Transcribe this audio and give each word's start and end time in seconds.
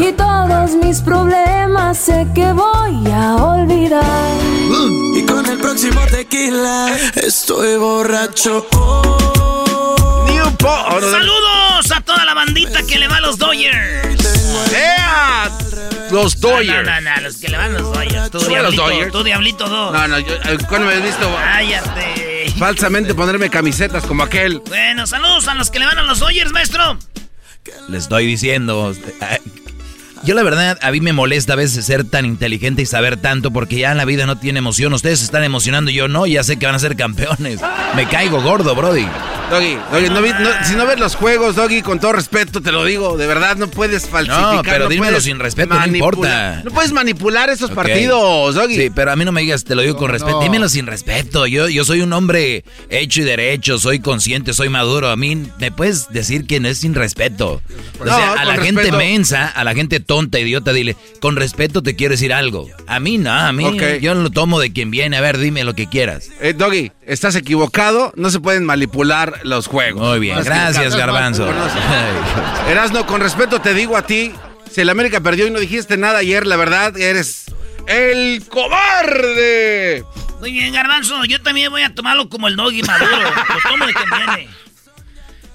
y 0.00 0.12
todos 0.12 0.72
mis 0.72 1.00
problemas 1.00 1.98
sé 1.98 2.26
que 2.34 2.52
voy 2.52 3.10
a 3.12 3.36
olvidar. 3.36 4.02
Y 5.14 5.24
con 5.26 5.46
el 5.46 5.58
próximo 5.58 6.00
tequila 6.10 6.96
estoy 7.14 7.76
borracho. 7.76 8.66
Saludos 11.00 11.92
a 11.94 12.00
toda 12.00 12.24
la 12.24 12.34
bandita 12.34 12.82
que 12.82 12.98
le 12.98 13.08
va 13.08 13.16
a 13.16 13.20
los 13.20 13.38
Dodgers. 13.38 14.72
¡Ea! 14.74 15.50
Los 16.10 16.40
Dodgers. 16.40 16.86
No, 16.86 17.00
no, 17.00 17.14
no, 17.16 17.20
los 17.22 17.36
que 17.36 17.48
le 17.48 17.56
van 17.56 17.74
a 17.74 17.78
los 17.78 17.92
Dodgers. 17.92 18.30
Tú, 18.30 18.38
¿Tú 18.38 18.54
a 18.54 18.62
los 18.62 18.72
Diablito, 18.72 18.82
Dodgers? 18.82 19.12
tú, 19.12 19.22
Diablito 19.24 19.68
2. 19.68 19.92
No, 19.92 20.08
no, 20.08 20.18
yo, 20.20 20.34
eh, 20.34 20.58
¿cuándo 20.68 20.86
me 20.88 20.94
has 20.94 21.02
visto 21.02 21.28
Cállate. 21.36 22.52
falsamente 22.58 23.14
ponerme 23.14 23.50
camisetas 23.50 24.04
como 24.04 24.22
aquel? 24.22 24.60
Bueno, 24.66 25.06
saludos 25.06 25.48
a 25.48 25.54
los 25.54 25.70
que 25.70 25.78
le 25.78 25.86
van 25.86 25.98
a 25.98 26.02
los 26.02 26.18
Dodgers, 26.20 26.52
maestro. 26.52 26.98
Le 27.88 27.98
estoy 27.98 28.26
diciendo. 28.26 28.94
Yo 30.24 30.34
la 30.34 30.42
verdad, 30.42 30.78
a 30.80 30.90
mí 30.90 31.00
me 31.00 31.12
molesta 31.12 31.52
a 31.52 31.56
veces 31.56 31.84
ser 31.84 32.04
tan 32.04 32.24
inteligente 32.24 32.80
y 32.82 32.86
saber 32.86 33.16
tanto 33.18 33.50
porque 33.50 33.76
ya 33.78 33.94
la 33.94 34.04
vida 34.04 34.24
no 34.26 34.38
tiene 34.38 34.58
emoción. 34.58 34.92
Ustedes 34.94 35.18
se 35.18 35.24
están 35.26 35.44
emocionando 35.44 35.90
y 35.90 35.94
yo 35.94 36.08
no, 36.08 36.26
ya 36.26 36.42
sé 36.42 36.56
que 36.58 36.66
van 36.66 36.74
a 36.74 36.78
ser 36.78 36.96
campeones. 36.96 37.60
Me 37.94 38.08
caigo 38.08 38.40
gordo, 38.42 38.74
Brody. 38.74 39.06
Doggy, 39.50 39.76
Doggy, 39.92 40.08
no 40.08 40.20
no- 40.22 40.64
si 40.66 40.74
no 40.74 40.86
ves 40.86 40.98
los 40.98 41.16
juegos, 41.16 41.54
Doggy, 41.54 41.82
con 41.82 42.00
todo 42.00 42.14
respeto 42.14 42.62
te 42.62 42.72
lo 42.72 42.84
digo, 42.86 43.18
de 43.18 43.26
verdad 43.26 43.56
no 43.56 43.68
puedes 43.68 44.08
falsificar. 44.08 44.54
No, 44.54 44.62
pero 44.62 44.88
dímelo 44.88 45.20
sin 45.20 45.38
respeto, 45.38 45.74
no 45.78 45.86
importa. 45.86 46.62
No 46.64 46.70
puedes 46.70 46.92
manipular 46.92 47.50
esos 47.50 47.70
partidos, 47.70 48.54
Doggy. 48.54 48.74
Sí, 48.76 48.90
pero 48.94 49.12
a 49.12 49.16
mí 49.16 49.24
no 49.26 49.32
me 49.32 49.42
digas, 49.42 49.64
te 49.64 49.74
lo 49.74 49.82
digo 49.82 49.96
con 49.96 50.10
respeto. 50.10 50.40
Dímelo 50.40 50.68
sin 50.70 50.86
respeto. 50.86 51.46
Yo, 51.46 51.68
yo 51.68 51.84
soy 51.84 52.00
un 52.00 52.12
hombre 52.14 52.64
hecho 52.88 53.20
y 53.20 53.24
derecho, 53.24 53.78
soy 53.78 54.00
consciente, 54.00 54.54
soy 54.54 54.70
maduro. 54.70 55.10
A 55.10 55.16
mí 55.16 55.46
me 55.58 55.70
puedes 55.70 56.08
decir 56.10 56.46
que 56.46 56.58
no 56.58 56.68
es 56.68 56.78
sin 56.78 56.94
respeto. 56.94 57.60
O 58.00 58.04
sea, 58.04 58.32
a 58.32 58.44
la 58.46 58.56
respeto. 58.56 58.80
gente 58.80 58.92
mensa, 58.96 59.46
a 59.48 59.62
la 59.62 59.74
gente 59.74 60.00
tonta, 60.00 60.13
idiota, 60.22 60.72
dile, 60.72 60.96
con 61.20 61.36
respeto 61.36 61.82
te 61.82 61.96
quiero 61.96 62.12
decir 62.12 62.32
algo. 62.32 62.68
A 62.86 63.00
mí 63.00 63.18
no, 63.18 63.32
a 63.32 63.52
mí 63.52 63.64
Ok. 63.64 64.00
yo 64.00 64.14
lo 64.14 64.30
tomo 64.30 64.60
de 64.60 64.72
quien 64.72 64.90
viene. 64.90 65.16
A 65.16 65.20
ver, 65.20 65.38
dime 65.38 65.64
lo 65.64 65.74
que 65.74 65.88
quieras. 65.88 66.30
Eh, 66.40 66.52
Doggy, 66.52 66.92
estás 67.06 67.34
equivocado, 67.36 68.12
no 68.16 68.30
se 68.30 68.40
pueden 68.40 68.64
manipular 68.64 69.40
los 69.44 69.66
juegos. 69.66 70.06
Muy 70.06 70.18
bien, 70.20 70.42
gracias. 70.44 70.96
Garbanzo. 70.96 71.48
Erasno, 72.68 73.06
con 73.06 73.20
respeto 73.20 73.60
te 73.60 73.74
digo 73.74 73.96
a 73.96 74.02
ti, 74.06 74.32
si 74.70 74.80
el 74.80 74.88
América 74.90 75.20
perdió 75.20 75.46
y 75.46 75.50
no 75.50 75.60
dijiste 75.60 75.96
nada 75.96 76.18
ayer, 76.18 76.46
la 76.46 76.56
verdad, 76.56 76.96
eres 76.98 77.44
el 77.86 78.42
cobarde. 78.48 80.04
Muy 80.40 80.52
bien, 80.52 80.72
Garbanzo. 80.72 81.24
Yo 81.24 81.40
también 81.42 81.70
voy 81.70 81.82
a 81.82 81.94
tomarlo 81.94 82.28
como 82.28 82.48
el 82.48 82.56
doggy 82.56 82.82
maduro. 82.82 83.16
Lo 83.18 83.70
tomo 83.70 83.86
de 83.86 83.94
quien 83.94 84.08
viene. 84.10 84.48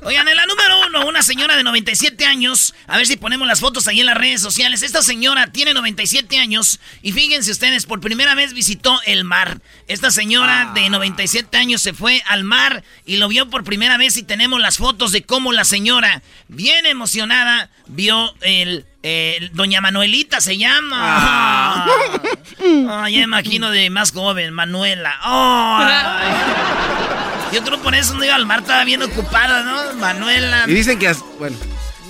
Oigan, 0.01 0.27
en 0.29 0.35
la 0.37 0.45
número 0.45 0.79
uno, 0.87 1.07
una 1.07 1.21
señora 1.21 1.57
de 1.57 1.63
97 1.63 2.25
años. 2.25 2.73
A 2.87 2.95
ver 2.95 3.05
si 3.05 3.17
ponemos 3.17 3.45
las 3.47 3.59
fotos 3.59 3.87
ahí 3.87 3.99
en 3.99 4.05
las 4.05 4.15
redes 4.15 4.41
sociales. 4.41 4.81
Esta 4.81 5.01
señora 5.01 5.51
tiene 5.51 5.73
97 5.73 6.37
años 6.39 6.79
y 7.01 7.11
fíjense 7.11 7.51
ustedes, 7.51 7.85
por 7.85 7.99
primera 7.99 8.33
vez 8.33 8.53
visitó 8.53 8.97
el 9.05 9.25
mar. 9.25 9.59
Esta 9.87 10.09
señora 10.09 10.71
de 10.73 10.89
97 10.89 11.57
años 11.57 11.81
se 11.81 11.93
fue 11.93 12.23
al 12.27 12.45
mar 12.45 12.83
y 13.05 13.17
lo 13.17 13.27
vio 13.27 13.49
por 13.49 13.65
primera 13.65 13.97
vez 13.97 14.15
y 14.15 14.23
tenemos 14.23 14.61
las 14.61 14.77
fotos 14.77 15.11
de 15.11 15.23
cómo 15.23 15.51
la 15.51 15.65
señora, 15.65 16.21
bien 16.47 16.85
emocionada, 16.85 17.69
vio 17.87 18.33
el... 18.41 18.85
Doña 19.53 19.79
Manuelita 19.79 20.41
se 20.41 20.57
llama. 20.57 20.99
Ah, 22.89 23.09
ya 23.09 23.21
imagino 23.21 23.71
de 23.71 23.89
más 23.89 24.11
joven, 24.11 24.53
Manuela. 24.53 25.17
Ay. 25.23 27.18
Yo 27.53 27.63
creo 27.63 27.79
por 27.81 27.95
eso 27.95 28.13
no 28.15 28.23
iba 28.23 28.35
al 28.35 28.45
mar, 28.45 28.59
estaba 28.59 28.83
bien 28.83 29.01
ocupada, 29.01 29.63
¿no? 29.63 29.95
Manuela. 29.99 30.65
Y 30.67 30.73
dicen 30.73 30.99
que, 30.99 31.11
bueno, 31.39 31.57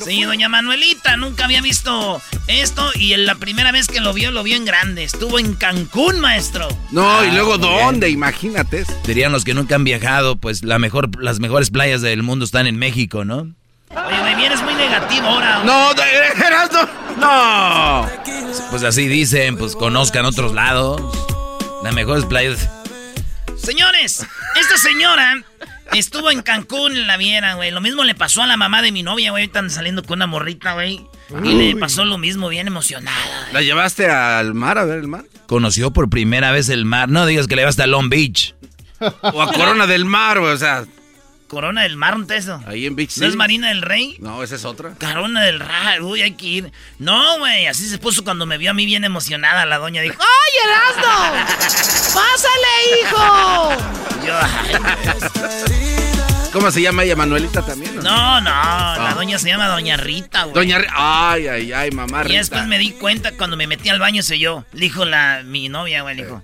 Sí, 0.05 0.23
doña 0.23 0.47
Manuelita, 0.47 1.17
nunca 1.17 1.43
había 1.43 1.61
visto 1.61 2.21
esto 2.47 2.89
y 2.95 3.11
en 3.11 3.25
la 3.25 3.35
primera 3.35 3.73
vez 3.73 3.87
que 3.87 3.99
lo 3.99 4.13
vio, 4.13 4.31
lo 4.31 4.43
vio 4.43 4.55
en 4.55 4.63
grande. 4.63 5.03
Estuvo 5.03 5.39
en 5.39 5.55
Cancún, 5.55 6.21
maestro. 6.21 6.69
no, 6.91 7.25
y 7.25 7.27
Ah, 7.27 7.33
luego 7.33 7.57
dónde, 7.57 8.07
bien. 8.07 8.17
imagínate. 8.17 8.85
Dirían 9.05 9.33
los 9.33 9.43
que 9.43 9.53
nunca 9.53 9.75
han 9.75 9.83
viajado, 9.83 10.37
pues 10.37 10.63
la 10.63 10.79
mejor, 10.79 11.21
las 11.21 11.41
mejores 11.41 11.69
playas 11.69 11.99
del 12.01 12.23
mundo 12.23 12.45
están 12.45 12.65
en 12.65 12.77
México, 12.77 13.25
¿no? 13.25 13.53
Oye, 13.89 14.23
me 14.23 14.35
vienes 14.35 14.61
muy 14.61 14.73
negativo 14.75 15.27
ahora. 15.27 15.63
No, 15.65 15.91
Erasno, 15.91 16.87
no. 17.19 18.07
Pues 18.69 18.83
así 18.83 19.05
dicen, 19.07 19.57
pues 19.57 19.75
conozcan 19.75 20.23
otros 20.25 20.53
lados. 20.53 21.01
Las 21.83 21.93
mejores 21.93 22.23
playas. 22.23 22.69
Señores, 23.63 24.25
esta 24.59 24.77
señora 24.77 25.43
estuvo 25.93 26.31
en 26.31 26.41
Cancún, 26.41 27.07
la 27.07 27.17
vieran, 27.17 27.57
güey. 27.57 27.71
Lo 27.71 27.81
mismo 27.81 28.03
le 28.03 28.15
pasó 28.15 28.41
a 28.41 28.47
la 28.47 28.57
mamá 28.57 28.81
de 28.81 28.91
mi 28.91 29.03
novia, 29.03 29.31
güey. 29.31 29.45
Están 29.45 29.69
saliendo 29.69 30.03
con 30.03 30.19
una 30.19 30.27
morrita, 30.27 30.73
güey. 30.73 31.05
Y 31.43 31.53
le 31.53 31.75
pasó 31.75 32.05
lo 32.05 32.17
mismo, 32.17 32.49
bien 32.49 32.67
emocionada. 32.67 33.17
¿La 33.51 33.61
llevaste 33.61 34.09
al 34.09 34.53
mar 34.53 34.77
a 34.77 34.85
ver 34.85 34.99
el 34.99 35.07
mar? 35.07 35.25
Conoció 35.47 35.91
por 35.91 36.09
primera 36.09 36.51
vez 36.51 36.69
el 36.69 36.85
mar. 36.85 37.09
No 37.09 37.25
digas 37.25 37.47
que 37.47 37.55
le 37.55 37.65
vas 37.65 37.79
a 37.79 37.87
Long 37.87 38.09
Beach. 38.09 38.55
O 39.21 39.41
a 39.41 39.51
Corona 39.53 39.87
del 39.87 40.05
Mar, 40.05 40.39
güey, 40.39 40.51
o 40.51 40.57
sea, 40.57 40.85
Corona 41.49 41.81
del 41.83 41.95
Mar, 41.97 42.17
¿no 42.17 42.23
es 42.25 42.31
eso? 42.45 42.61
ahí 42.67 42.85
en 42.85 42.95
Beach 42.95 43.17
¿No 43.17 43.25
es. 43.27 43.35
Marina 43.35 43.67
del 43.69 43.81
Rey? 43.81 44.15
No, 44.19 44.41
esa 44.43 44.55
es 44.55 44.63
otra. 44.65 44.93
Corona 44.99 45.43
del 45.43 45.59
Rey, 45.59 45.99
uy, 46.01 46.21
hay 46.21 46.31
que 46.33 46.45
ir. 46.45 46.71
No, 46.99 47.39
güey, 47.39 47.65
así 47.67 47.87
se 47.89 47.97
puso 47.97 48.23
cuando 48.23 48.45
me 48.45 48.57
vio 48.57 48.71
a 48.71 48.73
mí 48.73 48.85
bien 48.85 49.03
emocionada. 49.03 49.65
La 49.65 49.77
doña 49.79 50.01
dijo, 50.01 50.15
¡Ay, 50.21 50.69
Erasmo! 50.69 51.49
¡Pásale, 52.13 52.73
hijo! 53.01 53.69
Yo, 54.25 54.33
ay, 54.37 54.75
¿Cómo 56.53 56.71
se 56.71 56.81
llama 56.81 57.03
ella? 57.03 57.15
Manuelita 57.15 57.63
también. 57.63 57.95
¿no? 57.97 58.01
no, 58.01 58.41
no, 58.41 58.49
la 59.03 59.13
doña 59.15 59.37
se 59.37 59.49
llama 59.49 59.67
Doña 59.67 59.97
Rita, 59.97 60.43
güey. 60.43 60.55
Doña 60.55 60.79
Ri- 60.79 60.87
Ay, 60.95 61.47
ay, 61.47 61.71
ay, 61.73 61.91
mamá 61.91 62.21
Y 62.21 62.29
Rita. 62.29 62.37
después 62.39 62.65
me 62.65 62.79
di 62.79 62.91
cuenta 62.93 63.33
cuando 63.37 63.55
me 63.55 63.67
metí 63.67 63.87
al 63.89 63.99
baño, 63.99 64.23
se 64.23 64.39
yo. 64.39 64.65
Le 64.73 64.81
dijo 64.81 65.05
la, 65.05 65.43
mi 65.45 65.69
novia, 65.69 66.01
güey, 66.01 66.15
le 66.15 66.23
dijo. 66.23 66.43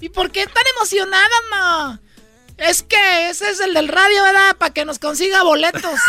¿Y 0.00 0.10
por 0.10 0.30
qué 0.30 0.44
tan 0.46 0.62
emocionada, 0.76 1.24
ma? 1.50 2.00
Es 2.58 2.82
que 2.82 3.28
ese 3.30 3.50
es 3.50 3.60
el 3.60 3.74
del 3.74 3.88
radio, 3.88 4.22
¿verdad? 4.22 4.56
Para 4.56 4.72
que 4.72 4.84
nos 4.84 4.98
consiga 4.98 5.42
boletos. 5.42 5.82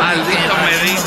Maldito 0.00 0.56
me 0.64 0.90
dijo. 0.90 1.02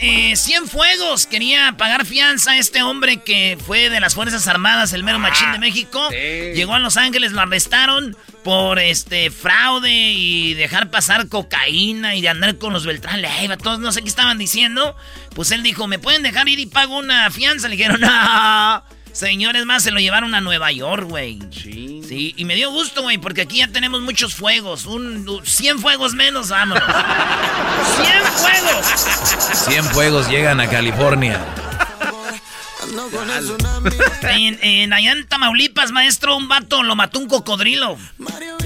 eh, 0.00 0.34
Cienfuegos 0.36 1.26
quería 1.26 1.76
pagar 1.78 2.04
fianza 2.04 2.52
a 2.52 2.58
este 2.58 2.82
hombre 2.82 3.18
que 3.18 3.56
fue 3.64 3.88
de 3.90 4.00
las 4.00 4.14
Fuerzas 4.16 4.48
Armadas, 4.48 4.92
el 4.92 5.04
mero 5.04 5.20
machín 5.20 5.52
de 5.52 5.58
México. 5.60 6.08
Llegó 6.10 6.74
a 6.74 6.80
Los 6.80 6.96
Ángeles, 6.96 7.30
lo 7.30 7.40
arrestaron 7.40 8.16
por 8.42 8.80
este 8.80 9.30
fraude 9.30 9.92
y 9.92 10.54
dejar 10.54 10.90
pasar 10.90 11.28
cocaína 11.28 12.16
y 12.16 12.22
de 12.22 12.28
andar 12.28 12.58
con 12.58 12.72
los 12.72 12.84
Beltrán 12.84 13.22
Leiva, 13.22 13.56
todos 13.56 13.78
no 13.78 13.92
sé 13.92 14.02
qué 14.02 14.08
estaban 14.08 14.36
diciendo. 14.38 14.96
Pues 15.36 15.52
él 15.52 15.62
dijo, 15.62 15.86
¿me 15.86 16.00
pueden 16.00 16.24
dejar 16.24 16.48
ir 16.48 16.58
y 16.58 16.66
pago 16.66 16.98
una 16.98 17.30
fianza? 17.30 17.68
Le 17.68 17.76
dijeron, 17.76 18.00
no. 18.00 18.82
Señores 19.12 19.66
más, 19.66 19.82
se 19.82 19.90
lo 19.90 20.00
llevaron 20.00 20.34
a 20.34 20.40
Nueva 20.40 20.72
York, 20.72 21.08
güey. 21.08 21.38
Sí. 21.50 22.02
Sí, 22.06 22.34
y 22.36 22.44
me 22.44 22.54
dio 22.54 22.70
gusto, 22.70 23.02
güey, 23.02 23.18
porque 23.18 23.42
aquí 23.42 23.58
ya 23.58 23.68
tenemos 23.68 24.00
muchos 24.00 24.34
fuegos. 24.34 24.86
Un, 24.86 25.40
100 25.44 25.78
fuegos 25.78 26.14
menos, 26.14 26.48
vámonos. 26.48 26.82
100 28.02 28.22
fuegos. 28.24 28.86
100 29.64 29.84
fuegos 29.84 30.28
llegan 30.28 30.60
a 30.60 30.68
California. 30.68 31.40
En, 34.22 34.58
en, 34.62 34.92
allá 34.92 35.12
en 35.12 35.26
Tamaulipas, 35.26 35.92
maestro, 35.92 36.36
un 36.36 36.48
vato 36.48 36.82
lo 36.82 36.96
mató 36.96 37.18
un 37.18 37.28
cocodrilo. 37.28 37.96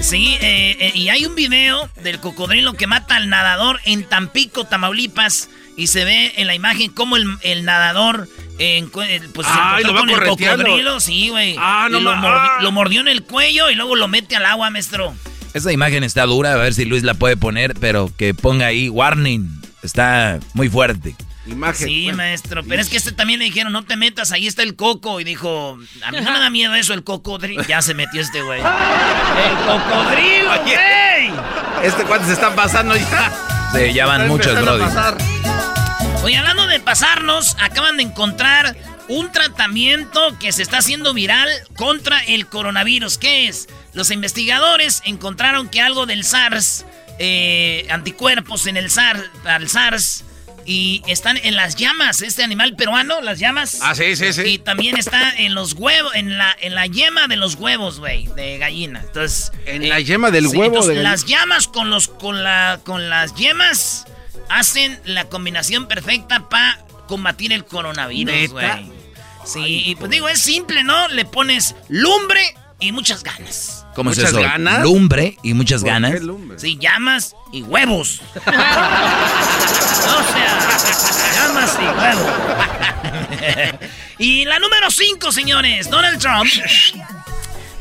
Sí, 0.01 0.37
eh, 0.41 0.77
eh, 0.79 0.91
y 0.93 1.09
hay 1.09 1.25
un 1.25 1.35
video 1.35 1.89
del 2.03 2.19
cocodrilo 2.19 2.73
que 2.73 2.87
mata 2.87 3.15
al 3.15 3.29
nadador 3.29 3.79
en 3.85 4.03
Tampico, 4.03 4.65
Tamaulipas. 4.65 5.49
Y 5.77 5.87
se 5.87 6.03
ve 6.03 6.33
en 6.37 6.47
la 6.47 6.55
imagen 6.55 6.91
como 6.91 7.15
el, 7.15 7.25
el 7.41 7.63
nadador 7.63 8.27
en, 8.59 8.89
pues 8.89 9.07
Ay, 9.47 9.83
se 9.83 9.87
lo 9.87 9.93
va 9.93 9.99
con 10.01 10.09
el 10.09 10.19
cocodrilo, 10.27 10.99
sí, 10.99 11.29
güey. 11.29 11.55
Ah, 11.59 11.87
no 11.89 11.99
Y 11.99 12.01
lo, 12.01 12.15
ma- 12.15 12.21
mordi- 12.21 12.49
ah. 12.57 12.61
lo 12.61 12.71
mordió 12.71 12.99
en 13.01 13.07
el 13.07 13.23
cuello 13.23 13.69
y 13.69 13.75
luego 13.75 13.95
lo 13.95 14.07
mete 14.07 14.35
al 14.35 14.45
agua, 14.47 14.69
maestro. 14.71 15.13
Esa 15.53 15.71
imagen 15.71 16.03
está 16.03 16.25
dura, 16.25 16.53
a 16.53 16.55
ver 16.57 16.73
si 16.73 16.83
Luis 16.85 17.03
la 17.03 17.13
puede 17.13 17.37
poner, 17.37 17.75
pero 17.79 18.11
que 18.17 18.33
ponga 18.33 18.65
ahí 18.65 18.89
warning. 18.89 19.47
Está 19.83 20.39
muy 20.53 20.67
fuerte. 20.67 21.15
Imagen. 21.45 21.87
Sí, 21.87 22.03
Bueno. 22.05 22.17
maestro. 22.17 22.63
Pero 22.67 22.81
es 22.81 22.89
que 22.89 22.97
este 22.97 23.11
también 23.11 23.39
le 23.39 23.45
dijeron, 23.45 23.71
no 23.71 23.83
te 23.85 23.95
metas, 23.95 24.31
ahí 24.31 24.47
está 24.47 24.63
el 24.63 24.75
coco. 24.75 25.19
Y 25.21 25.23
dijo, 25.23 25.77
a 26.03 26.11
mí 26.11 26.17
no 26.21 26.31
me 26.31 26.39
da 26.39 26.49
miedo 26.49 26.73
eso, 26.75 26.93
el 26.93 27.03
cocodrilo. 27.03 27.63
Ya 27.67 27.81
se 27.83 27.93
metió 27.93 28.19
este 28.21 28.41
güey. 28.41 28.59
¡El 28.61 29.55
cocodrilo, 29.65 30.49
güey! 30.63 31.31
Este 31.83 32.03
cuate 32.03 32.25
se 32.25 32.33
está 32.33 32.53
pasando 32.55 32.95
ya. 32.95 33.31
Sí, 33.73 33.93
ya 33.93 34.05
van 34.07 34.27
muchos, 34.27 34.59
Brody. 34.59 34.83
Oye, 36.27 36.35
hablando 36.35 36.67
de 36.67 36.81
pasarnos, 36.81 37.55
acaban 37.57 37.95
de 37.95 38.03
encontrar 38.03 38.75
un 39.07 39.31
tratamiento 39.31 40.37
que 40.39 40.51
se 40.51 40.61
está 40.61 40.79
haciendo 40.79 41.13
viral 41.13 41.47
contra 41.77 42.19
el 42.25 42.47
coronavirus. 42.47 43.17
¿Qué 43.17 43.47
es? 43.47 43.69
Los 43.93 44.11
investigadores 44.11 45.01
encontraron 45.05 45.69
que 45.69 45.79
algo 45.79 46.05
del 46.05 46.25
SARS, 46.25 46.83
eh, 47.17 47.87
anticuerpos 47.89 48.67
en 48.67 48.75
el 48.75 48.89
SARS, 48.89 49.23
al 49.45 49.69
SARS, 49.69 50.25
y 50.65 51.01
están 51.07 51.37
en 51.37 51.55
las 51.55 51.77
llamas, 51.77 52.21
este 52.21 52.43
animal 52.43 52.75
peruano, 52.75 53.21
las 53.21 53.39
llamas. 53.39 53.79
Ah, 53.81 53.95
sí, 53.95 54.17
sí, 54.17 54.33
sí. 54.33 54.41
Y 54.41 54.57
también 54.57 54.97
está 54.97 55.33
en 55.33 55.55
los 55.55 55.75
huevos, 55.75 56.13
en 56.13 56.37
la, 56.37 56.53
en 56.59 56.75
la 56.75 56.87
yema 56.87 57.27
de 57.29 57.37
los 57.37 57.55
huevos, 57.55 58.01
güey, 58.01 58.27
de 58.35 58.57
gallina. 58.57 58.99
Entonces. 58.99 59.53
En 59.65 59.87
la 59.87 60.01
yema 60.01 60.29
del 60.29 60.49
sí, 60.49 60.57
huevo 60.57 60.75
entonces, 60.75 60.97
de. 60.97 61.03
Las 61.03 61.23
llamas 61.23 61.69
con 61.69 61.89
los, 61.89 62.09
con 62.09 62.43
la, 62.43 62.81
con 62.83 63.09
las 63.09 63.33
yemas 63.35 64.07
hacen 64.49 64.99
la 65.05 65.25
combinación 65.25 65.87
perfecta 65.87 66.49
para 66.49 66.79
combatir 67.07 67.53
el 67.53 67.63
coronavirus, 67.65 68.51
güey. 68.51 68.91
Sí, 69.45 69.83
y 69.85 69.95
pues 69.95 70.11
digo, 70.11 70.27
es 70.27 70.39
simple, 70.39 70.83
¿no? 70.83 71.07
Le 71.07 71.23
pones 71.25 71.73
lumbre 71.87 72.41
y 72.79 72.91
muchas 72.91 73.23
ganas. 73.23 73.85
¿Cómo 73.95 74.11
es 74.11 74.17
¿Muchas 74.17 74.31
eso? 74.31 74.41
ganas? 74.41 74.83
Lumbre 74.83 75.37
y 75.41 75.53
muchas 75.53 75.81
¿Por 75.81 75.87
qué 75.87 75.93
ganas. 75.93 76.21
lumbre? 76.21 76.59
Sí, 76.59 76.77
llamas 76.79 77.33
y 77.51 77.63
huevos. 77.63 78.21
o 78.35 78.41
sea, 78.41 78.51
llamas 81.33 81.77
y 81.81 81.85
huevos. 81.85 82.31
y 84.19 84.45
la 84.45 84.59
número 84.59 84.91
5, 84.91 85.31
señores, 85.31 85.89
Donald 85.89 86.19
Trump. 86.19 86.47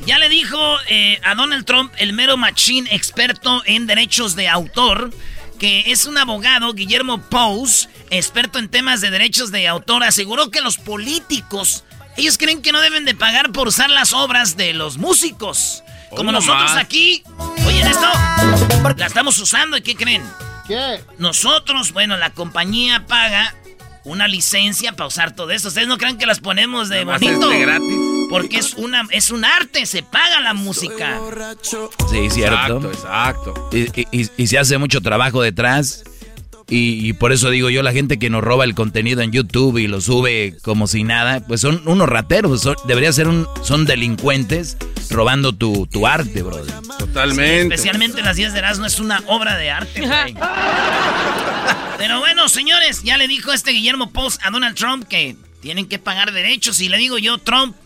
Ya 0.07 0.19
le 0.19 0.29
dijo 0.29 0.59
eh, 0.89 1.19
a 1.25 1.35
Donald 1.35 1.65
Trump, 1.67 1.93
el 1.99 2.13
mero 2.13 2.37
machín 2.37 2.87
experto 2.91 3.63
en 3.67 3.87
derechos 3.89 4.37
de 4.37 4.49
autor, 4.49 5.11
que 5.59 5.85
es 5.91 6.07
un 6.07 6.19
abogado, 6.19 6.73
Guillermo 6.75 7.21
Pous, 7.21 7.89
experto 8.11 8.59
en 8.59 8.69
temas 8.69 9.01
de 9.01 9.11
derechos 9.11 9.51
de 9.51 9.67
autor, 9.69 10.05
aseguró 10.05 10.51
que 10.51 10.61
los 10.61 10.77
políticos, 10.79 11.85
ellos 12.17 12.39
creen 12.39 12.63
que 12.63 12.73
no 12.73 12.81
deben 12.81 13.05
de 13.05 13.15
pagar 13.15 13.53
por 13.53 13.69
usar 13.69 13.91
las 13.91 14.13
obras 14.13 14.57
de 14.57 14.73
los 14.73 14.99
músicos. 14.99 15.83
Como 16.11 16.31
Hoy 16.31 16.35
nosotros 16.37 16.71
nomás. 16.71 16.77
aquí, 16.77 17.23
oyen 17.67 17.87
esto, 17.87 18.07
la 18.97 19.07
estamos 19.07 19.39
usando 19.39 19.77
y 19.77 19.83
¿qué 19.83 19.97
creen? 19.97 20.23
¿Qué? 20.67 21.03
Nosotros, 21.19 21.93
bueno, 21.93 22.17
la 22.17 22.31
compañía 22.31 23.07
paga 23.07 23.55
una 24.05 24.29
licencia 24.29 24.93
para 24.93 25.09
usar 25.09 25.35
todo 25.35 25.51
eso. 25.51 25.69
Ustedes 25.69 25.89
no 25.89 25.99
crean 25.99 26.17
que 26.17 26.27
las 26.27 26.39
ponemos 26.41 26.89
de 26.89 27.01
Nomás 27.05 27.21
bonito. 27.21 27.51
es 27.51 27.59
de 27.59 27.65
gratis. 27.65 28.16
Porque 28.29 28.59
es 28.59 28.75
una 28.75 29.07
es 29.11 29.31
un 29.31 29.45
arte, 29.45 29.87
se 29.87 30.03
paga 30.03 30.41
la 30.41 30.55
música. 30.55 31.21
Sí, 32.11 32.29
cierto. 32.31 32.91
Exacto, 32.91 32.91
exacto. 32.93 33.71
Y, 34.13 34.29
y- 34.43 34.47
se 34.47 34.59
hace 34.59 34.79
mucho 34.79 35.01
trabajo 35.01 35.43
detrás. 35.43 36.03
Y, 36.69 37.09
y 37.09 37.13
por 37.13 37.31
eso 37.31 37.49
digo 37.51 37.71
yo, 37.71 37.85
la 37.85 37.93
gente 37.93 38.19
que 38.19 38.29
nos 38.29 38.43
roba 38.43 38.65
el 38.65 38.75
contenido 38.75 39.21
en 39.21 39.31
YouTube 39.31 39.79
y 39.79 39.87
lo 39.87 40.01
sube 40.01 40.57
como 40.63 40.89
si 40.89 41.05
nada, 41.05 41.39
pues 41.47 41.61
son 41.61 41.81
unos 41.87 42.09
rateros. 42.09 42.61
son- 42.63 42.75
debería 42.89 43.13
ser 43.13 43.29
un, 43.29 43.47
son 43.63 43.85
delincuentes 43.85 44.77
robando 45.11 45.53
tu, 45.53 45.87
tu 45.87 46.09
arte, 46.09 46.43
brother. 46.43 46.75
Totalmente. 46.99 47.63
Especialmente 47.75 48.21
las 48.23 48.35
10 48.35 48.53
de 48.53 48.59
Erasmo 48.59 48.87
es 48.87 48.99
una 48.99 49.23
obra 49.29 49.57
de 49.57 49.71
arte, 49.71 50.01
güey. 50.01 50.35
Pero 51.99 52.19
bueno, 52.19 52.49
señores, 52.49 53.03
ya 53.05 53.17
le 53.17 53.29
dijo 53.29 53.53
este 53.53 53.71
Guillermo 53.71 54.11
Post 54.11 54.41
a 54.45 54.51
Donald 54.51 54.77
Trump 54.77 55.07
que 55.07 55.37
tienen 55.61 55.87
que 55.87 55.99
pagar 55.99 56.33
derechos. 56.33 56.81
Y 56.81 56.89
le 56.89 56.99
digo 56.99 57.17
yo, 57.19 57.39
Trump, 57.39 57.77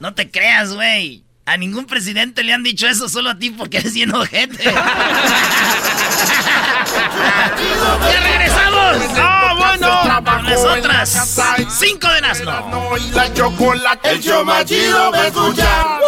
no 0.00 0.14
te 0.14 0.30
creas, 0.30 0.72
güey. 0.74 1.22
A 1.46 1.56
ningún 1.56 1.86
presidente 1.86 2.42
le 2.42 2.52
han 2.52 2.62
dicho 2.62 2.86
eso, 2.86 3.08
solo 3.08 3.30
a 3.30 3.38
ti 3.38 3.50
porque 3.50 3.78
eres 3.78 3.94
bien 3.94 4.14
ojete. 4.14 4.64
¡Ya 8.12 8.20
regresamos! 8.20 8.96
¡Ah, 9.16 9.54
bueno! 9.58 10.24
Con 10.24 10.44
las 10.44 10.64
otras 10.64 11.40
cinco 11.78 12.08
de 12.08 12.18
Erasmo. 12.18 12.96
Y 12.98 13.10
la 13.10 13.32
chocolate, 13.34 14.10
el 14.10 14.20
show 14.20 14.44
más 14.44 14.64
chido 14.64 15.10
para 15.10 15.26
escuchar. 15.26 16.00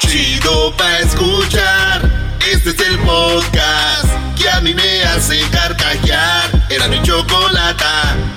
Chido 0.00 0.76
para 0.76 0.98
escuchar. 1.00 2.10
Este 2.50 2.70
es 2.70 2.80
el 2.80 2.98
podcast 3.00 4.06
que 4.36 4.48
a 4.48 4.60
mí 4.60 4.72
me 4.72 5.02
hace 5.04 5.40
carcajear. 5.50 6.66
Era 6.70 6.86
mi 6.88 7.02
chocolate. 7.02 8.35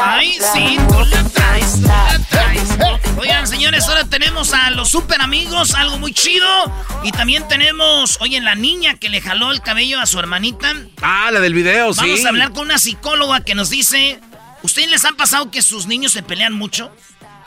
Ay, 0.00 0.38
sí, 0.52 0.78
tú 0.88 0.98
la 1.10 1.22
traes, 1.28 1.74
tú 1.74 1.82
la 1.82 2.18
traes. 2.28 2.76
Oigan, 3.18 3.46
señores, 3.46 3.88
ahora 3.88 4.04
tenemos 4.04 4.52
a 4.52 4.70
los 4.70 4.90
super 4.90 5.20
amigos, 5.20 5.74
algo 5.74 5.98
muy 5.98 6.12
chido. 6.12 6.46
Y 7.04 7.12
también 7.12 7.46
tenemos, 7.46 8.18
oye, 8.20 8.40
la 8.40 8.56
niña 8.56 8.94
que 8.94 9.08
le 9.08 9.20
jaló 9.20 9.52
el 9.52 9.60
cabello 9.60 10.00
a 10.00 10.06
su 10.06 10.18
hermanita. 10.18 10.74
Ah, 11.02 11.30
la 11.32 11.40
del 11.40 11.54
video, 11.54 11.94
sí. 11.94 12.00
Vamos 12.00 12.24
a 12.24 12.28
hablar 12.28 12.52
con 12.52 12.64
una 12.64 12.78
psicóloga 12.78 13.40
que 13.40 13.54
nos 13.54 13.70
dice, 13.70 14.18
¿ustedes 14.62 14.90
les 14.90 15.04
han 15.04 15.16
pasado 15.16 15.50
que 15.50 15.62
sus 15.62 15.86
niños 15.86 16.12
se 16.12 16.22
pelean 16.22 16.52
mucho? 16.52 16.90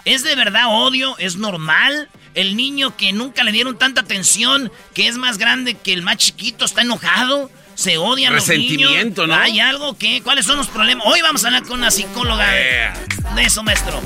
¿Es 0.05 0.24
de 0.24 0.36
verdad 0.36 0.67
odio? 0.69 1.17
¿Es 1.17 1.36
normal? 1.36 2.10
El 2.36 2.55
niño 2.55 2.95
que 2.95 3.12
nunca 3.12 3.43
le 3.43 3.51
dieron 3.51 3.77
tanta 3.77 4.01
atención, 4.01 4.72
que 4.93 5.07
es 5.07 5.17
más 5.17 5.38
grande 5.38 5.74
que 5.75 5.91
el 5.93 6.03
más 6.03 6.17
chiquito, 6.17 6.63
está 6.63 6.81
enojado. 6.81 7.51
Se 7.79 7.98
odian 7.98 8.36
los 8.36 8.45
niños. 8.50 8.67
Resentimiento, 8.67 9.25
¿no? 9.25 9.36
¿Hay 9.36 9.62
algo 9.62 9.98
que? 9.98 10.21
¿Cuáles 10.21 10.45
son 10.45 10.57
los 10.57 10.67
problemas? 10.67 11.05
Hoy 11.07 11.21
vamos 11.21 11.45
a 11.45 11.48
hablar 11.48 11.63
con 11.63 11.79
una 11.79 11.89
psicóloga 11.91 12.51
de, 12.51 12.59
Yeah. 12.62 13.36
de 13.36 13.43
eso, 13.43 13.63
maestro. 13.63 14.01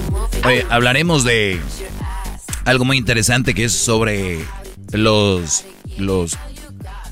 Oye, 0.46 0.64
hablaremos 0.70 1.24
de 1.24 1.60
algo 2.66 2.86
muy 2.86 2.98
interesante 2.98 3.56
que 3.56 3.64
es 3.64 3.74
sobre 3.74 4.46
los, 4.92 5.66
los 5.98 6.38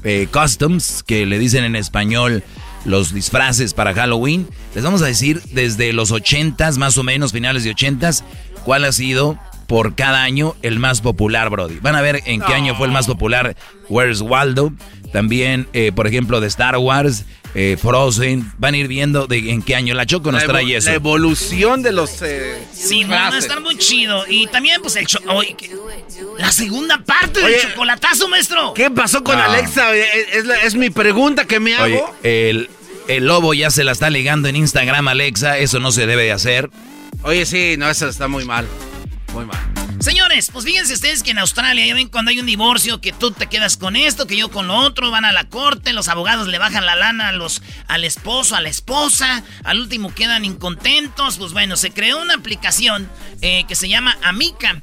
eh, 0.04 0.28
customs, 0.32 1.02
que 1.02 1.26
le 1.26 1.40
dicen 1.40 1.64
en 1.64 1.76
español 1.76 2.44
los 2.86 3.12
disfraces 3.12 3.74
para 3.74 3.96
Halloween. 3.96 4.48
Les 4.76 4.84
vamos 4.84 5.02
a 5.02 5.06
decir 5.08 5.42
desde 5.54 5.94
los 5.94 6.12
80s, 6.12 6.78
más 6.78 6.96
o 6.96 7.02
menos, 7.02 7.32
finales 7.32 7.64
de 7.64 7.74
80s, 7.74 8.24
cuál 8.66 8.86
ha 8.86 8.92
sido 8.92 9.40
por 9.72 9.96
cada 9.96 10.22
año 10.22 10.54
el 10.64 10.80
más 10.80 11.00
popular, 11.00 11.50
Brody. 11.50 11.80
Van 11.80 11.96
a 11.96 12.02
ver 12.02 12.22
en 12.26 12.42
qué 12.42 12.54
año 12.54 12.76
fue 12.76 12.88
el 12.88 12.92
más 12.92 13.08
popular 13.08 13.56
Where's 13.88 14.20
Waldo. 14.20 14.74
También, 15.14 15.66
eh, 15.72 15.94
por 15.96 16.08
ejemplo, 16.08 16.42
de 16.42 16.48
Star 16.48 16.76
Wars, 16.76 17.24
eh, 17.56 17.78
Frozen. 17.82 18.52
Van 18.58 18.74
a 18.74 18.78
ir 18.78 18.90
viendo 18.90 19.28
de 19.28 19.50
en 19.50 19.62
qué 19.62 19.76
año. 19.78 19.94
La 19.94 20.06
Choco 20.06 20.30
nos 20.34 20.42
La 20.42 20.48
trae 20.50 20.76
eso. 20.76 20.90
La 20.90 20.96
evolución 20.98 21.84
de 21.84 21.94
los. 21.94 22.22
eh, 22.22 22.62
Sí, 22.74 23.06
no, 23.06 23.12
va 23.12 23.30
a 23.30 23.38
estar 23.38 23.62
muy 23.62 23.78
chido. 23.78 24.26
Y 24.28 24.48
también, 24.48 24.82
pues, 24.82 24.98
el 24.98 25.08
cho- 25.08 25.22
La 26.38 26.52
segunda 26.52 26.98
parte 27.06 27.40
del 27.40 27.62
chocolatazo, 27.62 28.28
maestro. 28.28 28.74
¿Qué 28.74 28.92
pasó 28.92 29.24
con 29.24 29.38
No. 29.38 29.44
Alexa? 29.46 29.96
Es, 29.96 30.06
es 30.34 30.46
la- 30.48 30.58
es 30.64 30.76
mi 30.76 30.90
pregunta 30.90 31.46
que 31.46 31.62
me 31.62 31.76
hago. 31.76 31.86
Oye, 31.86 32.50
el, 32.50 32.70
el 33.08 33.26
lobo 33.26 33.54
ya 33.54 33.70
se 33.72 33.86
la 33.86 33.94
está 33.94 34.10
ligando 34.10 34.50
en 34.50 34.58
Instagram, 34.58 35.08
Alexa. 35.08 35.60
Eso 35.60 35.80
no 35.80 35.94
se 35.94 36.08
debe 36.08 36.24
de 36.24 36.34
hacer. 36.34 36.70
Oye, 37.24 37.46
sí, 37.46 37.76
no, 37.78 37.90
eso 37.90 38.10
está 38.10 38.28
muy 38.28 38.44
mal. 38.44 38.68
Muy 39.34 39.46
mal. 39.46 39.58
Señores, 40.02 40.50
pues 40.52 40.66
fíjense 40.66 40.96
ustedes 40.96 41.22
que 41.22 41.30
en 41.30 41.38
Australia, 41.38 41.86
ya 41.86 41.94
ven 41.94 42.08
cuando 42.08 42.32
hay 42.32 42.40
un 42.40 42.48
divorcio, 42.48 43.02
que 43.02 43.12
tú 43.12 43.30
te 43.32 43.46
quedas 43.48 43.78
con 43.78 43.96
esto, 43.96 44.26
que 44.26 44.36
yo 44.36 44.50
con 44.50 44.68
lo 44.68 44.76
otro, 44.76 45.12
van 45.12 45.26
a 45.26 45.32
la 45.32 45.44
corte, 45.44 45.94
los 45.94 46.08
abogados 46.08 46.48
le 46.48 46.58
bajan 46.58 46.88
la 46.88 46.96
lana 46.96 47.28
a 47.28 47.32
los, 47.32 47.62
al 47.88 48.04
esposo, 48.04 48.56
a 48.56 48.62
la 48.62 48.70
esposa, 48.70 49.44
al 49.64 49.80
último 49.80 50.14
quedan 50.16 50.44
incontentos. 50.44 51.38
Pues 51.38 51.54
bueno, 51.54 51.78
se 51.78 51.92
creó 51.92 52.20
una 52.20 52.34
aplicación 52.34 53.08
eh, 53.42 53.66
que 53.68 53.76
se 53.76 53.90
llama 53.90 54.18
Amica. 54.24 54.82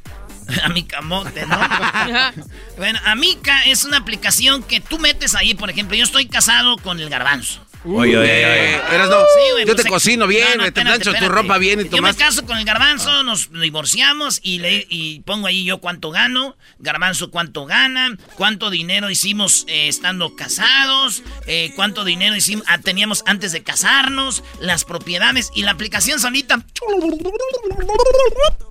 Amica 0.63 1.01
Mote, 1.01 1.45
¿no? 1.47 1.59
bueno, 2.77 3.01
Amica 3.05 3.65
es 3.65 3.85
una 3.85 3.97
aplicación 3.97 4.63
que 4.63 4.81
tú 4.81 5.01
metes 5.01 5.35
ahí, 5.35 5.55
por 5.55 5.69
ejemplo, 5.69 5.97
yo 5.97 6.05
estoy 6.05 6.27
casado 6.27 6.77
con 6.79 7.01
el 7.01 7.11
garbanzo. 7.11 7.68
Oye, 7.85 8.17
oye, 8.17 8.19
oye. 8.19 8.75
Eras 8.93 9.09
no. 9.09 9.19
Sí, 9.21 9.53
güey, 9.53 9.67
yo 9.67 9.75
pues, 9.75 9.85
te 9.85 9.89
cocino 9.89 10.27
bien, 10.27 10.49
no, 10.57 10.57
no, 10.57 10.63
te 10.63 10.81
espérate, 10.81 11.01
plancho 11.05 11.25
tu 11.25 11.29
ropa 11.31 11.59
bien 11.59 11.81
y 11.81 11.85
Yo 11.85 11.91
tomas. 11.91 12.17
me 12.17 12.23
caso 12.25 12.45
con 12.45 12.59
el 12.59 12.65
garbanzo, 12.65 13.23
nos 13.23 13.51
divorciamos 13.53 14.41
y, 14.43 14.59
le, 14.59 14.87
y 14.89 15.21
pongo 15.21 15.47
ahí 15.47 15.65
yo 15.65 15.79
cuánto 15.79 16.11
gano, 16.11 16.57
garbanzo 16.79 17.31
cuánto 17.31 17.67
gana, 17.67 18.17
cuánto 18.35 18.71
dinero 18.71 19.11
hicimos 19.11 19.65
eh, 19.69 19.89
estando 19.89 20.35
casados, 20.35 21.23
eh, 21.47 21.73
cuánto 21.77 22.05
dinero 22.05 22.35
hicimos, 22.35 22.65
ah, 22.69 22.79
teníamos 22.79 23.23
antes 23.27 23.53
de 23.53 23.63
casarnos, 23.63 24.43
las 24.61 24.85
propiedades 24.85 25.51
y 25.55 25.63
la 25.63 25.71
aplicación 25.71 26.19
solita. 26.19 26.65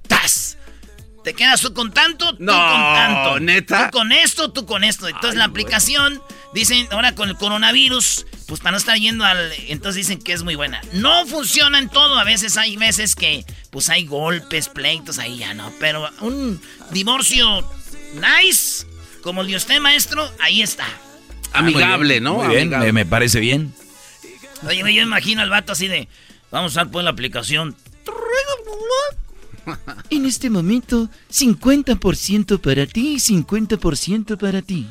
¡Tas! 0.08 0.57
Te 1.28 1.34
quedas 1.34 1.60
tú 1.60 1.74
con 1.74 1.92
tanto, 1.92 2.38
tú 2.38 2.46
No, 2.46 2.54
con 2.54 2.94
tanto. 2.96 3.40
¿neta? 3.42 3.90
Tú 3.92 3.98
con 3.98 4.14
esto, 4.14 4.50
tú 4.54 4.66
con 4.66 4.86
esto. 4.86 5.10
Entonces 5.10 5.36
la 5.36 5.44
aplicación, 5.44 6.24
dicen, 6.54 6.88
ahora 6.90 7.16
con 7.16 7.28
el 7.28 7.36
coronavirus, 7.36 8.26
pues 8.48 8.62
para 8.62 8.72
no 8.72 8.78
estar 8.78 8.98
yendo 8.98 9.26
al... 9.26 9.52
Entonces 9.68 10.08
dicen 10.08 10.22
que 10.22 10.32
es 10.32 10.44
muy 10.44 10.56
buena. 10.56 10.80
No 10.94 11.26
funciona 11.28 11.80
en 11.80 11.90
todo. 11.90 12.18
A 12.18 12.24
veces 12.24 12.56
hay 12.56 12.78
veces 12.78 13.14
que, 13.14 13.44
pues 13.72 13.90
hay 13.90 14.06
golpes, 14.06 14.70
pleitos, 14.70 15.20
ahí 15.20 15.40
ya 15.40 15.54
no. 15.54 15.70
Pero 15.82 16.10
un 16.22 16.62
divorcio 16.92 17.70
nice, 18.14 18.86
como 19.22 19.42
el 19.42 19.48
de 19.48 19.58
usted, 19.58 19.82
maestro, 19.82 20.32
ahí 20.40 20.62
está. 20.62 20.88
Amigable, 21.52 22.22
¿no? 22.22 22.36
Muy 22.36 22.48
bien, 22.56 22.62
Amigable. 22.74 22.86
me, 22.94 23.04
me 23.04 23.06
parece 23.06 23.42
bien. 23.42 23.74
Oye, 24.66 24.80
yo 24.94 25.02
imagino 25.02 25.42
al 25.42 25.50
vato 25.50 25.74
así 25.74 25.90
de, 25.90 26.08
vamos 26.52 26.72
a 26.72 26.84
usar 26.84 26.90
pues 26.90 27.04
la 27.04 27.12
aplicación. 27.12 27.76
En 30.10 30.26
este 30.26 30.50
momento, 30.50 31.10
50% 31.32 32.60
para 32.60 32.86
ti 32.86 33.14
y 33.14 33.18
50% 33.18 34.38
para 34.38 34.62
ti. 34.62 34.88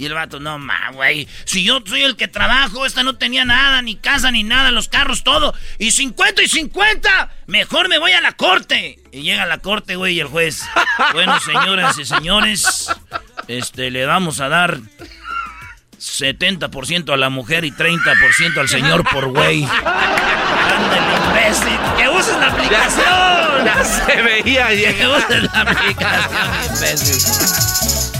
Y 0.00 0.06
el 0.06 0.14
vato, 0.14 0.40
no 0.40 0.58
ma, 0.58 0.92
güey. 0.92 1.28
Si 1.44 1.62
yo 1.62 1.82
soy 1.84 2.02
el 2.02 2.16
que 2.16 2.26
trabajo, 2.26 2.86
esta 2.86 3.02
no 3.02 3.16
tenía 3.16 3.44
nada, 3.44 3.82
ni 3.82 3.96
casa, 3.96 4.30
ni 4.30 4.44
nada, 4.44 4.70
los 4.70 4.88
carros, 4.88 5.24
todo. 5.24 5.52
Y 5.78 5.90
50 5.90 6.42
y 6.42 6.48
50, 6.48 7.30
mejor 7.46 7.90
me 7.90 7.98
voy 7.98 8.12
a 8.12 8.22
la 8.22 8.32
corte. 8.32 8.98
Y 9.12 9.20
llega 9.20 9.44
la 9.44 9.58
corte, 9.58 9.96
güey, 9.96 10.14
y 10.14 10.20
el 10.20 10.28
juez. 10.28 10.62
Bueno, 11.12 11.38
señoras 11.40 11.98
y 11.98 12.06
señores, 12.06 12.88
este, 13.46 13.90
le 13.90 14.06
vamos 14.06 14.40
a 14.40 14.48
dar 14.48 14.80
70% 16.00 17.12
a 17.12 17.16
la 17.18 17.28
mujer 17.28 17.64
y 17.64 17.72
30% 17.72 18.56
al 18.58 18.68
señor 18.68 19.04
por 19.10 19.28
güey. 19.28 19.64
Ándale, 19.64 21.16
imbécil. 21.28 21.78
Que 21.98 22.08
uses 22.08 22.36
la 22.38 22.46
aplicación. 22.46 23.64
Ya 23.64 23.84
se 23.84 24.22
veía 24.22 24.68
Que 24.68 25.06
uses 25.06 25.42
la 25.52 25.60
aplicación, 25.60 26.74
imbécil. 26.74 28.10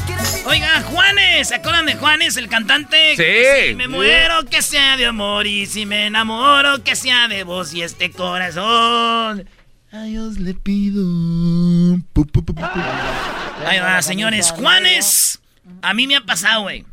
Oiga, 0.45 0.83
Juanes, 0.83 1.49
¿se 1.49 1.55
acuerdan 1.55 1.87
de 1.87 1.95
Juanes, 1.95 2.37
el 2.37 2.49
cantante? 2.49 3.17
Sí. 3.17 3.69
Si 3.69 3.75
me 3.77 3.89
muero, 3.89 4.45
que 4.45 4.61
sea 4.61 4.97
de 4.97 5.07
amor, 5.07 5.47
y 5.47 5.65
si 5.67 5.87
me 5.87 6.07
enamoro, 6.07 6.83
que 6.83 6.97
sea 6.97 7.29
de 7.29 7.45
vos 7.45 7.73
y 7.73 7.83
este 7.83 8.11
corazón. 8.11 9.49
A 9.93 10.03
Dios 10.03 10.39
le 10.39 10.55
pido. 10.55 11.03
Pu, 12.13 12.27
pu, 12.27 12.45
pu, 12.45 12.55
pu, 12.55 12.63
pu. 12.63 12.81
Ahí 13.67 13.79
va, 13.79 14.03
señores. 14.03 14.51
Juanes, 14.51 15.41
a 15.83 15.95
mí 15.95 16.07
me 16.07 16.17
ha 16.17 16.21
pasado, 16.23 16.63
güey, 16.63 16.85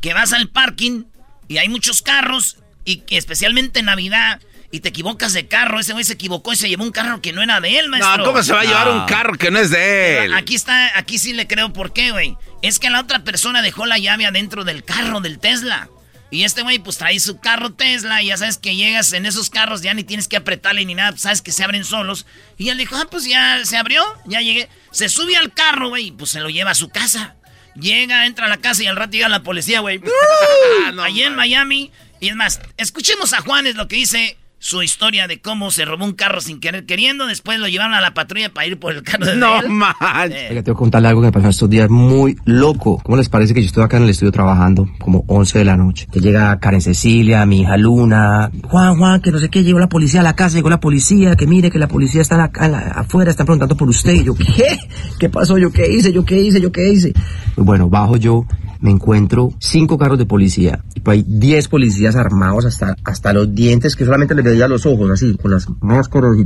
que 0.00 0.14
vas 0.14 0.32
al 0.32 0.48
parking 0.48 1.04
y 1.48 1.58
hay 1.58 1.68
muchos 1.68 2.02
carros, 2.02 2.56
y 2.84 2.98
que 2.98 3.16
especialmente 3.16 3.80
en 3.80 3.86
Navidad, 3.86 4.40
y 4.70 4.80
te 4.80 4.88
equivocas 4.88 5.32
de 5.32 5.46
carro. 5.46 5.78
Ese 5.78 5.92
güey 5.92 6.04
se 6.04 6.14
equivocó 6.14 6.52
y 6.52 6.56
se 6.56 6.68
llevó 6.68 6.82
un 6.84 6.90
carro 6.90 7.20
que 7.22 7.32
no 7.32 7.42
era 7.42 7.60
de 7.60 7.78
él, 7.78 7.88
maestro. 7.88 8.16
No, 8.18 8.24
¿cómo 8.24 8.42
se 8.42 8.52
va 8.52 8.62
a 8.62 8.64
llevar 8.64 8.86
No. 8.88 9.02
un 9.02 9.06
carro 9.06 9.34
que 9.38 9.50
no 9.50 9.58
es 9.60 9.70
de 9.70 10.24
él? 10.24 10.34
Aquí 10.34 10.54
está, 10.54 10.98
aquí 10.98 11.18
sí 11.18 11.32
le 11.32 11.46
creo 11.46 11.72
por 11.72 11.92
qué, 11.92 12.10
güey. 12.10 12.36
Es 12.60 12.78
que 12.80 12.90
la 12.90 13.00
otra 13.00 13.22
persona 13.24 13.62
dejó 13.62 13.86
la 13.86 13.98
llave 13.98 14.26
adentro 14.26 14.64
del 14.64 14.82
carro 14.84 15.20
del 15.20 15.38
Tesla. 15.38 15.88
Y 16.30 16.42
este 16.42 16.62
güey, 16.62 16.80
pues 16.80 16.98
trae 16.98 17.20
su 17.20 17.38
carro 17.38 17.74
Tesla 17.74 18.20
y 18.20 18.26
ya 18.26 18.36
sabes 18.36 18.58
que 18.58 18.74
llegas 18.74 19.12
en 19.12 19.26
esos 19.26 19.48
carros, 19.50 19.82
ya 19.82 19.94
ni 19.94 20.02
tienes 20.02 20.26
que 20.26 20.36
apretarle 20.36 20.84
ni 20.84 20.96
nada, 20.96 21.10
pues, 21.12 21.22
sabes 21.22 21.40
que 21.42 21.52
se 21.52 21.62
abren 21.62 21.84
solos. 21.84 22.26
Y 22.58 22.70
él 22.70 22.78
dijo, 22.78 22.96
ah, 22.96 23.06
pues 23.08 23.24
ya 23.26 23.64
se 23.64 23.76
abrió, 23.76 24.02
ya 24.26 24.40
llegué. 24.40 24.68
Se 24.90 25.08
sube 25.08 25.36
al 25.36 25.52
carro, 25.52 25.90
güey, 25.90 26.06
y 26.06 26.10
pues 26.10 26.30
se 26.32 26.40
lo 26.40 26.48
lleva 26.50 26.72
a 26.72 26.74
su 26.74 26.88
casa. 26.88 27.36
Llega, 27.74 28.26
entra 28.26 28.46
a 28.46 28.48
la 28.48 28.58
casa 28.58 28.82
y 28.82 28.86
al 28.86 28.96
rato 28.96 29.12
llega 29.12 29.28
la 29.28 29.42
policía, 29.42 29.80
güey. 29.80 30.00
Allí 31.00 31.22
en 31.22 31.34
Miami. 31.34 31.90
Y 32.20 32.28
es 32.28 32.36
más, 32.36 32.60
escuchemos 32.76 33.32
a 33.32 33.40
Juanes 33.40 33.74
lo 33.74 33.88
que 33.88 33.96
dice 33.96 34.38
su 34.64 34.82
historia 34.82 35.28
de 35.28 35.42
cómo 35.42 35.70
se 35.70 35.84
robó 35.84 36.06
un 36.06 36.14
carro 36.14 36.40
sin 36.40 36.58
querer 36.58 36.86
queriendo. 36.86 37.26
Después 37.26 37.58
lo 37.58 37.68
llevaron 37.68 37.92
a 37.92 38.00
la 38.00 38.14
patrulla 38.14 38.48
para 38.48 38.66
ir 38.66 38.78
por 38.78 38.94
el 38.94 39.02
carro 39.02 39.26
de 39.26 39.36
No 39.36 39.60
manches. 39.68 40.00
Eh, 40.40 40.46
Oiga, 40.48 40.62
tengo 40.62 40.76
que 40.78 40.78
contarle 40.78 41.08
algo 41.08 41.20
que 41.20 41.26
me 41.26 41.32
pasó 41.32 41.50
estos 41.50 41.68
días 41.68 41.90
muy 41.90 42.34
loco. 42.46 42.98
¿Cómo 43.04 43.18
les 43.18 43.28
parece 43.28 43.52
que 43.52 43.60
yo 43.60 43.66
estoy 43.66 43.84
acá 43.84 43.98
en 43.98 44.04
el 44.04 44.08
estudio 44.08 44.32
trabajando 44.32 44.88
como 45.00 45.22
11 45.28 45.58
de 45.58 45.64
la 45.66 45.76
noche? 45.76 46.06
Que 46.10 46.18
llega 46.20 46.58
Karen 46.60 46.80
Cecilia, 46.80 47.44
mi 47.44 47.60
hija 47.60 47.76
Luna. 47.76 48.50
Juan, 48.62 48.96
Juan, 48.96 49.20
que 49.20 49.30
no 49.30 49.38
sé 49.38 49.50
qué, 49.50 49.62
llegó 49.62 49.78
la 49.78 49.90
policía 49.90 50.20
a 50.20 50.24
la 50.24 50.34
casa, 50.34 50.56
llegó 50.56 50.70
la 50.70 50.80
policía, 50.80 51.36
que 51.36 51.46
mire 51.46 51.70
que 51.70 51.78
la 51.78 51.86
policía 51.88 52.22
está 52.22 52.50
en 52.62 52.72
la- 52.72 52.78
afuera, 52.96 53.30
están 53.30 53.44
preguntando 53.44 53.76
por 53.76 53.90
usted. 53.90 54.14
Y 54.14 54.24
yo, 54.24 54.34
¿qué? 54.34 54.78
¿Qué 55.20 55.28
pasó? 55.28 55.58
¿Yo 55.58 55.70
qué 55.70 55.92
hice? 55.92 56.10
¿Yo 56.10 56.24
qué 56.24 56.40
hice? 56.40 56.58
¿Yo 56.58 56.72
qué 56.72 56.88
hice? 56.90 57.12
Pues 57.54 57.66
bueno, 57.66 57.90
bajo 57.90 58.16
yo, 58.16 58.46
me 58.84 58.90
encuentro 58.92 59.50
cinco 59.58 59.98
carros 59.98 60.18
de 60.18 60.26
policía. 60.26 60.84
Y 60.94 61.00
pues 61.00 61.18
hay 61.18 61.24
10 61.26 61.68
policías 61.68 62.14
armados 62.16 62.64
hasta, 62.66 62.94
hasta 63.04 63.32
los 63.32 63.54
dientes, 63.54 63.96
que 63.96 64.04
solamente 64.04 64.34
les 64.34 64.44
veía 64.44 64.68
los 64.68 64.86
ojos, 64.86 65.10
así, 65.10 65.34
con 65.36 65.50
las 65.50 65.66
máscaras 65.80 66.36
y 66.38 66.44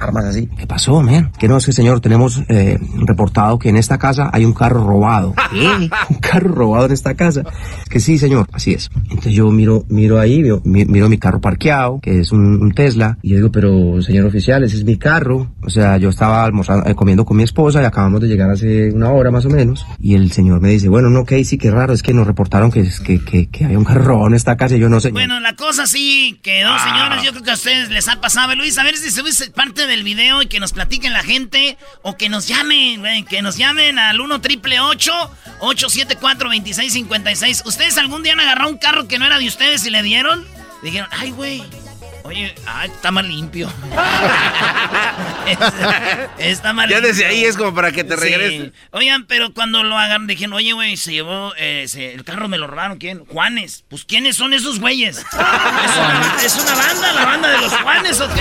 armas 0.00 0.24
así. 0.24 0.48
¿Qué 0.58 0.66
pasó, 0.66 1.02
man? 1.02 1.30
Que 1.38 1.48
no, 1.48 1.56
es 1.56 1.66
que 1.66 1.72
señor, 1.72 2.00
tenemos 2.00 2.42
eh, 2.48 2.78
reportado 3.06 3.58
que 3.58 3.68
en 3.68 3.76
esta 3.76 3.98
casa 3.98 4.30
hay 4.32 4.44
un 4.44 4.52
carro 4.52 4.84
robado. 4.86 5.34
¿Qué? 5.52 5.66
Un 6.10 6.16
carro 6.20 6.52
robado 6.54 6.86
en 6.86 6.92
esta 6.92 7.14
casa. 7.14 7.42
Que 7.88 8.00
sí, 8.00 8.18
señor, 8.18 8.46
así 8.52 8.72
es. 8.72 8.90
Entonces 9.04 9.32
yo 9.32 9.50
miro, 9.50 9.84
miro 9.88 10.18
ahí, 10.18 10.42
veo- 10.42 10.60
mi- 10.64 10.84
miro 10.84 11.08
mi 11.08 11.18
carro 11.18 11.40
parqueado, 11.40 12.00
que 12.00 12.20
es 12.20 12.32
un, 12.32 12.60
un 12.62 12.72
Tesla, 12.72 13.18
y 13.22 13.30
yo 13.30 13.36
digo, 13.36 13.52
pero 13.52 14.02
señor 14.02 14.26
oficial, 14.26 14.64
ese 14.64 14.76
es 14.76 14.84
mi 14.84 14.96
carro. 14.98 15.52
O 15.62 15.70
sea, 15.70 15.96
yo 15.98 16.08
estaba 16.08 16.44
almorzando, 16.44 16.86
eh, 16.88 16.94
comiendo 16.94 17.24
con 17.24 17.36
mi 17.36 17.42
esposa 17.44 17.82
y 17.82 17.84
acabamos 17.84 18.20
de 18.20 18.28
llegar 18.28 18.50
hace 18.50 18.90
una 18.92 19.10
hora 19.10 19.30
más 19.30 19.44
o 19.46 19.50
menos. 19.50 19.86
Y 20.00 20.14
el 20.14 20.32
señor 20.32 20.60
me 20.60 20.70
dice, 20.70 20.88
bueno, 20.88 21.08
no, 21.10 21.19
Casey, 21.24 21.58
qué 21.58 21.70
raro, 21.70 21.92
es 21.92 22.02
que 22.02 22.12
nos 22.12 22.26
reportaron 22.26 22.70
que, 22.70 22.88
que, 23.04 23.24
que, 23.24 23.48
que 23.48 23.64
hay 23.64 23.76
un 23.76 23.84
carro 23.84 24.04
robado 24.04 24.28
en 24.28 24.34
esta 24.34 24.56
casa 24.56 24.76
yo 24.76 24.88
no 24.88 25.00
sé. 25.00 25.10
Bueno, 25.10 25.40
la 25.40 25.54
cosa 25.54 25.86
sí 25.86 26.38
quedó, 26.42 26.78
señores. 26.78 27.22
Yo 27.22 27.32
creo 27.32 27.42
que 27.42 27.50
a 27.50 27.54
ustedes 27.54 27.90
les 27.90 28.08
ha 28.08 28.20
pasado. 28.20 28.54
Luis, 28.54 28.78
a 28.78 28.84
ver 28.84 28.96
si 28.96 29.10
se 29.10 29.50
parte 29.50 29.86
del 29.86 30.02
video 30.02 30.42
y 30.42 30.46
que 30.46 30.60
nos 30.60 30.72
platiquen 30.72 31.12
la 31.12 31.22
gente 31.22 31.76
o 32.02 32.16
que 32.16 32.28
nos 32.28 32.48
llamen, 32.48 33.00
güey, 33.00 33.24
que 33.24 33.42
nos 33.42 33.56
llamen 33.56 33.98
al 33.98 34.20
1 34.20 34.40
triple 34.40 34.80
874 34.80 36.48
2656 36.48 37.62
¿Ustedes 37.66 37.98
algún 37.98 38.22
día 38.22 38.32
han 38.32 38.40
agarrado 38.40 38.70
un 38.70 38.78
carro 38.78 39.06
que 39.06 39.18
no 39.18 39.26
era 39.26 39.38
de 39.38 39.46
ustedes 39.46 39.84
y 39.86 39.90
le 39.90 40.02
dieron? 40.02 40.44
Dijeron, 40.82 41.08
ay, 41.12 41.30
güey. 41.30 41.62
Oye, 42.22 42.54
ay, 42.66 42.90
está 42.90 43.10
más 43.10 43.24
limpio. 43.24 43.72
está 46.38 46.72
más 46.72 46.88
Ya 46.88 46.96
limpio. 46.96 47.08
desde 47.08 47.26
ahí 47.26 47.44
es 47.44 47.56
como 47.56 47.74
para 47.74 47.92
que 47.92 48.04
te 48.04 48.14
Sí. 48.16 48.20
regresen. 48.20 48.72
Oigan, 48.92 49.26
pero 49.26 49.52
cuando 49.54 49.82
lo 49.82 49.96
hagan, 49.98 50.26
dijeron, 50.26 50.52
oye, 50.52 50.72
güey, 50.72 50.96
se 50.96 51.12
llevó, 51.12 51.52
eh, 51.56 51.86
se- 51.88 52.14
el 52.14 52.24
carro 52.24 52.48
me 52.48 52.58
lo 52.58 52.66
robaron, 52.66 52.98
¿quién? 52.98 53.24
Juanes. 53.26 53.84
Pues, 53.88 54.04
¿quiénes 54.04 54.36
son 54.36 54.52
esos 54.52 54.80
güeyes? 54.80 55.18
¿Es 55.32 55.34
una, 55.34 56.36
es 56.44 56.56
una 56.56 56.74
banda, 56.74 57.12
la 57.12 57.24
banda 57.24 57.48
de 57.50 57.58
los 57.58 57.72
Juanes 57.78 58.20
o 58.20 58.28
qué? 58.32 58.40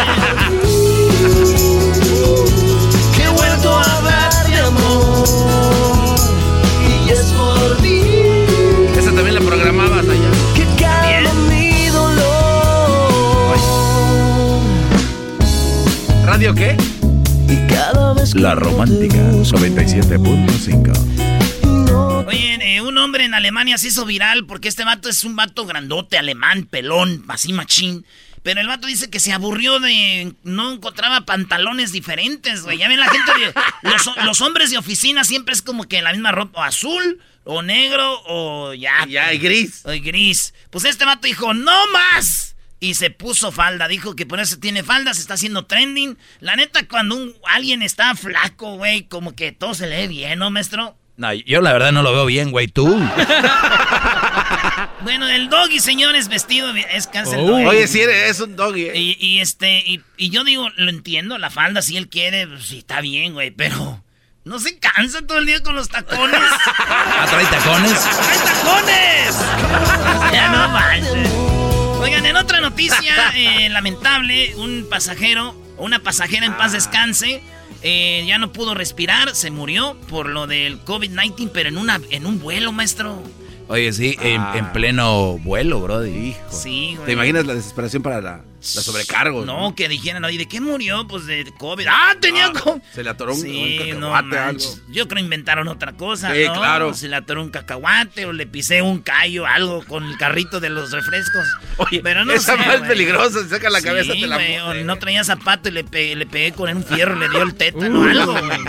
Romántica 18.79 19.21
busco, 19.31 19.57
97.5. 19.57 21.65
no 21.65 22.19
Oye, 22.19 22.57
eh, 22.61 22.79
un 22.79 22.97
hombre 22.97 23.25
en 23.25 23.33
Alemania 23.33 23.77
se 23.77 23.89
hizo 23.89 24.05
viral 24.05 24.45
porque 24.45 24.69
este 24.69 24.85
vato 24.85 25.09
es 25.09 25.25
un 25.25 25.35
vato 25.35 25.65
grandote, 25.65 26.17
alemán, 26.17 26.63
pelón, 26.63 27.25
así 27.27 27.51
machín. 27.51 28.05
Pero 28.41 28.61
el 28.61 28.67
vato 28.67 28.87
dice 28.87 29.09
que 29.09 29.19
se 29.19 29.33
aburrió 29.33 29.81
de... 29.81 30.33
No 30.43 30.71
encontraba 30.71 31.25
pantalones 31.25 31.91
diferentes, 31.91 32.61
güey. 32.61 32.77
Ya 32.77 32.87
ven 32.87 33.01
la 33.01 33.09
gente 33.09 33.33
de... 33.37 33.53
Los, 33.81 34.09
los 34.23 34.39
hombres 34.39 34.71
de 34.71 34.77
oficina 34.77 35.25
siempre 35.25 35.53
es 35.53 35.61
como 35.61 35.89
que 35.89 36.01
la 36.01 36.13
misma 36.13 36.31
ropa, 36.31 36.61
o 36.61 36.63
azul, 36.63 37.19
o 37.43 37.61
negro, 37.61 38.21
o 38.27 38.73
ya. 38.73 39.05
Ya, 39.09 39.33
y 39.33 39.39
gris. 39.39 39.81
O 39.83 39.89
gris. 39.89 40.53
Pues 40.69 40.85
este 40.85 41.03
vato 41.03 41.27
dijo, 41.27 41.53
no 41.53 41.75
más. 41.91 42.48
Y 42.79 42.95
se 42.95 43.09
puso 43.09 43.51
falda. 43.51 43.87
Dijo 43.87 44.15
que 44.15 44.25
por 44.25 44.39
eso 44.39 44.57
tiene 44.59 44.83
falda, 44.83 45.13
se 45.13 45.21
está 45.21 45.33
haciendo 45.35 45.65
trending. 45.65 46.17
La 46.39 46.55
neta, 46.55 46.87
cuando 46.87 47.15
un, 47.15 47.35
alguien 47.45 47.81
está 47.81 48.15
flaco, 48.15 48.77
güey, 48.77 49.03
como 49.03 49.35
que 49.35 49.51
todo 49.51 49.73
se 49.73 49.87
lee 49.87 50.07
bien, 50.07 50.39
¿no, 50.39 50.49
maestro? 50.49 50.95
No, 51.17 51.33
yo 51.33 51.59
la 51.61 51.73
verdad 51.73 51.91
no 51.91 52.01
lo 52.01 52.13
veo 52.13 52.25
bien, 52.25 52.51
güey, 52.51 52.67
tú. 52.67 52.87
bueno, 55.01 55.27
el 55.27 55.49
doggy, 55.49 55.79
señores, 55.79 56.29
vestido 56.29 56.73
es 56.73 57.07
cáncer. 57.07 57.39
Oh. 57.39 57.55
Oye, 57.55 57.87
sí, 57.89 57.99
es 57.99 58.39
un 58.39 58.55
doggy. 58.55 58.83
eh. 58.85 58.95
Y, 58.95 59.17
y 59.19 59.41
este, 59.41 59.79
y, 59.85 60.01
y 60.15 60.29
yo 60.29 60.45
digo, 60.45 60.69
lo 60.77 60.89
entiendo, 60.89 61.37
la 61.37 61.49
falda, 61.49 61.81
si 61.81 61.97
él 61.97 62.07
quiere, 62.07 62.47
pues, 62.47 62.67
sí, 62.67 62.77
está 62.79 63.01
bien, 63.01 63.33
güey, 63.33 63.51
pero 63.51 64.01
no 64.45 64.59
se 64.59 64.79
cansa 64.79 65.21
todo 65.27 65.39
el 65.39 65.45
día 65.45 65.61
con 65.61 65.75
los 65.75 65.89
tacones. 65.89 66.39
¿Ah, 66.87 67.27
trae 67.29 67.45
tacones? 67.47 68.01
¡Trae 68.01 68.39
tacones! 68.39 69.35
ya 70.31 70.49
no 70.49 70.69
manches. 70.69 71.48
Oigan, 71.99 72.25
en 72.25 72.37
otra 72.37 72.61
noticia 72.61 73.31
eh, 73.35 73.69
lamentable, 73.69 74.55
un 74.55 74.87
pasajero, 74.89 75.53
una 75.77 75.99
pasajera 75.99 76.45
en 76.45 76.53
paz 76.53 76.71
descanse, 76.71 77.41
eh, 77.81 78.23
ya 78.25 78.37
no 78.37 78.53
pudo 78.53 78.73
respirar, 78.73 79.35
se 79.35 79.51
murió 79.51 79.97
por 80.09 80.29
lo 80.29 80.47
del 80.47 80.83
COVID-19, 80.85 81.49
pero 81.53 81.69
en, 81.69 81.77
una, 81.77 81.99
en 82.09 82.25
un 82.25 82.39
vuelo, 82.39 82.71
maestro. 82.71 83.21
Oye, 83.67 83.91
sí, 83.93 84.17
en, 84.21 84.41
en 84.55 84.71
pleno 84.71 85.37
vuelo, 85.39 85.81
bro. 85.81 86.05
Hijo. 86.05 86.39
Sí, 86.49 86.93
güey. 86.95 87.05
¿Te 87.05 87.11
imaginas 87.13 87.45
la 87.45 87.53
desesperación 87.53 88.01
para 88.01 88.21
la, 88.21 88.43
la 88.75 88.81
sobrecargo? 88.81 89.45
No, 89.45 89.73
que 89.75 89.87
dijeran, 89.87 90.23
¿y 90.31 90.37
de 90.37 90.47
qué 90.47 90.59
murió? 90.61 91.07
Pues 91.07 91.25
de 91.25 91.51
COVID. 91.57 91.87
¡Ah, 91.89 92.15
tenía 92.19 92.51
COVID! 92.51 92.81
Se 92.93 93.03
le 93.03 93.09
atoró 93.09 93.33
un, 93.33 93.41
Sí, 93.41 93.79
un 93.93 93.99
no 93.99 94.11
cacahuate, 94.11 94.37
algo. 94.37 94.45
manches. 94.53 94.81
Yo 94.89 95.07
creo 95.07 95.23
inventaron 95.23 95.67
otra 95.67 95.93
cosa, 95.93 96.33
Sí, 96.33 96.43
¿no? 96.45 96.53
claro. 96.53 96.93
Se 96.93 97.07
le 97.07 97.15
atoró 97.15 97.41
un 97.41 97.49
cacahuate 97.49 98.25
o 98.25 98.33
le 98.33 98.45
pisé 98.47 98.81
un 98.81 98.99
callo, 99.01 99.45
algo 99.45 99.83
con 99.85 100.03
el 100.05 100.17
carrito 100.17 100.59
de 100.59 100.69
los 100.69 100.91
refrescos. 100.91 101.45
Oye, 101.77 102.01
pero 102.03 102.25
no 102.25 102.33
esa 102.33 102.53
sé, 102.53 102.57
más 102.65 102.77
güey. 102.79 102.89
peligrosa, 102.89 103.41
se 103.43 103.49
saca 103.49 103.69
la 103.69 103.79
Sí, 103.79 103.85
cabeza 103.85 104.13
la 104.15 104.37
o 104.65 104.73
no 104.73 104.97
traía 104.97 105.23
zapato 105.23 105.69
y 105.69 105.71
le, 105.71 105.83
pe- 105.83 106.15
le 106.15 106.25
pegué 106.25 106.51
con 106.51 106.69
un 106.75 106.83
fierro, 106.83 107.15
le 107.15 107.29
dio 107.29 107.41
el 107.41 107.55
tétano, 107.55 108.03
algo, 108.03 108.33
güey. 108.33 108.59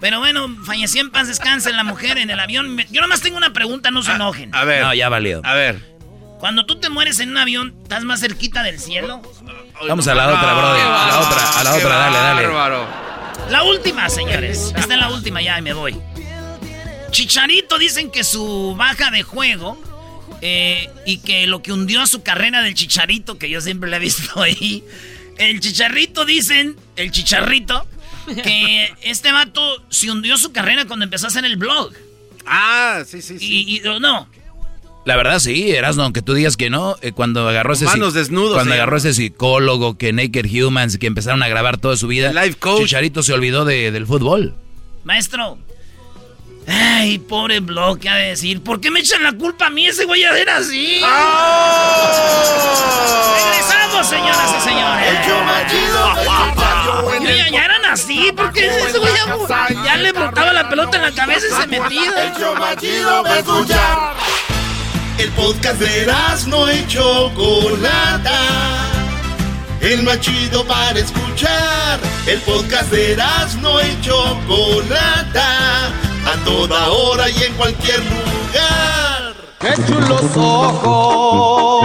Pero 0.00 0.18
bueno, 0.20 0.48
falleció 0.64 1.00
en 1.00 1.10
paz 1.10 1.28
descansa 1.28 1.70
la 1.76 1.84
mujer 1.84 2.18
en 2.18 2.30
el 2.30 2.40
avión. 2.40 2.76
Yo 2.90 3.00
nomás 3.00 3.20
tengo 3.20 3.36
una 3.36 3.52
pregunta, 3.52 3.90
no 3.90 4.02
se 4.02 4.12
enojen. 4.12 4.54
A 4.54 4.64
ver. 4.64 4.82
No, 4.82 4.94
ya 4.94 5.08
valió. 5.08 5.40
A 5.44 5.54
ver. 5.54 5.90
Cuando 6.40 6.64
tú 6.66 6.80
te 6.80 6.88
mueres 6.88 7.20
en 7.20 7.30
un 7.30 7.38
avión, 7.38 7.74
¿estás 7.82 8.02
más 8.04 8.20
cerquita 8.20 8.62
del 8.62 8.80
cielo? 8.80 9.22
Vamos 9.86 10.08
a 10.08 10.14
la 10.14 10.28
otra, 10.28 10.54
brother. 10.54 10.82
A 10.82 11.06
la 11.06 11.20
otra, 11.20 11.60
a 11.60 11.64
la 11.64 11.74
otra, 11.74 11.96
dale, 11.96 12.16
dale. 12.48 12.86
La 13.50 13.62
última, 13.64 14.08
señores. 14.08 14.72
Esta 14.76 14.94
es 14.94 15.00
la 15.00 15.10
última 15.10 15.42
ya 15.42 15.58
y 15.58 15.62
me 15.62 15.72
voy. 15.74 15.96
Chicharito 17.10 17.78
dicen 17.78 18.10
que 18.10 18.24
su 18.24 18.74
baja 18.76 19.10
de 19.10 19.22
juego 19.22 19.78
eh, 20.40 20.88
y 21.06 21.18
que 21.18 21.46
lo 21.46 21.60
que 21.60 21.72
hundió 21.72 22.00
a 22.02 22.06
su 22.06 22.22
carrera 22.22 22.62
del 22.62 22.74
Chicharito, 22.74 23.36
que 23.38 23.50
yo 23.50 23.60
siempre 23.60 23.90
le 23.90 23.96
he 23.96 24.00
visto 24.00 24.40
ahí. 24.42 24.84
El 25.38 25.60
Chicharrito 25.60 26.24
dicen, 26.24 26.76
el 26.96 27.10
Chicharrito, 27.10 27.86
que 28.42 28.94
este 29.02 29.32
vato 29.32 29.82
se 29.90 30.10
hundió 30.10 30.36
su 30.38 30.52
carrera 30.52 30.84
cuando 30.86 31.04
empezó 31.04 31.26
a 31.26 31.28
hacer 31.28 31.44
el 31.44 31.56
blog. 31.56 31.92
Ah, 32.46 33.02
sí, 33.06 33.20
sí, 33.20 33.38
sí. 33.38 33.44
Y, 33.66 33.76
y- 33.78 34.00
no, 34.00 34.28
La 35.06 35.16
verdad 35.16 35.38
sí, 35.38 35.70
Erasno, 35.72 36.02
aunque 36.04 36.20
tú 36.22 36.34
digas 36.34 36.56
que 36.58 36.68
no, 36.70 36.94
eh, 37.00 37.12
cuando 37.12 37.48
agarró 37.48 37.72
ese 37.72 37.86
Manos 37.86 38.12
desnudos, 38.14 38.52
cuando 38.54 38.72
se 38.72 38.76
agarró 38.80 38.96
ese 38.98 39.14
psicólogo, 39.14 39.96
que 39.96 40.12
Naked 40.12 40.44
Humans, 40.46 40.98
que 40.98 41.06
empezaron 41.06 41.42
a 41.42 41.48
grabar 41.48 41.78
toda 41.78 41.96
su 41.96 42.06
vida, 42.06 42.32
Life 42.32 42.58
coach. 42.58 42.82
Chicharito 42.82 43.22
se 43.22 43.32
olvidó 43.32 43.64
de- 43.64 43.90
del 43.92 44.06
fútbol. 44.06 44.54
maestro. 45.04 45.58
Ay, 46.68 47.18
pobre 47.18 47.60
blog, 47.60 47.98
¿qué 47.98 48.08
ha 48.10 48.16
de 48.16 48.26
decir? 48.28 48.62
¿Por 48.62 48.80
qué 48.80 48.90
me 48.90 49.00
echan 49.00 49.22
la 49.22 49.32
culpa 49.32 49.66
a 49.66 49.70
mí? 49.70 49.86
Ese 49.86 50.04
güey 50.04 50.22
era 50.22 50.58
así. 50.58 51.00
Regresamos, 53.34 54.06
señoras 54.06 54.54
y 54.56 54.60
señores. 54.68 55.08
El 55.08 55.16
el 55.16 55.22
en 57.16 57.24
Ya, 57.36 57.46
el 57.46 57.52
ya 57.52 57.64
eran 57.64 57.84
así, 57.86 58.30
porque 58.36 58.66
ese 58.66 58.98
güey 58.98 59.10
ya, 59.48 59.68
ya 59.84 59.96
le 59.96 60.12
brotaba 60.12 60.52
la 60.52 60.68
pelota 60.68 60.96
en 60.98 61.02
la 61.02 61.12
cabeza 61.12 61.46
y 61.46 61.50
se 61.50 61.62
El 61.62 61.68
metía. 61.70 62.12
para 63.22 63.38
escuchar. 63.38 64.14
El 65.20 65.28
podcast 65.32 65.78
de 65.78 66.06
no 66.46 66.72
y 66.72 66.86
Chocolata. 66.86 68.38
El 69.82 70.02
más 70.02 70.18
chido 70.20 70.64
para 70.64 70.98
escuchar. 70.98 72.00
El 72.26 72.40
podcast 72.40 72.90
de 72.90 73.18
no 73.60 73.82
y 73.82 74.00
Chocolata. 74.00 75.88
A 76.24 76.44
toda 76.46 76.88
hora 76.88 77.28
y 77.28 77.42
en 77.42 77.52
cualquier 77.52 77.98
lugar. 77.98 79.34
¡Qué 79.58 79.74
chulos 79.86 80.22
ojos! 80.36 81.84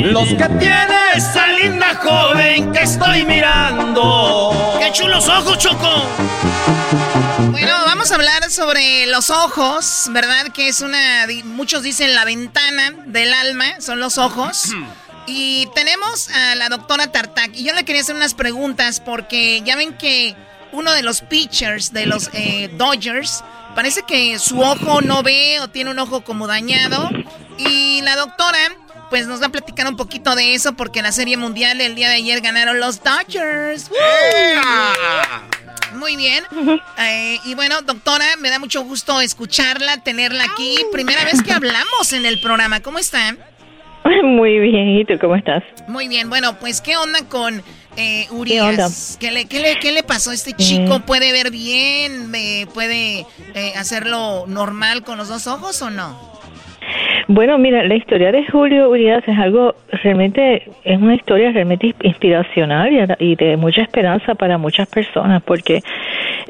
Los 0.00 0.28
que 0.30 0.48
tiene 0.58 0.96
esa 1.14 1.51
linda 1.62 1.94
joven 2.02 2.72
que 2.72 2.80
estoy 2.82 3.24
mirando. 3.24 4.76
¡Qué 4.80 4.90
chulos 4.92 5.28
ojos, 5.28 5.58
Choco! 5.58 6.04
Bueno, 7.50 7.72
vamos 7.86 8.10
a 8.10 8.16
hablar 8.16 8.50
sobre 8.50 9.06
los 9.06 9.30
ojos, 9.30 10.06
¿verdad? 10.10 10.48
Que 10.52 10.68
es 10.68 10.80
una, 10.80 11.26
di- 11.26 11.42
muchos 11.44 11.82
dicen 11.82 12.14
la 12.14 12.24
ventana 12.24 12.92
del 13.06 13.32
alma, 13.32 13.80
son 13.80 14.00
los 14.00 14.18
ojos. 14.18 14.72
Y 15.26 15.68
tenemos 15.74 16.28
a 16.30 16.54
la 16.56 16.68
doctora 16.68 17.12
Tartak. 17.12 17.52
Y 17.54 17.64
yo 17.64 17.74
le 17.74 17.84
quería 17.84 18.02
hacer 18.02 18.16
unas 18.16 18.34
preguntas 18.34 19.00
porque 19.00 19.62
ya 19.64 19.76
ven 19.76 19.96
que 19.96 20.34
uno 20.72 20.92
de 20.92 21.02
los 21.02 21.20
pitchers 21.20 21.92
de 21.92 22.06
los 22.06 22.28
eh, 22.32 22.70
Dodgers 22.76 23.44
parece 23.76 24.02
que 24.02 24.38
su 24.38 24.60
ojo 24.60 25.00
no 25.00 25.22
ve 25.22 25.60
o 25.60 25.68
tiene 25.68 25.90
un 25.90 25.98
ojo 26.00 26.22
como 26.22 26.46
dañado. 26.48 27.08
Y 27.58 28.00
la 28.02 28.16
doctora 28.16 28.58
pues 29.12 29.26
nos 29.26 29.42
va 29.42 29.48
a 29.48 29.50
platicar 29.50 29.86
un 29.88 29.96
poquito 29.98 30.34
de 30.34 30.54
eso 30.54 30.72
porque 30.72 31.00
en 31.00 31.02
la 31.02 31.12
Serie 31.12 31.36
Mundial 31.36 31.82
el 31.82 31.94
día 31.94 32.08
de 32.08 32.14
ayer 32.14 32.40
ganaron 32.40 32.80
los 32.80 33.02
Dodgers. 33.04 33.90
¡Woo! 33.90 35.98
Muy 35.98 36.16
bien. 36.16 36.42
Eh, 36.98 37.38
y 37.44 37.54
bueno, 37.54 37.82
doctora, 37.82 38.24
me 38.40 38.48
da 38.48 38.58
mucho 38.58 38.82
gusto 38.82 39.20
escucharla, 39.20 40.02
tenerla 40.02 40.44
aquí. 40.44 40.78
Primera 40.92 41.26
vez 41.26 41.42
que 41.42 41.52
hablamos 41.52 42.14
en 42.14 42.24
el 42.24 42.40
programa. 42.40 42.80
¿Cómo 42.80 42.98
está? 42.98 43.36
Muy 44.24 44.58
bien, 44.58 44.88
¿y 44.88 45.04
tú 45.04 45.18
cómo 45.20 45.36
estás? 45.36 45.62
Muy 45.88 46.08
bien. 46.08 46.30
Bueno, 46.30 46.58
pues, 46.58 46.80
¿qué 46.80 46.96
onda 46.96 47.18
con 47.28 47.62
eh? 47.98 48.26
Urias? 48.30 49.18
¿Qué, 49.20 49.30
le, 49.30 49.44
qué, 49.44 49.60
le, 49.60 49.78
qué 49.78 49.92
le 49.92 50.02
pasó? 50.02 50.32
¿Este 50.32 50.54
chico 50.54 51.00
puede 51.00 51.32
ver 51.32 51.50
bien? 51.50 52.34
Eh, 52.34 52.66
¿Puede 52.72 53.26
eh, 53.54 53.74
hacerlo 53.76 54.46
normal 54.46 55.04
con 55.04 55.18
los 55.18 55.28
dos 55.28 55.46
ojos 55.46 55.82
o 55.82 55.90
no? 55.90 56.31
Bueno, 57.28 57.56
mira, 57.58 57.84
la 57.84 57.94
historia 57.94 58.32
de 58.32 58.44
Julio 58.46 58.90
Urias 58.90 59.22
es 59.26 59.38
algo 59.38 59.74
realmente, 60.02 60.64
es 60.84 61.00
una 61.00 61.14
historia 61.14 61.50
realmente 61.52 61.94
inspiracional 62.02 63.16
y 63.18 63.36
de- 63.36 63.56
mucha 63.56 63.82
esperanza 63.82 64.34
para 64.34 64.58
muchas 64.58 64.88
personas, 64.88 65.42
porque 65.42 65.82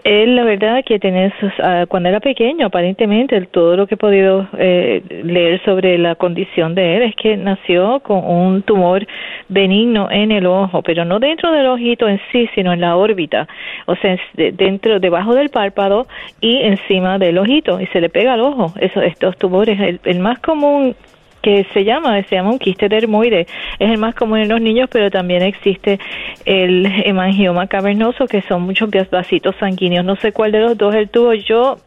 él, 0.04 0.34
la 0.34 0.44
verdad, 0.44 0.82
que 0.84 0.98
tenés, 0.98 1.32
ah, 1.62 1.84
cuando 1.88 2.08
era 2.08 2.20
pequeño, 2.20 2.66
aparentemente, 2.66 3.40
todo 3.42 3.76
lo 3.76 3.86
que 3.86 3.94
he 3.94 3.98
podido 3.98 4.48
eh, 4.58 5.02
leer 5.24 5.60
sobre 5.64 5.98
la 5.98 6.14
condición 6.14 6.74
de 6.74 6.96
él 6.96 7.02
es 7.02 7.14
que 7.16 7.36
nació 7.36 8.00
con 8.00 8.24
un 8.24 8.62
tumor 8.62 9.06
benigno 9.48 10.08
en 10.10 10.32
el 10.32 10.46
ojo, 10.46 10.82
pero 10.82 11.04
no 11.04 11.18
dentro 11.18 11.52
del 11.52 11.66
ojito 11.66 12.08
en 12.08 12.20
sí, 12.30 12.48
sino 12.54 12.72
en 12.72 12.80
la 12.80 12.96
órbita, 12.96 13.46
o 13.86 13.94
sea, 13.96 14.16
dentro, 14.34 14.98
debajo 15.00 15.34
del 15.34 15.50
párpado 15.50 16.06
y 16.40 16.58
encima 16.62 17.18
del 17.18 17.38
ojito, 17.38 17.80
y 17.80 17.86
se 17.88 18.00
le 18.00 18.08
pega 18.08 18.32
al 18.34 18.40
ojo. 18.40 18.72
Eso, 18.80 19.02
estos 19.02 19.36
tumores, 19.36 19.78
el 20.04 20.18
más 20.20 20.31
común 20.40 20.94
que 21.42 21.66
se 21.74 21.84
llama, 21.84 22.22
se 22.22 22.36
llama 22.36 22.50
un 22.50 22.58
quiste 22.58 22.88
dermoide, 22.88 23.46
es 23.78 23.90
el 23.90 23.98
más 23.98 24.14
común 24.14 24.38
en 24.38 24.48
los 24.48 24.60
niños, 24.60 24.88
pero 24.90 25.10
también 25.10 25.42
existe 25.42 25.98
el 26.44 26.86
hemangioma 27.04 27.66
cavernoso, 27.66 28.26
que 28.26 28.42
son 28.42 28.62
muchos 28.62 28.88
vasitos 29.10 29.56
sanguíneos. 29.56 30.04
No 30.04 30.14
sé 30.16 30.32
cuál 30.32 30.52
de 30.52 30.60
los 30.60 30.78
dos 30.78 30.94
él 30.94 31.10
tuvo. 31.10 31.34
Yo 31.34 31.78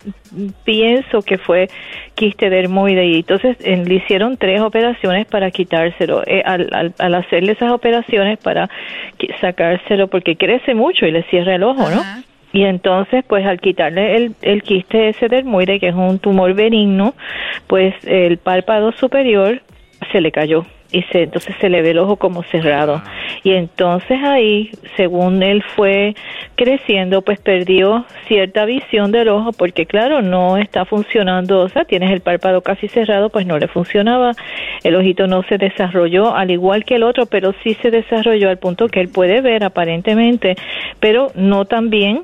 pienso 0.65 1.21
que 1.21 1.38
fue 1.38 1.69
quiste 2.15 2.49
dermoide 2.49 3.05
y 3.05 3.15
entonces 3.19 3.58
le 3.62 3.95
hicieron 3.95 4.36
tres 4.36 4.60
operaciones 4.60 5.25
para 5.25 5.49
quitárselo. 5.51 6.23
Eh, 6.27 6.43
al, 6.45 6.69
al, 6.73 6.93
al 6.99 7.15
hacerle 7.15 7.53
esas 7.53 7.71
operaciones 7.71 8.38
para 8.39 8.69
sacárselo, 9.39 10.10
porque 10.10 10.36
crece 10.36 10.75
mucho 10.75 11.05
y 11.05 11.12
le 11.12 11.23
cierra 11.23 11.55
el 11.55 11.63
ojo, 11.63 11.89
¿no? 11.89 12.03
Y 12.53 12.63
entonces, 12.63 13.23
pues 13.27 13.45
al 13.45 13.60
quitarle 13.60 14.15
el, 14.15 14.36
el 14.41 14.63
quiste 14.63 15.10
ese 15.10 15.27
dermoide, 15.27 15.79
que 15.79 15.89
es 15.89 15.95
un 15.95 16.19
tumor 16.19 16.53
benigno, 16.53 17.13
pues 17.67 17.93
el 18.05 18.38
párpado 18.38 18.91
superior 18.93 19.62
se 20.12 20.21
le 20.21 20.31
cayó 20.31 20.65
y 20.95 21.01
se, 21.12 21.23
entonces 21.23 21.53
se 21.60 21.67
le 21.67 21.81
ve 21.81 21.91
el 21.91 21.99
ojo 21.99 22.15
como 22.15 22.41
cerrado. 22.43 23.01
Y 23.43 23.51
entonces 23.51 24.17
ahí, 24.23 24.71
según 24.95 25.43
él 25.43 25.62
fue 25.75 26.15
creciendo, 26.55 27.21
pues 27.21 27.38
perdió 27.38 28.05
cierta 28.29 28.63
visión 28.63 29.12
del 29.12 29.27
ojo 29.27 29.51
porque 29.51 29.86
claro, 29.86 30.21
no 30.21 30.55
está 30.55 30.86
funcionando, 30.86 31.60
o 31.60 31.67
sea, 31.67 31.84
tienes 31.84 32.13
el 32.13 32.21
párpado 32.21 32.62
casi 32.62 32.88
cerrado, 32.88 33.29
pues 33.29 33.45
no 33.45 33.60
le 33.60 33.67
funcionaba, 33.67 34.31
el 34.86 34.95
ojito 34.95 35.27
no 35.27 35.43
se 35.43 35.58
desarrolló 35.58 36.34
al 36.34 36.49
igual 36.49 36.86
que 36.86 36.95
el 36.95 37.03
otro, 37.03 37.25
pero 37.25 37.53
sí 37.62 37.73
se 37.81 37.91
desarrolló 37.91 38.49
al 38.49 38.58
punto 38.58 38.88
que 38.88 39.01
él 39.01 39.10
puede 39.10 39.41
ver 39.41 39.65
aparentemente, 39.65 40.55
pero 41.01 41.27
no 41.36 41.65
tan 41.65 41.89
bien 41.89 42.21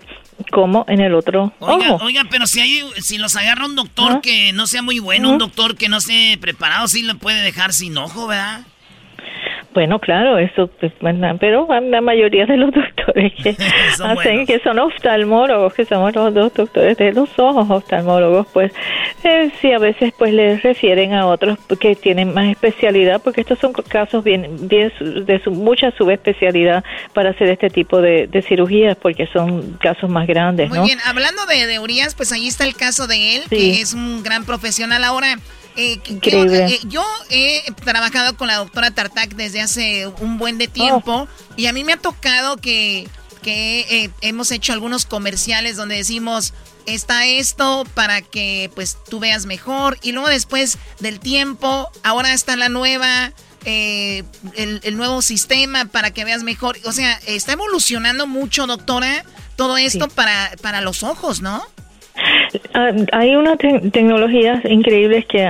como 0.49 0.85
en 0.87 1.01
el 1.01 1.13
otro 1.13 1.53
oiga, 1.59 1.93
ojo. 1.93 2.05
Oiga, 2.05 2.23
pero 2.29 2.47
si 2.47 2.59
hay, 2.59 2.83
si 2.97 3.17
los 3.17 3.35
agarra 3.35 3.65
un 3.65 3.75
doctor 3.75 4.21
que 4.21 4.53
no 4.53 4.67
sea 4.67 4.81
muy 4.81 4.99
bueno, 4.99 5.29
un 5.29 5.37
doctor 5.37 5.75
que 5.75 5.89
no 5.89 5.97
esté 5.97 6.37
preparado, 6.39 6.87
sí 6.87 7.03
lo 7.03 7.17
puede 7.17 7.41
dejar 7.41 7.73
sin 7.73 7.97
ojo, 7.97 8.27
¿verdad? 8.27 8.61
Bueno, 9.73 9.99
claro, 9.99 10.37
eso, 10.37 10.67
pues, 10.79 10.91
pero 11.39 11.67
la 11.81 12.01
mayoría 12.01 12.45
de 12.45 12.57
los 12.57 12.71
doctores 12.73 13.31
que 13.41 13.55
hacen, 14.03 14.45
que 14.45 14.59
son 14.59 14.79
oftalmólogos, 14.79 15.73
que 15.73 15.85
somos 15.85 16.13
los 16.13 16.33
dos 16.33 16.53
doctores 16.53 16.97
de 16.97 17.13
los 17.13 17.29
ojos 17.37 17.69
oftalmólogos, 17.69 18.47
pues 18.51 18.73
eh, 19.23 19.49
sí, 19.61 19.71
a 19.71 19.79
veces 19.79 20.13
pues 20.17 20.33
les 20.33 20.61
refieren 20.61 21.13
a 21.13 21.25
otros 21.25 21.57
que 21.79 21.95
tienen 21.95 22.33
más 22.33 22.49
especialidad, 22.49 23.21
porque 23.21 23.41
estos 23.41 23.59
son 23.59 23.71
casos 23.73 24.23
bien, 24.23 24.67
bien 24.67 24.91
de 25.25 25.41
su, 25.43 25.51
mucha 25.51 25.91
subespecialidad 25.91 26.83
para 27.13 27.29
hacer 27.29 27.49
este 27.49 27.69
tipo 27.69 28.01
de, 28.01 28.29
cirugías, 28.47 28.97
porque 28.97 29.27
son 29.27 29.77
casos 29.79 30.09
más 30.09 30.27
grandes, 30.27 30.69
Muy 30.69 30.79
bien, 30.79 30.99
hablando 31.05 31.45
de, 31.45 31.67
de 31.67 31.79
Urias, 31.79 32.15
pues 32.15 32.31
ahí 32.31 32.47
está 32.47 32.65
el 32.65 32.75
caso 32.75 33.07
de 33.07 33.37
él, 33.37 33.43
que 33.49 33.81
es 33.81 33.93
un 33.93 34.23
gran 34.23 34.45
profesional. 34.45 35.03
Ahora. 35.03 35.37
Eh, 35.77 36.01
eh, 36.05 36.79
yo 36.87 37.03
he 37.29 37.63
trabajado 37.85 38.35
con 38.35 38.47
la 38.47 38.57
doctora 38.57 38.91
Tartak 38.91 39.35
desde 39.35 39.61
hace 39.61 40.07
un 40.19 40.37
buen 40.37 40.57
de 40.57 40.67
tiempo 40.67 41.29
oh. 41.29 41.53
y 41.55 41.67
a 41.67 41.73
mí 41.73 41.85
me 41.85 41.93
ha 41.93 41.97
tocado 41.97 42.57
que, 42.57 43.07
que 43.41 43.85
eh, 43.89 44.09
hemos 44.19 44.51
hecho 44.51 44.73
algunos 44.73 45.05
comerciales 45.05 45.77
donde 45.77 45.95
decimos 45.95 46.53
está 46.85 47.25
esto 47.25 47.85
para 47.93 48.21
que 48.21 48.69
pues 48.75 48.97
tú 49.09 49.19
veas 49.19 49.45
mejor 49.45 49.97
y 50.01 50.11
luego 50.11 50.27
después 50.27 50.77
del 50.99 51.21
tiempo 51.21 51.89
ahora 52.03 52.33
está 52.33 52.57
la 52.57 52.67
nueva 52.67 53.31
el, 53.63 54.97
nuevo 54.97 55.21
sistema 55.21 55.85
para 55.85 56.11
que 56.11 56.25
veas 56.25 56.43
mejor. 56.43 56.79
O 56.83 56.91
sea 56.91 57.13
está 57.27 57.53
evolucionando 57.53 58.27
mucho 58.27 58.67
doctora 58.67 59.23
todo 59.55 59.77
esto 59.77 60.09
para 60.09 60.51
para 60.61 60.81
los 60.81 61.03
ojos 61.03 61.41
no 61.41 61.65
Ah, 62.73 62.91
hay 63.11 63.35
unas 63.35 63.57
tecnologías 63.57 64.63
increíbles 64.65 65.25
que 65.25 65.45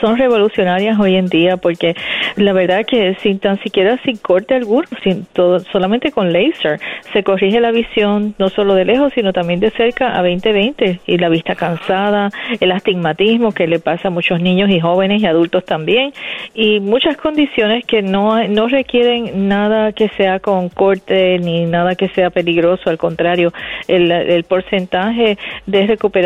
son 0.00 0.16
revolucionarias 0.16 0.98
hoy 0.98 1.16
en 1.16 1.26
día 1.26 1.56
porque 1.56 1.94
la 2.36 2.52
verdad 2.52 2.84
que 2.86 3.16
sin 3.22 3.38
tan 3.38 3.58
siquiera 3.62 3.98
sin 4.04 4.16
corte 4.16 4.54
alguno, 4.54 4.86
sin 5.02 5.24
todo, 5.26 5.60
solamente 5.60 6.10
con 6.10 6.32
laser 6.32 6.78
se 7.12 7.22
corrige 7.22 7.60
la 7.60 7.70
visión 7.70 8.34
no 8.38 8.48
solo 8.48 8.74
de 8.74 8.84
lejos 8.84 9.12
sino 9.14 9.32
también 9.32 9.60
de 9.60 9.70
cerca 9.70 10.18
a 10.18 10.22
20-20 10.22 11.00
y 11.06 11.18
la 11.18 11.28
vista 11.28 11.54
cansada, 11.54 12.30
el 12.60 12.72
astigmatismo 12.72 13.52
que 13.52 13.66
le 13.66 13.78
pasa 13.78 14.08
a 14.08 14.10
muchos 14.10 14.40
niños 14.40 14.70
y 14.70 14.80
jóvenes 14.80 15.22
y 15.22 15.26
adultos 15.26 15.64
también 15.64 16.12
y 16.54 16.80
muchas 16.80 17.16
condiciones 17.16 17.84
que 17.86 18.02
no, 18.02 18.46
no 18.48 18.68
requieren 18.68 19.48
nada 19.48 19.92
que 19.92 20.08
sea 20.16 20.40
con 20.40 20.68
corte 20.68 21.38
ni 21.38 21.64
nada 21.66 21.94
que 21.94 22.08
sea 22.08 22.30
peligroso, 22.30 22.90
al 22.90 22.98
contrario, 22.98 23.52
el 23.86 24.44
porcentaje 24.44 25.38
de 25.66 25.86
recuperación 25.86 26.17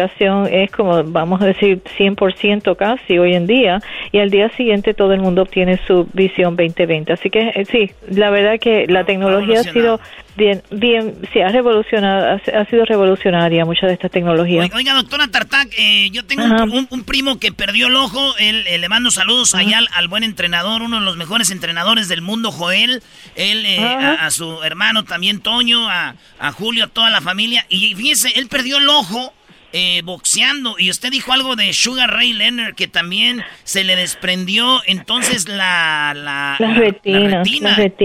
es 0.51 0.71
como, 0.71 1.03
vamos 1.05 1.41
a 1.43 1.47
decir, 1.47 1.83
100% 1.99 2.77
casi 2.77 3.19
hoy 3.19 3.35
en 3.35 3.47
día, 3.47 3.81
y 4.11 4.19
al 4.19 4.31
día 4.31 4.49
siguiente 4.57 4.95
todo 4.95 5.13
el 5.13 5.21
mundo 5.21 5.43
obtiene 5.43 5.79
su 5.87 6.09
visión 6.13 6.57
2020. 6.57 7.13
Así 7.13 7.31
que 7.31 7.41
eh, 7.41 7.65
sí, 7.71 7.91
la 8.09 8.31
verdad 8.31 8.59
que 8.61 8.87
la 8.89 9.05
tecnología 9.05 9.61
ha 9.61 9.65
sido 9.65 10.01
bien, 10.37 10.63
bien, 10.71 11.15
sí, 11.33 11.41
ha 11.41 11.49
revolucionado, 11.49 12.41
ha, 12.55 12.65
sido 12.67 12.85
revolucionaria 12.85 13.65
muchas 13.65 13.89
de 13.89 13.95
estas 13.95 14.11
tecnologías. 14.11 14.71
Oiga, 14.75 14.95
doctora 14.95 15.29
Tartak, 15.29 15.69
eh, 15.77 16.11
yo 16.11 16.25
tengo 16.25 16.45
un, 16.45 17.05
primo 17.05 17.39
que 17.39 17.53
perdió 17.53 17.89
el 17.89 17.97
ojo, 17.97 18.37
él, 18.39 18.65
eh, 18.67 18.79
le 18.79 18.89
mando 18.89 19.11
saludos 19.11 19.55
allá 19.55 19.81
al, 19.93 20.09
buen 20.09 20.25
entrenador, 20.25 20.83
uno 20.83 21.01
de 21.01 21.05
los 21.05 21.17
mejores 21.17 21.51
entrenadores 21.51 22.09
del 22.09 22.23
mundo, 22.23 22.53
Joel, 22.53 23.03
él, 23.37 23.67
a, 23.79 24.31
su 24.31 24.63
hermano 24.63 25.05
también, 25.05 25.41
Toño, 25.41 25.89
a, 25.89 26.15
a 26.39 26.53
Julio, 26.53 26.85
a 26.85 26.89
toda 26.89 27.11
la 27.11 27.21
familia, 27.21 27.67
y 27.69 27.95
fíjese, 27.95 28.33
él 28.37 28.49
perdió 28.49 28.79
el 28.79 28.89
ojo 28.89 29.33
eh, 29.73 30.03
boxeando. 30.05 30.77
Y 30.79 30.91
usted 30.91 31.11
dijo 31.11 31.33
algo 31.33 31.57
de 31.57 31.73
Sugar 31.73 32.11
Ray 32.11 32.33
Leonard 32.33 32.75
que 32.75 32.89
también 32.89 33.43
se 33.65 33.85
le 33.85 33.97
desprendió 33.97 34.83
entonces 34.87 35.49
la, 35.49 36.13
la, 36.15 36.57
retina, 36.59 37.43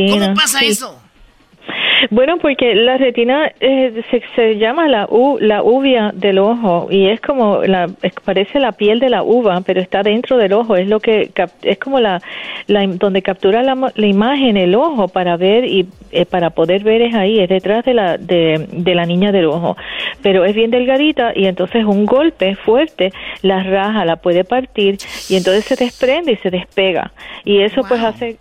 ¿Cómo 0.10 0.34
pasa 0.34 0.62
eso? 0.62 1.01
Bueno, 2.10 2.38
porque 2.38 2.75
la 2.75 2.97
retina 2.97 3.51
eh, 3.60 4.03
se, 4.36 4.57
llama 4.57 4.88
la 4.88 5.07
u, 5.10 5.38
la 5.39 5.63
uvia 5.63 6.12
del 6.13 6.39
ojo 6.39 6.88
y 6.89 7.07
es 7.07 7.21
como 7.21 7.63
la 7.63 7.88
parece 8.23 8.60
la 8.60 8.71
piel 8.71 8.99
de 8.99 9.10
la 9.10 9.23
uva, 9.23 9.62
pero 9.65 9.81
está 9.81 10.03
dentro 10.03 10.38
del 10.38 10.53
ojo. 10.53 10.75
Es 10.75 10.88
lo 10.88 10.99
que 10.99 11.31
es 11.62 11.79
como 11.79 11.99
la, 11.99 12.21
la 12.67 12.86
donde 12.88 13.21
captura 13.21 13.63
la, 13.63 13.91
la, 13.95 14.07
imagen 14.07 14.57
el 14.57 14.75
ojo 14.75 15.07
para 15.07 15.38
ver 15.38 15.65
y 15.65 15.88
eh, 16.12 16.25
para 16.25 16.51
poder 16.51 16.83
ver 16.83 17.01
es 17.01 17.15
ahí, 17.15 17.39
es 17.39 17.49
detrás 17.49 17.83
de 17.86 17.93
la 17.93 18.17
de, 18.17 18.67
de 18.71 18.95
la 18.95 19.05
niña 19.05 19.31
del 19.31 19.45
ojo. 19.45 19.75
Pero 20.21 20.45
es 20.45 20.55
bien 20.55 20.71
delgadita 20.71 21.31
y 21.36 21.45
entonces 21.45 21.86
un 21.86 22.05
golpe 22.05 22.55
fuerte 22.55 23.12
la 23.41 23.63
raja, 23.63 24.05
la 24.05 24.17
puede 24.17 24.43
partir 24.43 24.97
y 25.29 25.36
entonces 25.36 25.65
se 25.65 25.75
desprende 25.75 26.33
y 26.33 26.38
se 26.38 26.49
despega 26.49 27.12
y 27.43 27.62
eso 27.62 27.81
pues 27.88 28.01
hace 28.01 28.38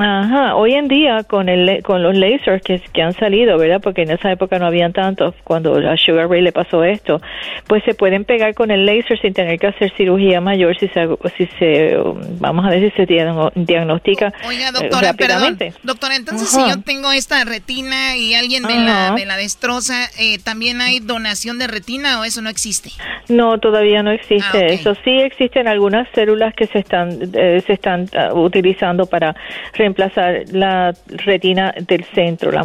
Ajá, 0.00 0.54
hoy 0.54 0.74
en 0.74 0.86
día 0.86 1.24
con 1.24 1.48
el 1.48 1.82
con 1.82 2.02
los 2.02 2.16
lasers 2.16 2.62
que, 2.62 2.80
que, 2.92 2.97
han 3.02 3.14
salido, 3.14 3.58
¿verdad? 3.58 3.80
Porque 3.82 4.02
en 4.02 4.10
esa 4.10 4.30
época 4.32 4.58
no 4.58 4.66
habían 4.66 4.92
tantos 4.92 5.34
cuando 5.44 5.76
a 5.76 5.96
Sugar 5.96 6.28
Ray 6.28 6.42
le 6.42 6.52
pasó 6.52 6.84
esto, 6.84 7.20
pues 7.66 7.82
se 7.84 7.94
pueden 7.94 8.24
pegar 8.24 8.54
con 8.54 8.70
el 8.70 8.86
laser 8.86 9.20
sin 9.20 9.34
tener 9.34 9.58
que 9.58 9.68
hacer 9.68 9.92
cirugía 9.96 10.40
mayor 10.40 10.78
si 10.78 10.88
se 10.88 11.08
si 11.36 11.46
se 11.58 11.96
vamos 12.38 12.66
a 12.66 12.70
decir 12.70 12.92
se 12.96 13.06
diagnostica 13.54 14.32
Oiga, 14.46 14.72
doctora, 14.72 15.12
perdón. 15.14 15.58
Doctora, 15.82 16.16
entonces 16.16 16.48
si 16.48 16.60
yo 16.60 16.80
tengo 16.82 17.12
esta 17.12 17.44
retina 17.44 18.16
y 18.16 18.34
alguien 18.34 18.62
me 18.64 18.78
la, 18.78 19.12
me 19.12 19.26
la 19.26 19.36
destroza, 19.36 20.08
eh, 20.18 20.38
¿también 20.38 20.80
hay 20.80 21.00
donación 21.00 21.58
de 21.58 21.66
retina 21.66 22.20
o 22.20 22.24
eso 22.24 22.42
no 22.42 22.50
existe? 22.50 22.90
No, 23.28 23.58
todavía 23.58 24.02
no 24.02 24.10
existe. 24.10 24.58
Ah, 24.58 24.66
eso 24.66 24.94
sí 25.04 25.10
existen 25.10 25.68
algunas 25.68 26.08
células 26.14 26.54
que 26.54 26.66
se 26.66 26.78
están 26.78 27.18
eh, 27.34 27.62
se 27.66 27.72
están 27.72 28.08
ah, 28.16 28.32
utilizando 28.34 29.06
para 29.06 29.34
reemplazar 29.74 30.44
la 30.52 30.94
retina 31.06 31.74
del 31.78 32.04
centro, 32.04 32.50
la 32.50 32.64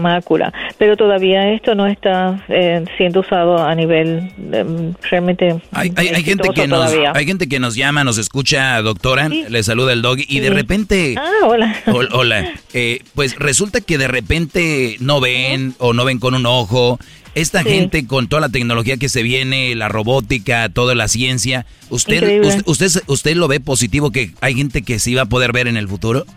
pero 0.78 0.98
todavía 0.98 1.52
esto 1.52 1.76
no 1.76 1.88
está 1.88 2.44
eh, 2.50 2.84
siendo 2.98 3.22
usado 3.22 3.58
a 3.58 3.74
nivel 3.76 4.32
em, 4.52 4.94
realmente. 5.10 5.56
Hay, 5.72 5.92
gente 6.24 6.50
que 6.50 6.68
nos, 6.68 6.92
hay 7.14 7.26
gente 7.26 7.48
que 7.48 7.60
nos 7.60 7.76
llama, 7.76 8.04
nos 8.04 8.18
escucha, 8.18 8.82
doctora, 8.82 9.30
le 9.30 9.64
saluda 9.64 9.94
el 9.94 10.02
dog 10.02 10.18
y 10.28 10.40
de 10.40 10.50
repente. 10.50 11.16
Ah, 11.18 11.48
hola. 11.48 11.76
hola. 12.12 12.54
Eh, 12.74 13.02
pues 13.16 13.36
resulta 13.38 13.82
que 13.82 13.98
de 13.98 14.08
repente 14.08 14.98
no 15.00 15.20
ven 15.20 15.76
o 15.80 15.94
no 15.94 16.06
ven 16.06 16.20
con 16.20 16.34
un 16.34 16.46
ojo. 16.46 17.00
Esta 17.36 17.64
gente 17.64 18.06
con 18.06 18.28
toda 18.28 18.42
la 18.42 18.50
tecnología 18.50 18.98
que 18.98 19.10
se 19.10 19.24
viene, 19.24 19.74
la 19.74 19.90
robótica, 19.90 20.70
toda 20.70 20.94
la 20.94 21.08
ciencia, 21.08 21.66
¿usted, 21.90 22.44
usted, 22.46 22.62
usted, 22.68 23.02
usted 23.08 23.36
lo 23.36 23.48
ve 23.48 23.60
positivo 23.60 24.12
que 24.12 24.34
hay 24.40 24.54
gente 24.54 24.84
que 24.84 25.00
sí 25.00 25.16
va 25.16 25.24
a 25.24 25.26
poder 25.26 25.52
ver 25.52 25.68
en 25.68 25.76
el 25.76 25.88
futuro? 25.88 26.28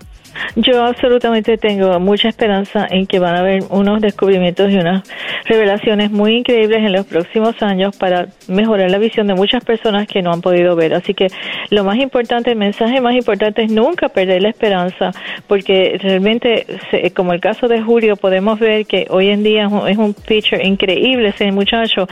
Yo 0.56 0.84
absolutamente 0.84 1.56
tengo 1.58 1.98
mucha 2.00 2.28
esperanza 2.28 2.86
en 2.90 3.06
que 3.06 3.18
van 3.18 3.36
a 3.36 3.40
haber 3.40 3.64
unos 3.70 4.00
descubrimientos 4.00 4.70
y 4.70 4.76
unas 4.76 5.02
revelaciones 5.44 6.10
muy 6.10 6.36
increíbles 6.36 6.78
en 6.78 6.92
los 6.92 7.06
próximos 7.06 7.60
años 7.62 7.96
para 7.96 8.26
mejorar 8.48 8.90
la 8.90 8.98
visión 8.98 9.26
de 9.26 9.34
muchas 9.34 9.64
personas 9.64 10.06
que 10.06 10.22
no 10.22 10.32
han 10.32 10.40
podido 10.40 10.76
ver. 10.76 10.94
Así 10.94 11.14
que 11.14 11.28
lo 11.70 11.84
más 11.84 11.98
importante, 11.98 12.50
el 12.50 12.56
mensaje 12.56 13.00
más 13.00 13.14
importante 13.14 13.62
es 13.62 13.70
nunca 13.70 14.08
perder 14.08 14.42
la 14.42 14.48
esperanza, 14.48 15.10
porque 15.46 15.98
realmente, 16.00 16.66
como 17.14 17.32
el 17.32 17.40
caso 17.40 17.68
de 17.68 17.82
Julio, 17.82 18.16
podemos 18.16 18.58
ver 18.58 18.86
que 18.86 19.06
hoy 19.10 19.28
en 19.28 19.42
día 19.42 19.68
es 19.88 19.96
un 19.98 20.14
picture 20.14 20.66
increíble 20.66 21.28
ese 21.28 21.50
muchacho 21.52 22.06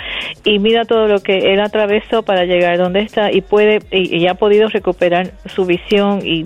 y 0.45 0.59
mira 0.59 0.85
todo 0.85 1.07
lo 1.07 1.21
que 1.21 1.53
él 1.53 1.61
atravesó 1.61 2.23
para 2.23 2.45
llegar 2.45 2.79
donde 2.79 3.01
está 3.01 3.33
y 3.33 3.41
puede 3.41 3.81
y 3.91 4.27
ha 4.27 4.35
podido 4.35 4.69
recuperar 4.69 5.33
su 5.47 5.65
visión 5.65 6.21
y 6.25 6.45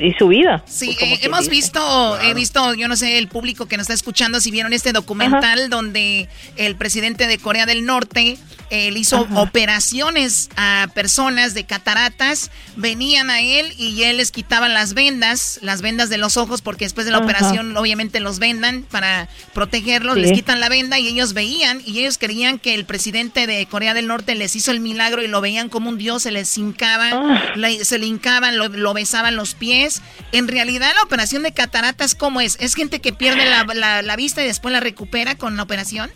y 0.00 0.12
su 0.14 0.28
vida. 0.28 0.62
Sí, 0.66 0.96
pues, 0.98 1.12
eh, 1.12 1.18
hemos 1.22 1.48
visto, 1.48 2.20
he 2.20 2.34
visto, 2.34 2.74
yo 2.74 2.88
no 2.88 2.96
sé, 2.96 3.18
el 3.18 3.28
público 3.28 3.66
que 3.66 3.76
nos 3.76 3.84
está 3.84 3.94
escuchando, 3.94 4.40
si 4.40 4.50
vieron 4.50 4.72
este 4.72 4.92
documental 4.92 5.70
donde 5.70 6.28
el 6.56 6.76
presidente 6.76 7.26
de 7.26 7.38
Corea 7.38 7.66
del 7.66 7.84
Norte 7.84 8.38
él 8.72 8.96
hizo 8.96 9.28
operaciones 9.34 10.48
a 10.56 10.88
personas 10.94 11.52
de 11.52 11.64
cataratas, 11.64 12.50
venían 12.76 13.28
a 13.28 13.42
él 13.42 13.74
y 13.76 14.02
él 14.04 14.16
les 14.16 14.30
quitaba 14.30 14.66
las 14.70 14.94
vendas, 14.94 15.58
las 15.60 15.82
vendas 15.82 16.08
de 16.08 16.16
los 16.16 16.38
ojos, 16.38 16.62
porque 16.62 16.86
después 16.86 17.04
de 17.04 17.12
la 17.12 17.18
operación 17.18 17.76
obviamente 17.76 18.18
los 18.18 18.38
vendan 18.38 18.82
para 18.90 19.28
protegerlos, 19.52 20.16
les 20.16 20.32
quitan 20.32 20.58
la 20.58 20.70
venda 20.70 20.98
y 20.98 21.06
ellos 21.06 21.34
veían 21.34 21.82
y 21.84 22.00
ellos 22.00 22.16
creían 22.16 22.58
que 22.58 22.72
el 22.72 22.86
presidente 22.86 23.46
de 23.46 23.66
Corea 23.66 23.92
del 23.92 24.06
Norte 24.06 24.34
les 24.34 24.56
hizo 24.56 24.70
el 24.70 24.80
milagro 24.80 25.22
y 25.22 25.28
lo 25.28 25.42
veían 25.42 25.68
como 25.68 25.90
un 25.90 25.98
dios, 25.98 26.22
se 26.22 26.30
les 26.30 26.56
hincaban, 26.56 27.12
ah. 27.12 27.52
se 27.82 27.98
le 27.98 28.06
hincaban, 28.06 28.56
lo, 28.56 28.94
besaban 28.94 29.36
los 29.36 29.51
pies. 29.54 30.02
En 30.32 30.48
realidad 30.48 30.92
la 30.94 31.02
operación 31.02 31.42
de 31.42 31.52
cataratas, 31.52 32.14
¿cómo 32.14 32.40
es? 32.40 32.56
¿Es 32.60 32.74
gente 32.74 33.00
que 33.00 33.12
pierde 33.12 33.44
la, 33.44 34.02
la 34.02 34.16
vista 34.16 34.42
y 34.42 34.46
después 34.46 34.72
la 34.72 34.80
recupera 34.80 35.36
con 35.36 35.56
la 35.56 35.62
operación? 35.62 36.10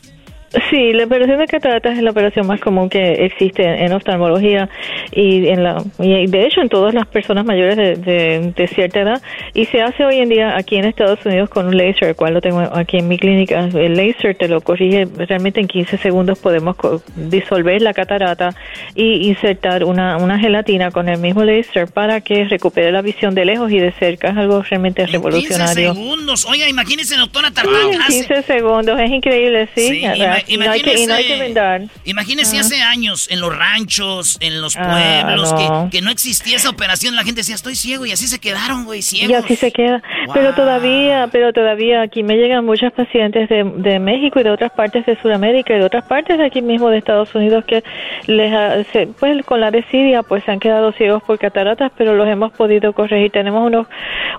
Sí, 0.71 0.93
la 0.93 1.05
operación 1.05 1.39
de 1.39 1.47
cataratas 1.47 1.97
es 1.97 2.03
la 2.03 2.11
operación 2.11 2.47
más 2.47 2.61
común 2.61 2.89
que 2.89 3.25
existe 3.27 3.63
en 3.63 3.93
oftalmología 3.93 4.69
y 5.13 5.49
en 5.49 5.63
la 5.63 5.83
y 5.99 6.27
de 6.27 6.47
hecho 6.47 6.61
en 6.61 6.69
todas 6.69 6.95
las 6.95 7.07
personas 7.07 7.45
mayores 7.45 7.77
de, 7.77 8.53
de, 8.55 8.67
cierta 8.69 9.01
edad 9.01 9.23
y 9.55 9.65
se 9.67 9.83
hace 9.83 10.05
hoy 10.05 10.19
en 10.19 10.29
día 10.29 10.57
aquí 10.57 10.77
en 10.77 10.85
Estados 10.85 11.25
Unidos 11.25 11.51
con 11.51 11.67
un 11.67 11.77
laser, 11.77 12.09
el 12.09 12.17
cual 12.17 12.35
lo 12.35 12.41
tengo 12.41 12.61
aquí 12.61 12.99
en 12.99 13.09
mi 13.09 13.19
clínica. 13.19 13.69
El 13.75 13.97
laser 13.97 14.37
te 14.37 14.49
lo 14.49 14.61
corrige 14.61 15.07
realmente 15.17 15.61
en 15.61 15.67
15 15.67 15.99
segundos 15.99 16.39
podemos 16.39 16.77
disolver 17.17 17.83
la 17.83 17.93
catarata 17.93 18.51
y 18.95 19.29
insertar 19.29 19.85
una, 19.85 20.17
una 20.17 20.39
gelatina 20.39 20.91
con 20.91 21.09
el 21.09 21.19
mismo 21.19 21.45
laser 21.45 21.89
para 21.89 22.21
que 22.21 22.45
recupere 22.45 22.93
la 22.93 23.03
visión 23.03 23.35
de 23.35 23.45
lejos 23.45 23.71
y 23.73 23.79
de 23.79 23.93
cerca. 23.93 24.29
Es 24.29 24.37
algo 24.37 24.63
realmente 24.63 25.07
revolucionario. 25.07 25.93
15 25.93 26.03
segundos. 26.03 26.47
Oiga, 26.47 26.69
imagínese, 26.69 27.17
doctora 27.17 27.51
Tartán. 27.51 27.91
15 28.09 28.43
segundos, 28.43 28.99
es 29.01 29.11
increíble, 29.11 29.69
sí. 29.75 30.05
Y 30.47 30.57
no 30.57 30.71
hay 30.71 30.83
que, 30.83 31.07
no 31.07 31.15
hay 31.15 31.27
que 31.27 31.39
vendar. 31.39 31.83
Imagínese 32.05 32.59
hace 32.59 32.83
años 32.83 33.29
en 33.31 33.41
los 33.41 33.57
ranchos, 33.57 34.39
en 34.41 34.61
los 34.61 34.77
ah, 34.77 35.23
pueblos, 35.25 35.55
Que, 35.91 36.03
no 36.03 36.11
existía 36.11 36.57
esa 36.57 36.71
operación. 36.71 37.17
La 37.17 37.25
gente 37.25 37.41
decía, 37.41 37.55
estoy 37.55 37.75
ciego 37.75 38.07
y 38.07 38.13
así 38.13 38.27
se 38.27 38.39
quedaron, 38.39 38.85
güey, 38.85 39.03
ciegos. 39.03 39.31
Y 39.31 39.35
así 39.35 39.57
se 39.57 39.73
queda. 39.73 40.03
Pero 40.33 40.55
todavía, 40.55 41.29
pero 41.33 41.53
todavía 41.53 42.03
aquí 42.03 42.23
me 42.23 42.37
llegan 42.37 42.65
muchos 42.65 42.93
pacientes 42.93 43.49
de, 43.49 43.65
de 43.65 43.99
México 43.99 44.41
y 44.41 44.43
de 44.43 44.51
otras 44.51 44.73
partes 44.73 45.07
de 45.07 45.21
Sudamérica 45.21 45.75
y 45.75 45.79
de 45.79 45.85
otras 45.85 46.05
partes 46.05 46.39
de 46.39 46.45
aquí 46.45 46.63
mismo 46.63 46.91
de 46.91 46.99
Estados 46.99 47.35
Unidos 47.35 47.65
que 47.65 47.83
les, 48.27 48.87
pues 49.19 49.45
con 49.45 49.61
la 49.61 49.71
desidia 49.71 50.23
pues 50.23 50.45
se 50.45 50.51
han 50.51 50.61
quedado 50.61 50.93
ciegos 50.93 51.23
por 51.23 51.39
cataratas, 51.39 51.93
pero 51.97 52.15
los 52.15 52.29
hemos 52.29 52.53
podido 52.53 52.93
corregir. 52.93 53.31
Tenemos 53.31 53.67
unos, 53.67 53.87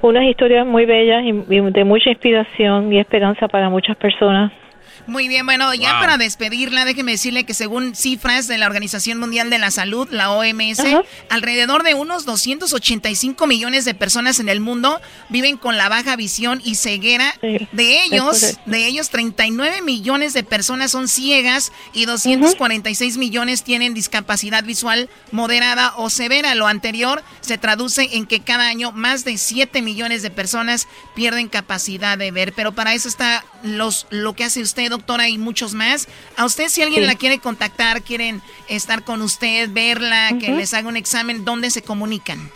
unas 0.01 0.23
historias 0.23 0.65
muy 0.65 0.85
bellas 0.85 1.23
y 1.23 1.31
de 1.31 1.83
mucha 1.83 2.09
inspiración 2.09 2.91
y 2.91 2.99
esperanza 2.99 3.47
para 3.47 3.69
muchas 3.69 3.97
personas. 3.97 4.51
Muy 5.07 5.29
bien, 5.29 5.45
bueno, 5.45 5.73
ya 5.73 5.99
para 5.99 6.17
despedirla, 6.17 6.83
déjeme 6.83 7.13
decirle 7.13 7.45
que 7.45 7.53
según 7.53 7.95
cifras 7.95 8.47
de 8.47 8.57
la 8.57 8.65
Organización 8.65 9.19
Mundial 9.19 9.49
de 9.49 9.57
la 9.57 9.71
Salud, 9.71 10.07
la 10.11 10.31
OMS, 10.31 10.83
alrededor 11.29 11.83
de 11.83 11.93
unos 11.93 12.25
285 12.25 13.47
millones 13.47 13.85
de 13.85 13.93
personas 13.93 14.41
en 14.41 14.49
el 14.49 14.59
mundo 14.59 14.99
viven 15.29 15.55
con 15.55 15.77
la 15.77 15.87
baja 15.87 16.17
visión 16.17 16.61
y 16.63 16.75
ceguera. 16.75 17.33
de 17.41 18.03
ellos, 18.03 18.57
de 18.65 18.85
ellos 18.85 19.09
39 19.09 19.81
millones 19.81 20.33
de 20.33 20.43
personas 20.43 20.91
son 20.91 21.07
ciegas 21.07 21.71
y 21.93 22.05
246 22.05 23.17
millones 23.17 23.63
tienen 23.63 23.93
discapacidad 23.93 24.65
visual 24.65 25.09
moderada 25.31 25.93
o 25.95 26.09
severa. 26.09 26.53
Lo 26.55 26.67
anterior 26.67 27.23
se 27.39 27.57
traduce 27.57 28.09
en 28.17 28.25
que 28.25 28.41
cada 28.41 28.67
año 28.67 28.91
más 28.91 29.23
de 29.23 29.37
7 29.37 29.81
millones 29.81 30.21
de 30.21 30.31
personas 30.31 30.87
pierden 31.15 31.47
capacidad 31.47 32.17
de 32.17 32.31
ver, 32.31 32.51
pero 32.51 32.73
para 32.73 32.93
eso 32.93 33.07
está 33.07 33.45
los 33.63 34.05
lo 34.09 34.33
que 34.33 34.43
hace 34.43 34.61
usted 34.61 34.96
doctora, 34.97 35.29
y 35.29 35.37
muchos 35.37 35.73
más. 35.73 36.07
A 36.35 36.45
usted, 36.45 36.69
si 36.69 36.81
alguien 36.81 37.05
la 37.05 37.15
quiere 37.15 37.39
contactar, 37.39 38.01
quieren 38.01 38.41
estar 38.67 39.03
con 39.03 39.21
usted, 39.21 39.69
verla, 39.71 40.37
que 40.39 40.51
les 40.51 40.73
haga 40.73 40.89
un 40.89 40.97
examen, 40.97 41.45
¿dónde 41.45 41.71
se 41.71 41.81
comunican? 41.81 42.51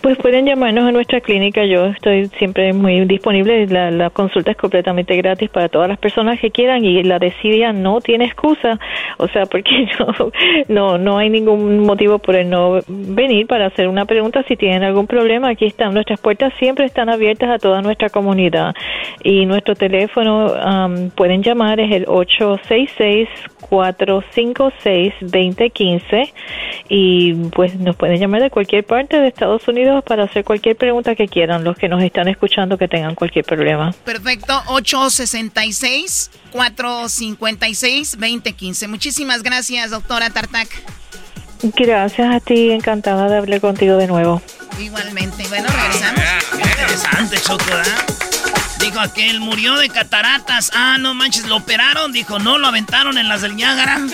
Pues 0.00 0.18
pueden 0.18 0.46
llamarnos 0.46 0.84
a 0.84 0.92
nuestra 0.92 1.20
clínica. 1.20 1.64
Yo 1.64 1.86
estoy 1.86 2.26
siempre 2.38 2.72
muy 2.72 3.04
disponible. 3.06 3.66
La, 3.66 4.10
consulta 4.10 4.50
es 4.50 4.56
completamente 4.56 5.16
gratis 5.16 5.50
para 5.50 5.68
todas 5.68 5.88
las 5.88 5.98
personas 5.98 6.38
que 6.40 6.50
quieran 6.50 6.84
y 6.84 7.02
la 7.02 7.18
desidia 7.18 7.72
no 7.72 8.00
tiene 8.00 8.26
excusa. 8.26 8.78
O 9.18 9.28
sea, 9.28 9.46
porque 9.46 9.88
no, 9.98 10.30
no, 10.68 10.98
no 10.98 11.18
hay 11.18 11.30
ningún 11.30 11.80
motivo 11.80 12.18
por 12.18 12.36
el 12.36 12.50
no 12.50 12.80
venir 12.88 13.46
para 13.46 13.66
hacer 13.66 13.88
una 13.88 14.04
pregunta. 14.04 14.42
Si 14.46 14.56
tienen 14.56 14.82
algún 14.82 15.06
problema, 15.06 15.48
aquí 15.48 15.66
están. 15.66 15.94
Nuestras 15.94 16.20
puertas 16.20 16.52
siempre 16.58 16.84
están 16.84 17.08
abiertas 17.08 17.50
a 17.50 17.58
toda 17.58 17.82
nuestra 17.82 18.10
comunidad. 18.10 18.74
Y 19.22 19.46
nuestro 19.46 19.74
teléfono 19.74 20.46
um, 20.46 21.10
pueden 21.10 21.42
llamar 21.42 21.80
es 21.80 21.92
el 21.92 22.04
866 22.08 23.28
456 23.68 25.14
2015 25.20 26.32
y 26.88 27.34
pues 27.50 27.76
nos 27.76 27.96
pueden 27.96 28.20
llamar 28.20 28.42
de 28.42 28.50
cualquier 28.50 28.84
parte 28.84 29.18
de 29.18 29.28
Estados 29.28 29.43
Unidos 29.68 30.02
para 30.04 30.24
hacer 30.24 30.44
cualquier 30.44 30.76
pregunta 30.76 31.14
que 31.14 31.28
quieran, 31.28 31.64
los 31.64 31.76
que 31.76 31.88
nos 31.88 32.02
están 32.02 32.28
escuchando 32.28 32.78
que 32.78 32.88
tengan 32.88 33.14
cualquier 33.14 33.44
problema. 33.44 33.94
Perfecto, 34.04 34.54
866 34.68 36.30
456 36.52 38.12
2015. 38.18 38.88
Muchísimas 38.88 39.42
gracias, 39.42 39.90
doctora 39.90 40.30
Tartak. 40.30 40.68
Gracias 41.76 42.34
a 42.34 42.40
ti, 42.40 42.70
encantada 42.72 43.28
de 43.28 43.36
hablar 43.36 43.60
contigo 43.60 43.96
de 43.96 44.06
nuevo. 44.06 44.42
Igualmente. 44.78 45.44
Bueno, 45.48 45.68
regresamos. 45.68 46.20
interesante, 46.52 47.36
Choco, 47.38 48.33
Dijo 48.78 49.00
aquel, 49.00 49.40
murió 49.40 49.76
de 49.76 49.88
cataratas. 49.88 50.70
Ah, 50.74 50.96
no 50.98 51.14
manches, 51.14 51.46
lo 51.46 51.56
operaron. 51.56 52.12
Dijo, 52.12 52.38
no, 52.38 52.58
lo 52.58 52.66
aventaron 52.66 53.18
en 53.18 53.28
las 53.28 53.42
del 53.42 53.56
Niágara. 53.56 53.98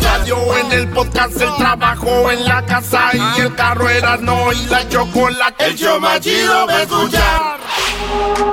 Radio, 0.00 0.56
en 0.58 0.72
el 0.72 0.88
podcast, 0.88 1.40
el 1.40 1.54
trabajo, 1.56 2.30
en 2.30 2.44
la 2.44 2.64
casa 2.64 3.10
y 3.14 3.40
el 3.40 3.54
carro 3.54 3.88
era 3.88 4.16
no 4.18 4.52
y 4.52 4.66
la 4.66 4.88
chocolate. 4.88 5.66
El 5.66 5.76
show 5.76 6.00
más 6.00 6.20
chido 6.20 6.66
va 6.66 6.74
a 6.74 6.82
escuchar. 6.82 7.60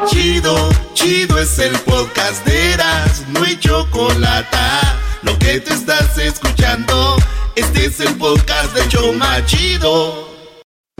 Chido, 0.07 0.69
chido 0.93 1.39
es 1.39 1.59
el 1.59 1.77
podcast 1.79 2.45
de 2.45 2.73
Eras, 2.73 3.23
no 3.27 3.43
hay 3.43 3.57
chocolate. 3.59 4.57
Lo 5.23 5.37
que 5.37 5.59
te 5.59 5.73
estás 5.73 6.17
escuchando, 6.17 7.15
este 7.55 7.85
es 7.85 7.99
el 7.99 8.15
podcast 8.15 8.73
de 8.73 8.87
Choma 8.87 9.45
Chido. 9.45 10.30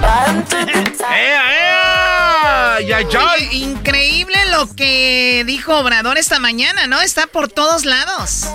ja! 0.00 0.36
Oye, 3.36 3.48
increíble 3.56 4.36
lo 4.52 4.74
que 4.74 5.44
dijo 5.46 5.78
Obrador 5.78 6.18
esta 6.18 6.38
mañana, 6.40 6.86
¿no? 6.86 7.00
Está 7.00 7.26
por 7.26 7.48
todos 7.48 7.84
lados. 7.84 8.46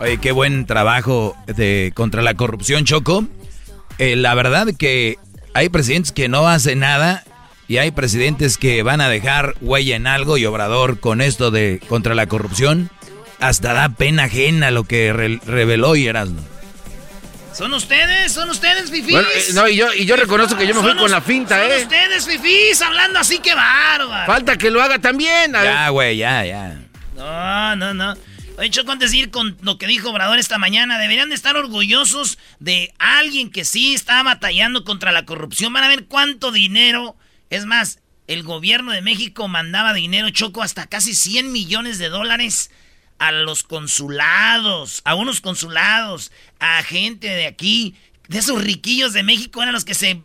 Oye, 0.00 0.18
qué 0.18 0.32
buen 0.32 0.66
trabajo 0.66 1.36
de 1.46 1.92
contra 1.94 2.22
la 2.22 2.34
corrupción, 2.34 2.84
Choco. 2.84 3.24
Eh, 3.98 4.16
la 4.16 4.34
verdad 4.34 4.68
que 4.78 5.18
hay 5.54 5.68
presidentes 5.68 6.12
que 6.12 6.28
no 6.28 6.46
hacen 6.48 6.80
nada 6.80 7.24
y 7.66 7.78
hay 7.78 7.90
presidentes 7.90 8.56
que 8.58 8.82
van 8.82 9.00
a 9.00 9.08
dejar 9.08 9.54
huella 9.60 9.96
en 9.96 10.06
algo 10.06 10.38
y 10.38 10.46
Obrador 10.46 11.00
con 11.00 11.20
esto 11.20 11.50
de 11.50 11.80
contra 11.88 12.14
la 12.14 12.26
corrupción 12.26 12.90
hasta 13.40 13.72
da 13.72 13.88
pena 13.90 14.24
ajena 14.24 14.70
lo 14.70 14.84
que 14.84 15.12
re- 15.12 15.40
reveló 15.46 15.96
y 15.96 16.06
Erasmo. 16.06 16.40
¿Son 17.58 17.74
ustedes? 17.74 18.30
¿Son 18.30 18.48
ustedes, 18.50 18.88
fifís? 18.88 19.10
Bueno, 19.10 19.26
eh, 19.34 19.46
no, 19.52 19.66
y 19.66 19.74
yo, 19.74 19.92
y 19.92 20.06
yo 20.06 20.14
reconozco 20.14 20.56
que 20.56 20.64
yo 20.64 20.76
me 20.76 20.80
fui 20.80 20.90
Son 20.90 20.98
con 20.98 21.10
la 21.10 21.20
finta, 21.20 21.60
son 21.60 21.72
¿eh? 21.72 21.82
ustedes, 21.82 22.24
fifís, 22.24 22.80
hablando 22.80 23.18
así 23.18 23.40
que 23.40 23.52
bárbaro. 23.52 24.32
Falta 24.32 24.56
que 24.56 24.70
lo 24.70 24.80
haga 24.80 25.00
también. 25.00 25.56
a. 25.56 25.64
Ya, 25.64 25.88
güey, 25.88 26.18
ya, 26.18 26.44
ya. 26.44 26.80
No, 27.16 27.74
no, 27.74 27.94
no. 27.94 28.14
Oye, 28.58 28.70
Choco, 28.70 28.92
antes 28.92 29.10
de 29.10 29.16
ir 29.16 29.30
con 29.32 29.58
lo 29.62 29.76
que 29.76 29.88
dijo 29.88 30.10
Obrador 30.10 30.38
esta 30.38 30.56
mañana, 30.58 31.00
deberían 31.00 31.30
de 31.30 31.34
estar 31.34 31.56
orgullosos 31.56 32.38
de 32.60 32.94
alguien 33.00 33.50
que 33.50 33.64
sí 33.64 33.92
está 33.92 34.22
batallando 34.22 34.84
contra 34.84 35.10
la 35.10 35.24
corrupción. 35.24 35.72
Van 35.72 35.82
a 35.82 35.88
ver 35.88 36.04
cuánto 36.04 36.52
dinero. 36.52 37.16
Es 37.50 37.66
más, 37.66 37.98
el 38.28 38.44
gobierno 38.44 38.92
de 38.92 39.02
México 39.02 39.48
mandaba 39.48 39.94
dinero, 39.94 40.30
Choco, 40.30 40.62
hasta 40.62 40.86
casi 40.86 41.12
100 41.12 41.50
millones 41.50 41.98
de 41.98 42.08
dólares 42.08 42.70
a 43.18 43.32
los 43.32 43.62
consulados, 43.62 45.02
a 45.04 45.14
unos 45.14 45.40
consulados, 45.40 46.32
a 46.58 46.82
gente 46.82 47.28
de 47.28 47.46
aquí, 47.46 47.94
de 48.28 48.38
esos 48.38 48.62
riquillos 48.62 49.12
de 49.12 49.22
México, 49.22 49.62
eran 49.62 49.74
los 49.74 49.84
que 49.84 49.94
se 49.94 50.22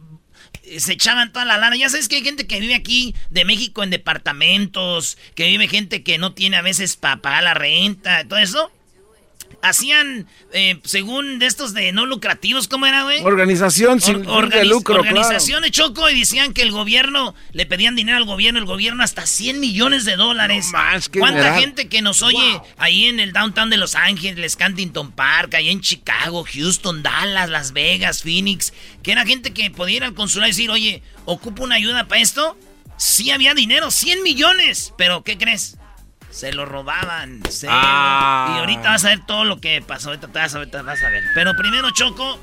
se 0.77 0.93
echaban 0.93 1.33
toda 1.33 1.45
la 1.45 1.57
lana. 1.57 1.75
Ya 1.75 1.89
sabes 1.89 2.07
que 2.07 2.15
hay 2.17 2.23
gente 2.23 2.47
que 2.47 2.59
vive 2.59 2.75
aquí 2.75 3.15
de 3.29 3.45
México 3.45 3.83
en 3.83 3.89
departamentos, 3.89 5.17
que 5.35 5.47
vive 5.47 5.67
gente 5.67 6.03
que 6.03 6.17
no 6.17 6.33
tiene 6.33 6.57
a 6.57 6.61
veces 6.61 6.95
para 6.95 7.21
pagar 7.21 7.43
la 7.43 7.53
renta, 7.53 8.25
todo 8.27 8.39
eso. 8.39 8.71
Hacían, 9.63 10.27
eh, 10.51 10.79
según 10.83 11.39
de 11.39 11.45
estos 11.45 11.73
de 11.73 11.93
no 11.93 12.05
lucrativos, 12.05 12.67
¿cómo 12.67 12.85
era, 12.85 13.03
güey? 13.03 13.21
Organización 13.23 14.01
sin 14.01 14.17
Or- 14.27 14.41
fin 14.43 14.49
de 14.49 14.61
organiz- 14.61 14.69
lucro, 14.69 15.01
claro. 15.01 15.17
Organizaciones 15.17 15.71
Choco 15.71 16.09
y 16.09 16.19
decían 16.19 16.53
que 16.53 16.61
el 16.63 16.71
gobierno, 16.71 17.33
le 17.53 17.65
pedían 17.65 17.95
dinero 17.95 18.17
al 18.17 18.25
gobierno, 18.25 18.59
el 18.59 18.65
gobierno 18.65 19.03
hasta 19.03 19.25
100 19.25 19.61
millones 19.61 20.03
de 20.03 20.17
dólares. 20.17 20.67
qué 21.11 21.19
¿Cuánta 21.19 21.57
gente 21.59 21.87
que 21.87 22.01
nos 22.01 22.21
oye 22.21 22.59
ahí 22.77 23.05
en 23.05 23.21
el 23.21 23.31
downtown 23.31 23.69
de 23.69 23.77
Los 23.77 23.95
Ángeles, 23.95 24.57
Cantington 24.57 25.13
Park, 25.13 25.53
ahí 25.55 25.69
en 25.69 25.79
Chicago, 25.79 26.45
Houston, 26.53 27.01
Dallas, 27.01 27.49
Las 27.49 27.71
Vegas, 27.71 28.21
Phoenix, 28.21 28.73
que 29.01 29.13
era 29.13 29.25
gente 29.25 29.53
que 29.53 29.71
podía 29.71 29.95
ir 29.97 30.03
al 30.03 30.13
consulado 30.13 30.49
y 30.49 30.51
decir, 30.51 30.69
oye, 30.69 31.01
¿ocupo 31.23 31.63
una 31.63 31.75
ayuda 31.75 32.05
para 32.09 32.19
esto? 32.21 32.57
Sí 32.97 33.31
había 33.31 33.53
dinero, 33.53 33.91
100 33.91 34.23
millones, 34.23 34.93
pero 34.97 35.23
¿qué 35.23 35.37
crees? 35.37 35.77
Se 36.33 36.51
lo 36.51 36.65
robaban. 36.65 37.41
se- 37.49 37.67
Ah. 37.69 38.53
Y 38.55 38.59
ahorita 38.59 38.89
vas 38.89 39.05
a 39.05 39.09
ver 39.09 39.25
todo 39.25 39.45
lo 39.45 39.61
que 39.61 39.81
pasó. 39.81 40.09
Ahorita 40.09 40.27
te 40.27 40.39
vas 40.39 40.53
a 40.55 40.59
ver, 40.59 40.69
vas 40.83 41.01
a 41.03 41.09
ver. 41.09 41.23
Pero 41.35 41.53
primero, 41.55 41.89
Choco. 41.91 42.39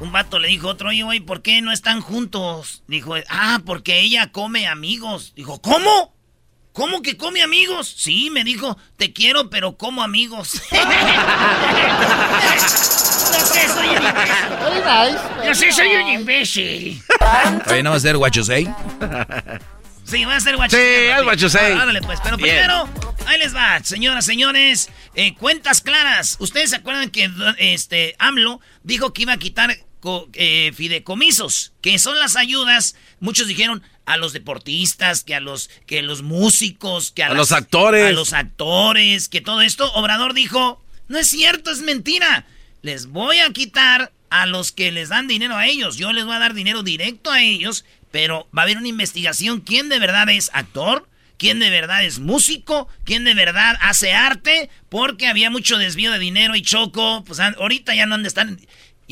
Un 0.00 0.10
vato 0.10 0.38
le 0.40 0.48
dijo 0.48 0.68
a 0.68 0.72
otro, 0.72 0.88
oye, 0.88 1.02
güey, 1.04 1.20
¿por 1.20 1.42
qué 1.42 1.60
no 1.62 1.70
están 1.70 2.00
juntos? 2.00 2.82
Dijo, 2.88 3.14
ah, 3.28 3.60
porque 3.64 4.00
ella 4.00 4.32
come 4.32 4.66
amigos. 4.66 5.32
Dijo, 5.36 5.60
¿cómo? 5.62 6.12
¿Cómo 6.72 7.02
que 7.02 7.16
come 7.18 7.42
amigos? 7.42 7.94
Sí, 7.98 8.30
me 8.30 8.42
dijo, 8.42 8.76
te 8.96 9.12
quiero, 9.12 9.48
pero 9.50 9.76
como 9.76 10.02
amigos. 10.02 10.60
no 10.72 10.80
sé, 13.44 13.68
soy 13.68 13.88
un 13.88 14.02
imbécil. 14.02 15.46
No 15.46 15.54
sé, 15.54 15.72
soy 15.72 15.88
un 15.94 16.08
imbécil. 16.08 17.02
Oye, 17.70 17.82
¿no 17.82 17.90
va 17.90 17.96
a 17.96 18.00
ser 18.00 18.16
guachosei? 18.16 18.66
Sí, 20.04 20.24
va 20.24 20.36
a 20.36 20.40
ser 20.40 20.56
guachosei. 20.56 21.04
Sí, 21.06 21.10
haz 21.10 21.22
guachosei. 21.22 21.72
Ah, 21.72 21.82
Árale, 21.82 22.02
pues. 22.02 22.18
Pero 22.22 22.36
Bien. 22.36 22.48
primero, 22.56 22.88
ahí 23.26 23.38
les 23.38 23.54
va, 23.54 23.82
señoras, 23.82 24.24
señores. 24.24 24.90
eh, 25.14 25.34
cuentas 25.34 25.80
claras. 25.80 26.36
¿Ustedes 26.38 26.70
se 26.70 26.76
acuerdan 26.76 27.10
que 27.10 27.30
este 27.58 28.14
AMLO 28.18 28.60
dijo 28.82 29.12
que 29.12 29.22
iba 29.22 29.32
a 29.34 29.38
quitar 29.38 29.76
eh, 30.34 30.72
fideicomisos? 30.74 31.72
Que 31.80 31.98
son 31.98 32.18
las 32.18 32.36
ayudas, 32.36 32.96
muchos 33.20 33.46
dijeron, 33.46 33.82
a 34.04 34.16
los 34.16 34.32
deportistas, 34.32 35.22
que 35.24 35.34
a 35.34 35.40
los, 35.40 35.70
que 35.86 36.02
los 36.02 36.22
músicos, 36.22 37.12
que 37.12 37.22
a, 37.22 37.26
A 37.26 37.28
las- 37.30 37.38
los 37.38 37.52
actores. 37.52 38.06
A 38.08 38.12
los 38.12 38.32
actores, 38.32 39.28
que 39.28 39.40
todo 39.40 39.62
esto. 39.62 39.92
Obrador 39.94 40.34
dijo, 40.34 40.82
no 41.08 41.18
es 41.18 41.28
cierto, 41.28 41.70
es 41.70 41.80
mentira. 41.80 42.44
Les 42.82 43.06
voy 43.06 43.38
a 43.38 43.50
quitar 43.52 44.12
a 44.28 44.46
los 44.46 44.72
que 44.72 44.90
les 44.90 45.10
dan 45.10 45.28
dinero 45.28 45.56
a 45.56 45.66
ellos. 45.66 45.96
Yo 45.96 46.12
les 46.12 46.24
voy 46.24 46.34
a 46.34 46.38
dar 46.40 46.54
dinero 46.54 46.82
directo 46.82 47.30
a 47.30 47.40
ellos, 47.42 47.84
pero 48.12 48.48
va 48.56 48.62
a 48.62 48.64
haber 48.66 48.78
una 48.78 48.86
investigación. 48.86 49.60
¿Quién 49.60 49.88
de 49.88 49.98
verdad 49.98 50.28
es 50.30 50.50
actor? 50.54 51.08
¿Quién 51.38 51.58
de 51.58 51.70
verdad 51.70 52.04
es 52.04 52.20
músico? 52.20 52.86
¿Quién 53.04 53.24
de 53.24 53.34
verdad 53.34 53.76
hace 53.80 54.12
arte? 54.12 54.70
Porque 54.88 55.26
había 55.26 55.50
mucho 55.50 55.76
desvío 55.76 56.12
de 56.12 56.20
dinero 56.20 56.54
y 56.54 56.62
choco. 56.62 57.24
Pues 57.24 57.40
ahorita 57.40 57.96
ya 57.96 58.06
no 58.06 58.14
estar. 58.24 58.46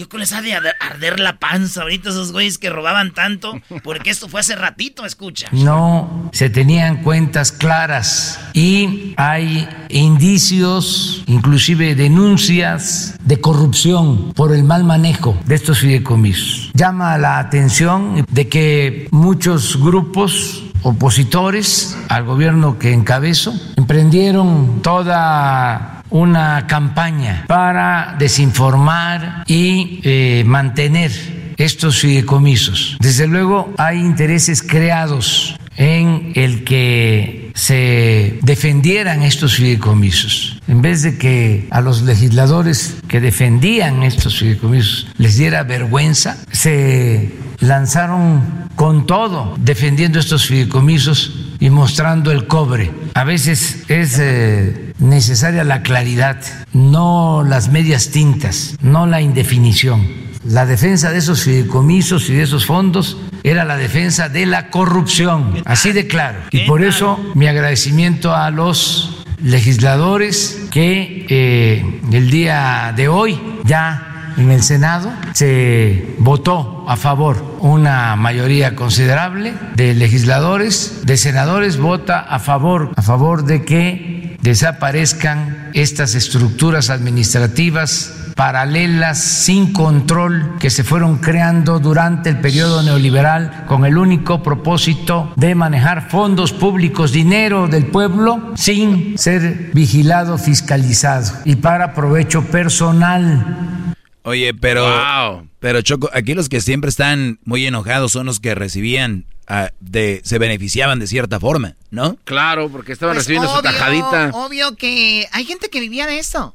Yo 0.00 0.08
creo 0.08 0.18
que 0.20 0.22
les 0.22 0.32
ha 0.32 0.40
de 0.40 0.54
arder- 0.54 1.18
la 1.18 1.38
panza 1.38 1.82
ahorita 1.82 2.08
esos 2.08 2.32
güeyes 2.32 2.56
que 2.56 2.70
robaban 2.70 3.12
tanto. 3.12 3.52
Porque 3.84 4.08
esto 4.08 4.28
fue 4.30 4.40
hace 4.40 4.56
ratito, 4.56 5.04
escucha. 5.04 5.48
no 5.52 6.30
se 6.32 6.48
tenían 6.48 7.02
cuentas 7.02 7.52
claras 7.52 8.40
y 8.54 9.12
hay 9.18 9.68
indicios, 9.90 11.22
inclusive 11.26 11.94
denuncias 11.94 13.14
de 13.22 13.40
corrupción 13.42 14.32
por 14.32 14.54
el 14.54 14.64
mal 14.64 14.84
manejo 14.84 15.38
de 15.44 15.54
estos 15.56 15.80
fideicomisos. 15.80 16.70
Llama 16.72 17.18
la 17.18 17.38
atención 17.38 18.24
de 18.30 18.48
que 18.48 19.06
muchos 19.10 19.78
grupos 19.78 20.62
opositores 20.82 21.94
al 22.08 22.24
gobierno 22.24 22.78
que 22.78 22.94
encabezo 22.94 23.52
emprendieron 23.76 24.80
toda 24.82 25.99
una 26.10 26.66
campaña 26.66 27.44
para 27.46 28.16
desinformar 28.18 29.44
y 29.46 30.00
eh, 30.02 30.42
mantener 30.46 31.12
estos 31.56 31.98
fideicomisos. 31.98 32.96
Desde 33.00 33.26
luego 33.26 33.72
hay 33.76 33.98
intereses 33.98 34.62
creados 34.62 35.56
en 35.76 36.32
el 36.34 36.64
que 36.64 37.52
se 37.54 38.38
defendieran 38.42 39.22
estos 39.22 39.56
fideicomisos. 39.56 40.60
En 40.68 40.82
vez 40.82 41.02
de 41.02 41.18
que 41.18 41.66
a 41.70 41.80
los 41.80 42.02
legisladores 42.02 42.96
que 43.08 43.20
defendían 43.20 44.02
estos 44.02 44.38
fideicomisos 44.38 45.08
les 45.18 45.36
diera 45.36 45.62
vergüenza, 45.62 46.36
se 46.50 47.32
lanzaron 47.60 48.68
con 48.76 49.06
todo 49.06 49.54
defendiendo 49.58 50.18
estos 50.18 50.46
fideicomisos 50.46 51.34
y 51.60 51.70
mostrando 51.70 52.32
el 52.32 52.46
cobre. 52.46 52.90
A 53.14 53.24
veces 53.24 53.84
es 53.88 54.18
eh, 54.18 54.89
necesaria 55.00 55.64
la 55.64 55.82
claridad, 55.82 56.40
no 56.72 57.42
las 57.42 57.70
medias 57.70 58.10
tintas, 58.10 58.76
no 58.82 59.06
la 59.06 59.20
indefinición. 59.20 60.06
La 60.44 60.64
defensa 60.64 61.10
de 61.10 61.18
esos 61.18 61.42
fideicomisos 61.42 62.30
y 62.30 62.34
de 62.34 62.42
esos 62.42 62.64
fondos 62.64 63.18
era 63.42 63.64
la 63.64 63.76
defensa 63.76 64.28
de 64.28 64.46
la 64.46 64.70
corrupción, 64.70 65.62
así 65.64 65.92
de 65.92 66.06
claro. 66.06 66.38
Y 66.50 66.60
por 66.60 66.82
eso 66.82 67.18
mi 67.34 67.46
agradecimiento 67.46 68.34
a 68.34 68.50
los 68.50 69.24
legisladores 69.42 70.66
que 70.70 71.26
eh, 71.28 72.00
el 72.12 72.30
día 72.30 72.92
de 72.96 73.08
hoy 73.08 73.40
ya 73.64 74.34
en 74.36 74.50
el 74.50 74.62
Senado 74.62 75.12
se 75.34 76.14
votó 76.18 76.84
a 76.88 76.96
favor 76.96 77.56
una 77.60 78.16
mayoría 78.16 78.74
considerable 78.74 79.54
de 79.74 79.94
legisladores, 79.94 81.02
de 81.04 81.16
senadores 81.16 81.78
vota 81.78 82.20
a 82.20 82.38
favor 82.38 82.92
a 82.96 83.02
favor 83.02 83.44
de 83.44 83.62
que 83.62 84.29
desaparezcan 84.42 85.70
estas 85.74 86.14
estructuras 86.14 86.90
administrativas 86.90 88.20
paralelas 88.40 89.22
sin 89.22 89.72
control 89.74 90.56
que 90.58 90.70
se 90.70 90.82
fueron 90.82 91.18
creando 91.18 91.78
durante 91.78 92.30
el 92.30 92.40
periodo 92.40 92.82
neoliberal 92.82 93.66
con 93.66 93.84
el 93.84 93.98
único 93.98 94.42
propósito 94.42 95.30
de 95.36 95.54
manejar 95.54 96.08
fondos 96.08 96.54
públicos, 96.54 97.12
dinero 97.12 97.68
del 97.68 97.84
pueblo, 97.84 98.52
sin 98.56 99.18
ser 99.18 99.72
vigilado, 99.74 100.38
fiscalizado 100.38 101.32
y 101.44 101.56
para 101.56 101.92
provecho 101.92 102.42
personal. 102.44 103.94
Oye, 104.22 104.54
pero, 104.54 105.44
pero 105.58 105.82
Choco, 105.82 106.08
aquí 106.14 106.32
los 106.32 106.48
que 106.48 106.62
siempre 106.62 106.88
están 106.88 107.38
muy 107.44 107.66
enojados 107.66 108.12
son 108.12 108.24
los 108.24 108.40
que 108.40 108.54
recibían, 108.54 109.26
ah, 109.50 109.70
de, 109.80 110.22
se 110.24 110.38
beneficiaban 110.38 110.98
de 110.98 111.06
cierta 111.06 111.38
forma, 111.38 111.76
¿no? 111.90 112.16
Claro, 112.24 112.70
porque 112.70 112.92
estaban 112.92 113.14
Pues 113.16 113.26
recibiendo 113.26 113.54
su 113.54 113.60
tajadita. 113.62 114.30
Obvio 114.32 114.76
que 114.76 115.28
hay 115.32 115.44
gente 115.44 115.68
que 115.68 115.80
vivía 115.80 116.06
de 116.06 116.18
esto. 116.18 116.54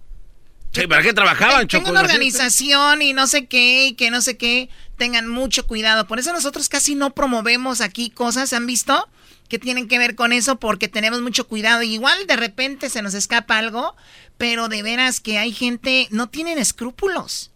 Sí, 0.72 0.88
¿para 0.88 1.04
qué 1.04 1.14
trabajaban, 1.14 1.68
Tengo 1.68 1.84
Choco? 1.86 1.92
una 1.92 2.02
organización 2.02 3.02
y 3.02 3.14
no 3.14 3.28
sé 3.28 3.46
qué, 3.46 3.88
y 3.88 3.94
que 3.94 4.10
no 4.12 4.22
sé 4.22 4.36
qué. 4.38 4.70
tengan 4.98 5.28
mucho 5.28 5.68
cuidado. 5.68 6.08
Por 6.08 6.20
eso 6.20 6.32
nosotros 6.34 6.70
casi 6.70 6.96
no 6.96 7.14
promovemos 7.14 7.82
aquí 7.82 8.10
cosas, 8.10 8.54
¿han 8.54 8.66
visto? 8.66 9.10
Que 9.50 9.60
tienen 9.60 9.88
que 9.90 10.00
ver 10.00 10.16
con 10.16 10.32
eso 10.34 10.58
porque 10.58 10.88
tenemos 10.88 11.22
mucho 11.22 11.48
cuidado. 11.48 11.82
Igual 11.84 12.28
de 12.28 12.38
repente 12.38 12.90
se 12.90 13.02
nos 13.02 13.14
escapa 13.14 13.58
algo, 13.58 13.96
pero 14.38 14.70
de 14.70 14.84
veras 14.84 15.20
que 15.20 15.38
hay 15.38 15.52
gente, 15.52 16.08
no 16.12 16.28
tienen 16.30 16.58
escrúpulos. 16.58 17.52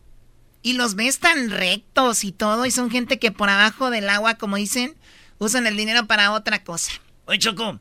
Y 0.61 0.73
los 0.73 0.95
ves 0.95 1.19
tan 1.19 1.49
rectos 1.49 2.25
y 2.25 2.33
todo, 2.33 2.65
y 2.65 2.71
son 2.71 2.91
gente 2.91 3.19
que 3.19 3.31
por 3.31 3.49
abajo 3.49 3.89
del 3.89 4.09
agua, 4.09 4.35
como 4.35 4.57
dicen, 4.57 4.95
usan 5.39 5.65
el 5.65 5.75
dinero 5.75 6.05
para 6.05 6.31
otra 6.31 6.63
cosa. 6.63 6.91
Oye, 7.25 7.39
Choco, 7.39 7.79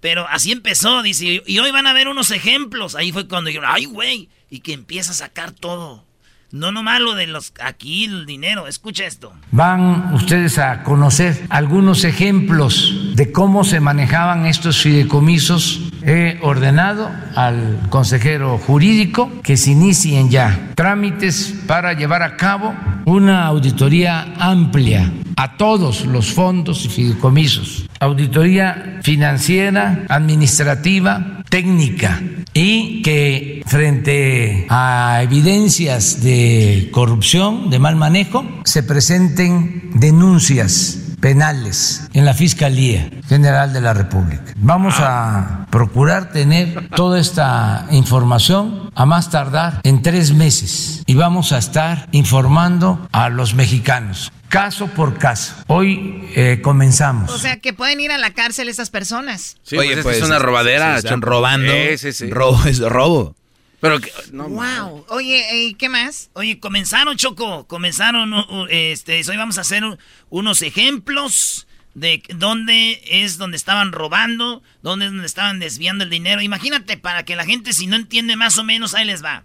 pero 0.00 0.26
así 0.28 0.50
empezó, 0.50 1.02
dice, 1.02 1.42
y 1.46 1.58
hoy 1.58 1.70
van 1.70 1.86
a 1.86 1.92
ver 1.92 2.08
unos 2.08 2.30
ejemplos. 2.30 2.94
Ahí 2.96 3.12
fue 3.12 3.28
cuando 3.28 3.48
dijeron, 3.48 3.70
ay, 3.72 3.84
güey, 3.84 4.28
y 4.50 4.60
que 4.60 4.72
empieza 4.72 5.12
a 5.12 5.14
sacar 5.14 5.52
todo. 5.52 6.07
No 6.50 6.72
nomás 6.72 7.00
lo 7.00 7.14
de 7.14 7.26
los 7.26 7.52
aquí 7.62 8.06
el 8.06 8.24
dinero, 8.24 8.68
escucha 8.68 9.04
esto. 9.04 9.34
Van 9.52 10.14
ustedes 10.14 10.58
a 10.58 10.82
conocer 10.82 11.44
algunos 11.50 12.04
ejemplos 12.04 13.12
de 13.14 13.30
cómo 13.32 13.64
se 13.64 13.80
manejaban 13.80 14.46
estos 14.46 14.80
fideicomisos. 14.80 15.92
He 16.02 16.38
ordenado 16.40 17.10
al 17.34 17.78
consejero 17.90 18.56
jurídico 18.56 19.30
que 19.42 19.58
se 19.58 19.72
inicien 19.72 20.30
ya 20.30 20.70
trámites 20.74 21.54
para 21.66 21.92
llevar 21.92 22.22
a 22.22 22.38
cabo 22.38 22.74
una 23.04 23.44
auditoría 23.44 24.32
amplia 24.38 25.12
a 25.36 25.58
todos 25.58 26.06
los 26.06 26.32
fondos 26.32 26.82
y 26.86 26.88
fideicomisos. 26.88 27.87
Auditoría 28.00 29.00
financiera, 29.02 30.04
administrativa, 30.08 31.42
técnica 31.48 32.20
y 32.54 33.02
que 33.02 33.62
frente 33.66 34.66
a 34.68 35.20
evidencias 35.22 36.22
de 36.22 36.88
corrupción, 36.92 37.70
de 37.70 37.78
mal 37.78 37.96
manejo, 37.96 38.44
se 38.64 38.82
presenten 38.82 39.90
denuncias 39.94 41.07
penales 41.20 42.08
en 42.12 42.24
la 42.24 42.34
Fiscalía 42.34 43.10
General 43.28 43.72
de 43.72 43.80
la 43.80 43.94
República. 43.94 44.52
Vamos 44.56 44.94
a 44.98 45.66
procurar 45.70 46.30
tener 46.30 46.88
toda 46.90 47.18
esta 47.18 47.86
información 47.90 48.90
a 48.94 49.06
más 49.06 49.30
tardar 49.30 49.80
en 49.84 50.02
tres 50.02 50.32
meses 50.32 51.02
y 51.06 51.14
vamos 51.14 51.52
a 51.52 51.58
estar 51.58 52.08
informando 52.12 53.08
a 53.12 53.28
los 53.28 53.54
mexicanos 53.54 54.32
caso 54.48 54.86
por 54.88 55.18
caso. 55.18 55.54
Hoy 55.66 56.28
eh, 56.34 56.60
comenzamos. 56.62 57.30
O 57.30 57.38
sea, 57.38 57.58
que 57.58 57.72
pueden 57.72 58.00
ir 58.00 58.10
a 58.10 58.18
la 58.18 58.32
cárcel 58.32 58.68
esas 58.68 58.90
personas. 58.90 59.56
Sí, 59.62 59.76
Oye, 59.76 60.02
pues, 60.02 60.18
es 60.18 60.22
una 60.22 60.38
robadera. 60.38 60.96
están 60.96 61.22
robando. 61.22 61.72
Sí, 61.96 62.12
sí, 62.12 62.30
Robo 62.30 62.64
es 62.64 62.78
robo. 62.80 63.34
Pero 63.80 64.00
no, 64.32 64.48
wow. 64.48 65.06
Oye, 65.08 65.46
¿y 65.52 65.74
qué 65.74 65.88
más? 65.88 66.30
Oye, 66.32 66.58
comenzaron, 66.58 67.16
Choco. 67.16 67.66
Comenzaron, 67.66 68.34
este, 68.70 69.22
hoy 69.28 69.36
vamos 69.36 69.58
a 69.58 69.60
hacer 69.60 69.84
unos 70.30 70.62
ejemplos 70.62 71.66
de 71.94 72.22
dónde 72.34 73.00
es 73.06 73.38
donde 73.38 73.56
estaban 73.56 73.92
robando, 73.92 74.62
dónde 74.82 75.06
es 75.06 75.12
donde 75.12 75.26
estaban 75.26 75.60
desviando 75.60 76.04
el 76.04 76.10
dinero. 76.10 76.42
Imagínate, 76.42 76.96
para 76.96 77.24
que 77.24 77.36
la 77.36 77.44
gente, 77.44 77.72
si 77.72 77.86
no 77.86 77.96
entiende 77.96 78.36
más 78.36 78.58
o 78.58 78.64
menos, 78.64 78.94
ahí 78.94 79.04
les 79.04 79.24
va 79.24 79.44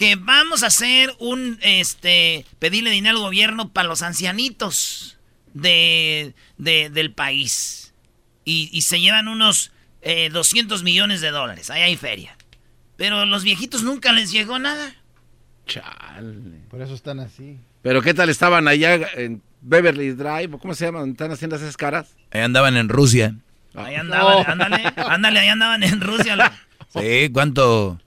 que 0.00 0.16
vamos 0.16 0.62
a 0.62 0.68
hacer 0.68 1.14
un, 1.18 1.58
este, 1.60 2.46
pedirle 2.58 2.88
dinero 2.88 3.18
al 3.18 3.22
gobierno 3.22 3.70
para 3.70 3.86
los 3.86 4.00
ancianitos 4.00 5.18
de, 5.52 6.32
del 6.56 7.12
país. 7.12 7.92
Y, 8.46 8.80
se 8.80 8.98
llevan 8.98 9.28
unos 9.28 9.72
200 10.02 10.80
eh, 10.80 10.84
millones 10.84 11.20
de 11.20 11.30
dólares. 11.30 11.68
Ahí 11.68 11.82
hay 11.82 11.96
feria. 11.98 12.34
Pero 13.00 13.24
los 13.24 13.44
viejitos 13.44 13.82
nunca 13.82 14.12
les 14.12 14.30
llegó 14.30 14.58
nada. 14.58 14.92
Chale. 15.66 16.58
Por 16.68 16.82
eso 16.82 16.92
están 16.92 17.18
así. 17.18 17.56
Pero 17.80 18.02
¿qué 18.02 18.12
tal 18.12 18.28
estaban 18.28 18.68
allá 18.68 19.00
en 19.14 19.40
Beverly 19.62 20.10
Drive? 20.10 20.50
¿Cómo 20.58 20.74
se 20.74 20.84
llaman? 20.84 21.12
¿Están 21.12 21.30
haciendo 21.30 21.56
esas 21.56 21.78
caras? 21.78 22.14
Ahí 22.30 22.42
andaban 22.42 22.76
en 22.76 22.90
Rusia. 22.90 23.36
Ahí 23.74 23.94
andaban, 23.94 24.44
ándale, 24.46 24.92
ándale, 24.96 25.40
ahí 25.40 25.48
andaban 25.48 25.82
en 25.82 25.98
Rusia. 26.02 26.52
Sí, 26.90 27.30
¿cuánto? 27.32 27.98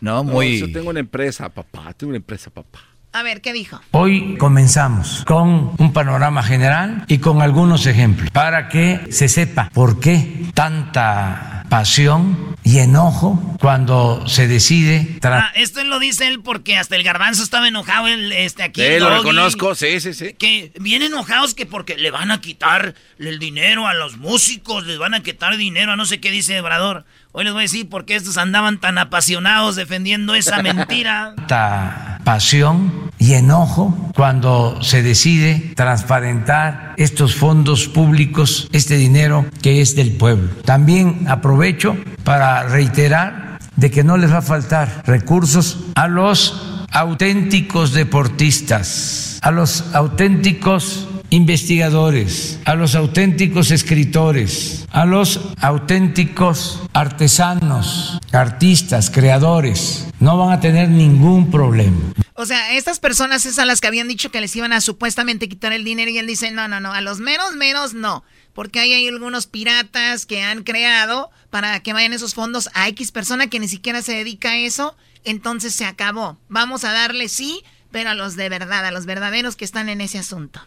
No, 0.00 0.24
muy... 0.24 0.58
yo 0.58 0.72
tengo 0.72 0.90
una 0.90 0.98
empresa, 0.98 1.48
papá, 1.50 1.92
tengo 1.92 2.08
una 2.08 2.16
empresa, 2.16 2.50
papá. 2.50 2.80
A 3.12 3.24
ver, 3.24 3.40
¿qué 3.40 3.52
dijo? 3.52 3.80
Hoy 3.90 4.36
comenzamos 4.38 5.24
con 5.26 5.72
un 5.78 5.92
panorama 5.92 6.44
general 6.44 7.04
y 7.08 7.18
con 7.18 7.42
algunos 7.42 7.86
ejemplos 7.86 8.30
para 8.30 8.68
que 8.68 9.08
se 9.10 9.28
sepa 9.28 9.68
por 9.74 9.98
qué 9.98 10.46
tanta 10.54 11.64
pasión 11.68 12.56
y 12.62 12.78
enojo 12.78 13.56
cuando 13.58 14.28
se 14.28 14.46
decide. 14.46 15.18
Ah, 15.24 15.50
esto 15.56 15.82
lo 15.82 15.98
dice 15.98 16.28
él 16.28 16.40
porque 16.40 16.76
hasta 16.76 16.94
el 16.94 17.02
garbanzo 17.02 17.42
estaba 17.42 17.66
enojado 17.66 18.06
el, 18.06 18.30
este 18.32 18.62
aquí. 18.62 18.80
Sí, 18.80 18.98
lo 19.00 19.10
reconozco, 19.10 19.74
sí, 19.74 20.00
sí, 20.00 20.14
sí. 20.14 20.34
Que 20.34 20.72
vienen 20.78 21.12
enojados 21.12 21.54
que 21.54 21.66
porque 21.66 21.96
le 21.96 22.12
van 22.12 22.30
a 22.30 22.40
quitar 22.40 22.94
el 23.18 23.38
dinero 23.40 23.88
a 23.88 23.94
los 23.94 24.18
músicos, 24.18 24.86
les 24.86 24.98
van 24.98 25.14
a 25.14 25.22
quitar 25.22 25.56
dinero 25.56 25.92
a 25.92 25.96
no 25.96 26.06
sé 26.06 26.20
qué 26.20 26.30
dice 26.30 26.60
Obrador. 26.60 27.04
Hoy 27.32 27.44
les 27.44 27.52
voy 27.52 27.60
a 27.60 27.62
decir 27.62 27.88
por 27.88 28.06
qué 28.06 28.16
estos 28.16 28.38
andaban 28.38 28.80
tan 28.80 28.98
apasionados 28.98 29.76
defendiendo 29.76 30.34
esa 30.34 30.62
mentira. 30.62 31.34
Tanta 31.36 32.18
pasión 32.24 33.10
y 33.18 33.34
enojo 33.34 34.10
cuando 34.16 34.82
se 34.82 35.02
decide 35.02 35.72
transparentar 35.76 36.94
estos 36.96 37.36
fondos 37.36 37.86
públicos, 37.86 38.68
este 38.72 38.96
dinero 38.96 39.46
que 39.62 39.80
es 39.80 39.94
del 39.94 40.10
pueblo. 40.12 40.50
También 40.64 41.26
aprovecho 41.28 41.96
para 42.24 42.64
reiterar 42.64 43.60
de 43.76 43.92
que 43.92 44.02
no 44.02 44.16
les 44.16 44.32
va 44.32 44.38
a 44.38 44.42
faltar 44.42 45.04
recursos 45.06 45.78
a 45.94 46.08
los 46.08 46.84
auténticos 46.90 47.92
deportistas, 47.92 49.38
a 49.42 49.52
los 49.52 49.94
auténticos 49.94 51.06
investigadores, 51.30 52.58
a 52.64 52.74
los 52.74 52.94
auténticos 52.94 53.70
escritores, 53.70 54.86
a 54.90 55.06
los 55.06 55.40
auténticos 55.60 56.80
artesanos, 56.92 58.18
artistas, 58.32 59.10
creadores. 59.10 60.06
No 60.18 60.36
van 60.36 60.52
a 60.52 60.60
tener 60.60 60.88
ningún 60.88 61.50
problema. 61.50 61.98
O 62.34 62.46
sea, 62.46 62.74
estas 62.74 62.98
personas 63.00 63.46
es 63.46 63.58
a 63.58 63.64
las 63.64 63.80
que 63.80 63.86
habían 63.86 64.08
dicho 64.08 64.30
que 64.30 64.40
les 64.40 64.54
iban 64.56 64.72
a 64.72 64.80
supuestamente 64.80 65.48
quitar 65.48 65.72
el 65.72 65.84
dinero 65.84 66.10
y 66.10 66.18
él 66.18 66.26
dice, 66.26 66.50
no, 66.50 66.68
no, 66.68 66.80
no, 66.80 66.92
a 66.92 67.00
los 67.00 67.20
menos, 67.20 67.54
menos 67.54 67.94
no. 67.94 68.24
Porque 68.52 68.80
hay, 68.80 68.92
hay 68.92 69.06
algunos 69.06 69.46
piratas 69.46 70.26
que 70.26 70.42
han 70.42 70.64
creado 70.64 71.30
para 71.50 71.80
que 71.80 71.92
vayan 71.92 72.12
esos 72.12 72.34
fondos 72.34 72.68
a 72.74 72.88
X 72.88 73.12
persona 73.12 73.46
que 73.46 73.60
ni 73.60 73.68
siquiera 73.68 74.02
se 74.02 74.14
dedica 74.14 74.50
a 74.50 74.58
eso. 74.58 74.96
Entonces 75.24 75.74
se 75.74 75.84
acabó. 75.84 76.38
Vamos 76.48 76.84
a 76.84 76.92
darle 76.92 77.28
sí, 77.28 77.62
pero 77.92 78.10
a 78.10 78.14
los 78.14 78.36
de 78.36 78.48
verdad, 78.48 78.84
a 78.84 78.90
los 78.90 79.06
verdaderos 79.06 79.54
que 79.54 79.64
están 79.64 79.88
en 79.88 80.00
ese 80.00 80.18
asunto. 80.18 80.60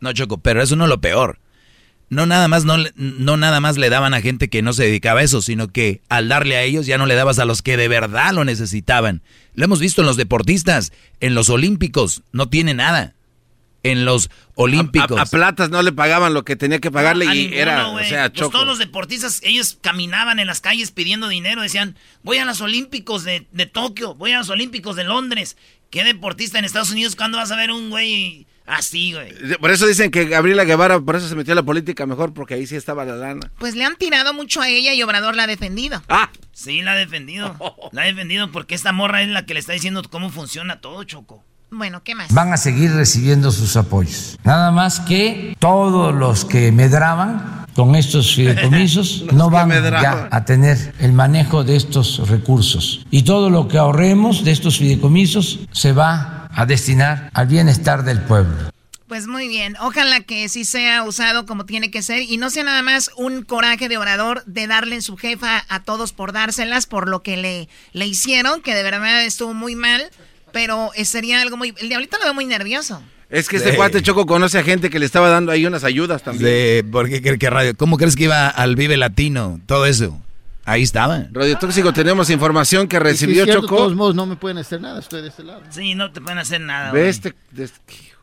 No, 0.00 0.12
Choco, 0.12 0.38
pero 0.38 0.62
eso 0.62 0.76
no 0.76 0.84
es 0.84 0.90
lo 0.90 1.00
peor. 1.00 1.38
No 2.10 2.24
nada 2.24 2.48
más 2.48 2.64
no, 2.64 2.76
no 2.96 3.36
nada 3.36 3.60
más 3.60 3.76
le 3.76 3.90
daban 3.90 4.14
a 4.14 4.22
gente 4.22 4.48
que 4.48 4.62
no 4.62 4.72
se 4.72 4.84
dedicaba 4.84 5.20
a 5.20 5.24
eso, 5.24 5.42
sino 5.42 5.68
que 5.68 6.00
al 6.08 6.28
darle 6.28 6.56
a 6.56 6.62
ellos 6.62 6.86
ya 6.86 6.96
no 6.96 7.04
le 7.04 7.14
dabas 7.14 7.38
a 7.38 7.44
los 7.44 7.60
que 7.60 7.76
de 7.76 7.88
verdad 7.88 8.32
lo 8.32 8.44
necesitaban. 8.44 9.22
Lo 9.54 9.64
hemos 9.64 9.78
visto 9.78 10.00
en 10.00 10.06
los 10.06 10.16
deportistas, 10.16 10.92
en 11.20 11.34
los 11.34 11.50
olímpicos, 11.50 12.22
no 12.32 12.48
tiene 12.48 12.72
nada. 12.72 13.14
En 13.82 14.04
los 14.04 14.30
olímpicos. 14.54 15.20
A, 15.20 15.26
Platas 15.26 15.70
no 15.70 15.82
le 15.82 15.92
pagaban 15.92 16.34
lo 16.34 16.44
que 16.44 16.56
tenía 16.56 16.80
que 16.80 16.90
pagarle 16.90 17.26
y 17.32 17.54
era, 17.54 17.88
o 17.88 18.02
sea, 18.02 18.32
pues 18.32 18.50
todos 18.50 18.66
los 18.66 18.78
deportistas, 18.78 19.40
ellos 19.44 19.78
caminaban 19.80 20.38
en 20.40 20.46
las 20.46 20.60
calles 20.60 20.90
pidiendo 20.90 21.28
dinero, 21.28 21.62
decían, 21.62 21.94
voy 22.22 22.38
a 22.38 22.44
los 22.44 22.60
olímpicos 22.60 23.22
de, 23.22 23.46
de 23.52 23.66
Tokio, 23.66 24.14
voy 24.14 24.32
a 24.32 24.38
los 24.38 24.48
olímpicos 24.48 24.96
de 24.96 25.04
Londres. 25.04 25.56
¿Qué 25.90 26.04
deportista 26.04 26.58
en 26.58 26.64
Estados 26.64 26.90
Unidos 26.90 27.16
cuándo 27.16 27.38
vas 27.38 27.50
a 27.50 27.56
ver 27.56 27.70
un 27.70 27.90
güey 27.90 28.46
Así, 28.68 29.14
güey. 29.14 29.32
Por 29.58 29.70
eso 29.70 29.86
dicen 29.86 30.10
que 30.10 30.26
Gabriela 30.26 30.64
Guevara, 30.64 31.00
por 31.00 31.16
eso 31.16 31.26
se 31.26 31.34
metió 31.34 31.52
a 31.52 31.56
la 31.56 31.62
política 31.62 32.04
mejor, 32.04 32.34
porque 32.34 32.52
ahí 32.52 32.66
sí 32.66 32.76
estaba 32.76 33.06
la 33.06 33.16
lana. 33.16 33.50
Pues 33.58 33.74
le 33.74 33.84
han 33.84 33.96
tirado 33.96 34.34
mucho 34.34 34.60
a 34.60 34.68
ella 34.68 34.92
y 34.92 35.02
Obrador 35.02 35.34
la 35.34 35.44
ha 35.44 35.46
defendido. 35.46 36.02
Ah. 36.08 36.30
Sí, 36.52 36.82
la 36.82 36.92
ha 36.92 36.96
defendido. 36.96 37.56
La 37.92 38.02
ha 38.02 38.04
defendido 38.04 38.50
porque 38.52 38.74
esta 38.74 38.92
morra 38.92 39.22
es 39.22 39.28
la 39.28 39.46
que 39.46 39.54
le 39.54 39.60
está 39.60 39.72
diciendo 39.72 40.02
cómo 40.10 40.28
funciona 40.28 40.80
todo, 40.80 41.04
Choco. 41.04 41.44
Bueno, 41.70 42.02
¿qué 42.02 42.14
más? 42.14 42.32
Van 42.32 42.52
a 42.52 42.56
seguir 42.56 42.92
recibiendo 42.92 43.50
sus 43.52 43.76
apoyos. 43.76 44.38
Nada 44.44 44.70
más 44.70 45.00
que 45.00 45.56
todos 45.58 46.14
los 46.14 46.44
que 46.44 46.72
medraban 46.72 47.66
con 47.74 47.94
estos 47.94 48.34
fideicomisos 48.34 49.24
no 49.32 49.50
van 49.50 49.70
ya 49.70 50.28
a 50.30 50.44
tener 50.44 50.94
el 50.98 51.12
manejo 51.12 51.64
de 51.64 51.76
estos 51.76 52.28
recursos. 52.28 53.06
Y 53.10 53.22
todo 53.22 53.50
lo 53.50 53.68
que 53.68 53.78
ahorremos 53.78 54.44
de 54.44 54.52
estos 54.52 54.78
fideicomisos 54.78 55.60
se 55.70 55.92
va 55.92 56.48
a 56.52 56.66
destinar 56.66 57.30
al 57.34 57.46
bienestar 57.46 58.02
del 58.02 58.20
pueblo. 58.22 58.72
Pues 59.06 59.26
muy 59.26 59.48
bien, 59.48 59.74
ojalá 59.80 60.20
que 60.20 60.50
sí 60.50 60.66
sea 60.66 61.02
usado 61.02 61.46
como 61.46 61.64
tiene 61.64 61.90
que 61.90 62.02
ser 62.02 62.20
y 62.20 62.36
no 62.36 62.50
sea 62.50 62.64
nada 62.64 62.82
más 62.82 63.10
un 63.16 63.42
coraje 63.42 63.88
de 63.88 63.96
orador 63.96 64.44
de 64.44 64.66
darle 64.66 64.96
en 64.96 65.02
su 65.02 65.16
jefa 65.16 65.64
a 65.70 65.82
todos 65.82 66.12
por 66.12 66.32
dárselas 66.32 66.84
por 66.84 67.08
lo 67.08 67.22
que 67.22 67.38
le, 67.38 67.70
le 67.92 68.06
hicieron, 68.06 68.60
que 68.60 68.74
de 68.74 68.82
verdad 68.82 69.24
estuvo 69.24 69.54
muy 69.54 69.76
mal, 69.76 70.10
pero 70.52 70.90
sería 71.04 71.40
algo 71.40 71.56
muy... 71.56 71.74
El 71.78 71.88
diablito 71.88 72.18
lo 72.18 72.24
veo 72.24 72.34
muy 72.34 72.46
nervioso. 72.46 73.02
Es 73.30 73.48
que 73.48 73.56
este 73.56 73.76
cuate 73.76 74.02
Choco 74.02 74.24
conoce 74.24 74.58
a 74.58 74.62
gente 74.62 74.88
que 74.88 74.98
le 74.98 75.04
estaba 75.04 75.28
dando 75.28 75.52
ahí 75.52 75.66
unas 75.66 75.84
ayudas 75.84 76.22
también. 76.22 76.90
¿Por 76.90 77.08
qué 77.08 77.20
que 77.20 77.50
radio? 77.50 77.76
¿Cómo 77.76 77.98
crees 77.98 78.16
que 78.16 78.24
iba 78.24 78.48
al 78.48 78.74
Vive 78.74 78.96
Latino? 78.96 79.60
Todo 79.66 79.84
eso. 79.84 80.18
Ahí 80.64 80.82
estaba. 80.82 81.26
Radio 81.32 81.58
Tóxico, 81.58 81.94
tenemos 81.94 82.28
información 82.28 82.88
que 82.88 82.98
recibió 82.98 83.46
Choco. 83.46 83.62
De 83.62 83.68
todos 83.68 83.94
modos, 83.94 84.14
no 84.14 84.26
me 84.26 84.36
pueden 84.36 84.58
hacer 84.58 84.80
nada, 84.82 85.00
estoy 85.00 85.22
de 85.22 85.28
este 85.28 85.42
lado. 85.42 85.62
Sí, 85.70 85.94
no 85.94 86.12
te 86.12 86.20
pueden 86.20 86.38
hacer 86.38 86.60
nada. 86.60 86.92
Ve 86.92 87.08
este, 87.08 87.34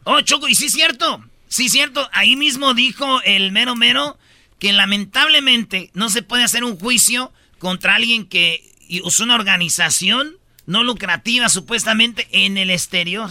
Oh, 0.04 0.22
Choco, 0.22 0.48
y 0.48 0.54
sí 0.54 0.68
es 0.68 0.74
cierto. 0.74 1.24
Sí 1.48 1.66
es 1.66 1.72
cierto. 1.72 2.08
Ahí 2.12 2.36
mismo 2.36 2.76
dijo 2.76 3.20
el 3.24 3.52
mero 3.52 3.76
mero 3.76 4.18
que 4.60 4.74
lamentablemente 4.74 5.90
no 5.94 6.10
se 6.10 6.22
puede 6.22 6.44
hacer 6.44 6.64
un 6.64 6.78
juicio 6.78 7.32
contra 7.58 7.96
alguien 7.96 8.28
que 8.28 8.62
usó 9.04 9.24
una 9.24 9.36
organización 9.36 10.36
no 10.66 10.84
lucrativa 10.84 11.50
supuestamente 11.50 12.28
en 12.32 12.58
el 12.58 12.70
exterior. 12.70 13.30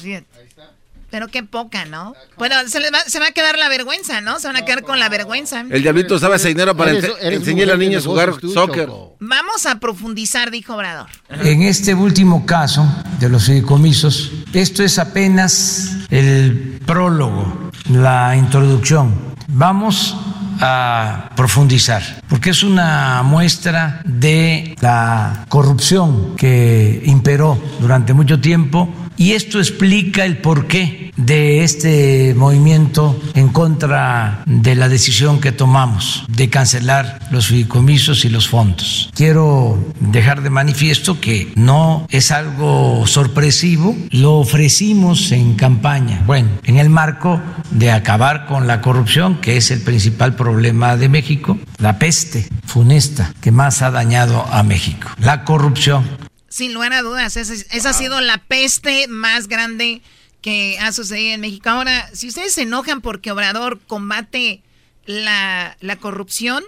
Pero 1.10 1.28
qué 1.28 1.44
poca, 1.44 1.84
¿no? 1.84 2.12
Bueno, 2.36 2.56
se, 2.66 2.80
va, 2.90 3.00
se 3.06 3.20
va 3.20 3.28
a 3.28 3.30
quedar 3.30 3.56
la 3.56 3.68
vergüenza, 3.68 4.20
¿no? 4.20 4.40
Se 4.40 4.48
van 4.48 4.56
a 4.56 4.64
quedar 4.64 4.82
con 4.82 4.98
la 4.98 5.08
vergüenza. 5.08 5.60
El 5.60 5.82
diablito 5.82 6.16
usaba 6.16 6.36
ese 6.36 6.48
dinero 6.48 6.76
para 6.76 6.90
enseñar 6.90 7.70
a 7.70 7.76
niños 7.76 8.04
a 8.04 8.08
jugar 8.08 8.34
soccer. 8.52 8.88
Vamos 9.20 9.64
a 9.66 9.78
profundizar, 9.78 10.50
dijo 10.50 10.74
Obrador. 10.74 11.06
En 11.28 11.62
este 11.62 11.94
último 11.94 12.44
caso 12.44 12.84
de 13.20 13.28
los 13.28 13.44
fideicomisos, 13.46 14.32
esto 14.52 14.82
es 14.82 14.98
apenas 14.98 15.98
el 16.10 16.80
prólogo, 16.84 17.70
la 17.90 18.34
introducción. 18.36 19.14
Vamos 19.46 20.16
a 20.60 21.30
profundizar, 21.36 22.02
porque 22.28 22.50
es 22.50 22.62
una 22.62 23.22
muestra 23.22 24.00
de 24.04 24.76
la 24.80 25.44
corrupción 25.48 26.36
que 26.36 27.02
imperó 27.06 27.58
durante 27.80 28.14
mucho 28.14 28.40
tiempo 28.40 28.88
y 29.16 29.32
esto 29.32 29.58
explica 29.58 30.24
el 30.24 30.38
porqué 30.38 31.03
de 31.16 31.64
este 31.64 32.34
movimiento 32.34 33.20
en 33.34 33.48
contra 33.48 34.42
de 34.46 34.74
la 34.74 34.88
decisión 34.88 35.40
que 35.40 35.52
tomamos 35.52 36.24
de 36.28 36.50
cancelar 36.50 37.20
los 37.30 37.48
fideicomisos 37.48 38.24
y 38.24 38.28
los 38.28 38.48
fondos. 38.48 39.10
Quiero 39.14 39.82
dejar 40.00 40.42
de 40.42 40.50
manifiesto 40.50 41.20
que 41.20 41.52
no 41.54 42.06
es 42.10 42.30
algo 42.30 43.06
sorpresivo, 43.06 43.96
lo 44.10 44.34
ofrecimos 44.34 45.32
en 45.32 45.54
campaña, 45.54 46.22
bueno, 46.26 46.48
en 46.64 46.78
el 46.78 46.90
marco 46.90 47.40
de 47.70 47.90
acabar 47.90 48.46
con 48.46 48.66
la 48.66 48.80
corrupción, 48.80 49.40
que 49.40 49.56
es 49.56 49.70
el 49.70 49.82
principal 49.82 50.34
problema 50.34 50.96
de 50.96 51.08
México, 51.08 51.58
la 51.78 51.98
peste 51.98 52.48
funesta 52.66 53.32
que 53.40 53.50
más 53.50 53.82
ha 53.82 53.90
dañado 53.90 54.44
a 54.50 54.62
México, 54.62 55.08
la 55.18 55.44
corrupción. 55.44 56.04
Sin 56.48 56.72
lugar 56.72 56.92
a 56.92 57.02
dudas, 57.02 57.36
esa, 57.36 57.90
ha 57.90 57.92
sido 57.92 58.20
la 58.20 58.38
peste 58.38 59.08
más 59.08 59.48
grande 59.48 60.02
que 60.44 60.78
ha 60.78 60.92
sucedido 60.92 61.32
en 61.32 61.40
México. 61.40 61.70
Ahora, 61.70 62.10
si 62.12 62.28
ustedes 62.28 62.52
se 62.52 62.62
enojan 62.62 63.00
porque 63.00 63.32
Obrador 63.32 63.80
combate 63.86 64.62
la, 65.06 65.74
corrupción, 66.00 66.62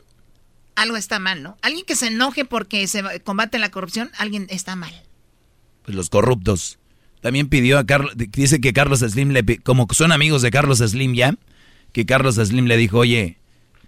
algo 0.76 0.96
está 0.96 1.18
mal, 1.18 1.42
¿no? 1.42 1.58
Alguien 1.60 1.84
que 1.84 1.94
se 1.94 2.06
enoje 2.06 2.46
porque 2.46 2.86
se 2.86 3.02
combate 3.20 3.58
la 3.58 3.70
corrupción, 3.70 4.10
alguien 4.16 4.46
está 4.48 4.76
mal. 4.76 4.94
Pues 5.84 5.94
los 5.94 6.08
corruptos. 6.08 6.78
También 7.20 7.50
pidió 7.50 7.78
a 7.78 7.84
Carlos, 7.84 8.14
dice 8.16 8.62
que 8.62 8.72
Carlos 8.72 9.00
Slim, 9.00 9.32
le, 9.32 9.44
como 9.58 9.86
son 9.92 10.10
amigos 10.10 10.40
de 10.40 10.50
Carlos 10.50 10.78
Slim 10.78 11.12
ya, 11.12 11.34
que 11.92 12.06
Carlos 12.06 12.36
Slim 12.36 12.64
le 12.64 12.78
dijo, 12.78 12.96
oye, 13.00 13.36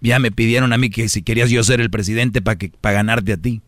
ya 0.03 0.19
me 0.19 0.31
pidieron 0.31 0.75
a 0.75 0.77
mí 0.77 0.91
que 0.91 1.09
si 1.09 1.23
querías 1.23 1.49
yo 1.49 1.65
ser 1.65 1.81
el 1.81 1.89
presidente 1.89 2.43
para 2.43 2.59
para 2.83 2.97
ganarte 2.97 3.33
a 3.33 3.37
ti. 3.39 3.63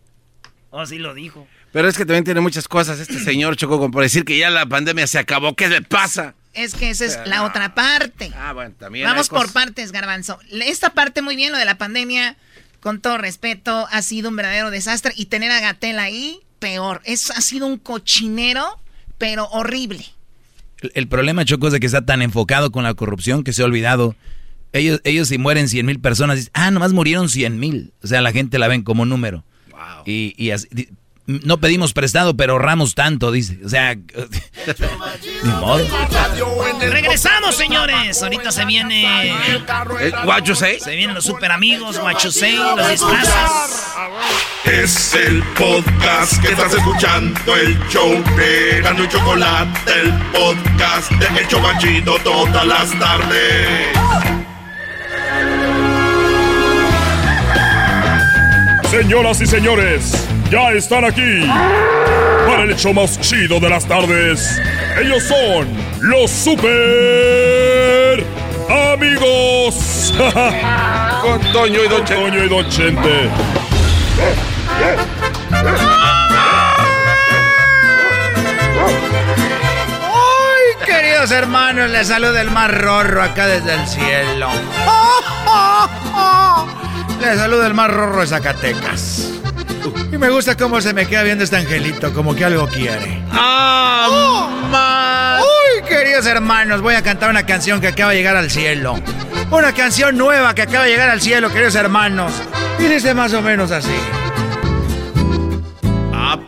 Oh, 0.69 0.85
sí 0.85 0.99
lo 0.99 1.15
dijo. 1.15 1.49
Pero 1.73 1.89
es 1.89 1.97
que 1.97 2.05
también 2.05 2.25
tiene 2.25 2.41
muchas 2.41 2.67
cosas 2.67 2.99
este 2.99 3.21
señor 3.21 3.57
Chocó, 3.57 3.79
como 3.79 3.91
por 3.91 4.03
decir 4.03 4.25
que 4.25 4.37
ya 4.37 4.51
la 4.51 4.67
pandemia 4.67 5.07
se 5.07 5.19
acabó. 5.19 5.55
¿Qué 5.55 5.69
le 5.69 5.83
pasa? 5.83 6.35
Es 6.53 6.75
que 6.75 6.91
esa 6.91 7.05
es 7.05 7.19
la 7.27 7.45
otra 7.45 7.75
parte. 7.75 8.33
Ah, 8.37 8.53
bueno, 8.53 8.75
también. 8.77 9.07
Vamos 9.07 9.29
por 9.29 9.53
partes, 9.53 9.93
Garbanzo. 9.93 10.39
Esta 10.51 10.91
parte 10.91 11.23
muy 11.23 11.37
bien, 11.37 11.53
lo 11.53 11.59
de 11.59 11.65
la 11.65 11.79
pandemia, 11.79 12.37
con 12.81 13.01
todo 13.01 13.19
respeto, 13.19 13.87
ha 13.91 14.03
sido 14.03 14.31
un 14.31 14.37
verdadero 14.37 14.71
desastre. 14.71 15.13
Y 15.15 15.27
tener 15.27 15.53
a 15.53 15.61
Gatel 15.61 16.01
ahí, 16.01 16.41
peor. 16.59 17.03
Es, 17.05 17.31
ha 17.31 17.41
sido 17.41 17.69
un 17.69 17.79
cochinero, 17.79 18.81
pero 19.17 19.47
horrible. 19.51 20.05
El, 20.95 21.07
problema, 21.07 21.45
Choco, 21.45 21.69
es 21.69 21.73
de 21.73 21.81
que 21.81 21.87
está 21.87 22.05
tan 22.05 22.21
enfocado 22.21 22.73
con 22.73 22.83
la 22.83 22.95
corrupción 22.95 23.45
que 23.45 23.53
se 23.53 23.63
ha 23.63 23.67
olvidado. 23.67 24.17
Ellos, 24.73 25.01
ellos 25.05 25.29
si 25.29 25.39
mueren 25.39 25.69
100 25.69 25.87
mil 25.87 26.01
personas, 26.01 26.37
dicen, 26.37 26.53
ah, 26.55 26.71
nomás 26.73 26.93
murieron 26.93 27.29
100 27.29 27.61
mil. 27.61 27.93
O 28.03 28.09
sea, 28.09 28.23
la 28.23 28.33
gente 28.33 28.59
la 28.59 28.67
ven 28.67 28.83
como 28.83 29.05
número. 29.07 29.45
Wow. 29.71 30.03
Y, 30.05 30.35
y 30.37 30.51
así, 30.51 30.69
no 31.43 31.59
pedimos 31.59 31.93
prestado, 31.93 32.37
pero 32.37 32.55
ahorramos 32.55 32.95
tanto, 32.95 33.31
dice. 33.31 33.59
O 33.65 33.69
sea, 33.69 33.95
ni 35.43 35.51
modo. 35.61 35.87
Regresamos, 36.81 37.57
señores. 37.57 38.23
Ahorita 38.23 38.53
se 38.53 38.65
viene. 38.65 39.35
¿What 40.25 40.45
Se 40.45 40.97
vienen 40.97 41.15
los 41.15 41.25
super 41.25 41.53
amigos, 41.53 41.99
what 41.99 42.15
los 42.23 42.35
disfraces. 42.35 43.35
Es 44.65 45.15
el 45.15 45.43
podcast 45.55 46.41
que 46.43 46.53
estás 46.53 46.75
escuchando, 46.75 47.57
el 47.57 47.79
show 47.89 48.11
de 48.37 48.81
Gano 48.83 49.05
y 49.05 49.09
Chocolate, 49.09 49.93
el 50.01 50.13
podcast 50.33 51.11
de 51.13 51.41
Hecho 51.41 51.61
Machito 51.61 52.19
todas 52.23 52.67
las 52.67 52.99
tardes. 52.99 54.40
Señoras 58.91 59.41
y 59.41 59.47
señores 59.47 60.27
ya 60.51 60.73
están 60.73 61.05
aquí 61.05 61.47
para 62.45 62.65
el 62.65 62.73
hecho 62.73 62.93
más 62.93 63.21
chido 63.21 63.61
de 63.61 63.69
las 63.71 63.87
tardes. 63.87 64.61
Ellos 65.01 65.23
son 65.23 65.69
los 66.01 66.29
super 66.29 68.25
amigos. 68.93 70.13
Con 71.23 71.41
Toño 71.53 71.85
y 71.85 71.89
Don 71.89 72.05
Chente. 72.05 72.15
Toño 72.15 72.45
y 72.45 72.49
Don 72.49 72.69
Chente. 72.69 73.31
¡Ay, 80.03 80.85
queridos 80.85 81.31
hermanos! 81.31 81.91
Les 81.91 82.09
saluda 82.09 82.41
el 82.41 82.51
más 82.51 82.73
rorro 82.73 83.23
acá 83.23 83.47
desde 83.47 83.73
el 83.73 83.87
cielo. 83.87 84.49
Les 87.21 87.39
saluda 87.39 87.67
el 87.67 87.75
más 87.75 87.91
rorro 87.91 88.21
de 88.21 88.27
Zacatecas. 88.27 89.31
Y 90.11 90.17
me 90.17 90.31
gusta 90.31 90.57
cómo 90.57 90.81
se 90.81 90.95
me 90.95 91.07
queda 91.07 91.23
viendo 91.23 91.45
este 91.45 91.57
angelito, 91.57 92.13
como 92.13 92.35
que 92.35 92.45
algo 92.45 92.67
quiere. 92.67 93.23
¡Ah! 93.33 95.41
¡Uy, 95.41 95.83
queridos 95.87 96.27
hermanos! 96.27 96.81
Voy 96.81 96.95
a 96.95 97.03
cantar 97.03 97.31
una 97.31 97.45
canción 97.45 97.81
que 97.81 97.89
acaba 97.89 98.13
de 98.13 98.19
llegar 98.19 98.37
al 98.37 98.51
cielo. 98.51 98.99
Una 99.51 99.73
canción 99.73 100.17
nueva 100.17 100.55
que 100.55 100.63
acaba 100.63 100.85
de 100.85 100.91
llegar 100.91 101.11
al 101.11 101.21
cielo, 101.21 101.51
queridos 101.51 101.75
hermanos. 101.75 102.33
Y 102.79 102.85
dice 102.85 103.15
más 103.15 103.33
o 103.35 103.43
menos 103.43 103.71
así. 103.71 103.97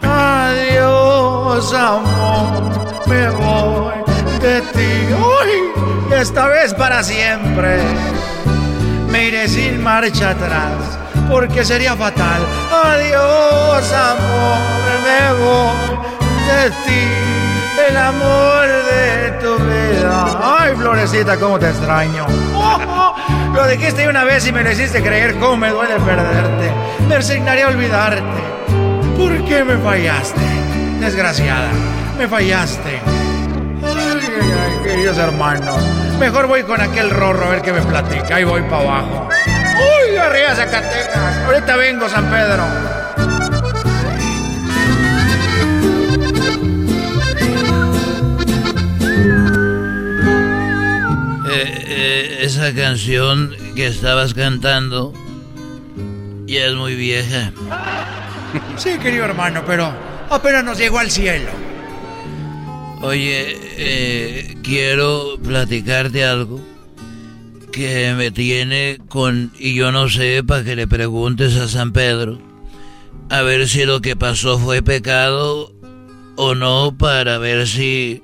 Adiós, 0.02 1.72
amor, 1.74 2.72
me 3.06 3.28
voy 3.30 3.94
de 4.40 4.60
ti. 4.60 5.14
¡Uy! 5.14 6.16
Esta 6.16 6.46
vez 6.46 6.74
para 6.74 7.02
siempre. 7.02 7.78
Me 9.12 9.26
iré 9.26 9.46
sin 9.46 9.82
marcha 9.82 10.30
atrás 10.30 10.98
porque 11.28 11.66
sería 11.66 11.94
fatal. 11.94 12.40
Adiós, 12.72 13.92
amor, 13.92 14.58
me 15.04 15.32
voy 15.38 15.98
de 16.48 16.70
ti, 16.86 17.04
el 17.90 17.96
amor 17.98 18.66
de 18.66 19.30
tu 19.32 19.54
vida. 19.64 20.58
Ay, 20.58 20.74
Florecita, 20.74 21.36
cómo 21.36 21.58
te 21.58 21.68
extraño. 21.68 22.26
lo 23.54 23.66
dijiste 23.66 24.08
una 24.08 24.24
vez 24.24 24.46
y 24.46 24.52
me 24.52 24.64
lo 24.64 24.72
hiciste 24.72 25.02
creer 25.02 25.38
cómo 25.38 25.58
me 25.58 25.68
duele 25.68 25.96
perderte. 26.00 26.72
Me 27.06 27.16
resignaría 27.16 27.66
a 27.66 27.68
olvidarte. 27.68 28.42
¿Por 29.18 29.44
qué 29.44 29.62
me 29.62 29.76
fallaste? 29.76 30.40
Desgraciada, 31.00 31.68
me 32.16 32.26
fallaste. 32.26 33.00
Ay, 33.84 34.20
ay, 34.40 34.52
ay, 34.58 34.82
queridos 34.82 35.18
hermanos. 35.18 36.01
Mejor 36.22 36.46
voy 36.46 36.62
con 36.62 36.80
aquel 36.80 37.10
rorro 37.10 37.46
a 37.46 37.50
ver 37.50 37.62
qué 37.62 37.72
me 37.72 37.82
platica. 37.82 38.36
Ahí 38.36 38.44
voy 38.44 38.62
para 38.62 38.76
abajo. 38.76 39.28
¡Uy, 40.08 40.16
arriba 40.16 40.54
Zacatecas! 40.54 41.36
Ahorita 41.38 41.76
vengo, 41.76 42.08
San 42.08 42.30
Pedro. 42.30 42.64
Eh, 51.50 51.84
eh, 51.88 52.38
esa 52.42 52.72
canción 52.72 53.56
que 53.74 53.88
estabas 53.88 54.32
cantando 54.32 55.12
ya 56.46 56.66
es 56.66 56.74
muy 56.74 56.94
vieja. 56.94 57.50
Sí, 58.76 58.96
querido 59.00 59.24
hermano, 59.24 59.64
pero 59.66 59.92
apenas 60.30 60.62
nos 60.62 60.78
llegó 60.78 61.00
al 61.00 61.10
cielo. 61.10 61.71
Oye, 63.02 63.58
eh, 63.78 64.56
quiero 64.62 65.36
platicarte 65.42 66.24
algo 66.24 66.60
que 67.72 68.14
me 68.16 68.30
tiene 68.30 68.98
con... 69.08 69.50
Y 69.58 69.74
yo 69.74 69.90
no 69.90 70.08
sé, 70.08 70.44
para 70.46 70.62
que 70.62 70.76
le 70.76 70.86
preguntes 70.86 71.56
a 71.56 71.66
San 71.66 71.92
Pedro, 71.92 72.38
a 73.28 73.42
ver 73.42 73.68
si 73.68 73.84
lo 73.86 74.00
que 74.00 74.14
pasó 74.14 74.56
fue 74.56 74.82
pecado 74.82 75.72
o 76.36 76.54
no, 76.54 76.94
para 76.96 77.38
ver 77.38 77.66
si 77.66 78.22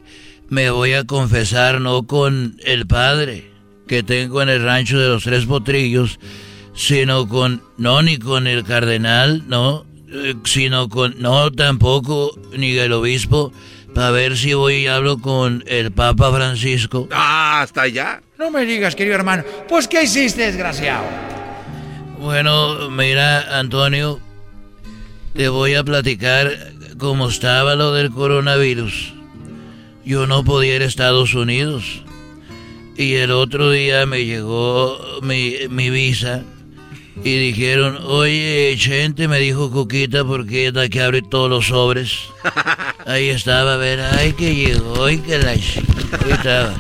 me 0.49 0.71
voy 0.71 0.93
a 0.93 1.05
confesar 1.05 1.81
no 1.81 2.07
con 2.07 2.57
el 2.65 2.87
padre 2.87 3.51
que 3.89 4.05
tengo 4.05 4.43
en 4.43 4.49
el 4.49 4.63
rancho 4.63 5.01
de 5.01 5.09
los 5.09 5.25
tres 5.25 5.45
potrillos, 5.47 6.21
sino 6.73 7.27
con... 7.27 7.65
No, 7.79 8.01
ni 8.01 8.17
con 8.17 8.47
el 8.47 8.63
cardenal, 8.63 9.43
no, 9.49 9.87
eh, 10.09 10.37
sino 10.45 10.89
con... 10.89 11.17
No, 11.19 11.51
tampoco, 11.51 12.39
ni 12.57 12.79
el 12.79 12.93
obispo 12.93 13.53
para 13.99 14.13
ver 14.13 14.37
si 14.37 14.55
voy 14.55 14.75
y 14.77 14.87
hablo 14.87 15.19
con 15.19 15.65
el 15.67 15.91
Papa 15.91 16.33
Francisco. 16.33 17.09
Ah, 17.11 17.63
hasta 17.63 17.83
allá. 17.83 18.23
No 18.39 18.49
me 18.49 18.65
digas, 18.65 18.95
querido 18.95 19.17
hermano. 19.17 19.43
Pues, 19.69 19.89
¿qué 19.89 20.05
hiciste, 20.05 20.43
desgraciado? 20.43 21.03
Bueno, 22.21 22.91
mira, 22.91 23.59
Antonio, 23.59 24.21
te 25.35 25.49
voy 25.49 25.75
a 25.75 25.83
platicar 25.83 26.75
cómo 26.97 27.29
estaba 27.29 27.75
lo 27.75 27.93
del 27.93 28.13
coronavirus. 28.13 29.15
Yo 30.05 30.29
no 30.29 30.45
podía 30.45 30.77
ir 30.77 30.83
a 30.83 30.85
Estados 30.85 31.35
Unidos. 31.35 32.05
Y 32.97 33.15
el 33.15 33.33
otro 33.33 33.73
día 33.73 34.07
me 34.07 34.25
llegó 34.25 34.97
mi, 35.23 35.57
mi 35.71 35.91
visa 35.91 36.45
y 37.25 37.39
dijeron, 37.39 37.99
oye, 38.07 38.77
gente, 38.79 39.29
me 39.29 39.39
dijo 39.39 39.71
Cuquita, 39.71 40.25
porque 40.25 40.69
es 40.69 40.75
la 40.75 40.89
que 40.89 41.03
abre 41.03 41.23
todos 41.23 41.51
los 41.51 41.67
sobres. 41.67 42.29
Ahí 43.07 43.29
estaba, 43.31 43.75
a 43.75 43.77
ver, 43.77 44.01
ay, 44.01 44.33
que 44.33 44.55
llegó 44.55 45.09
y 45.09 45.19
que 45.19 45.39
la... 45.39 45.51
Ahí 45.51 45.63
estaba. 46.31 46.75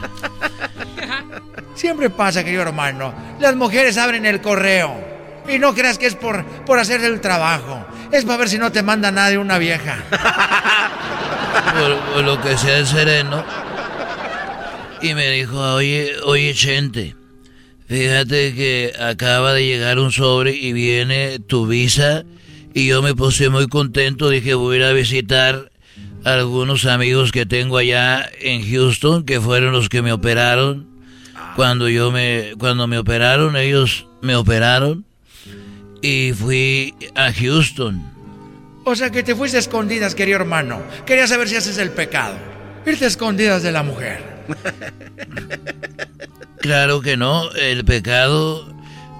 Siempre 1.74 2.10
pasa, 2.10 2.44
querido 2.44 2.62
hermano. 2.62 3.14
Las 3.40 3.56
mujeres 3.56 3.96
abren 3.98 4.26
el 4.26 4.40
correo. 4.40 4.94
Y 5.48 5.58
no 5.58 5.74
creas 5.74 5.96
que 5.96 6.06
es 6.06 6.14
por, 6.14 6.44
por 6.66 6.78
hacer 6.78 7.02
el 7.02 7.20
trabajo. 7.20 7.84
Es 8.12 8.24
para 8.24 8.38
ver 8.38 8.48
si 8.48 8.58
no 8.58 8.70
te 8.70 8.82
manda 8.82 9.10
nadie 9.10 9.38
una 9.38 9.58
vieja. 9.58 9.96
Por, 11.78 11.96
por 12.14 12.24
lo 12.24 12.40
que 12.40 12.56
sea 12.56 12.78
el 12.78 12.86
sereno. 12.86 13.44
Y 15.00 15.14
me 15.14 15.30
dijo, 15.30 15.58
oye, 15.74 16.12
oye, 16.24 16.54
gente, 16.54 17.14
fíjate 17.88 18.54
que 18.54 18.92
acaba 19.00 19.52
de 19.52 19.66
llegar 19.66 19.98
un 19.98 20.12
sobre 20.12 20.54
y 20.54 20.72
viene 20.72 21.38
tu 21.40 21.66
visa. 21.66 22.24
Y 22.74 22.86
yo 22.86 23.02
me 23.02 23.14
puse 23.14 23.48
muy 23.48 23.66
contento, 23.66 24.28
dije, 24.28 24.54
voy 24.54 24.76
a 24.76 24.78
ir 24.78 24.84
a 24.84 24.92
visitar 24.92 25.72
a 26.24 26.34
algunos 26.34 26.86
amigos 26.86 27.32
que 27.32 27.46
tengo 27.46 27.78
allá 27.78 28.28
en 28.40 28.62
Houston, 28.70 29.24
que 29.24 29.40
fueron 29.40 29.72
los 29.72 29.88
que 29.88 30.02
me 30.02 30.12
operaron. 30.12 30.86
Cuando 31.56 31.88
yo 31.88 32.12
me, 32.12 32.52
cuando 32.58 32.86
me 32.86 32.98
operaron, 32.98 33.56
ellos 33.56 34.06
me 34.22 34.36
operaron 34.36 35.04
y 36.02 36.32
fui 36.32 36.94
a 37.14 37.32
Houston. 37.32 38.00
O 38.84 38.94
sea 38.94 39.10
que 39.10 39.22
te 39.22 39.34
fuiste 39.34 39.56
a 39.56 39.60
escondidas, 39.60 40.14
querido 40.14 40.36
hermano. 40.36 40.80
Quería 41.04 41.26
saber 41.26 41.48
si 41.48 41.56
haces 41.56 41.78
el 41.78 41.90
pecado. 41.90 42.36
Irte 42.86 43.04
a 43.04 43.08
escondidas 43.08 43.62
de 43.62 43.72
la 43.72 43.82
mujer. 43.82 44.22
Claro 46.60 47.00
que 47.00 47.16
no, 47.16 47.50
el 47.52 47.84
pecado, 47.84 48.66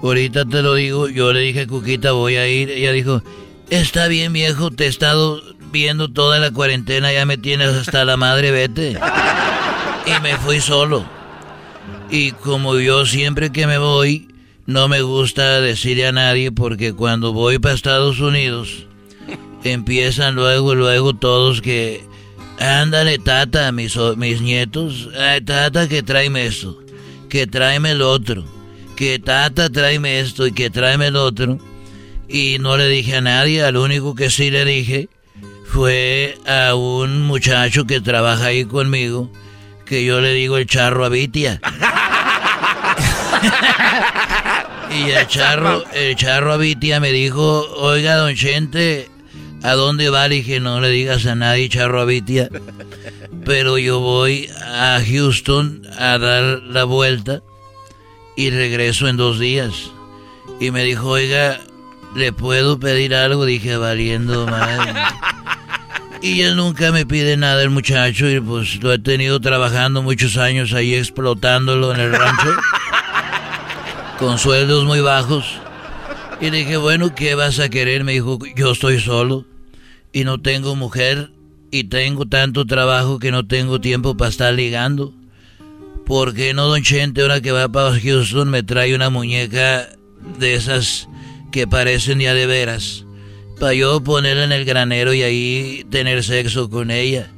ahorita 0.03 0.45
te 0.45 0.61
lo 0.61 0.73
digo, 0.73 1.07
yo 1.07 1.31
le 1.31 1.39
dije 1.41 1.67
Cuquita 1.67 2.11
voy 2.11 2.35
a 2.35 2.47
ir, 2.47 2.69
ella 2.69 2.91
dijo, 2.91 3.23
está 3.69 4.07
bien 4.07 4.33
viejo, 4.33 4.71
te 4.71 4.85
he 4.85 4.87
estado 4.87 5.41
viendo 5.71 6.11
toda 6.11 6.39
la 6.39 6.51
cuarentena, 6.51 7.13
ya 7.13 7.25
me 7.25 7.37
tienes 7.37 7.69
hasta 7.69 8.05
la 8.05 8.17
madre, 8.17 8.51
vete. 8.51 8.97
Y 10.05 10.21
me 10.21 10.37
fui 10.37 10.59
solo. 10.59 11.05
Y 12.09 12.31
como 12.31 12.77
yo 12.79 13.05
siempre 13.05 13.51
que 13.51 13.67
me 13.67 13.77
voy, 13.77 14.27
no 14.65 14.87
me 14.87 15.01
gusta 15.01 15.61
decirle 15.61 16.07
a 16.07 16.11
nadie 16.11 16.51
porque 16.51 16.93
cuando 16.93 17.33
voy 17.33 17.59
para 17.59 17.75
Estados 17.75 18.19
Unidos, 18.19 18.87
empiezan 19.63 20.35
luego, 20.35 20.75
luego 20.75 21.13
todos 21.13 21.61
que, 21.61 22.03
ándale 22.59 23.19
tata, 23.19 23.71
mis, 23.71 23.95
mis 24.17 24.41
nietos, 24.41 25.09
ay 25.17 25.41
tata 25.41 25.87
que 25.87 26.03
tráeme 26.03 26.47
esto, 26.47 26.79
que 27.29 27.47
tráeme 27.47 27.91
el 27.91 28.01
otro, 28.01 28.43
que 28.95 29.19
tata 29.19 29.69
tráeme 29.69 30.19
esto 30.19 30.47
y 30.47 30.51
que 30.51 30.69
tráeme 30.69 31.07
el 31.07 31.15
otro. 31.15 31.59
Y 32.27 32.57
no 32.59 32.77
le 32.77 32.87
dije 32.87 33.17
a 33.17 33.21
nadie, 33.21 33.63
al 33.63 33.77
único 33.77 34.15
que 34.15 34.29
sí 34.29 34.51
le 34.51 34.65
dije 34.65 35.09
fue 35.65 36.37
a 36.47 36.73
un 36.75 37.21
muchacho 37.21 37.85
que 37.85 38.01
trabaja 38.01 38.45
ahí 38.45 38.65
conmigo, 38.65 39.31
que 39.85 40.03
yo 40.03 40.19
le 40.19 40.33
digo 40.33 40.57
el 40.57 40.65
charro 40.65 41.05
abitia. 41.05 41.61
Y 44.91 45.11
el 45.11 45.27
charro, 45.27 45.83
el 45.93 46.15
charro 46.15 46.53
Abitia 46.53 46.99
me 46.99 47.11
dijo, 47.11 47.67
oiga, 47.77 48.15
don 48.15 48.35
Chente, 48.35 49.07
¿a 49.61 49.73
dónde 49.73 50.09
va? 50.09 50.27
Le 50.27 50.35
dije, 50.35 50.59
no 50.59 50.81
le 50.81 50.89
digas 50.89 51.25
a 51.27 51.35
nadie, 51.35 51.69
charro 51.69 52.01
Abitia. 52.01 52.49
Pero 53.45 53.77
yo 53.77 53.99
voy 53.99 54.49
a 54.63 55.01
Houston 55.05 55.81
a 55.97 56.17
dar 56.17 56.61
la 56.63 56.83
vuelta 56.83 57.41
y 58.35 58.49
regreso 58.49 59.07
en 59.07 59.17
dos 59.17 59.39
días. 59.39 59.91
Y 60.59 60.71
me 60.71 60.83
dijo, 60.83 61.09
oiga, 61.09 61.59
¿le 62.15 62.31
puedo 62.33 62.79
pedir 62.79 63.15
algo? 63.15 63.45
Dije, 63.45 63.77
valiendo 63.77 64.45
madre. 64.45 64.93
Y 66.21 66.41
él 66.41 66.57
nunca 66.57 66.91
me 66.91 67.05
pide 67.05 67.37
nada 67.37 67.63
el 67.63 67.69
muchacho 67.69 68.29
y 68.29 68.41
pues 68.41 68.83
lo 68.83 68.91
he 68.91 68.99
tenido 68.99 69.39
trabajando 69.39 70.01
muchos 70.01 70.35
años 70.35 70.73
ahí 70.73 70.93
explotándolo 70.93 71.93
en 71.93 72.01
el 72.01 72.11
rancho 72.11 72.55
con 74.19 74.37
sueldos 74.37 74.83
muy 74.83 74.99
bajos. 74.99 75.45
Y 76.41 76.49
le 76.49 76.57
dije, 76.57 76.75
bueno, 76.75 77.15
¿qué 77.15 77.35
vas 77.35 77.59
a 77.59 77.69
querer? 77.69 78.03
Me 78.03 78.11
dijo, 78.11 78.37
yo 78.53 78.71
estoy 78.71 78.99
solo 78.99 79.45
y 80.11 80.25
no 80.25 80.41
tengo 80.41 80.75
mujer 80.75 81.31
y 81.71 81.85
tengo 81.85 82.25
tanto 82.25 82.65
trabajo 82.65 83.19
que 83.19 83.31
no 83.31 83.45
tengo 83.45 83.79
tiempo 83.79 84.17
para 84.17 84.29
estar 84.29 84.53
ligando. 84.53 85.13
¿Por 86.05 86.33
qué 86.33 86.53
no, 86.53 86.67
don 86.67 86.81
Chente, 86.81 87.21
ahora 87.21 87.41
que 87.41 87.51
va 87.51 87.69
para 87.69 87.99
Houston, 87.99 88.49
me 88.49 88.63
trae 88.63 88.95
una 88.95 89.09
muñeca 89.09 89.89
de 90.39 90.55
esas 90.55 91.07
que 91.51 91.67
parecen 91.67 92.19
ya 92.19 92.33
de 92.33 92.47
veras? 92.47 93.05
Para 93.59 93.73
yo 93.73 94.03
ponerla 94.03 94.45
en 94.45 94.51
el 94.51 94.65
granero 94.65 95.13
y 95.13 95.21
ahí 95.21 95.85
tener 95.91 96.23
sexo 96.23 96.69
con 96.69 96.89
ella. 96.89 97.31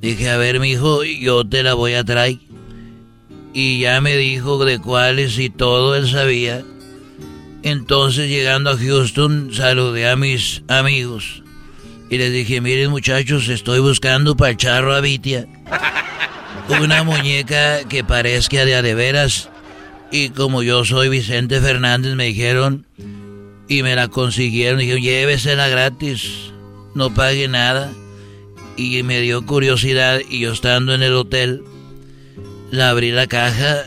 Dije, 0.00 0.28
a 0.28 0.36
ver, 0.36 0.60
mijo, 0.60 1.02
yo 1.04 1.44
te 1.46 1.62
la 1.62 1.74
voy 1.74 1.94
a 1.94 2.04
traer 2.04 2.38
y 3.54 3.80
ya 3.80 4.00
me 4.00 4.16
dijo 4.16 4.64
de 4.64 4.78
cuáles 4.78 5.38
y 5.38 5.48
todo 5.48 5.96
él 5.96 6.08
sabía. 6.08 6.62
Entonces 7.62 8.28
llegando 8.28 8.70
a 8.70 8.76
Houston 8.76 9.50
saludé 9.52 10.08
a 10.08 10.16
mis 10.16 10.62
amigos 10.68 11.42
y 12.10 12.18
les 12.18 12.32
dije, 12.32 12.60
miren 12.60 12.90
muchachos, 12.90 13.48
estoy 13.48 13.80
buscando 13.80 14.36
para 14.36 14.50
el 14.50 14.56
charro 14.56 14.94
Abitia 14.94 15.46
una 16.82 17.02
muñeca 17.02 17.84
que 17.88 18.04
parezca 18.04 18.64
de 18.64 18.74
a 18.74 18.82
de 18.82 18.94
veras. 18.94 19.48
Y 20.10 20.30
como 20.30 20.62
yo 20.62 20.84
soy 20.84 21.08
Vicente 21.08 21.60
Fernández 21.60 22.14
me 22.14 22.26
dijeron 22.26 22.86
y 23.68 23.82
me 23.82 23.94
la 23.94 24.08
consiguieron, 24.08 24.78
dijeron, 24.78 25.02
llévesela 25.02 25.68
gratis, 25.68 26.52
no 26.94 27.12
pague 27.12 27.48
nada. 27.48 27.92
Y 28.76 29.02
me 29.02 29.20
dio 29.20 29.44
curiosidad 29.44 30.20
y 30.30 30.40
yo 30.40 30.52
estando 30.52 30.94
en 30.94 31.02
el 31.02 31.14
hotel 31.14 31.62
la 32.70 32.90
abrí 32.90 33.10
la 33.10 33.26
caja 33.26 33.86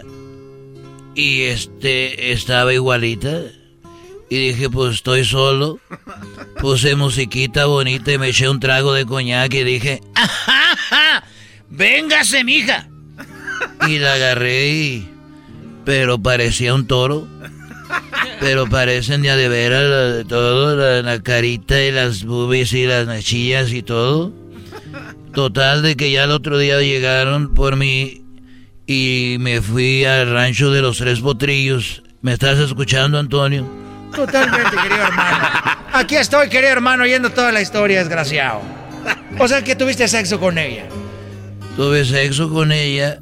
y 1.16 1.44
este 1.44 2.34
estaba 2.34 2.74
igualita. 2.74 3.42
Y 4.32 4.48
dije, 4.48 4.70
pues 4.70 4.96
estoy 4.96 5.26
solo. 5.26 5.78
Puse 6.62 6.96
musiquita 6.96 7.66
bonita 7.66 8.14
y 8.14 8.18
me 8.18 8.30
eché 8.30 8.48
un 8.48 8.62
trago 8.62 8.94
de 8.94 9.06
coñac 9.06 9.54
y 9.54 9.66
dije, 9.66 10.00
¡Ajá! 10.16 11.26
¡Véngase, 11.70 12.46
mija! 12.46 12.88
y 13.90 14.00
la 14.00 14.14
agarré 14.14 14.70
y... 14.70 15.10
Pero 15.84 16.18
parecía 16.18 16.74
un 16.74 16.88
toro. 16.88 17.28
Pero 18.40 18.68
parecen 18.70 19.22
ya 19.22 19.36
de 19.36 19.50
veras 19.50 19.84
la- 19.84 20.24
todo, 20.24 21.02
la, 21.02 21.22
carita 21.22 21.84
y 21.84 21.92
las 21.92 22.24
boobies 22.24 22.72
y 22.72 22.86
las 22.86 23.08
mechillas 23.08 23.74
y 23.74 23.84
todo. 23.84 24.32
Total 25.34 25.82
de 25.82 25.98
que 25.98 26.10
ya 26.10 26.24
el 26.24 26.32
otro 26.32 26.58
día 26.58 26.80
llegaron 26.80 27.54
por 27.54 27.76
mí 27.76 28.22
y 28.88 29.36
me 29.42 29.62
fui 29.62 30.06
al 30.06 30.32
rancho 30.32 30.72
de 30.72 30.82
los 30.82 31.00
tres 31.00 31.20
potrillos. 31.20 32.02
¿Me 32.22 32.32
estás 32.32 32.60
escuchando, 32.60 33.20
Antonio? 33.20 33.81
Totalmente, 34.16 34.76
querido 34.76 35.04
hermano. 35.04 35.48
Aquí 35.94 36.16
estoy, 36.16 36.50
querido 36.50 36.72
hermano, 36.72 37.04
oyendo 37.04 37.30
toda 37.32 37.52
la 37.52 37.62
historia, 37.62 38.00
desgraciado. 38.00 38.62
O 39.40 39.48
sea 39.48 39.64
que 39.64 39.76
tuviste 39.76 40.08
sexo 40.08 40.40
con 40.40 40.58
ella. 40.58 40.86
Tuve 41.76 42.06
sexo 42.06 42.50
con 42.50 42.72
ella 42.72 43.20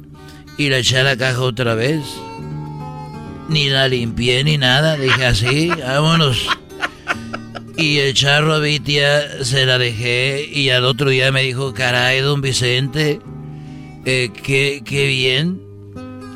y 0.58 0.68
la 0.68 0.78
eché 0.78 0.98
a 0.98 1.02
la 1.02 1.16
caja 1.16 1.40
otra 1.40 1.74
vez. 1.74 2.02
Ni 3.48 3.68
la 3.68 3.88
limpié 3.88 4.44
ni 4.44 4.58
nada. 4.58 4.96
Dije 4.96 5.26
así, 5.26 5.68
vámonos. 5.86 6.46
Y 7.76 7.98
el 7.98 8.14
charro 8.14 8.54
a 8.54 8.58
Vitia 8.58 9.44
se 9.44 9.64
la 9.64 9.78
dejé 9.78 10.48
y 10.52 10.70
al 10.70 10.84
otro 10.84 11.08
día 11.08 11.32
me 11.32 11.42
dijo, 11.42 11.72
caray, 11.72 12.20
don 12.20 12.42
Vicente, 12.42 13.20
eh, 14.04 14.30
qué, 14.42 14.82
qué 14.84 15.06
bien. 15.06 15.69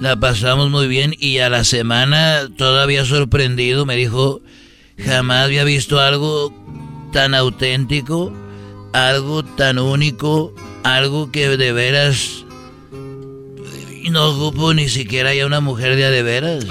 La 0.01 0.17
pasamos 0.19 0.71
muy 0.71 0.87
bien 0.87 1.15
y 1.19 1.39
a 1.39 1.49
la 1.49 1.65
semana 1.65 2.49
todavía 2.57 3.05
sorprendido 3.05 3.87
me 3.87 3.97
dijo, 3.97 4.43
jamás 4.99 5.45
había 5.45 5.65
visto 5.65 6.01
algo 6.01 6.53
tan 7.13 7.35
auténtico, 7.35 8.33
algo 8.93 9.45
tan 9.45 9.79
único, 9.79 10.55
algo 10.83 11.31
que 11.33 11.57
de 11.57 11.73
veras 11.73 12.45
no 14.15 14.29
ocupo 14.29 14.73
ni 14.75 14.89
siquiera 14.89 15.35
ya 15.35 15.45
una 15.45 15.61
mujer 15.61 15.97
de 15.97 16.05
a 16.05 16.11
de 16.11 16.23
veras. 16.23 16.65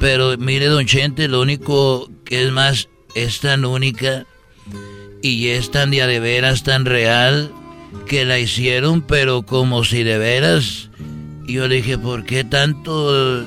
Pero 0.00 0.38
mire, 0.38 0.66
don 0.66 0.86
Chente, 0.86 1.26
lo 1.26 1.40
único 1.40 2.08
que 2.24 2.44
es 2.44 2.52
más, 2.52 2.88
es 3.16 3.40
tan 3.40 3.64
única 3.64 4.26
y 5.20 5.48
es 5.48 5.72
tan 5.72 5.90
de 5.90 6.02
a 6.02 6.06
de 6.06 6.20
veras, 6.20 6.62
tan 6.62 6.84
real, 6.84 7.52
que 8.06 8.24
la 8.24 8.38
hicieron, 8.38 9.02
pero 9.02 9.42
como 9.42 9.82
si 9.82 10.04
de 10.04 10.18
veras. 10.18 10.90
Y 11.48 11.54
yo 11.54 11.66
le 11.66 11.76
dije, 11.76 11.96
¿por 11.96 12.26
qué 12.26 12.44
tanto? 12.44 13.42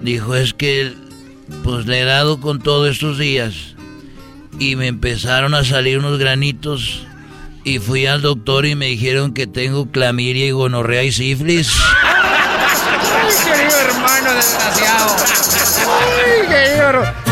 Dijo, 0.00 0.34
es 0.34 0.54
que 0.54 0.94
pues 1.62 1.84
le 1.84 2.00
he 2.00 2.04
dado 2.06 2.40
con 2.40 2.60
todos 2.60 2.90
estos 2.90 3.18
días. 3.18 3.74
Y 4.58 4.74
me 4.74 4.86
empezaron 4.86 5.52
a 5.52 5.62
salir 5.62 5.98
unos 5.98 6.18
granitos. 6.18 7.06
Y 7.62 7.78
fui 7.78 8.06
al 8.06 8.22
doctor 8.22 8.64
y 8.64 8.74
me 8.74 8.86
dijeron 8.86 9.34
que 9.34 9.46
tengo 9.46 9.90
clamidia 9.90 10.46
y 10.46 10.50
gonorrea 10.52 11.02
y 11.02 11.12
sífilis. 11.12 11.78
Ay, 12.02 13.34
querido 13.44 13.80
hermano 13.80 14.32
desgraciado. 14.32 15.16
Ay, 15.90 16.48
querido. 16.48 16.66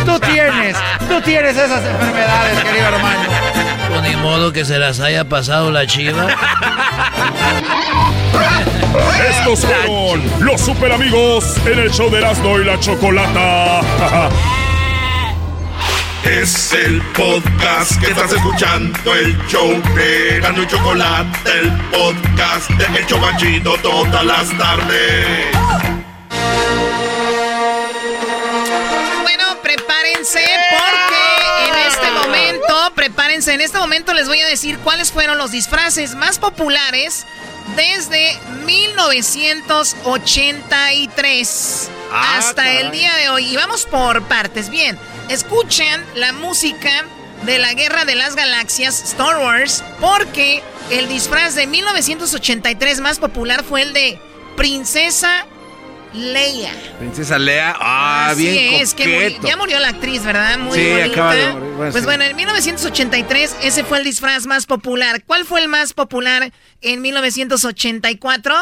Tú 0.04 0.20
tienes, 0.20 0.76
tú 1.08 1.20
tienes 1.22 1.56
esas 1.56 1.82
enfermedades, 1.82 2.62
querido 2.62 2.88
hermano. 2.88 3.22
Pues 3.88 4.02
ni 4.02 4.16
modo 4.16 4.52
que 4.52 4.66
se 4.66 4.78
las 4.78 5.00
haya 5.00 5.26
pasado 5.30 5.70
la 5.70 5.86
chiva. 5.86 6.26
Estos 8.94 9.64
fueron 9.64 10.22
los 10.40 10.60
super 10.60 10.92
amigos 10.92 11.56
en 11.66 11.80
el 11.80 11.90
show 11.90 12.08
de 12.10 12.18
Erasmo 12.18 12.60
y 12.60 12.64
la 12.64 12.78
Chocolata. 12.78 13.80
Es 16.24 16.72
el 16.72 17.02
podcast 17.12 18.00
que 18.00 18.06
estás 18.06 18.32
escuchando, 18.32 19.14
el 19.14 19.36
show 19.46 19.68
de 19.94 20.36
Erasmo 20.36 20.62
y 20.62 20.66
Chocolate, 20.66 21.50
el 21.60 21.70
podcast 21.90 22.70
de 22.70 22.98
El 22.98 23.06
Chobachito 23.06 23.76
todas 23.82 24.24
las 24.24 24.48
tardes. 24.56 25.46
Bueno, 29.20 29.44
prepárense 29.62 30.40
porque 30.70 31.68
en 31.68 31.86
este 31.88 32.10
momento, 32.10 32.92
prepárense, 32.94 33.52
en 33.52 33.60
este 33.60 33.78
momento 33.78 34.14
les 34.14 34.26
voy 34.26 34.40
a 34.40 34.46
decir 34.46 34.78
cuáles 34.78 35.12
fueron 35.12 35.36
los 35.36 35.50
disfraces 35.50 36.14
más 36.14 36.38
populares 36.38 37.26
desde 37.76 38.38
1983 40.64 41.90
Ah, 42.16 42.38
hasta 42.38 42.54
caray. 42.62 42.76
el 42.78 42.90
día 42.92 43.12
de 43.16 43.28
hoy. 43.30 43.46
Y 43.52 43.56
vamos 43.56 43.86
por 43.86 44.22
partes. 44.28 44.70
Bien, 44.70 44.96
escuchen 45.28 46.04
la 46.14 46.32
música 46.32 47.06
de 47.42 47.58
la 47.58 47.72
Guerra 47.74 48.04
de 48.04 48.14
las 48.14 48.36
Galaxias, 48.36 49.02
Star 49.02 49.38
Wars, 49.38 49.82
porque 50.00 50.62
el 50.90 51.08
disfraz 51.08 51.54
de 51.56 51.66
1983 51.66 53.00
más 53.00 53.18
popular 53.18 53.64
fue 53.64 53.82
el 53.82 53.92
de 53.92 54.20
Princesa 54.56 55.44
Leia. 56.14 56.70
Princesa 56.98 57.38
Lea. 57.38 57.74
Ah, 57.78 58.28
Así 58.30 58.48
bien 58.48 58.74
es, 58.74 58.94
que 58.94 59.04
muri- 59.04 59.34
coqueto. 59.34 59.48
ya 59.48 59.56
murió 59.56 59.78
la 59.80 59.88
actriz, 59.88 60.22
¿verdad? 60.24 60.58
Muy 60.58 60.78
Sí, 60.78 60.88
bonita. 60.90 61.06
acaba 61.06 61.34
de 61.34 61.52
morir, 61.52 61.68
bueno, 61.76 61.92
pues 61.92 62.04
sí. 62.04 62.06
bueno, 62.06 62.24
en 62.24 62.36
1983 62.36 63.56
ese 63.62 63.84
fue 63.84 63.98
el 63.98 64.04
disfraz 64.04 64.46
más 64.46 64.66
popular. 64.66 65.22
¿Cuál 65.26 65.44
fue 65.44 65.60
el 65.60 65.68
más 65.68 65.92
popular 65.92 66.52
en 66.82 67.02
1984? 67.02 68.54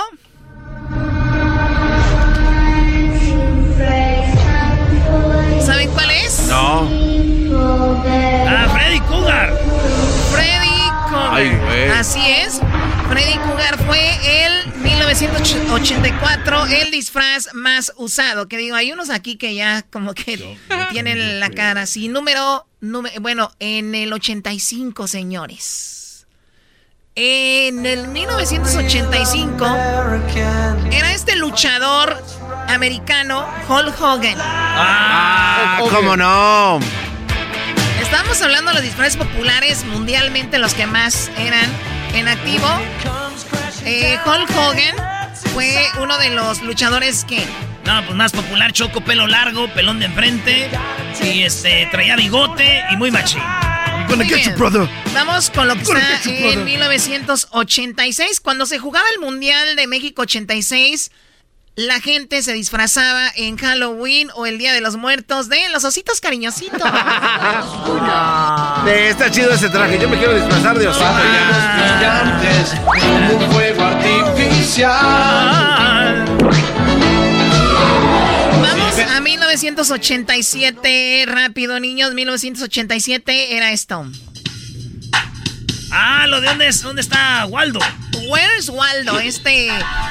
¿Saben 5.64 5.90
cuál 5.90 6.10
es? 6.10 6.46
No. 6.48 6.88
Ah, 8.48 8.66
Freddy 8.72 9.00
Cougar. 9.00 9.52
Freddy 10.32 10.90
Cougar. 11.08 11.30
Ay, 11.34 11.58
güey. 11.66 11.88
Así 11.90 12.20
es. 12.26 12.60
Freddy 13.12 13.36
Cougar 13.40 13.78
fue 13.84 14.46
el 14.46 14.72
1984 14.76 16.64
el 16.64 16.90
disfraz 16.90 17.52
más 17.52 17.92
usado. 17.98 18.48
Que 18.48 18.56
digo, 18.56 18.74
hay 18.74 18.90
unos 18.90 19.10
aquí 19.10 19.36
que 19.36 19.54
ya 19.54 19.82
como 19.82 20.14
que 20.14 20.56
tienen 20.92 21.38
la 21.38 21.50
cara 21.50 21.82
así. 21.82 22.08
Número, 22.08 22.66
número, 22.80 23.20
bueno, 23.20 23.52
en 23.58 23.94
el 23.94 24.14
85, 24.14 25.06
señores. 25.08 26.26
En 27.14 27.84
el 27.84 28.08
1985 28.08 29.66
era 30.90 31.12
este 31.12 31.36
luchador 31.36 32.16
americano, 32.68 33.46
Hulk 33.68 34.00
Hogan. 34.00 34.36
Ah, 34.38 35.80
¿cómo 35.90 36.16
no? 36.16 36.80
Estábamos 38.00 38.40
hablando 38.40 38.70
de 38.70 38.76
los 38.76 38.84
disfraces 38.84 39.18
populares 39.18 39.84
mundialmente, 39.84 40.58
los 40.58 40.72
que 40.72 40.86
más 40.86 41.30
eran 41.36 41.68
en 42.14 42.28
activo. 42.28 42.66
Eh, 43.84 44.18
Hulk 44.24 44.50
Hogan 44.50 44.96
fue 45.52 45.86
uno 46.00 46.16
de 46.18 46.30
los 46.30 46.62
luchadores 46.62 47.24
que... 47.24 47.44
No, 47.84 48.04
pues 48.04 48.16
más 48.16 48.32
popular, 48.32 48.72
choco, 48.72 49.00
pelo 49.02 49.26
largo, 49.26 49.68
pelón 49.74 49.98
de 49.98 50.06
enfrente. 50.06 50.70
Y 51.22 51.42
este, 51.42 51.88
traía 51.90 52.16
bigote 52.16 52.82
y 52.90 52.96
muy 52.96 53.10
machín. 53.10 53.42
Muy 54.16 54.26
bien. 54.26 54.54
Vamos 55.14 55.50
con 55.50 55.68
lo 55.68 55.74
que 55.74 55.82
está 55.82 56.20
en 56.26 56.64
1986. 56.64 58.40
Cuando 58.40 58.66
se 58.66 58.78
jugaba 58.78 59.06
el 59.14 59.20
Mundial 59.20 59.74
de 59.76 59.86
México 59.86 60.22
86, 60.22 61.10
la 61.74 62.00
gente 62.00 62.42
se 62.42 62.52
disfrazaba 62.52 63.30
en 63.34 63.56
Halloween 63.56 64.28
o 64.34 64.44
el 64.46 64.58
Día 64.58 64.74
de 64.74 64.80
los 64.82 64.96
Muertos 64.96 65.48
de 65.48 65.70
los 65.70 65.84
ositos 65.84 66.20
cariñositos. 66.20 66.82
Eh, 68.86 69.08
está 69.10 69.30
chido 69.30 69.52
ese 69.52 69.68
traje. 69.68 69.96
Yo 69.98 70.08
me 70.08 70.18
quiero 70.18 70.34
disfrazar 70.34 70.76
de 70.76 70.88
osito 70.88 71.04
ya. 72.00 72.40
un 73.32 73.52
fuego 73.52 73.84
artificial. 73.84 76.24
Vamos 78.60 78.98
a 78.98 79.20
1987, 79.20 81.26
rápido 81.28 81.78
niños, 81.78 82.12
1987 82.14 83.56
era 83.56 83.70
esto. 83.70 84.04
Ah, 85.94 86.26
lo 86.26 86.40
de 86.40 86.48
dónde, 86.48 86.68
es, 86.68 86.80
dónde 86.82 87.02
está 87.02 87.44
Waldo. 87.46 87.78
Where's 88.30 88.68
Waldo? 88.70 89.18
Este 89.20 89.68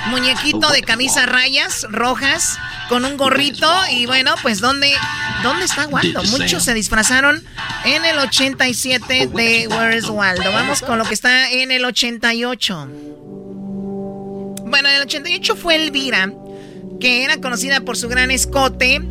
muñequito 0.08 0.70
de 0.70 0.82
camisa 0.84 1.26
rayas 1.26 1.88
rojas 1.90 2.58
con 2.90 3.04
un 3.06 3.18
gorrito 3.18 3.68
y 3.92 4.06
bueno, 4.06 4.36
pues 4.42 4.60
¿dónde, 4.60 4.94
dónde 5.44 5.66
está 5.66 5.88
Waldo? 5.88 6.22
Muchos 6.26 6.64
se 6.64 6.74
disfrazaron 6.74 7.44
en 7.86 8.06
el 8.06 8.20
87 8.20 9.28
de 9.34 9.68
Where's 9.68 10.10
Waldo. 10.10 10.52
Vamos 10.52 10.82
con 10.82 10.98
lo 11.00 11.06
que 11.06 11.14
está 11.14 11.50
en 11.52 11.72
el 11.72 11.84
88. 11.86 12.88
Bueno, 14.66 14.90
en 14.90 14.96
el 14.96 15.02
88 15.04 15.56
fue 15.56 15.76
Elvira, 15.76 16.32
que 17.00 17.24
era 17.24 17.38
conocida 17.38 17.82
por 17.82 17.98
su 17.98 18.08
gran 18.08 18.30
escote 18.32 19.02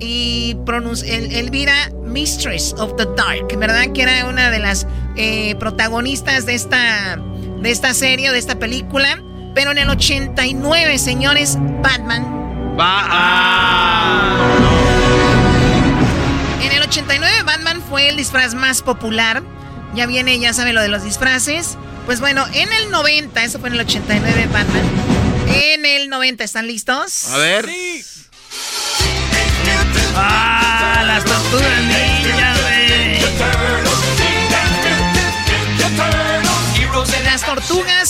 y 0.00 0.56
El- 1.04 1.32
Elvira 1.32 1.90
Mistress 2.04 2.72
of 2.78 2.96
the 2.96 3.06
Dark, 3.16 3.56
¿verdad? 3.58 3.92
Que 3.94 4.02
era 4.02 4.24
una 4.26 4.50
de 4.50 4.58
las 4.58 4.86
eh, 5.18 5.56
protagonistas 5.56 6.46
de 6.46 6.54
esta, 6.54 7.18
de 7.60 7.70
esta 7.70 7.92
serie, 7.92 8.30
de 8.30 8.38
esta 8.38 8.58
película. 8.58 9.22
Pero 9.54 9.72
en 9.72 9.78
el 9.78 9.90
89, 9.90 10.98
señores, 10.98 11.58
Batman. 11.82 12.76
Va 12.78 14.36
En 16.62 16.70
el 16.72 16.82
89, 16.82 17.42
Batman 17.44 17.82
fue 17.88 18.08
el 18.08 18.16
disfraz 18.16 18.54
más 18.54 18.82
popular. 18.82 19.42
Ya 19.94 20.06
viene, 20.06 20.38
ya 20.38 20.52
saben 20.52 20.74
lo 20.74 20.82
de 20.82 20.88
los 20.88 21.02
disfraces. 21.02 21.76
Pues 22.06 22.20
bueno, 22.20 22.46
en 22.54 22.72
el 22.72 22.90
90, 22.90 23.42
eso 23.42 23.58
fue 23.58 23.68
en 23.68 23.74
el 23.74 23.80
89, 23.80 24.48
Batman. 24.52 24.82
En 25.48 25.84
el 25.84 26.08
90, 26.08 26.44
¿están 26.44 26.66
listos? 26.66 27.28
A 27.32 27.38
ver. 27.38 27.68
Ah, 30.14 31.02
las 31.06 31.24
tortugas 31.24 31.82
ninja, 31.82 32.54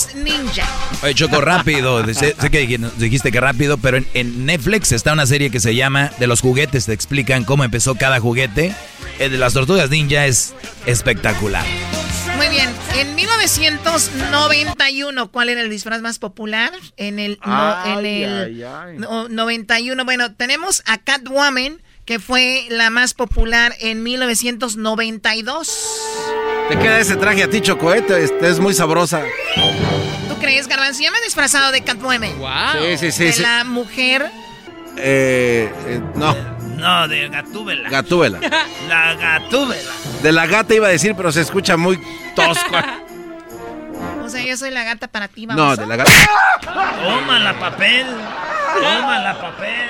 tortugas 0.07 0.15
ninja. 0.15 0.65
Oye, 1.03 1.13
Choco, 1.15 1.41
rápido. 1.41 2.03
Sé, 2.13 2.35
sé 2.39 2.49
que 2.49 2.67
dij- 2.67 2.91
dijiste 2.97 3.31
que 3.31 3.39
rápido, 3.39 3.77
pero 3.77 3.97
en, 3.97 4.07
en 4.13 4.45
Netflix 4.45 4.91
está 4.91 5.13
una 5.13 5.25
serie 5.25 5.49
que 5.51 5.59
se 5.59 5.75
llama 5.75 6.11
De 6.19 6.27
los 6.27 6.41
juguetes. 6.41 6.85
Te 6.85 6.93
explican 6.93 7.43
cómo 7.43 7.63
empezó 7.63 7.95
cada 7.95 8.19
juguete. 8.19 8.73
El 9.19 9.31
de 9.31 9.37
las 9.37 9.53
tortugas 9.53 9.89
ninja 9.89 10.25
es 10.25 10.53
espectacular. 10.85 11.65
Muy 12.37 12.47
bien, 12.47 12.69
en 12.95 13.15
1991, 13.15 15.29
¿cuál 15.29 15.49
era 15.49 15.61
el 15.61 15.69
disfraz 15.69 16.01
más 16.01 16.19
popular? 16.19 16.71
En 16.95 17.19
el, 17.19 17.37
no- 17.45 17.85
en 17.85 17.97
Ay, 17.97 18.23
el 18.23 18.43
ay, 18.43 18.63
ay. 18.63 18.97
no- 18.97 19.27
91, 19.27 20.05
bueno, 20.05 20.33
tenemos 20.33 20.81
a 20.85 20.99
Catwoman, 20.99 21.81
que 22.05 22.17
fue 22.19 22.65
la 22.69 22.89
más 22.89 23.13
popular 23.13 23.75
en 23.81 24.03
1992. 24.03 25.69
Te 26.69 26.77
queda 26.77 26.99
ese 26.99 27.15
traje 27.15 27.43
a 27.43 27.49
ti, 27.49 27.61
Chocoete. 27.61 28.23
Este 28.23 28.47
es 28.49 28.59
muy 28.59 28.73
sabrosa. 28.73 29.23
¿Tú 30.27 30.35
crees, 30.39 30.67
Garbanzo? 30.67 31.01
Yo 31.01 31.11
me 31.11 31.17
he 31.17 31.23
disfrazado 31.23 31.71
de 31.71 31.81
Catwoman. 31.81 32.31
Sí, 32.79 32.97
sí, 32.97 33.11
sí. 33.11 33.23
de 33.25 33.33
sí. 33.33 33.41
la 33.41 33.63
mujer. 33.63 34.29
Eh, 34.97 35.71
eh, 35.87 36.01
no, 36.15 36.35
No, 36.77 37.07
de 37.07 37.27
Gatúbela. 37.29 37.89
Gatúbela. 37.89 38.39
La 38.87 39.15
Gatúbela. 39.15 39.91
De 40.21 40.31
la 40.31 40.45
gata 40.45 40.75
iba 40.75 40.87
a 40.87 40.91
decir, 40.91 41.15
pero 41.15 41.31
se 41.31 41.41
escucha 41.41 41.77
muy 41.77 41.99
tosco. 42.35 42.75
O 44.23 44.31
sea, 44.31 44.43
yo 44.45 44.55
soy 44.57 44.69
la 44.69 44.83
gata 44.83 45.07
para 45.07 45.27
ti, 45.27 45.47
No, 45.47 45.55
vamos. 45.55 45.79
de 45.79 45.87
la 45.87 45.95
gata. 45.95 46.11
Toma 46.61 47.39
la 47.39 47.59
papel. 47.59 48.05
Toma 48.75 49.19
la 49.21 49.41
papel. 49.41 49.89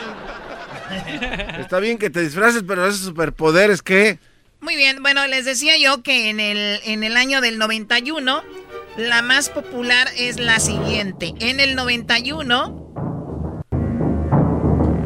Está 1.60 1.80
bien 1.80 1.98
que 1.98 2.10
te 2.10 2.22
disfraces, 2.22 2.64
pero 2.66 2.88
esos 2.88 3.02
superpoderes, 3.02 3.82
¿qué? 3.82 4.18
Muy 4.62 4.76
bien, 4.76 5.02
bueno, 5.02 5.26
les 5.28 5.46
decía 5.46 5.78
yo 5.78 6.04
que 6.04 6.30
en 6.30 6.40
el, 6.40 6.82
en 6.84 7.04
el 7.04 7.16
año 7.18 7.42
del 7.42 7.58
91 7.58 8.44
la 8.98 9.22
más 9.22 9.50
popular 9.50 10.10
es 10.18 10.40
la 10.40 10.60
siguiente. 10.60 11.34
En 11.40 11.60
el 11.60 11.76
91... 11.76 12.86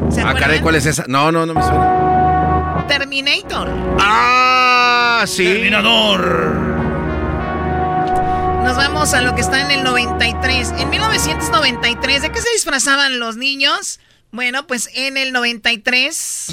¿Se 0.09 0.21
ah, 0.21 0.33
caray, 0.33 0.59
¿cuál 0.61 0.75
es 0.75 0.85
esa? 0.85 1.05
No, 1.07 1.31
no, 1.31 1.45
no 1.45 1.53
me 1.53 1.61
suena. 1.61 2.85
Terminator. 2.87 3.69
Ah, 3.99 5.23
sí. 5.27 5.45
Terminador. 5.45 6.73
Nos 8.63 8.77
vamos 8.77 9.13
a 9.13 9.21
lo 9.21 9.35
que 9.35 9.41
está 9.41 9.61
en 9.61 9.71
el 9.71 9.83
93. 9.83 10.73
En 10.77 10.89
1993, 10.89 12.21
¿de 12.21 12.31
qué 12.31 12.41
se 12.41 12.49
disfrazaban 12.51 13.19
los 13.19 13.37
niños? 13.37 13.99
Bueno, 14.31 14.65
pues 14.65 14.89
en 14.95 15.17
el 15.17 15.31
93. 15.31 16.47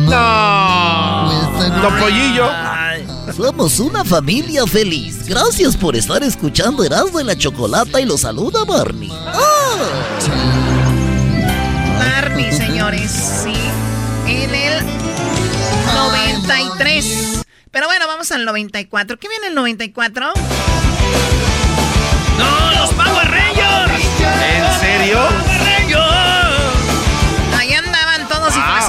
No. 0.00 1.17
Pollillo. 1.86 2.48
Somos 3.36 3.78
una 3.78 4.04
familia 4.04 4.66
feliz. 4.66 5.26
Gracias 5.26 5.76
por 5.76 5.94
estar 5.96 6.22
escuchando 6.22 6.84
Erasmo 6.84 7.18
de 7.18 7.24
la 7.24 7.36
Chocolata 7.36 8.00
y 8.00 8.06
lo 8.06 8.16
saluda 8.18 8.64
Barney. 8.64 9.12
Barney, 11.98 12.52
señores, 12.52 13.10
sí. 13.10 13.52
En 14.26 14.54
el 14.54 14.84
93. 15.94 17.44
Pero 17.70 17.86
bueno, 17.86 18.06
vamos 18.06 18.32
al 18.32 18.44
94. 18.44 19.18
¿Qué 19.18 19.28
viene 19.28 19.48
el 19.48 19.54
94? 19.54 20.32
¡No, 22.38 22.80
los 22.80 22.90
Power 22.94 23.30
Rangers! 23.30 24.04
¿En 24.20 24.80
serio? 24.80 25.18
Andaban 25.28 25.88
todos 25.88 26.27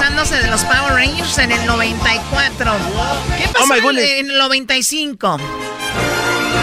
disfrazándose 0.00 0.40
de 0.40 0.50
los 0.50 0.64
Power 0.64 0.94
Rangers 0.94 1.38
en 1.38 1.52
el 1.52 1.66
94. 1.66 2.72
¿Qué 3.36 3.48
pasó 3.48 3.90
en 3.90 4.30
el 4.30 4.38
95? 4.38 5.36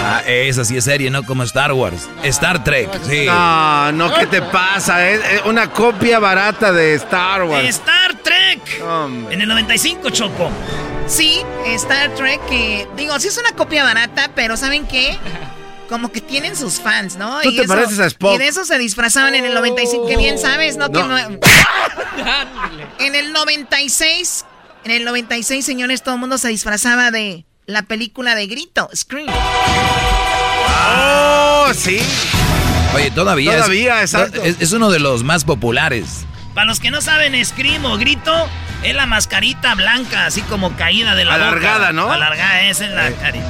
Ah, 0.04 0.24
esa 0.26 0.66
sí 0.66 0.76
es 0.78 0.86
serie, 0.86 1.12
¿no? 1.12 1.24
Como 1.24 1.44
Star 1.44 1.72
Wars. 1.74 2.10
Star 2.24 2.64
Trek, 2.64 2.90
sí. 3.08 3.26
No, 3.26 3.92
no, 3.92 4.14
¿qué 4.16 4.26
te 4.26 4.42
pasa? 4.42 5.08
Es 5.08 5.22
una 5.46 5.70
copia 5.70 6.18
barata 6.18 6.72
de 6.72 6.96
Star 6.96 7.44
Wars. 7.44 7.68
Star 7.70 8.16
Trek. 8.24 8.82
En 9.30 9.42
el 9.42 9.48
95, 9.48 10.10
Choco. 10.10 10.50
Sí, 11.06 11.40
Star 11.68 12.16
Trek, 12.16 12.44
que 12.48 12.88
digo, 12.98 13.20
sí 13.20 13.28
es 13.28 13.38
una 13.38 13.52
copia 13.52 13.84
barata, 13.84 14.32
pero 14.34 14.58
¿saben 14.58 14.88
qué? 14.88 15.16
Como 15.88 16.12
que 16.12 16.22
tienen 16.22 16.56
sus 16.56 16.80
fans, 16.80 17.16
¿no? 17.16 17.42
Tú 17.42 17.50
y 17.50 17.58
te 17.58 17.68
pareces 17.68 18.00
a 18.00 18.06
Spock. 18.08 18.36
Y 18.36 18.38
de 18.38 18.48
eso 18.48 18.66
se 18.66 18.78
disfrazaban 18.78 19.36
en 19.36 19.46
el 19.46 19.54
95. 19.54 20.08
Que 20.08 20.18
bien 20.18 20.38
sabes, 20.38 20.78
¿no? 20.78 20.88
en 23.00 23.16
el 23.16 23.34
96, 23.34 24.46
en 24.84 24.92
el 24.92 25.06
96, 25.06 25.66
señores, 25.66 26.04
todo 26.04 26.16
el 26.16 26.22
mundo 26.22 26.38
se 26.38 26.50
disfrazaba 26.50 27.12
de 27.12 27.46
la 27.66 27.84
película 27.84 28.36
de 28.36 28.48
Grito, 28.48 28.90
Scream. 28.96 29.28
¡Oh, 30.90 31.72
sí! 31.74 32.00
Oye, 32.96 33.12
todavía. 33.12 33.58
Todavía, 33.58 34.02
exacto. 34.02 34.42
Es, 34.44 34.72
uno 34.72 34.90
de 34.90 35.00
los 35.00 35.24
más 35.24 35.44
populares. 35.44 36.26
Para 36.54 36.66
los 36.66 36.80
que 36.80 36.92
no 36.92 37.02
saben, 37.02 37.44
Scream 37.46 37.86
o 37.86 37.98
Grito 37.98 38.50
es 38.84 38.96
la 38.96 39.06
mascarita 39.06 39.76
blanca, 39.76 40.26
así 40.26 40.42
como 40.42 40.76
caída 40.76 41.16
de 41.16 41.26
la 41.26 41.36
Alargada, 41.36 41.92
¿no? 41.92 42.12
Alargada, 42.12 42.62
esa 42.62 42.86
es 42.86 42.92
la 42.92 43.12
carita. 43.12 43.46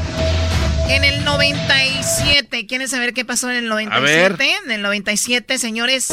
En 0.89 1.03
el 1.03 1.25
97, 1.25 2.65
¿quieren 2.65 2.87
saber 2.87 3.13
qué 3.13 3.25
pasó 3.25 3.49
en 3.49 3.57
el 3.57 3.67
97? 3.67 4.55
En 4.65 4.71
el 4.71 4.81
97, 4.81 5.57
señores. 5.57 6.09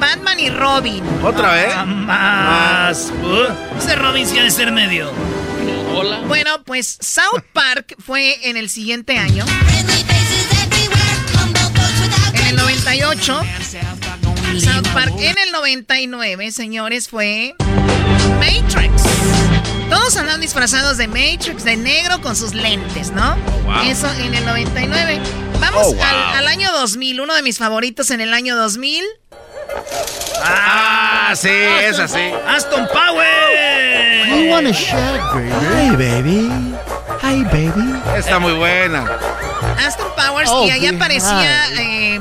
Batman 0.00 0.40
y 0.40 0.50
Robin. 0.50 1.02
¿Otra 1.22 1.52
vez? 1.52 1.72
Ah, 1.74 1.84
más. 1.84 3.12
ese 3.78 3.96
Robin 3.96 4.26
sí 4.26 4.38
ha 4.38 4.42
de 4.42 4.50
ser 4.50 4.72
medio. 4.72 5.10
Hola. 5.94 6.20
Bueno, 6.26 6.64
pues 6.64 6.98
South 7.00 7.44
Park 7.52 7.94
fue 8.04 8.48
en 8.48 8.56
el 8.56 8.68
siguiente 8.68 9.16
año. 9.18 9.44
En 12.34 12.46
el 12.48 12.56
98. 12.56 13.42
South 14.58 14.88
Park 14.92 15.14
en 15.18 15.36
el 15.38 15.52
99, 15.52 16.52
señores, 16.52 17.08
fue 17.08 17.54
Matrix. 18.38 19.02
Todos 19.90 20.16
andan 20.16 20.40
disfrazados 20.40 20.96
de 20.96 21.08
Matrix, 21.08 21.64
de 21.64 21.76
negro 21.76 22.20
con 22.20 22.36
sus 22.36 22.54
lentes, 22.54 23.10
¿no? 23.10 23.36
Eso 23.84 24.10
en 24.14 24.34
el 24.34 24.44
99. 24.44 25.20
Vamos 25.60 25.94
oh, 25.96 26.04
al, 26.34 26.46
año 26.46 26.70
2000, 26.72 27.20
uno 27.20 27.34
de 27.34 27.42
mis 27.42 27.58
favoritos 27.58 28.10
en 28.10 28.20
el 28.20 28.34
año 28.34 28.56
2000. 28.56 29.04
Ah, 30.42 31.32
sí, 31.36 31.48
es 31.48 31.98
así. 31.98 32.32
Aston 32.46 32.86
Power. 32.92 34.26
You 34.28 34.50
want 34.50 34.66
a 34.66 34.70
baby? 34.70 35.50
Hey, 35.74 35.90
baby. 35.96 36.50
Hey, 37.22 37.44
baby. 37.44 38.18
Está 38.18 38.38
muy 38.38 38.52
buena. 38.52 39.04
Aston 39.84 40.08
Powers, 40.16 40.50
y 40.66 40.70
ahí 40.70 40.86
aparecía 40.86 41.70
eh, 41.80 42.20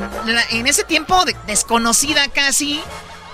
en 0.52 0.68
ese 0.68 0.84
tiempo 0.84 1.24
desconocida 1.46 2.28
casi 2.30 2.82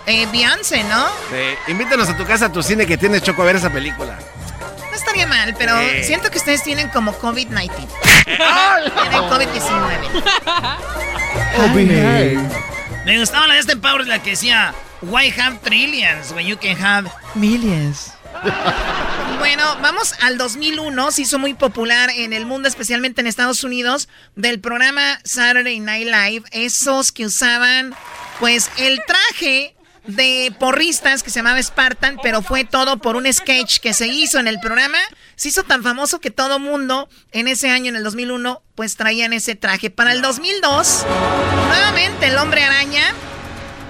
eh, 0.10 0.28
Beyoncé, 0.32 0.84
¿no? 0.84 1.08
Sí. 1.30 1.72
Invítanos 1.72 2.10
a 2.10 2.18
tu 2.18 2.26
casa, 2.26 2.46
a 2.46 2.52
tu 2.52 2.64
cine 2.64 2.86
que 2.86 2.98
tienes 2.98 3.22
Choco 3.24 3.44
a 3.44 3.46
ver 3.46 3.56
esa 3.58 3.72
película. 3.72 4.18
No 4.90 4.96
estaría 4.96 5.28
mal, 5.28 5.56
pero 5.58 5.74
siento 6.04 6.32
que 6.32 6.38
ustedes 6.38 6.64
tienen 6.64 6.90
como 6.90 7.18
COVID-19. 7.20 7.72
tienen 8.26 9.22
COVID-19. 11.60 12.40
Me 13.06 13.20
gustaba 13.20 13.48
la 13.48 13.54
de 13.56 13.60
este 13.60 13.76
Power, 13.78 14.08
la 14.08 14.22
que 14.22 14.32
decía, 14.32 14.74
Why 15.02 15.34
have 15.38 15.60
trillions 15.64 16.32
when 16.34 16.46
you 16.46 16.58
can 16.58 16.76
have 16.84 17.10
millions? 17.36 18.14
Bueno, 19.38 19.64
vamos 19.82 20.14
al 20.22 20.38
2001. 20.38 21.12
Se 21.12 21.22
hizo 21.22 21.40
muy 21.40 21.54
popular 21.54 22.10
en 22.10 22.34
el 22.34 22.46
mundo, 22.46 22.68
especialmente 22.68 23.22
en 23.22 23.28
Estados 23.28 23.64
Unidos, 23.64 24.10
del 24.36 24.60
programa 24.60 25.20
Saturday 25.24 25.80
Night 25.80 26.08
Live. 26.08 26.44
Esos 26.52 27.12
que 27.12 27.26
usaban, 27.26 27.96
pues, 28.40 28.70
el 28.78 29.02
traje 29.08 29.76
de 30.08 30.54
porristas 30.60 31.24
que 31.24 31.30
se 31.30 31.40
llamaba 31.40 31.62
Spartan, 31.62 32.18
pero 32.22 32.42
fue 32.42 32.66
todo 32.66 32.98
por 32.98 33.16
un 33.16 33.32
sketch 33.32 33.80
que 33.80 33.94
se 33.94 34.08
hizo 34.08 34.40
en 34.40 34.48
el 34.48 34.60
programa. 34.60 34.98
Se 35.36 35.50
hizo 35.50 35.64
tan 35.64 35.84
famoso 35.84 36.20
que 36.20 36.32
todo 36.32 36.60
mundo 36.60 37.10
en 37.32 37.48
ese 37.48 37.70
año, 37.70 37.90
en 37.90 37.96
el 37.96 38.04
2001, 38.04 38.62
pues 38.76 38.96
traían 38.96 39.34
ese 39.34 39.56
traje. 39.56 39.90
Para 39.90 40.12
el 40.12 40.22
2002, 40.22 41.06
nuevamente 41.68 42.28
el 42.28 42.38
hombre 42.38 42.64
araña. 42.64 43.14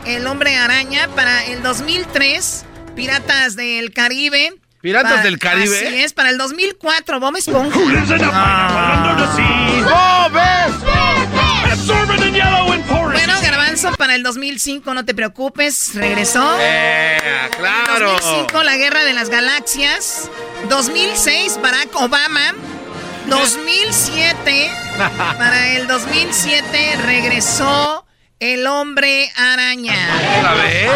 El 0.05 0.27
hombre 0.27 0.57
araña. 0.57 1.07
Para 1.15 1.45
el 1.45 1.61
2003, 1.63 2.65
Piratas 2.95 3.55
del 3.55 3.93
Caribe. 3.93 4.53
Piratas 4.81 5.23
del 5.23 5.39
Caribe. 5.39 5.87
Así 5.87 6.01
es, 6.01 6.13
para 6.13 6.29
el 6.29 6.37
2004, 6.37 7.19
Bob 7.19 7.35
Esponja. 7.35 7.77
Bueno, 7.77 8.05
Para 13.97 14.15
el 14.15 14.23
2005, 14.23 14.93
no 14.93 15.05
te 15.05 15.13
preocupes, 15.13 15.91
regresó. 15.93 16.57
Eh, 16.59 17.17
claro. 17.57 18.11
2005, 18.11 18.63
la 18.63 18.75
Guerra 18.75 19.03
de 19.05 19.13
las 19.13 19.29
Galaxias. 19.29 20.29
2006, 20.67 21.59
Barack 21.61 21.95
Obama. 21.95 22.53
2007, 23.27 24.69
para 25.37 25.69
el 25.75 25.87
2007 25.87 26.97
regresó 27.05 28.05
el 28.39 28.67
hombre 28.67 29.31
araña. 29.35 29.95
¿Otra 30.39 30.53
vez? 30.55 30.89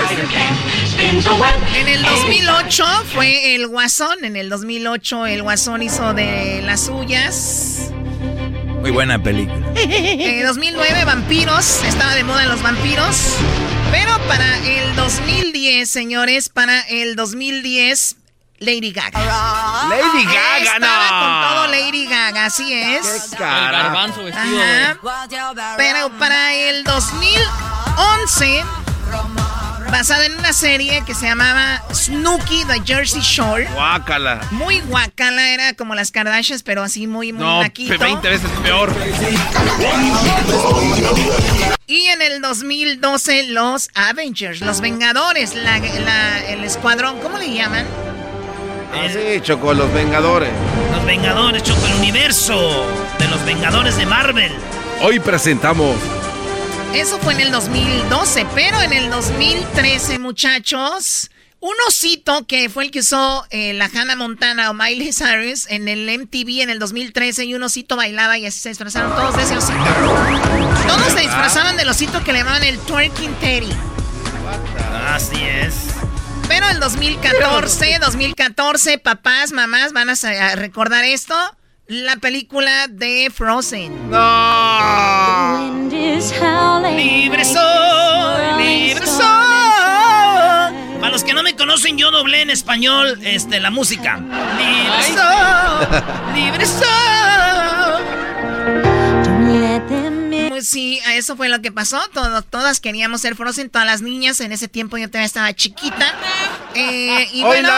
En 1.75 1.87
el 1.87 2.03
2008 2.03 2.85
fue 3.13 3.55
el 3.55 3.67
guasón. 3.67 4.25
En 4.25 4.35
el 4.35 4.49
2008 4.49 5.27
el 5.27 5.43
guasón 5.43 5.83
hizo 5.83 6.13
de 6.13 6.61
las 6.63 6.85
suyas. 6.85 7.91
Muy 8.83 8.91
buena 8.91 9.17
película. 9.17 9.65
En 9.75 10.45
2009, 10.45 11.05
vampiros. 11.05 11.81
Estaba 11.85 12.15
de 12.15 12.25
moda 12.25 12.45
los 12.47 12.61
vampiros. 12.61 13.37
Pero 13.91 14.11
para 14.27 14.57
el 14.57 14.93
2010, 14.97 15.89
señores, 15.89 16.49
para 16.49 16.81
el 16.81 17.15
2010, 17.15 18.17
Lady 18.59 18.91
Gaga. 18.91 19.21
Lady 19.87 20.25
Gaga, 20.25 20.73
Estaba 20.75 21.07
con 21.21 21.49
todo 21.49 21.67
Lady 21.67 22.07
Gaga, 22.07 22.47
así 22.47 22.73
es. 22.73 23.29
Qué 23.31 23.37
cara. 23.37 24.05
Pero 25.77 26.09
para 26.19 26.53
el 26.53 26.83
2011 26.83 28.65
basada 29.93 30.25
en 30.25 30.35
una 30.39 30.53
serie 30.53 31.03
que 31.05 31.13
se 31.13 31.27
llamaba 31.27 31.83
Snooky 31.93 32.65
The 32.65 32.81
Jersey 32.83 33.21
Shore. 33.21 33.67
Guácala. 33.75 34.41
Muy 34.49 34.79
guácala, 34.79 35.53
era 35.53 35.73
como 35.75 35.93
las 35.93 36.11
Kardashians, 36.11 36.63
pero 36.63 36.81
así 36.81 37.05
muy, 37.05 37.31
muy 37.31 37.43
no, 37.43 37.59
20 37.59 38.27
veces 38.27 38.49
peor. 38.63 38.91
Y 41.85 42.07
en 42.07 42.23
el 42.23 42.41
2012, 42.41 43.49
los 43.49 43.89
Avengers, 43.93 44.61
los 44.61 44.81
Vengadores, 44.81 45.53
el 45.53 46.63
escuadrón, 46.63 47.19
¿cómo 47.19 47.37
le 47.37 47.53
llaman? 47.53 47.85
Ah, 48.95 49.07
sí, 49.11 49.41
Choco, 49.41 49.75
los 49.75 49.93
Vengadores. 49.93 50.49
Los 50.91 51.05
Vengadores, 51.05 51.61
Choco, 51.61 51.85
el 51.85 51.93
universo 51.99 52.87
de 53.19 53.27
los 53.27 53.45
Vengadores 53.45 53.95
de 53.95 54.07
Marvel. 54.07 54.51
Hoy 55.03 55.19
presentamos 55.19 55.95
eso 56.93 57.17
fue 57.19 57.33
en 57.33 57.41
el 57.41 57.51
2012, 57.51 58.45
pero 58.53 58.81
en 58.81 58.93
el 58.93 59.09
2013, 59.09 60.19
muchachos, 60.19 61.29
Un 61.59 61.73
osito 61.87 62.45
que 62.45 62.69
fue 62.69 62.83
el 62.83 62.91
que 62.91 62.99
usó 62.99 63.45
eh, 63.49 63.73
la 63.73 63.85
Hannah 63.85 64.17
Montana 64.17 64.69
o 64.69 64.73
Miley 64.73 65.13
Cyrus 65.13 65.65
en 65.69 65.87
el 65.87 66.09
MTV 66.19 66.61
en 66.61 66.69
el 66.69 66.77
2013 66.77 67.45
y 67.45 67.55
un 67.55 67.63
osito 67.63 67.95
bailaba 67.95 68.37
y 68.37 68.45
así 68.45 68.59
se 68.59 68.67
disfrazaron 68.67 69.15
todos 69.15 69.37
de 69.37 69.43
ese 69.43 69.57
osito. 69.57 69.79
Todos 70.87 71.13
se 71.13 71.21
disfrazaban 71.21 71.77
del 71.77 71.87
osito 71.87 72.21
que 72.21 72.33
le 72.33 72.39
llamaban 72.39 72.65
el 72.65 72.77
twerking 72.79 73.33
teddy. 73.35 73.71
Así 75.07 75.41
es. 75.41 75.73
Pero 76.49 76.67
el 76.67 76.81
2014, 76.81 77.99
2014, 78.01 78.97
papás, 78.97 79.53
mamás 79.53 79.93
van 79.93 80.09
a 80.09 80.55
recordar 80.55 81.05
esto 81.05 81.33
la 81.87 82.17
película 82.17 82.87
de 82.89 83.31
Frozen. 83.33 84.09
¡No! 84.09 85.82
Libre 86.23 87.43
soy, 87.43 88.63
libre 88.63 89.05
soy. 89.05 89.23
Para 91.01 91.09
los 91.11 91.21
que 91.25 91.33
no 91.33 91.43
me 91.43 91.53
conocen, 91.53 91.97
yo 91.97 92.11
doblé 92.11 92.43
en 92.43 92.49
español 92.49 93.19
este, 93.23 93.59
la 93.59 93.71
música. 93.71 94.21
Libre 94.57 95.03
soy, 95.03 96.41
libre 96.41 96.65
soy. 96.65 96.87
Pues 100.47 100.69
sí, 100.69 101.01
eso 101.11 101.35
fue 101.35 101.49
lo 101.49 101.61
que 101.61 101.73
pasó. 101.73 101.99
todas 102.49 102.79
queríamos 102.79 103.19
ser 103.19 103.35
Frozen, 103.35 103.69
todas 103.69 103.85
las 103.85 104.01
niñas. 104.01 104.39
En 104.39 104.53
ese 104.53 104.69
tiempo 104.69 104.97
yo 104.97 105.09
todavía 105.09 105.25
estaba 105.25 105.53
chiquita. 105.53 106.13
Eh, 106.73 107.27
y 107.33 107.43
bueno. 107.43 107.69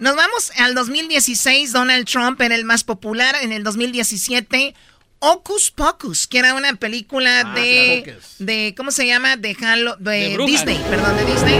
Nos 0.00 0.16
vamos 0.16 0.50
al 0.58 0.74
2016, 0.74 1.72
Donald 1.72 2.06
Trump 2.06 2.40
era 2.40 2.56
el 2.56 2.64
más 2.64 2.82
popular. 2.82 3.36
En 3.40 3.52
el 3.52 3.62
2017, 3.62 4.74
Ocus 5.32 5.70
Pocus, 5.70 6.26
que 6.26 6.38
era 6.38 6.54
una 6.54 6.74
película 6.74 7.40
ah, 7.46 7.54
de, 7.54 8.18
de, 8.38 8.74
¿cómo 8.76 8.90
se 8.90 9.06
llama? 9.06 9.36
De, 9.36 9.56
de, 10.00 10.38
Disney, 10.46 10.78
perdón, 10.90 11.16
de 11.16 11.24
Disney. 11.24 11.58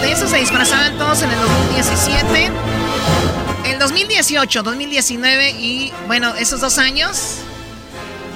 De 0.00 0.12
eso 0.12 0.26
se 0.26 0.38
disfrazaban 0.38 0.96
todos 0.96 1.22
en 1.22 1.30
el 1.30 1.38
2017. 1.38 2.50
El 3.66 3.78
2018, 3.78 4.62
2019 4.62 5.50
y, 5.50 5.92
bueno, 6.06 6.34
esos 6.34 6.62
dos 6.62 6.78
años, 6.78 7.36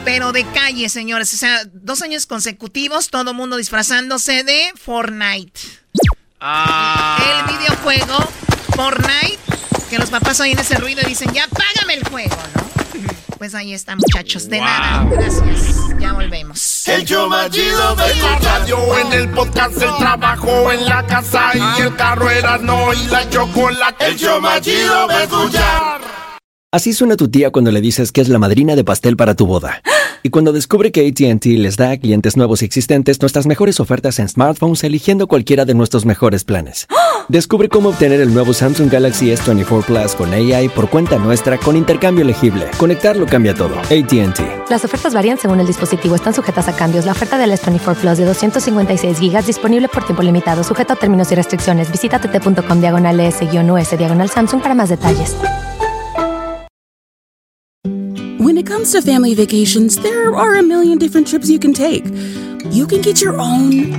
pero 0.05 0.33
de 0.33 0.45
calle, 0.45 0.91
señores. 0.91 1.33
O 1.33 1.39
sea, 1.39 1.63
dos 1.73 2.03
años 2.03 2.27
consecutivos, 2.27 3.09
todo 3.09 3.33
mundo 3.33 3.57
disfrazándose 3.57 4.45
de 4.45 4.73
Fortnite. 4.77 5.59
Ah. 6.39 7.47
El 7.49 7.57
videojuego 7.57 8.19
Fortnite, 8.75 9.39
que 9.89 9.99
los 9.99 10.11
papás 10.11 10.39
oyen 10.41 10.59
ese 10.59 10.77
ruido 10.77 11.01
y 11.03 11.07
dicen, 11.07 11.33
ya 11.33 11.49
págame 11.49 11.95
el 11.95 12.05
juego, 12.07 12.37
¿no? 12.55 12.76
Pues 13.39 13.55
ahí 13.55 13.75
está, 13.75 13.97
muchachos. 13.97 14.49
De 14.49 14.59
nada. 14.61 15.07
Gracias. 15.11 15.77
Ya 16.01 16.13
volvemos. 16.13 16.89
El 16.89 17.05
yo 17.05 17.29
machido 17.29 17.95
de 17.97 18.15
la 18.17 18.39
radio, 18.39 18.79
en 18.99 19.13
el 19.13 19.29
podcast, 19.31 19.83
el 19.83 19.97
trabajo, 19.99 20.73
en 20.73 20.87
la 20.87 21.07
casa 21.07 21.51
y 21.55 21.83
el 21.83 21.95
carro 21.97 22.31
era 22.31 22.59
no 22.59 22.95
y 22.95 23.07
la 23.09 23.29
chocolate. 23.29 24.07
El 24.07 24.17
yo 24.17 24.41
machido 24.41 25.07
de 25.09 25.25
escuchar. 25.25 26.01
Así 26.73 26.93
suena 26.93 27.17
tu 27.17 27.29
tía 27.29 27.51
cuando 27.51 27.71
le 27.71 27.81
dices 27.81 28.11
que 28.11 28.21
es 28.21 28.29
la 28.29 28.39
madrina 28.39 28.75
de 28.75 28.85
pastel 28.85 29.17
para 29.17 29.35
tu 29.35 29.47
boda. 29.47 29.83
Y 30.23 30.31
cuando 30.31 30.53
descubre 30.53 30.91
que 30.91 31.07
ATT 31.07 31.45
les 31.45 31.77
da 31.77 31.93
a 31.93 31.97
clientes 31.99 32.37
nuevos 32.37 32.61
y 32.61 32.65
existentes 32.65 33.21
nuestras 33.21 33.47
mejores 33.47 33.79
ofertas 33.79 34.19
en 34.19 34.29
smartphones 34.29 34.83
eligiendo 34.83 35.29
cualquiera 35.29 35.65
de 35.65 35.75
nuestros 35.75 36.05
mejores 36.05 36.43
planes. 36.43 36.89
Descubre 37.29 37.69
cómo 37.69 37.89
obtener 37.89 38.21
el 38.21 38.33
nuevo 38.33 38.53
Samsung 38.53 38.89
Galaxy 38.89 39.31
S24 39.33 39.85
Plus 39.85 40.15
con 40.15 40.33
AI 40.33 40.69
por 40.69 40.89
cuenta 40.89 41.19
nuestra 41.19 41.59
con 41.59 41.77
intercambio 41.77 42.23
elegible. 42.23 42.67
Conectarlo 42.79 43.27
cambia 43.27 43.53
todo. 43.53 43.77
ATT. 43.81 44.71
Las 44.71 44.85
ofertas 44.85 45.13
varían 45.13 45.37
según 45.37 45.59
el 45.59 45.67
dispositivo. 45.67 46.15
Están 46.15 46.35
sujetas 46.35 46.69
a 46.69 46.77
cambios. 46.77 47.05
La 47.05 47.13
oferta 47.13 47.37
del 47.37 47.51
S24 47.51 47.97
Plus 47.97 48.19
de 48.19 48.27
256 48.27 49.19
GB 49.19 49.45
disponible 49.45 49.89
por 49.89 50.05
tiempo 50.05 50.23
limitado, 50.23 50.63
sujeto 50.63 50.93
a 50.93 50.97
términos 50.97 51.33
y 51.33 51.35
restricciones. 51.35 51.91
Visita 51.91 52.21
tt.com 52.21 52.81
diagonal 52.81 53.19
S-US 53.19 53.99
diagonal 53.99 54.31
Samsung 54.31 54.63
para 54.63 54.77
más 54.77 54.91
detalles. 54.91 55.35
When 58.39 58.57
it 58.57 58.69
comes 58.69 58.93
to 58.93 59.03
family 59.03 59.35
vacations, 59.35 60.01
there 60.01 60.33
are 60.33 60.57
a 60.57 60.63
million 60.63 60.97
different 60.97 61.27
trips 61.27 61.51
you 61.51 61.59
can 61.59 61.75
take. 61.75 62.05
You 62.71 62.87
can 62.87 63.03
get 63.03 63.21
your 63.21 63.37
own 63.41 63.93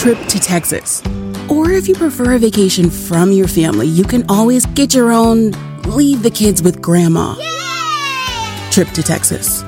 trip 0.00 0.18
to 0.28 0.40
Texas. 0.40 1.02
Or 1.50 1.70
if 1.72 1.86
you 1.86 1.94
prefer 1.94 2.32
a 2.32 2.38
vacation 2.38 2.88
from 2.88 3.32
your 3.32 3.46
family, 3.46 3.86
you 3.86 4.02
can 4.02 4.24
always 4.30 4.64
get 4.64 4.94
your 4.94 5.12
own 5.12 5.50
leave 5.84 6.22
the 6.22 6.30
kids 6.30 6.62
with 6.62 6.80
grandma 6.80 7.36
Yay! 7.38 8.70
trip 8.70 8.88
to 8.94 9.02
Texas. 9.02 9.62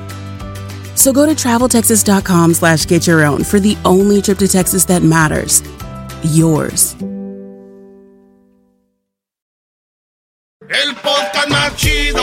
So 0.95 1.13
go 1.13 1.27
to 1.27 1.33
traveltexas.com 1.33 2.55
slash 2.55 2.87
get 2.87 3.05
your 3.05 3.23
own 3.23 3.43
for 3.43 3.59
the 3.59 3.77
only 3.85 4.23
trip 4.23 4.39
to 4.39 4.47
Texas 4.47 4.85
that 4.85 5.03
matters. 5.03 5.61
Yours. 6.23 6.95
El 10.69 10.95
podcast 10.95 11.49
más 11.49 11.75
chido 11.75 12.22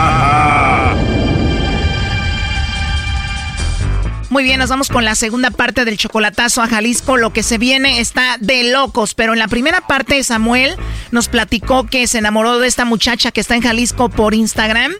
Muy 4.31 4.43
bien, 4.43 4.59
nos 4.59 4.69
vamos 4.69 4.87
con 4.87 5.03
la 5.03 5.15
segunda 5.15 5.51
parte 5.51 5.83
del 5.83 5.97
chocolatazo 5.97 6.61
a 6.61 6.67
Jalisco. 6.67 7.17
Lo 7.17 7.33
que 7.33 7.43
se 7.43 7.57
viene 7.57 7.99
está 7.99 8.37
de 8.39 8.71
locos, 8.71 9.13
pero 9.13 9.33
en 9.33 9.39
la 9.39 9.49
primera 9.49 9.81
parte 9.81 10.23
Samuel 10.23 10.77
nos 11.11 11.27
platicó 11.27 11.85
que 11.85 12.07
se 12.07 12.19
enamoró 12.19 12.57
de 12.57 12.69
esta 12.69 12.85
muchacha 12.85 13.31
que 13.31 13.41
está 13.41 13.55
en 13.55 13.61
Jalisco 13.61 14.07
por 14.07 14.33
Instagram 14.33 14.93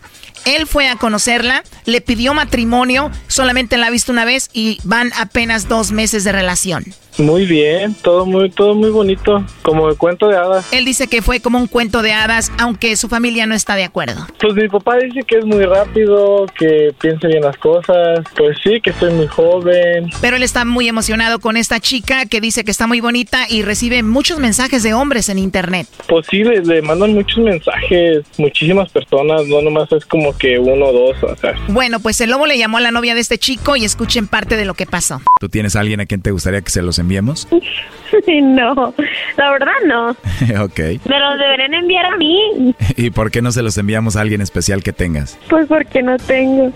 él 0.45 0.67
fue 0.67 0.87
a 0.87 0.95
conocerla, 0.95 1.63
le 1.85 2.01
pidió 2.01 2.33
matrimonio, 2.33 3.11
solamente 3.27 3.77
la 3.77 3.87
ha 3.87 3.91
visto 3.91 4.11
una 4.11 4.25
vez 4.25 4.49
y 4.53 4.79
van 4.83 5.11
apenas 5.17 5.67
dos 5.67 5.91
meses 5.91 6.23
de 6.23 6.31
relación. 6.31 6.85
Muy 7.17 7.45
bien, 7.45 7.95
todo 8.01 8.25
muy, 8.25 8.49
todo 8.49 8.75
muy 8.75 8.89
bonito, 8.89 9.43
como 9.61 9.89
el 9.89 9.97
cuento 9.97 10.27
de 10.27 10.37
hadas. 10.37 10.71
Él 10.71 10.85
dice 10.85 11.07
que 11.07 11.21
fue 11.21 11.39
como 11.39 11.59
un 11.59 11.67
cuento 11.67 12.01
de 12.01 12.13
hadas, 12.13 12.51
aunque 12.57 12.95
su 12.95 13.09
familia 13.09 13.45
no 13.45 13.55
está 13.55 13.75
de 13.75 13.83
acuerdo. 13.83 14.25
Pues 14.39 14.53
mi 14.55 14.67
papá 14.67 14.97
dice 14.97 15.21
que 15.27 15.37
es 15.37 15.45
muy 15.45 15.65
rápido, 15.65 16.45
que 16.57 16.93
piensa 16.99 17.27
bien 17.27 17.43
las 17.43 17.57
cosas, 17.57 18.19
pues 18.35 18.57
sí, 18.63 18.79
que 18.81 18.91
estoy 18.91 19.13
muy 19.13 19.27
joven. 19.27 20.09
Pero 20.21 20.37
él 20.37 20.43
está 20.43 20.65
muy 20.65 20.87
emocionado 20.87 21.39
con 21.39 21.57
esta 21.57 21.79
chica 21.79 22.25
que 22.25 22.41
dice 22.41 22.63
que 22.63 22.71
está 22.71 22.87
muy 22.87 23.01
bonita 23.01 23.45
y 23.49 23.61
recibe 23.63 24.03
muchos 24.03 24.39
mensajes 24.39 24.83
de 24.83 24.93
hombres 24.93 25.29
en 25.29 25.39
internet. 25.39 25.87
Pues 26.07 26.25
sí, 26.29 26.43
le, 26.43 26.81
mandan 26.81 27.13
muchos 27.13 27.39
mensajes, 27.39 28.23
muchísimas 28.37 28.89
personas, 28.91 29.45
no 29.47 29.61
nomás 29.61 29.91
es 29.91 30.05
como 30.05 30.35
que 30.37 30.57
uno 30.57 30.85
o 30.85 30.93
dos, 30.93 31.23
o 31.23 31.35
sea. 31.35 31.53
Bueno, 31.67 31.99
pues 31.99 32.21
el 32.21 32.29
lobo 32.29 32.45
le 32.45 32.57
llamó 32.57 32.77
a 32.77 32.81
la 32.81 32.91
novia 32.91 33.15
de 33.15 33.21
este 33.21 33.37
chico 33.37 33.75
y 33.75 33.85
escuchen 33.85 34.27
parte 34.27 34.57
de 34.57 34.65
lo 34.65 34.73
que 34.73 34.85
pasó. 34.85 35.21
¿Tú 35.39 35.49
tienes 35.49 35.75
a 35.75 35.81
alguien 35.81 35.99
a 35.99 36.05
quien 36.05 36.21
te 36.21 36.31
gustaría 36.31 36.61
que 36.61 36.71
se 36.71 36.81
los 36.81 36.99
enviemos? 37.11 37.45
no, 38.41 38.93
la 39.37 39.51
verdad 39.51 39.73
no. 39.85 40.09
ok. 40.63 40.79
Me 41.05 41.19
los 41.19 41.37
deberían 41.37 41.73
enviar 41.73 42.05
a 42.05 42.15
mí. 42.15 42.73
¿Y 42.95 43.09
por 43.09 43.31
qué 43.31 43.41
no 43.41 43.51
se 43.51 43.61
los 43.61 43.77
enviamos 43.77 44.15
a 44.15 44.21
alguien 44.21 44.39
especial 44.39 44.81
que 44.81 44.93
tengas? 44.93 45.37
Pues 45.49 45.67
porque 45.67 46.01
no 46.01 46.17
tengo. 46.17 46.71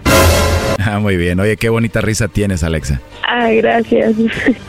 Ah, 0.79 0.99
muy 0.99 1.15
bien. 1.15 1.39
Oye, 1.39 1.55
qué 1.55 1.69
bonita 1.69 2.01
risa 2.01 2.27
tienes, 2.27 2.63
Alexa. 2.63 2.99
Ah, 3.25 3.49
gracias. 3.49 4.13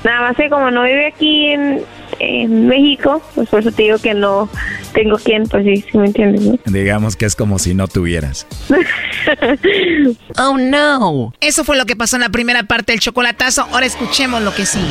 Nada 0.04 0.20
más 0.20 0.36
que 0.36 0.48
como 0.48 0.70
no 0.70 0.84
vive 0.84 1.06
aquí 1.06 1.48
en, 1.48 1.82
en 2.18 2.66
México, 2.66 3.22
pues 3.34 3.48
por 3.48 3.60
eso 3.60 3.72
te 3.72 3.84
digo 3.84 3.98
que 3.98 4.14
no 4.14 4.48
tengo 4.92 5.16
quien, 5.18 5.44
pues 5.44 5.64
sí, 5.64 5.84
sí 5.90 5.98
me 5.98 6.06
entiendes, 6.06 6.58
Digamos 6.64 7.16
que 7.16 7.26
es 7.26 7.36
como 7.36 7.58
si 7.58 7.74
no 7.74 7.88
tuvieras. 7.88 8.46
oh 10.38 10.56
no. 10.58 11.32
Eso 11.40 11.64
fue 11.64 11.76
lo 11.76 11.84
que 11.84 11.96
pasó 11.96 12.16
en 12.16 12.22
la 12.22 12.30
primera 12.30 12.62
parte 12.64 12.92
del 12.92 13.00
chocolatazo. 13.00 13.66
Ahora 13.72 13.86
escuchemos 13.86 14.42
lo 14.42 14.54
que 14.54 14.66
sigue. 14.66 14.84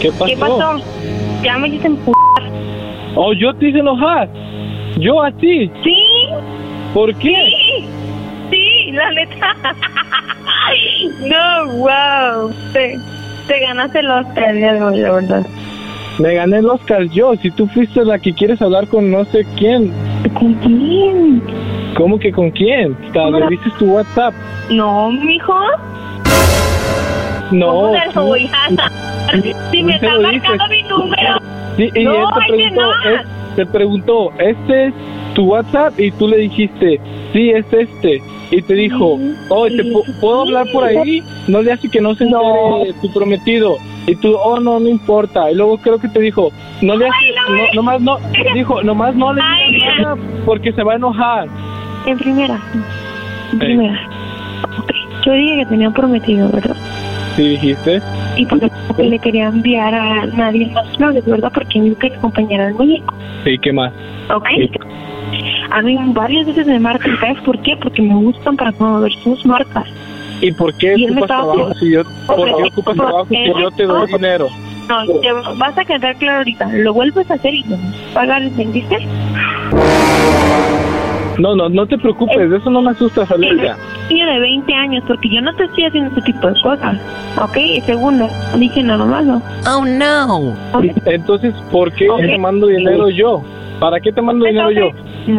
¿Qué 0.00 0.10
pasó? 0.12 0.24
¿Qué 0.26 0.36
pasó? 0.36 0.82
Ya 1.42 1.58
me 1.58 1.68
hice 1.68 1.90
Oh, 3.16 3.32
yo 3.32 3.54
te 3.56 3.68
hice 3.68 3.78
enojar. 3.78 4.28
Yo 4.98 5.22
a 5.22 5.30
ti. 5.32 5.70
Sí. 5.82 5.96
¿Por 6.94 7.14
qué? 7.16 7.34
Sí. 7.46 7.84
Sí, 8.50 8.92
la 8.92 9.10
letra. 9.12 9.56
no, 11.20 11.72
wow. 11.76 12.52
Te, 12.72 12.98
te 13.46 13.60
ganaste 13.60 14.00
de 14.02 14.82
hoy, 14.82 14.98
la 14.98 15.12
verdad. 15.12 15.46
Me 16.20 16.34
gané 16.34 16.58
el 16.58 16.66
Oscar 16.68 17.04
yo, 17.04 17.34
si 17.36 17.50
tú 17.50 17.66
fuiste 17.66 18.04
la 18.04 18.18
que 18.18 18.34
quieres 18.34 18.60
hablar 18.60 18.86
con 18.88 19.10
no 19.10 19.24
sé 19.24 19.46
quién. 19.56 19.90
¿Con 20.34 20.52
quién? 20.54 21.42
¿Cómo 21.96 22.18
que 22.18 22.30
con 22.30 22.50
quién? 22.50 22.94
¿Te 23.10 23.18
¿Le 23.18 23.48
dices 23.48 23.72
tu 23.78 23.86
WhatsApp? 23.86 24.34
No, 24.68 25.10
mijo. 25.10 25.54
No. 27.52 27.92
¿Cómo? 28.12 28.34
Si 28.34 29.82
me 29.82 29.98
¿Por 29.98 30.00
qué 30.00 30.06
está 30.06 30.18
marcando 30.18 30.64
mi 30.68 30.82
número. 30.82 31.38
Sí, 31.78 31.90
y 31.94 32.04
No, 32.04 32.12
él 32.12 32.26
te 32.34 32.52
preguntó, 32.52 32.82
te 33.56 33.66
preguntó, 33.66 34.32
¿este 34.38 34.86
es 34.88 34.94
tu 35.34 35.44
WhatsApp? 35.44 35.98
Y 35.98 36.10
tú 36.12 36.28
le 36.28 36.38
dijiste, 36.38 37.00
sí, 37.32 37.50
es 37.50 37.64
este. 37.72 38.22
Y 38.52 38.62
te 38.62 38.74
dijo, 38.74 39.16
oh, 39.48 39.66
¿te 39.68 39.84
pu- 39.84 40.20
¿puedo 40.20 40.40
hablar 40.42 40.66
por 40.72 40.82
ahí? 40.84 41.22
No 41.46 41.62
le 41.62 41.72
hace 41.72 41.88
que 41.88 42.00
no 42.00 42.14
se 42.16 42.24
entere 42.24 42.92
tu 43.00 43.12
prometido. 43.12 43.76
Y 44.08 44.16
tú, 44.16 44.34
oh, 44.34 44.58
no, 44.58 44.80
no 44.80 44.88
importa. 44.88 45.50
Y 45.50 45.54
luego 45.54 45.78
creo 45.78 45.98
que 45.98 46.08
te 46.08 46.18
dijo, 46.20 46.50
no 46.82 46.96
le 46.96 47.06
hace, 47.06 47.16
no, 47.48 47.74
nomás 47.74 48.00
no, 48.00 48.18
dijo, 48.54 48.82
nomás 48.82 49.14
no 49.14 49.32
le 49.32 49.42
digas 49.70 50.18
porque 50.44 50.72
se 50.72 50.82
va 50.82 50.94
a 50.94 50.96
enojar. 50.96 51.46
En 52.06 52.18
primera. 52.18 52.60
En 53.52 53.58
primera. 53.60 54.00
Ok, 54.78 54.90
Yo 55.26 55.32
dije 55.32 55.56
que 55.58 55.66
tenía 55.66 55.90
prometido, 55.90 56.48
¿verdad? 56.50 56.76
¿Sí 57.36 57.48
dijiste? 57.50 58.00
Y 58.36 58.46
porque 58.46 58.70
le 58.98 59.18
quería 59.18 59.48
enviar 59.48 59.94
a 59.94 60.26
nadie 60.26 60.66
más 60.72 60.96
flores, 60.96 61.24
¿verdad? 61.24 61.50
Porque 61.52 61.80
dijo 61.80 61.98
que 61.98 62.08
acompañara 62.08 62.68
en 62.68 62.76
México. 62.76 63.14
Sí, 63.44 63.58
¿qué 63.58 63.72
más? 63.72 63.92
¿Ok? 64.34 64.46
A 65.70 65.82
mí 65.82 65.96
varias 66.08 66.46
veces 66.46 66.66
me 66.66 66.78
marcan, 66.80 67.18
¿sabes 67.20 67.40
por 67.42 67.60
qué? 67.62 67.76
Porque 67.76 68.02
me 68.02 68.14
gustan 68.14 68.56
para 68.56 68.72
promover 68.72 69.12
sus 69.22 69.44
marcas. 69.46 69.86
¿Y 70.40 70.52
por 70.52 70.74
qué 70.78 70.94
Y 70.96 71.04
ocupas 71.10 71.26
trabajo 71.26 71.74
si 71.74 71.92
yo, 71.92 72.02
por 72.26 72.46
qué 72.46 72.68
ocupas 72.68 72.96
trabajo 72.96 73.26
si 73.26 73.60
yo 73.60 73.70
te 73.72 73.84
doy 73.84 74.06
dinero? 74.12 74.48
No, 74.88 75.20
te 75.20 75.32
vas 75.32 75.78
a 75.78 75.84
quedar 75.84 76.16
claro 76.16 76.38
ahorita. 76.38 76.68
Lo 76.72 76.92
vuelves 76.92 77.30
a 77.30 77.34
hacer 77.34 77.54
y 77.54 77.62
a 77.62 78.14
pagar, 78.14 78.42
¿entendiste? 78.42 78.96
No, 81.40 81.56
no, 81.56 81.68
no 81.68 81.86
te 81.86 81.96
preocupes, 81.96 82.50
de 82.50 82.56
eso 82.58 82.70
no 82.70 82.82
me 82.82 82.90
asustas, 82.90 83.30
Alexa. 83.30 83.76
Niño 84.10 84.26
de 84.26 84.40
20 84.40 84.74
años, 84.74 85.04
porque 85.06 85.28
yo 85.30 85.40
no 85.40 85.54
te 85.54 85.64
estoy 85.64 85.84
haciendo 85.84 86.10
ese 86.10 86.20
tipo 86.22 86.46
de 86.46 86.60
cosas. 86.60 86.98
¿Ok? 87.40 87.56
Y 87.56 87.80
segundo, 87.82 88.28
dije 88.56 88.82
nada 88.82 89.04
malo. 89.04 89.40
Oh, 89.66 89.84
no. 89.84 90.54
Entonces, 91.06 91.54
¿por 91.70 91.92
qué 91.92 92.06
te 92.18 92.38
mando 92.38 92.66
dinero 92.66 93.08
yo? 93.08 93.42
¿Para 93.80 93.98
qué 94.00 94.12
te 94.12 94.20
mando 94.20 94.44
dinero 94.44 94.70
yo? 94.70 94.88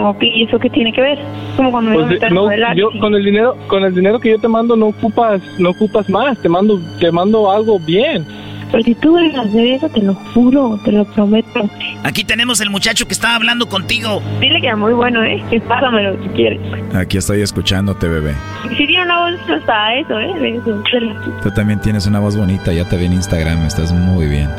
Ok, 0.10 0.24
¿y 0.24 0.44
eso 0.44 0.58
qué 0.58 0.70
tiene 0.70 0.92
que 0.92 1.02
ver? 1.02 1.20
Como 1.56 1.72
cuando 1.72 1.92
me 1.92 1.98
Pues, 1.98 2.10
meter 2.10 2.26
a 2.26 2.30
no, 2.34 2.76
yo 2.76 2.90
con 3.00 3.14
el 3.14 3.24
dinero, 3.24 3.56
con 3.68 3.84
el 3.84 3.94
dinero 3.94 4.20
que 4.20 4.32
yo 4.32 4.40
te 4.40 4.48
mando 4.48 4.76
no 4.76 4.88
ocupas, 4.88 5.42
no 5.60 5.72
ocupas 5.72 6.10
más, 6.10 6.40
te 6.40 6.50
mando, 6.50 6.80
te 7.00 7.12
mando 7.12 7.52
algo 7.52 7.80
bien. 7.80 8.26
Pero 8.72 8.84
si 8.84 8.96
tú 8.96 9.12
vuelves 9.12 9.36
a 9.36 9.42
hacer 9.42 9.66
eso, 9.66 9.90
te 9.90 10.02
lo 10.02 10.14
juro, 10.14 10.80
te 10.86 10.92
lo 10.92 11.04
prometo. 11.06 11.70
Aquí 12.04 12.24
tenemos 12.24 12.62
el 12.62 12.70
muchacho 12.70 13.06
que 13.06 13.14
estaba 13.14 13.36
hablando 13.36 13.68
contigo. 13.68 14.22
Dile 14.40 14.62
que 14.62 14.70
es 14.70 14.78
muy 14.78 14.94
bueno, 14.94 15.22
¿eh? 15.24 15.44
Que 15.50 15.60
pásamelo 15.60 16.16
si 16.24 16.30
quieres. 16.30 16.60
Aquí 16.96 17.18
estoy 17.18 17.42
escuchándote, 17.42 18.08
bebé. 18.08 18.34
Si 18.78 18.88
tiene 18.88 19.04
una 19.04 19.20
voz 19.32 19.40
hasta 19.50 19.96
eso, 19.96 20.18
¿eh? 20.20 20.34
De 20.40 20.56
eso, 20.56 20.78
de 20.78 21.16
Tú 21.44 21.52
también 21.52 21.82
tienes 21.82 22.08
una 22.08 22.20
voz 22.20 22.38
bonita, 22.38 22.72
ya 22.72 22.88
te 22.88 22.96
vi 22.98 23.06
en 23.06 23.14
Instagram, 23.14 23.66
estás 23.66 23.92
muy 23.92 24.28
bien. 24.28 24.50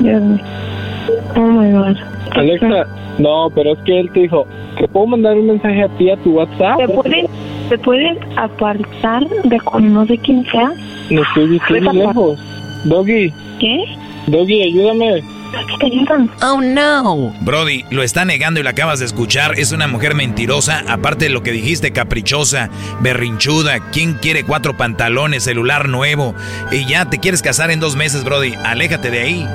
Dios 0.00 0.20
mío. 0.22 0.44
Oh 1.36 1.40
my 1.40 1.72
god. 1.72 1.96
Alexa, 2.32 2.86
no, 3.18 3.48
pero 3.54 3.72
es 3.72 3.78
que 3.84 4.00
él 4.00 4.10
te 4.12 4.20
dijo, 4.20 4.46
¿te 4.78 4.88
puedo 4.88 5.06
mandar 5.06 5.36
un 5.36 5.46
mensaje 5.46 5.82
a 5.82 5.88
ti 5.96 6.10
a 6.10 6.16
tu 6.18 6.32
WhatsApp? 6.32 6.78
¿Te 6.78 6.88
puedes, 6.88 7.26
¿Te 7.68 7.78
puedes 7.78 8.18
apartar 8.36 9.26
de 9.44 9.60
con 9.60 9.92
no 9.94 10.06
sé 10.06 10.18
quién 10.18 10.44
sea? 10.46 10.72
Me 11.10 11.20
estoy 11.20 11.48
diciendo 11.48 11.90
Vete 11.92 12.02
a- 12.04 12.06
lejos. 12.08 12.40
Doggy, 12.84 13.32
¿Qué? 13.60 13.84
Doggy, 14.26 14.62
ayúdame. 14.62 15.22
Oh, 16.42 16.60
no. 16.60 17.32
Brody, 17.42 17.84
lo 17.90 18.02
está 18.02 18.24
negando 18.24 18.60
y 18.60 18.62
lo 18.62 18.70
acabas 18.70 18.98
de 18.98 19.06
escuchar. 19.06 19.58
Es 19.58 19.72
una 19.72 19.86
mujer 19.86 20.14
mentirosa, 20.14 20.82
aparte 20.88 21.26
de 21.26 21.30
lo 21.30 21.42
que 21.42 21.52
dijiste, 21.52 21.92
caprichosa, 21.92 22.70
berrinchuda. 23.00 23.90
¿Quién 23.92 24.14
quiere 24.14 24.44
cuatro 24.44 24.76
pantalones, 24.76 25.44
celular 25.44 25.88
nuevo? 25.88 26.34
Y 26.72 26.86
ya 26.86 27.08
te 27.08 27.18
quieres 27.18 27.42
casar 27.42 27.70
en 27.70 27.80
dos 27.80 27.96
meses, 27.96 28.24
Brody. 28.24 28.54
Aléjate 28.64 29.10
de 29.10 29.20
ahí. 29.20 29.46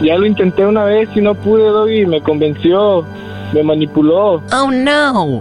Ya 0.00 0.16
lo 0.16 0.26
intenté 0.26 0.64
una 0.64 0.84
vez 0.84 1.08
y 1.14 1.20
no 1.20 1.34
pude, 1.34 1.64
Doggy, 1.64 2.06
me 2.06 2.22
convenció, 2.22 3.04
me 3.52 3.62
manipuló. 3.62 4.42
Oh, 4.52 4.70
no. 4.70 5.40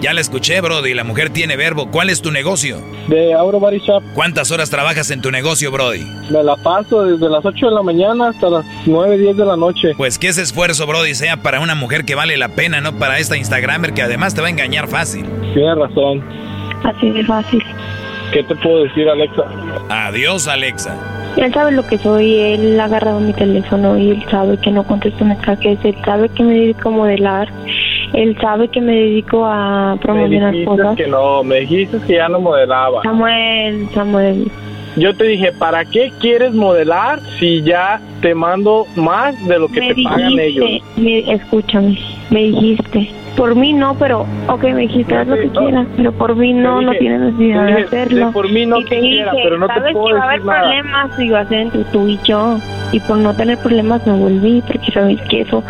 Ya 0.00 0.12
la 0.12 0.20
escuché, 0.20 0.60
Brody. 0.60 0.92
La 0.92 1.04
mujer 1.04 1.30
tiene 1.30 1.56
verbo. 1.56 1.90
¿Cuál 1.90 2.10
es 2.10 2.20
tu 2.20 2.30
negocio? 2.30 2.78
De 3.08 3.32
Auro 3.32 3.58
Body 3.58 3.78
Shop. 3.78 4.02
¿Cuántas 4.14 4.50
horas 4.50 4.68
trabajas 4.68 5.10
en 5.10 5.22
tu 5.22 5.30
negocio, 5.30 5.70
Brody? 5.70 6.04
Me 6.30 6.42
la 6.42 6.56
paso 6.56 7.04
desde 7.04 7.28
las 7.28 7.44
8 7.44 7.66
de 7.66 7.74
la 7.74 7.82
mañana 7.82 8.28
hasta 8.28 8.50
las 8.50 8.64
9, 8.84 9.16
10 9.16 9.36
de 9.36 9.44
la 9.44 9.56
noche. 9.56 9.92
Pues 9.96 10.18
que 10.18 10.28
ese 10.28 10.42
esfuerzo, 10.42 10.86
Brody, 10.86 11.14
sea 11.14 11.38
para 11.38 11.60
una 11.60 11.74
mujer 11.74 12.04
que 12.04 12.14
vale 12.14 12.36
la 12.36 12.48
pena, 12.50 12.80
no 12.80 12.98
para 12.98 13.18
esta 13.18 13.36
Instagramer 13.36 13.94
que 13.94 14.02
además 14.02 14.34
te 14.34 14.42
va 14.42 14.48
a 14.48 14.50
engañar 14.50 14.86
fácil. 14.88 15.24
Tienes 15.54 15.76
razón. 15.76 16.22
Así 16.84 17.10
de 17.10 17.24
fácil. 17.24 17.62
¿Qué 18.32 18.42
te 18.42 18.54
puedo 18.56 18.84
decir, 18.84 19.08
Alexa? 19.08 19.44
Adiós, 19.88 20.46
Alexa. 20.46 20.94
Él 21.36 21.52
sabe 21.52 21.72
lo 21.72 21.86
que 21.86 21.98
soy, 21.98 22.34
él 22.34 22.80
ha 22.80 22.84
agarrado 22.84 23.20
mi 23.20 23.32
teléfono 23.34 23.98
y 23.98 24.10
él 24.10 24.24
sabe 24.30 24.56
que 24.58 24.70
no 24.70 24.84
contesto 24.84 25.24
mensajes, 25.24 25.78
él 25.84 25.96
sabe 26.04 26.30
que 26.30 26.42
me 26.42 26.54
dedico 26.54 26.88
a 26.88 26.92
modelar, 26.92 27.48
él 28.16 28.36
sabe 28.40 28.68
que 28.68 28.80
me 28.80 28.92
dedico 28.94 29.44
a 29.44 29.92
Me 29.94 30.00
promocionar 30.00 30.52
dijiste 30.52 30.76
cosas. 30.76 30.96
que 30.96 31.06
no, 31.06 31.44
me 31.44 31.60
dijiste 31.60 31.98
que 32.06 32.14
ya 32.14 32.28
no 32.28 32.40
modelaba. 32.40 33.02
Samuel, 33.02 33.88
Samuel, 33.94 34.50
Yo 34.96 35.14
te 35.14 35.24
dije, 35.24 35.52
¿para 35.52 35.84
qué 35.84 36.10
quieres 36.20 36.54
modelar 36.54 37.20
si 37.38 37.62
ya 37.62 38.00
te 38.22 38.34
mando 38.34 38.86
más 38.96 39.34
de 39.46 39.58
lo 39.58 39.68
que 39.68 39.80
me 39.80 39.94
te 39.94 40.02
pagan 40.02 40.38
ellos? 40.38 40.64
dijiste, 40.66 41.00
me- 41.00 41.32
escúchame, 41.34 41.98
me 42.30 42.40
dijiste, 42.44 43.10
por 43.36 43.54
mí 43.54 43.74
no, 43.74 43.94
pero, 43.98 44.24
ok, 44.48 44.62
me 44.64 44.80
dijiste, 44.82 45.14
haz 45.14 45.28
lo 45.28 45.36
que 45.36 45.50
quieras, 45.50 45.86
pero 45.98 46.12
por 46.12 46.34
mí 46.34 46.54
no, 46.54 46.78
Te 46.78 46.84
no 46.86 46.90
dije- 46.92 46.98
tienes 47.00 47.20
necesidad 47.20 47.58
te 47.58 47.64
de 47.66 47.76
dije, 47.76 47.86
hacerlo. 47.86 48.26
de 48.28 48.32
por 48.32 48.50
mí 48.50 48.64
no 48.64 48.78
y 48.80 48.84
te 48.86 48.98
quisiera, 49.00 49.32
dije, 49.32 49.42
pero 49.44 49.58
no 49.58 49.66
te 49.68 49.74
sabes 49.74 49.92
puedo 49.92 50.06
que 50.06 50.12
va 50.14 50.20
a 50.20 50.28
haber 50.30 50.44
nada. 50.46 50.60
problemas 50.62 51.10
va 51.34 51.40
a 51.40 51.46
ser 51.48 51.58
entre 51.58 51.84
tú 51.92 52.08
y 52.08 52.18
yo, 52.24 52.58
y 52.92 53.00
por 53.00 53.18
no 53.18 53.34
tener 53.34 53.58
problemas 53.58 54.06
me 54.06 54.14
volví, 54.14 54.62
porque 54.66 54.90
sabes 54.92 55.20
que 55.28 55.42
eso 55.42 55.62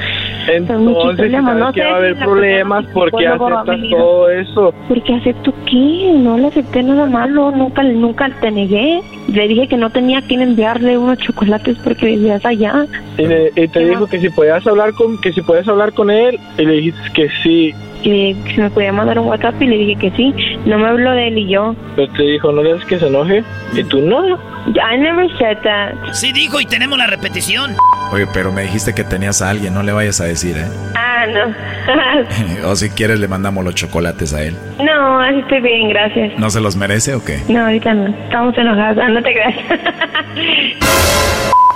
Entonces, 0.49 1.27
si 1.27 1.33
no 1.61 1.73
que 1.73 1.81
va 1.83 1.87
a 1.93 1.97
haber 1.97 2.17
problemas, 2.25 2.87
¿por 2.87 3.11
qué 3.11 3.27
aceptas 3.27 3.81
todo 3.91 4.31
eso? 4.31 4.75
Porque 4.89 5.15
acepto 5.15 5.53
qué, 5.71 6.13
no 6.17 6.37
le 6.39 6.47
acepté 6.49 6.83
nada 6.83 7.07
malo, 7.07 7.51
nunca, 7.51 7.83
nunca 7.83 8.29
te 8.41 8.51
negué. 8.51 9.01
Le 9.33 9.49
dije 9.49 9.67
que 9.69 9.77
no 9.77 9.91
tenía 9.91 10.23
quien 10.23 10.41
enviarle 10.43 10.97
unos 10.99 11.19
chocolates 11.19 11.77
porque 11.83 12.07
vivías 12.07 12.45
allá. 12.45 12.87
Y, 13.19 13.27
le- 13.27 13.51
y 13.57 13.69
te 13.69 13.85
dijo 13.85 14.07
que 14.07 14.21
si 14.21 14.29
podías 14.31 14.67
hablar 14.67 14.93
con 14.93 15.21
que 15.21 15.33
si 15.33 15.43
podías 15.43 15.67
hablar 15.69 15.93
con 15.93 16.11
él 16.11 16.39
y 16.59 16.65
le 16.65 16.73
dijiste 16.75 17.01
que 17.15 17.29
sí, 17.43 17.73
Que 18.07 18.37
si 18.55 18.61
me 18.61 18.71
podía 18.71 18.93
mandar 18.93 19.19
un 19.19 19.27
WhatsApp 19.27 19.61
y 19.61 19.67
le 19.67 19.79
dije 19.79 19.97
que 19.97 20.11
sí. 20.13 20.33
No 20.65 20.79
me 20.79 20.87
habló 20.87 21.11
de 21.11 21.27
él 21.27 21.39
y 21.39 21.49
yo. 21.49 21.75
pero 21.97 22.07
te 22.13 22.23
dijo, 22.23 22.53
¿no 22.53 22.63
le 22.63 22.75
das 22.75 22.85
que 22.85 23.01
se 23.01 23.09
enoje? 23.09 23.43
Y 23.75 23.83
tú 23.83 24.01
no. 24.01 24.37
I 24.69 24.97
never 24.97 25.29
said 25.39 25.59
that. 25.65 26.13
Sí 26.13 26.31
dijo 26.33 26.61
y 26.61 26.67
tenemos 26.67 26.97
la 26.99 27.09
repetición. 27.09 27.75
Oye, 28.13 28.29
pero 28.33 28.53
me 28.53 28.63
dijiste 28.63 28.95
que 28.95 29.03
tenías 29.03 29.43
a 29.43 29.51
alguien, 29.51 29.75
no 29.75 29.83
le 29.83 29.91
vayas 29.91 30.21
a 30.21 30.25
decir, 30.25 30.57
¿eh? 30.57 30.67
Ah, 30.95 31.27
no. 31.27 32.69
o 32.71 32.77
si 32.77 32.91
quieres 32.91 33.19
le 33.19 33.27
mandamos 33.27 33.65
los 33.65 33.75
chocolates 33.75 34.33
a 34.35 34.43
él. 34.45 34.55
no, 34.79 35.19
así 35.21 35.39
estoy 35.41 35.61
bien, 35.63 35.89
gracias. 35.89 36.39
¿No 36.39 36.49
se 36.51 36.61
los 36.61 36.77
merece 36.77 37.15
o 37.15 37.25
qué? 37.25 37.41
No, 37.49 37.65
ahorita 37.65 37.93
no. 37.95 38.07
Estamos 38.09 38.57
enojados. 38.57 38.99
Ah, 39.03 39.09
no 39.09 39.21
te 39.23 39.33
creas. 39.33 39.55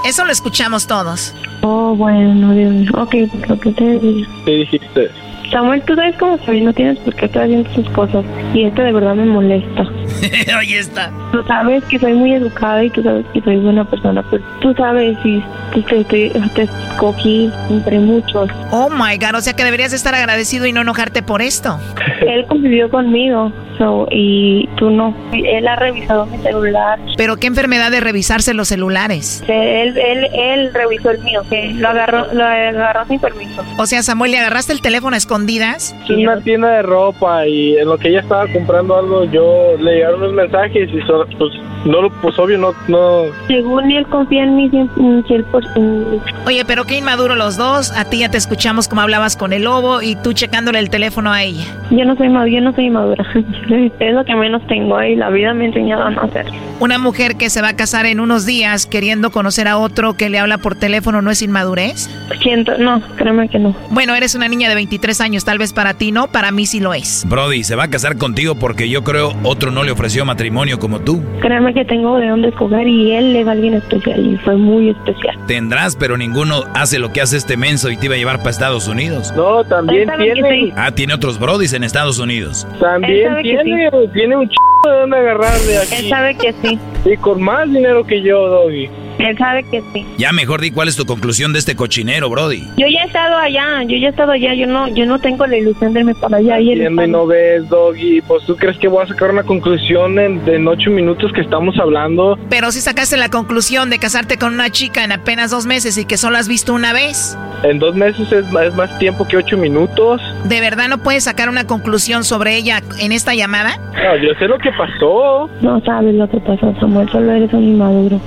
Eso 0.06 0.24
lo 0.24 0.32
escuchamos 0.32 0.86
todos. 0.86 1.34
oh, 1.62 1.94
bueno, 1.96 2.52
Dios 2.54 2.72
mío. 2.72 2.90
Ok, 2.94 3.14
lo 3.48 3.58
que 3.60 3.72
te 3.72 3.84
decía. 3.84 4.26
¿Qué 4.44 4.50
dijiste? 4.52 5.10
Samuel, 5.50 5.82
tú 5.82 5.94
sabes 5.94 6.16
cómo 6.16 6.38
soy, 6.44 6.60
no 6.60 6.72
tienes 6.72 6.98
por 7.00 7.14
qué 7.14 7.26
estar 7.26 7.42
haciendo 7.42 7.72
sus 7.74 7.88
cosas. 7.90 8.24
Y 8.54 8.64
esto 8.64 8.82
de 8.82 8.92
verdad 8.92 9.14
me 9.14 9.24
molesta. 9.24 9.84
Ahí 10.56 10.74
está. 10.74 11.12
Tú 11.32 11.42
sabes 11.46 11.84
que 11.84 11.98
soy 11.98 12.14
muy 12.14 12.34
educada 12.34 12.82
y 12.84 12.90
tú 12.90 13.02
sabes 13.02 13.24
que 13.32 13.40
soy 13.40 13.56
buena 13.56 13.84
persona, 13.84 14.24
pero 14.30 14.42
tú 14.60 14.74
sabes 14.74 15.16
y 15.24 15.42
te, 15.82 16.04
te, 16.04 16.30
te 16.54 16.62
escogí 16.62 17.50
entre 17.68 17.98
muchos. 17.98 18.50
Oh 18.70 18.90
my 18.90 19.16
God, 19.16 19.36
o 19.36 19.40
sea 19.40 19.54
que 19.54 19.64
deberías 19.64 19.92
estar 19.92 20.14
agradecido 20.14 20.66
y 20.66 20.72
no 20.72 20.80
enojarte 20.80 21.22
por 21.22 21.42
esto. 21.42 21.78
Él 22.20 22.46
convivió 22.46 22.90
conmigo 22.90 23.52
so, 23.80 24.06
y 24.10 24.68
tú 24.76 24.90
no. 24.90 25.14
Él 25.32 25.66
ha 25.66 25.76
revisado 25.76 26.26
mi 26.26 26.38
celular. 26.38 26.98
Pero 27.16 27.36
qué 27.36 27.46
enfermedad 27.46 27.90
de 27.90 28.00
revisarse 28.00 28.54
los 28.54 28.68
celulares. 28.68 29.42
Él, 29.48 29.96
él, 29.96 30.26
él 30.34 30.70
revisó 30.72 31.10
el 31.10 31.18
mío, 31.22 31.42
que 31.48 31.72
lo 31.74 31.88
agarró, 31.88 32.26
lo 32.32 32.44
agarró 32.44 33.06
sin 33.06 33.18
permiso. 33.18 33.62
O 33.78 33.86
sea, 33.86 34.02
Samuel, 34.02 34.32
¿le 34.32 34.38
agarraste 34.38 34.72
el 34.72 34.82
teléfono 34.82 35.14
a 35.14 35.18
escondidas? 35.18 35.96
Es 36.04 36.10
una 36.10 36.40
tienda 36.40 36.68
de 36.68 36.82
ropa 36.82 37.46
y 37.46 37.76
en 37.78 37.88
lo 37.88 37.96
que 37.96 38.08
ella 38.08 38.20
estaba 38.20 38.46
comprando 38.52 38.96
algo 38.96 39.24
yo 39.24 39.76
le 39.78 39.94
llegaron 39.94 40.20
unos 40.22 40.34
mensajes 40.34 40.90
y 40.92 41.00
pues 41.38 41.52
no 41.84 42.02
lo 42.02 42.10
pues 42.10 42.38
obvio 42.38 42.58
no 42.58 42.72
no 42.88 43.22
Según 43.46 43.90
él 43.90 44.06
confía 44.06 44.44
en 44.44 44.56
mí 44.56 44.70
100%. 44.70 46.22
Oye, 46.46 46.64
pero 46.64 46.84
qué 46.84 46.98
inmaduro 46.98 47.36
los 47.36 47.56
dos. 47.56 47.92
A 47.92 48.04
ti 48.04 48.18
ya 48.18 48.30
te 48.30 48.38
escuchamos 48.38 48.88
como 48.88 49.00
hablabas 49.00 49.36
con 49.36 49.52
el 49.52 49.64
lobo 49.64 50.02
y 50.02 50.16
tú 50.16 50.32
checándole 50.32 50.78
el 50.78 50.90
teléfono 50.90 51.32
a 51.32 51.42
ella. 51.42 51.64
Yo 51.90 52.04
no 52.04 52.16
soy 52.16 52.28
madura, 52.28 52.50
yo 52.50 52.60
no 52.60 52.72
soy 52.74 52.90
madura. 52.90 53.24
es 53.98 54.14
lo 54.14 54.24
que 54.24 54.34
menos 54.34 54.66
tengo 54.66 55.02
y 55.02 55.16
la 55.16 55.30
vida 55.30 55.54
me 55.54 55.64
ha 55.64 55.68
enseñado 55.68 56.04
a 56.04 56.10
no 56.10 56.22
hacer. 56.22 56.46
Una 56.80 56.98
mujer 56.98 57.36
que 57.36 57.50
se 57.50 57.60
va 57.62 57.68
a 57.68 57.76
casar 57.76 58.06
en 58.06 58.20
unos 58.20 58.46
días 58.46 58.86
queriendo 58.86 59.30
conocer 59.30 59.68
a 59.68 59.76
otro 59.78 60.14
que 60.14 60.30
le 60.30 60.38
habla 60.38 60.58
por 60.58 60.76
teléfono 60.76 61.22
no 61.22 61.30
es 61.30 61.42
inmadurez. 61.42 62.08
Siento, 62.42 62.78
no, 62.78 63.02
créeme 63.16 63.48
que 63.48 63.58
no. 63.58 63.74
Bueno, 63.90 64.14
eres 64.14 64.34
una 64.34 64.48
niña 64.48 64.68
de 64.68 64.74
23 64.74 65.20
años, 65.20 65.44
tal 65.44 65.58
vez 65.58 65.72
para 65.72 65.94
ti 65.94 66.12
no, 66.12 66.28
para 66.28 66.52
mí 66.52 66.66
sí 66.66 66.80
lo 66.80 66.94
es. 66.94 67.24
Brody, 67.28 67.64
se 67.64 67.76
va 67.76 67.84
a 67.84 67.90
casar 67.90 68.16
contigo 68.16 68.54
porque 68.54 68.88
yo 68.88 69.04
creo 69.04 69.34
otro 69.42 69.70
no 69.70 69.82
le 69.82 69.90
ofreció 69.90 70.24
matrimonio 70.24 70.78
como 70.78 71.00
tú. 71.00 71.09
Créeme 71.40 71.74
que 71.74 71.84
tengo 71.84 72.18
de 72.18 72.28
dónde 72.28 72.48
escoger 72.48 72.86
y 72.86 73.12
él 73.12 73.34
es 73.36 73.46
alguien 73.46 73.74
especial 73.74 74.24
y 74.24 74.36
fue 74.38 74.56
muy 74.56 74.90
especial. 74.90 75.36
Tendrás, 75.46 75.96
pero 75.96 76.16
ninguno 76.16 76.64
hace 76.74 76.98
lo 76.98 77.12
que 77.12 77.20
hace 77.20 77.36
este 77.36 77.56
menso 77.56 77.90
y 77.90 77.96
te 77.96 78.06
iba 78.06 78.14
a 78.14 78.18
llevar 78.18 78.38
para 78.38 78.50
Estados 78.50 78.88
Unidos. 78.88 79.32
no 79.36 79.64
también 79.64 80.10
tiene. 80.18 80.72
Ah, 80.76 80.90
tiene 80.92 81.14
otros 81.14 81.38
brodis 81.38 81.72
en 81.72 81.84
Estados 81.84 82.18
Unidos. 82.18 82.66
También 82.80 83.34
tiene 83.42 83.90
tiene 84.12 84.36
un 84.36 84.48
ch 84.48 84.54
de 84.84 84.90
dónde 84.90 85.16
agarrar 85.16 85.58
de 85.60 85.78
aquí. 85.78 85.94
Él 86.04 86.08
sabe 86.08 86.34
que 86.36 86.54
sí, 86.62 86.78
y 87.04 87.16
con 87.16 87.42
más 87.42 87.70
dinero 87.70 88.04
que 88.04 88.22
yo 88.22 88.48
Doggy 88.48 88.88
él 89.20 89.36
sabe 89.38 89.62
que 89.64 89.82
sí. 89.92 90.06
Ya 90.18 90.32
mejor 90.32 90.60
di 90.60 90.70
cuál 90.70 90.88
es 90.88 90.96
tu 90.96 91.04
conclusión 91.06 91.52
de 91.52 91.58
este 91.58 91.76
cochinero, 91.76 92.28
Brody. 92.30 92.62
Yo 92.76 92.86
ya 92.86 93.02
he 93.02 93.06
estado 93.06 93.36
allá, 93.36 93.82
yo 93.84 93.96
ya 93.98 94.08
he 94.08 94.10
estado 94.10 94.32
allá, 94.32 94.54
yo 94.54 94.66
no, 94.66 94.88
yo 94.88 95.06
no 95.06 95.18
tengo 95.18 95.46
la 95.46 95.56
ilusión 95.56 95.92
de 95.92 96.00
irme 96.00 96.14
para 96.14 96.38
allá. 96.38 96.60
Y 96.60 96.72
él 96.72 96.80
Entiende, 96.80 97.04
está- 97.04 97.12
no 97.18 97.26
ves, 97.26 97.68
Doggy. 97.68 98.20
Pues 98.22 98.44
tú 98.46 98.56
crees 98.56 98.76
que 98.78 98.88
voy 98.88 99.04
a 99.04 99.06
sacar 99.06 99.30
una 99.30 99.42
conclusión 99.42 100.18
en, 100.18 100.40
en 100.46 100.66
ocho 100.68 100.90
minutos 100.90 101.32
que 101.32 101.40
estamos 101.40 101.78
hablando. 101.78 102.38
Pero 102.48 102.70
si 102.72 102.80
sacaste 102.80 103.16
la 103.16 103.28
conclusión 103.30 103.90
de 103.90 103.98
casarte 103.98 104.38
con 104.38 104.54
una 104.54 104.70
chica 104.70 105.04
en 105.04 105.12
apenas 105.12 105.50
dos 105.50 105.66
meses 105.66 105.96
y 105.98 106.04
que 106.04 106.16
solo 106.16 106.36
has 106.38 106.48
visto 106.48 106.72
una 106.74 106.92
vez, 106.92 107.36
En 107.62 107.78
dos 107.78 107.94
meses 107.94 108.30
es, 108.32 108.50
más- 108.52 108.64
es 108.66 108.74
más 108.74 108.98
tiempo 108.98 109.26
que 109.28 109.36
ocho 109.36 109.56
minutos. 109.58 110.20
¿de 110.44 110.60
verdad 110.60 110.88
no 110.88 110.98
puedes 110.98 111.24
sacar 111.24 111.48
una 111.48 111.66
conclusión 111.66 112.24
sobre 112.24 112.56
ella 112.56 112.82
en 113.00 113.12
esta 113.12 113.34
llamada? 113.34 113.76
No, 113.94 114.16
yo 114.16 114.32
sé 114.38 114.46
lo 114.48 114.58
que 114.58 114.70
pasó. 114.72 115.48
No 115.60 115.80
sabes 115.84 116.14
lo 116.14 116.28
que 116.28 116.38
pasó, 116.40 116.74
Samuel, 116.80 117.08
solo 117.10 117.32
eres 117.32 117.52
un 117.52 117.64
inmaduro. 117.64 118.20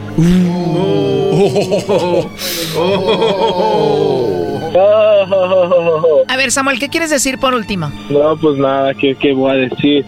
A 6.28 6.38
ver, 6.38 6.52
Samuel, 6.52 6.80
¿qué 6.80 6.90
quieres 6.90 7.10
decir 7.10 7.38
por 7.38 7.54
último? 7.54 7.92
No, 8.10 8.36
pues 8.38 8.58
nada, 8.58 8.94
¿qué, 8.94 9.16
qué 9.16 9.34
voy 9.34 9.52
a 9.52 9.54
decir? 9.56 10.06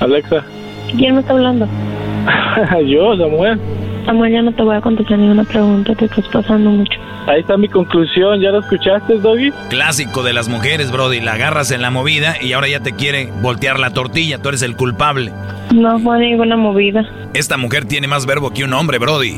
Alexa, 0.00 0.44
¿Quién 0.96 1.14
me 1.14 1.20
está 1.20 1.32
hablando? 1.34 1.66
yo, 2.86 3.16
Samuel. 3.16 3.60
Samuel, 4.06 4.32
ya 4.32 4.42
no 4.42 4.52
te 4.52 4.62
voy 4.62 4.76
a 4.76 4.80
contestar 4.80 5.18
ninguna 5.18 5.44
pregunta, 5.44 5.94
te 5.94 6.06
estás 6.06 6.26
pasando 6.28 6.70
mucho. 6.70 6.98
Ahí 7.26 7.40
está 7.40 7.58
mi 7.58 7.68
conclusión. 7.68 8.40
¿Ya 8.40 8.50
lo 8.50 8.60
escuchaste, 8.60 9.18
Doggy? 9.18 9.52
Clásico 9.68 10.22
de 10.22 10.32
las 10.32 10.48
mujeres, 10.48 10.90
Brody. 10.90 11.20
La 11.20 11.32
agarras 11.34 11.70
en 11.72 11.82
la 11.82 11.90
movida 11.90 12.36
y 12.40 12.54
ahora 12.54 12.68
ya 12.68 12.80
te 12.80 12.92
quiere 12.92 13.30
voltear 13.42 13.78
la 13.78 13.90
tortilla. 13.90 14.38
Tú 14.40 14.48
eres 14.48 14.62
el 14.62 14.76
culpable. 14.76 15.30
No 15.74 15.98
fue 15.98 16.18
ninguna 16.20 16.56
movida. 16.56 17.04
Esta 17.34 17.58
mujer 17.58 17.84
tiene 17.84 18.08
más 18.08 18.24
verbo 18.24 18.50
que 18.50 18.64
un 18.64 18.72
hombre, 18.72 18.96
Brody. 18.96 19.36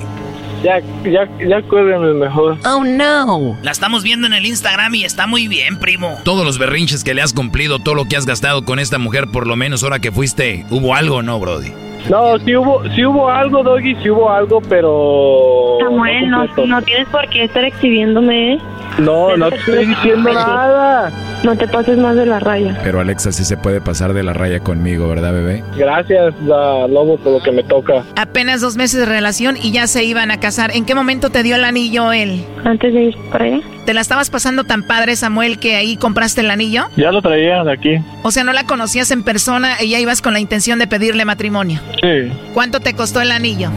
Ya, 0.63 0.81
ya, 1.05 1.27
ya 1.39 1.57
acuérdenme 1.57 2.13
mejor. 2.15 2.59
Oh 2.67 2.85
no. 2.85 3.57
La 3.63 3.71
estamos 3.71 4.03
viendo 4.03 4.27
en 4.27 4.35
el 4.35 4.45
Instagram 4.45 4.95
y 4.95 5.05
está 5.05 5.27
muy 5.27 5.49
bien, 5.49 5.79
primo. 5.79 6.19
Todos 6.25 6.45
los 6.45 6.59
berrinches 6.59 7.03
que 7.03 7.15
le 7.15 7.23
has 7.23 7.33
cumplido, 7.33 7.79
todo 7.79 7.95
lo 7.95 8.05
que 8.05 8.17
has 8.17 8.27
gastado 8.27 8.65
con 8.65 8.79
esta 8.79 8.99
mujer, 8.99 9.29
por 9.33 9.47
lo 9.47 9.57
menos 9.57 9.83
ahora 9.83 10.01
que 10.01 10.13
fuiste, 10.13 10.67
¿hubo 10.71 10.95
algo 10.95 11.23
no, 11.23 11.41
Brody? 11.41 11.73
No, 12.09 12.39
sí 12.39 12.57
hubo, 12.57 12.83
sí 12.95 13.05
hubo 13.05 13.29
algo, 13.29 13.63
Doggy, 13.63 13.95
sí 14.03 14.11
hubo 14.11 14.31
algo, 14.31 14.61
pero... 14.63 15.77
Samuel, 15.81 16.31
no, 16.31 16.39
completo. 16.47 16.67
no 16.67 16.83
tienes 16.83 17.09
por 17.09 17.29
qué 17.29 17.45
estar 17.45 17.65
exhibiéndome, 17.65 18.55
¿eh? 18.55 18.59
No, 18.99 19.37
no 19.37 19.51
te 19.51 19.57
estoy 19.57 19.87
diciendo 19.87 20.33
nada. 20.33 21.13
No 21.43 21.57
te 21.57 21.67
pases 21.67 21.97
más 21.97 22.17
de 22.17 22.27
la 22.27 22.39
raya. 22.39 22.79
Pero 22.85 23.01
Alexa 23.01 23.33
sí 23.33 23.45
se 23.45 23.57
puede 23.57 23.81
pasar 23.81 24.13
de 24.13 24.23
la 24.23 24.35
raya 24.35 24.61
conmigo, 24.61 25.09
¿verdad, 25.09 25.33
bebé? 25.33 25.65
Gracias, 25.77 26.35
ah, 26.53 26.87
Lobo, 26.89 27.17
por 27.17 27.33
lo 27.33 27.41
que 27.41 27.51
me 27.51 27.63
toca. 27.63 28.05
Apenas 28.17 28.61
dos 28.61 28.77
meses 28.77 29.01
de 29.01 29.07
relación 29.07 29.57
y 29.57 29.73
ya 29.73 29.87
se 29.87 30.05
iban 30.05 30.31
a 30.31 30.39
casar. 30.39 30.71
¿En 30.75 30.85
qué 30.85 30.95
momento 30.95 31.31
te 31.31 31.43
dio 31.43 31.57
el 31.57 31.65
anillo 31.65 32.13
él? 32.13 32.45
Antes 32.65 32.93
de 32.93 33.05
ir 33.05 33.17
para 33.33 33.47
allá. 33.47 33.61
¿Te 33.87 33.95
la 33.95 34.03
estabas 34.03 34.29
pasando 34.29 34.65
tan 34.65 34.83
padre, 34.83 35.17
Samuel, 35.17 35.59
que 35.59 35.77
ahí 35.77 35.97
compraste 35.97 36.43
el 36.43 36.51
anillo? 36.51 36.85
Ya 36.97 37.11
lo 37.11 37.23
traía 37.23 37.65
de 37.65 37.73
aquí. 37.73 37.97
O 38.23 38.31
sea, 38.31 38.45
no 38.45 38.53
la 38.53 38.67
conocías 38.67 39.11
en 39.11 39.23
persona 39.23 39.77
y 39.81 39.91
ya 39.91 39.99
ibas 39.99 40.21
con 40.21 40.35
la 40.35 40.41
intención 40.41 40.79
de 40.79 40.87
pedirle 40.87 41.25
matrimonio. 41.25 41.81
Sí. 42.03 42.31
¿Cuánto 42.53 42.81
te 42.81 42.95
costó 42.95 43.23
el 43.23 43.33
anillo? 43.33 43.71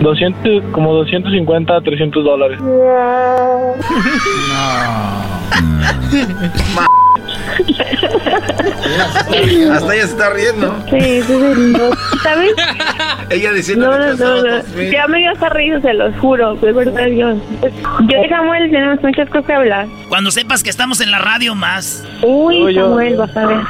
200, 0.00 0.72
como 0.72 0.94
250, 0.94 1.80
300 1.82 2.24
dólares. 2.24 2.58
Hasta 9.72 9.94
ella 9.94 10.06
se 10.06 10.12
está 10.12 10.30
riendo. 10.30 10.74
Sí, 10.90 10.96
es 10.96 11.28
lindo. 11.28 11.90
¿Sabes? 12.22 12.52
Ella 13.30 13.52
diciendo 13.52 13.86
No, 13.86 13.98
no, 13.98 14.14
no, 14.14 14.42
no. 14.42 14.62
Ya 14.90 15.06
me 15.06 15.18
dio 15.18 15.30
hasta 15.30 15.48
risa, 15.50 15.80
se 15.80 15.94
los 15.94 16.14
juro. 16.18 16.56
De 16.56 16.72
verdad, 16.72 17.06
Dios. 17.06 17.38
Yo 17.62 18.24
y 18.24 18.28
Samuel 18.28 18.70
tenemos 18.70 19.00
muchas 19.02 19.28
cosas 19.28 19.46
que 19.46 19.52
hablar. 19.52 19.86
Cuando 20.08 20.30
sepas 20.32 20.62
que 20.64 20.70
estamos 20.70 21.00
en 21.00 21.10
la 21.12 21.18
radio 21.20 21.54
más. 21.54 22.04
Uy, 22.22 22.58
No, 22.60 22.70
yo- 22.70 22.88
Samuel, 22.88 23.16
vas 23.16 23.36
a 23.36 23.46
ver. 23.46 23.60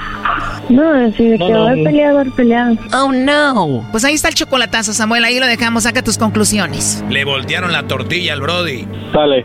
No, 0.71 0.91
así 1.07 1.29
de 1.29 1.39
No, 1.39 1.47
que 1.47 1.53
no, 1.53 1.65
va 1.65 1.71
a 1.73 1.77
no. 1.77 1.85
pelear, 1.85 2.17
va 2.17 2.23
a 2.23 2.37
pelear. 2.37 2.73
Oh 2.95 3.13
no. 3.13 3.87
Pues 3.91 4.05
ahí 4.05 4.15
está 4.15 4.29
el 4.29 4.35
chocolatazo, 4.35 4.95
Samuel. 4.95 5.25
Ahí 5.25 5.39
lo 5.39 5.47
dejamos. 5.47 5.83
Saca 5.83 6.03
tus 6.03 6.17
conclusiones. 6.17 7.05
Le 7.11 7.25
voltearon 7.25 7.73
la 7.73 7.83
tortilla 7.87 8.33
al 8.33 8.41
Brody. 8.41 8.87
Dale. 9.13 9.45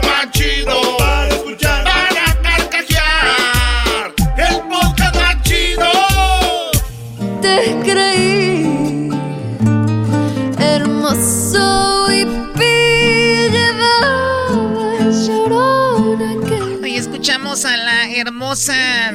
Más 0.00 0.30
chido 0.32 0.96
para 0.96 1.28
escuchar. 1.28 1.84
Para 1.84 2.40
carcajear. 2.42 4.14
El 4.38 4.60
podcast 4.68 5.14
más 5.16 5.42
chido. 5.42 5.90
Te 7.42 7.76
creí 7.84 9.10
hermoso 10.58 12.06
y 12.12 12.24
pillaba 12.58 13.90
llorona 15.10 16.34
que 16.46 16.62
Hoy 16.82 16.96
escuchamos 16.96 17.64
a 17.66 17.76
la 17.76 18.10
hermosa 18.10 19.12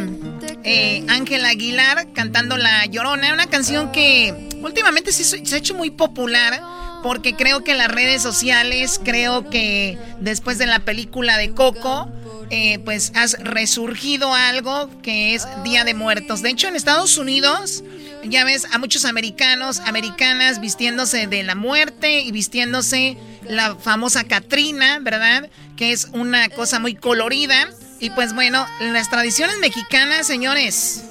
eh, 0.63 1.03
Ángela 1.09 1.49
Aguilar 1.49 2.13
cantando 2.13 2.55
La 2.57 2.85
Llorona, 2.85 3.33
una 3.33 3.47
canción 3.47 3.91
que 3.91 4.33
últimamente 4.61 5.11
se 5.11 5.23
se 5.23 5.55
ha 5.55 5.57
hecho 5.57 5.73
muy 5.73 5.89
popular 5.89 6.76
porque 7.07 7.37
creo 7.37 7.63
que 7.63 7.73
las 7.73 7.87
redes 7.87 8.21
sociales, 8.21 8.99
creo 9.01 9.49
que 9.49 9.97
después 10.19 10.57
de 10.57 10.65
la 10.65 10.79
película 10.79 11.37
de 11.37 11.51
Coco, 11.51 12.11
eh, 12.49 12.79
pues 12.79 13.13
has 13.15 13.39
resurgido 13.39 14.33
algo 14.33 14.89
que 15.01 15.33
es 15.33 15.47
Día 15.63 15.85
de 15.85 15.93
Muertos. 15.93 16.41
De 16.41 16.49
hecho, 16.49 16.67
en 16.67 16.75
Estados 16.75 17.17
Unidos, 17.17 17.85
ya 18.25 18.43
ves 18.43 18.67
a 18.73 18.77
muchos 18.77 19.05
americanos, 19.05 19.79
americanas 19.85 20.59
vistiéndose 20.59 21.27
de 21.27 21.43
la 21.43 21.55
muerte 21.55 22.19
y 22.19 22.33
vistiéndose 22.33 23.15
la 23.47 23.77
famosa 23.77 24.25
Catrina, 24.25 24.99
¿verdad? 24.99 25.49
Que 25.77 25.93
es 25.93 26.09
una 26.11 26.49
cosa 26.49 26.77
muy 26.79 26.93
colorida. 26.93 27.69
Y 28.01 28.09
pues 28.09 28.33
bueno, 28.33 28.67
las 28.81 29.09
tradiciones 29.09 29.59
mexicanas, 29.59 30.27
señores, 30.27 31.03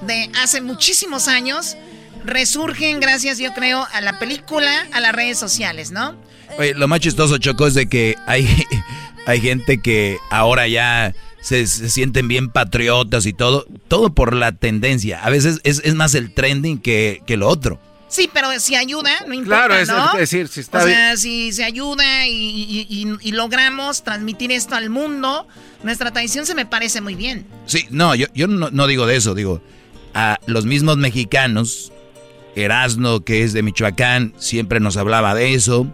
de 0.00 0.28
hace 0.42 0.60
muchísimos 0.60 1.28
años, 1.28 1.76
resurgen 2.24 3.00
gracias, 3.00 3.38
yo 3.38 3.52
creo, 3.54 3.86
a 3.92 4.00
la 4.00 4.18
película, 4.18 4.86
a 4.92 5.00
las 5.00 5.12
redes 5.12 5.38
sociales, 5.38 5.90
¿no? 5.90 6.14
Oye, 6.58 6.74
lo 6.74 6.88
más 6.88 7.00
chistoso, 7.00 7.38
Choco, 7.38 7.66
es 7.66 7.74
de 7.74 7.88
que 7.88 8.16
hay, 8.26 8.46
hay 9.26 9.40
gente 9.40 9.80
que 9.80 10.18
ahora 10.30 10.66
ya 10.68 11.14
se, 11.40 11.66
se 11.66 11.88
sienten 11.90 12.28
bien 12.28 12.50
patriotas 12.50 13.26
y 13.26 13.32
todo, 13.32 13.66
todo 13.88 14.12
por 14.14 14.34
la 14.34 14.52
tendencia. 14.52 15.24
A 15.24 15.30
veces 15.30 15.60
es, 15.64 15.80
es 15.84 15.94
más 15.94 16.14
el 16.14 16.32
trending 16.34 16.78
que, 16.78 17.22
que 17.26 17.36
lo 17.36 17.48
otro. 17.48 17.80
Sí, 18.08 18.28
pero 18.32 18.48
si 18.58 18.74
ayuda, 18.74 19.10
no 19.28 19.34
importa, 19.34 19.68
Claro, 19.84 20.14
es 20.14 20.18
decir, 20.18 20.48
si 20.48 20.58
está 20.60 20.82
o 20.82 20.84
bien. 20.84 20.96
sea, 20.98 21.16
si 21.16 21.52
se 21.52 21.62
ayuda 21.62 22.26
y, 22.26 22.32
y- 22.32 22.86
y- 22.90 23.28
y 23.28 23.30
logramos 23.32 24.02
transmitir 24.02 24.50
esto 24.50 24.74
al 24.74 24.90
mundo, 24.90 25.46
nuestra 25.84 26.10
tradición 26.10 26.44
se 26.44 26.56
me 26.56 26.66
parece 26.66 27.00
muy 27.00 27.14
bien. 27.14 27.46
Sí, 27.66 27.86
no, 27.90 28.16
yo, 28.16 28.26
yo 28.34 28.48
no, 28.48 28.68
no 28.72 28.88
digo 28.88 29.06
de 29.06 29.14
eso, 29.14 29.36
digo, 29.36 29.62
a 30.12 30.40
los 30.46 30.64
mismos 30.66 30.96
mexicanos 30.96 31.92
Erasno, 32.56 33.24
que 33.24 33.42
es 33.42 33.52
de 33.52 33.62
Michoacán, 33.62 34.34
siempre 34.38 34.80
nos 34.80 34.96
hablaba 34.96 35.34
de 35.34 35.54
eso. 35.54 35.86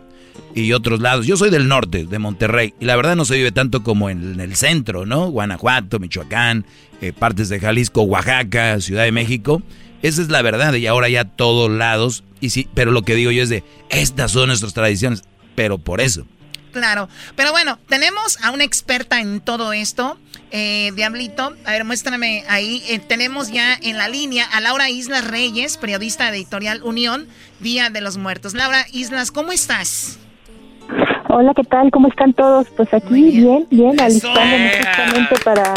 Y 0.55 0.73
otros 0.73 1.01
lados. 1.01 1.27
Yo 1.27 1.37
soy 1.37 1.51
del 1.51 1.69
norte, 1.69 2.07
de 2.07 2.19
Monterrey. 2.19 2.73
Y 2.81 2.87
la 2.87 2.97
verdad 2.97 3.15
no 3.15 3.27
se 3.27 3.37
vive 3.37 3.53
tanto 3.53 3.83
como 3.83 4.09
en, 4.09 4.41
el 4.41 4.57
centro, 4.57 5.05
¿no? 5.05 5.29
Guanajuato, 5.31 5.99
Michoacán, 5.99 6.65
eh, 7.03 7.13
partes 7.13 7.51
de 7.51 7.61
Jalisco, 7.61 8.03
Oaxaca, 8.03 8.81
Ciudad 8.81 9.05
de 9.05 9.13
México. 9.13 9.63
Esa 10.03 10.23
es 10.23 10.31
la 10.31 10.41
verdad. 10.41 10.73
Y 10.75 10.87
ahora 10.87 11.11
ya 11.11 11.25
todos 11.25 11.71
lados. 11.71 12.25
Y 12.41 12.51
sí, 12.51 12.69
pero 12.75 12.91
lo 12.91 13.03
que 13.03 13.15
digo 13.15 13.31
yo 13.31 13.43
es 13.43 13.51
de, 13.51 13.65
estas 13.91 14.33
son 14.33 14.49
nuestras 14.49 14.73
tradiciones. 14.73 15.25
Pero 15.55 15.77
por 15.77 16.01
eso. 16.01 16.27
Claro. 16.77 17.09
Pero 17.37 17.53
bueno, 17.53 17.79
tenemos 17.89 18.39
a 18.45 18.51
una 18.51 18.65
experta 18.65 19.19
en 19.19 19.41
todo 19.41 19.73
esto. 19.73 20.19
Eh, 20.51 20.93
Diablito, 20.95 21.55
a 21.65 21.73
ver, 21.73 21.85
muéstrame 21.85 22.45
ahí. 22.49 22.83
Eh, 22.89 22.99
tenemos 22.99 23.51
ya 23.51 23.79
en 23.81 23.97
la 23.97 24.09
línea 24.09 24.45
a 24.45 24.61
Laura 24.61 24.91
Islas 24.91 25.27
Reyes, 25.27 25.79
periodista 25.79 26.31
de 26.31 26.37
Editorial 26.37 26.83
Unión, 26.83 27.29
Día 27.61 27.89
de 27.89 28.03
los 28.03 28.19
Muertos. 28.19 28.53
Laura 28.53 28.85
Islas, 28.93 29.31
¿cómo 29.31 29.53
estás? 29.53 30.19
Hola, 31.31 31.55
¿qué 31.55 31.65
tal? 31.65 31.91
¿Cómo 31.91 32.09
están 32.09 32.35
todos? 32.35 32.69
Pues 32.77 32.93
aquí 32.93 33.23
bien, 33.23 33.67
bien, 33.71 33.99
alistándonos 33.99 34.73
justamente 34.77 35.35
para, 35.45 35.73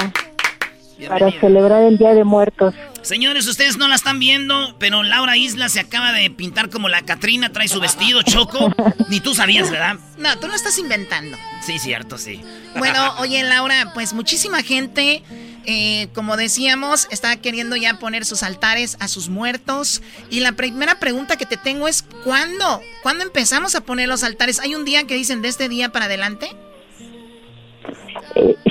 para 1.08 1.32
celebrar 1.32 1.84
el 1.84 1.98
Día 1.98 2.14
de 2.14 2.26
Muertos. 2.26 2.76
Señores, 3.02 3.48
ustedes 3.48 3.78
no 3.78 3.88
la 3.88 3.96
están 3.96 4.20
viendo, 4.20 4.76
pero 4.78 5.04
Laura 5.04 5.38
Isla 5.38 5.70
se 5.70 5.80
acaba 5.80 6.12
de 6.12 6.30
pintar 6.30 6.70
como 6.70 6.90
la 6.90 7.02
Catrina, 7.02 7.52
trae 7.52 7.68
su 7.68 7.80
vestido 7.80 8.22
choco. 8.24 8.74
Ni 9.10 9.20
tú 9.20 9.34
sabías, 9.34 9.72
¿verdad? 9.72 9.98
No, 10.18 10.38
tú 10.40 10.48
lo 10.48 10.54
estás 10.54 10.78
inventando. 10.78 11.38
Sí, 11.66 11.80
cierto, 11.80 12.18
sí. 12.18 12.42
Bueno, 12.78 13.16
oye, 13.20 13.42
Laura, 13.44 13.92
pues 13.94 14.14
muchísima 14.14 14.62
gente, 14.62 15.24
eh, 15.66 16.10
como 16.14 16.38
decíamos, 16.38 17.08
está 17.10 17.36
queriendo 17.38 17.76
ya 17.76 17.98
poner 18.00 18.26
sus 18.26 18.44
altares 18.44 18.98
a 19.00 19.08
sus 19.08 19.30
muertos. 19.30 20.02
Y 20.30 20.42
la 20.42 20.52
primera 20.52 21.00
pregunta 21.00 21.38
que 21.38 21.46
te 21.46 21.58
tengo 21.58 21.88
es, 21.88 22.04
¿cuándo? 22.24 22.82
¿Cuándo 23.02 23.24
empezamos 23.24 23.76
a 23.76 23.82
poner 23.82 24.08
los 24.08 24.24
altares? 24.24 24.60
¿Hay 24.60 24.76
un 24.76 24.86
día 24.86 25.06
que 25.06 25.16
dicen 25.16 25.42
de 25.42 25.48
este 25.48 25.70
día 25.70 25.90
para 25.90 26.06
adelante? 26.06 26.50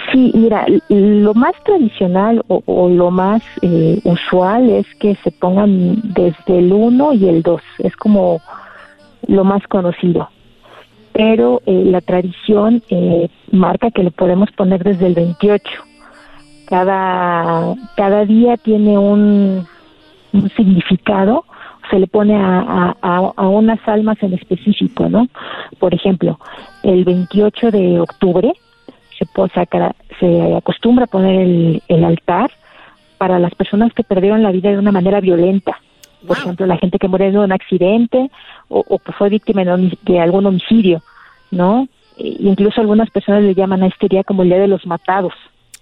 Eh, 0.09 0.13
sí, 0.13 0.33
mira, 0.35 0.67
lo 0.89 1.35
más 1.35 1.53
tradicional 1.65 2.43
o, 2.49 2.89
lo 2.89 3.11
más 3.11 3.43
eh, 3.63 4.01
usual 4.05 4.71
es 4.71 4.87
que 4.97 5.15
se 5.17 5.31
pongan 5.31 6.01
desde 6.15 6.59
el 6.59 6.73
1 6.73 7.13
y 7.15 7.29
el 7.29 7.43
2, 7.43 7.61
es 7.79 7.97
como 7.97 8.41
lo 9.27 9.45
más 9.45 9.67
conocido. 9.69 10.29
Pero 11.13 11.61
eh, 11.67 11.85
la 11.87 12.01
tradición 12.01 12.83
marca 13.51 13.91
que 13.91 14.05
lo 14.05 14.11
podemos 14.11 14.51
poner 14.53 14.85
desde 14.85 15.07
el 15.07 15.15
28. 15.15 15.65
Cada, 16.67 17.75
cada 17.97 18.25
día 18.25 18.57
tiene 18.57 18.99
un, 18.99 19.67
significado, 20.55 21.45
se 21.91 21.99
le 21.99 22.07
pone 22.07 22.37
a, 22.37 22.95
a, 23.01 23.49
unas 23.49 23.81
almas 23.89 24.23
en 24.23 24.35
específico, 24.35 25.09
¿no? 25.09 25.27
Por 25.79 25.95
ejemplo, 25.95 26.39
el 26.83 27.05
28 27.05 27.71
de 27.71 28.01
octubre 28.01 28.53
se, 29.19 29.69
se 30.21 30.57
acostumbra 30.57 31.05
a 31.05 31.09
poner 31.09 31.81
el, 31.89 32.05
altar 32.05 32.51
para 33.19 33.39
las 33.39 33.55
personas 33.55 33.93
que 33.93 34.05
perdieron 34.05 34.43
la 34.43 34.53
vida 34.53 34.71
de 34.71 34.79
una 34.79 34.93
manera 34.93 35.21
violenta. 35.21 35.81
Por 36.27 36.39
ejemplo, 36.39 36.67
la 36.67 36.79
gente 36.79 36.99
que 36.99 37.09
murió 37.09 37.29
en 37.29 37.39
un 37.39 37.53
accidente 37.53 38.31
o, 38.69 38.99
que 38.99 39.13
fue 39.13 39.29
víctima 39.29 39.65
de, 39.65 40.21
algún 40.21 40.47
homicidio, 40.47 41.03
¿no? 41.51 41.89
E 42.17 42.37
incluso 42.41 42.81
algunas 42.81 43.11
personas 43.11 43.43
le 43.43 43.55
llaman 43.55 43.83
a 43.83 43.87
este 43.87 44.09
día 44.09 44.25
como 44.25 44.43
el 44.43 44.49
Día 44.49 44.59
de 44.59 44.69
los 44.69 44.85
Matados. 44.87 45.33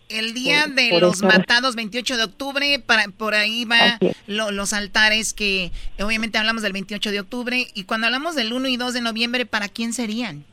El 0.08 0.34
Día 0.34 0.66
de 0.66 1.00
los 1.00 1.22
Matados, 1.22 1.74
28 1.74 2.16
de 2.16 2.24
octubre, 2.24 2.78
para, 2.78 3.04
por 3.08 3.34
ahí 3.34 3.64
va 3.64 3.98
los 4.26 4.72
altares 4.72 5.32
que 5.32 5.72
obviamente 5.98 6.38
hablamos 6.38 6.62
del 6.62 6.72
28 6.72 7.10
de 7.10 7.20
octubre. 7.20 7.66
Y 7.74 7.84
cuando 7.84 8.06
hablamos 8.06 8.36
del 8.36 8.52
1 8.52 8.68
y 8.68 8.76
2 8.76 8.94
de 8.94 9.00
noviembre, 9.00 9.46
¿para 9.46 9.68
quién 9.68 9.92
serían? 9.92 10.44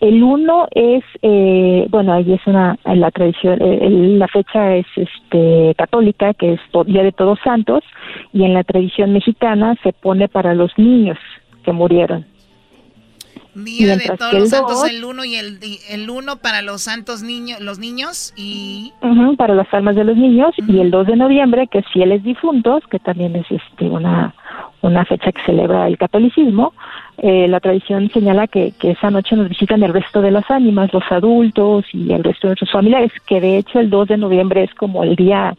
El 0.00 0.22
uno 0.22 0.68
es, 0.72 1.02
eh, 1.22 1.86
bueno, 1.88 2.12
ahí 2.12 2.30
es 2.30 2.46
una, 2.46 2.78
la 2.84 3.10
tradición, 3.10 3.58
eh, 3.62 3.88
la 4.18 4.28
fecha 4.28 4.76
es 4.76 4.86
este, 4.94 5.74
católica, 5.76 6.34
que 6.34 6.54
es 6.54 6.60
Día 6.86 7.02
de 7.02 7.12
Todos 7.12 7.38
Santos, 7.42 7.82
y 8.32 8.44
en 8.44 8.52
la 8.52 8.62
tradición 8.62 9.12
mexicana 9.12 9.74
se 9.82 9.94
pone 9.94 10.28
para 10.28 10.54
los 10.54 10.70
niños 10.76 11.18
que 11.64 11.72
murieron. 11.72 12.26
Día 13.54 13.96
de 13.96 14.04
Todos 14.18 14.34
los 14.34 14.50
Santos, 14.50 14.86
el 14.86 15.02
uno 15.02 15.24
y 15.24 15.36
el, 15.36 15.58
el 15.88 16.10
uno 16.10 16.36
para 16.36 16.60
los 16.60 16.82
santos 16.82 17.22
niños, 17.22 17.60
los 17.62 17.78
niños 17.78 18.34
y... 18.36 18.92
para 19.38 19.54
las 19.54 19.72
almas 19.72 19.96
de 19.96 20.04
los 20.04 20.16
niños, 20.16 20.54
y 20.58 20.78
el 20.78 20.90
2 20.90 21.06
de 21.06 21.16
noviembre, 21.16 21.68
que 21.68 21.78
es 21.78 21.86
Fieles 21.90 22.22
Difuntos, 22.22 22.82
que 22.90 22.98
también 22.98 23.34
es 23.34 23.46
este, 23.50 23.86
una, 23.86 24.34
una 24.82 25.04
fecha 25.04 25.32
que 25.32 25.42
celebra 25.42 25.86
el 25.86 25.98
catolicismo, 25.98 26.72
eh, 27.18 27.48
la 27.48 27.60
tradición 27.60 28.10
señala 28.10 28.46
que, 28.46 28.72
que, 28.78 28.92
esa 28.92 29.10
noche 29.10 29.36
nos 29.36 29.48
visitan 29.48 29.82
el 29.82 29.92
resto 29.92 30.20
de 30.20 30.30
las 30.30 30.50
ánimas, 30.50 30.92
los 30.92 31.04
adultos 31.10 31.84
y 31.92 32.12
el 32.12 32.22
resto 32.22 32.46
de 32.46 32.50
nuestros 32.50 32.70
familiares, 32.70 33.12
que 33.26 33.40
de 33.40 33.56
hecho 33.56 33.80
el 33.80 33.90
2 33.90 34.08
de 34.08 34.16
noviembre 34.18 34.62
es 34.64 34.74
como 34.74 35.02
el 35.02 35.16
día 35.16 35.54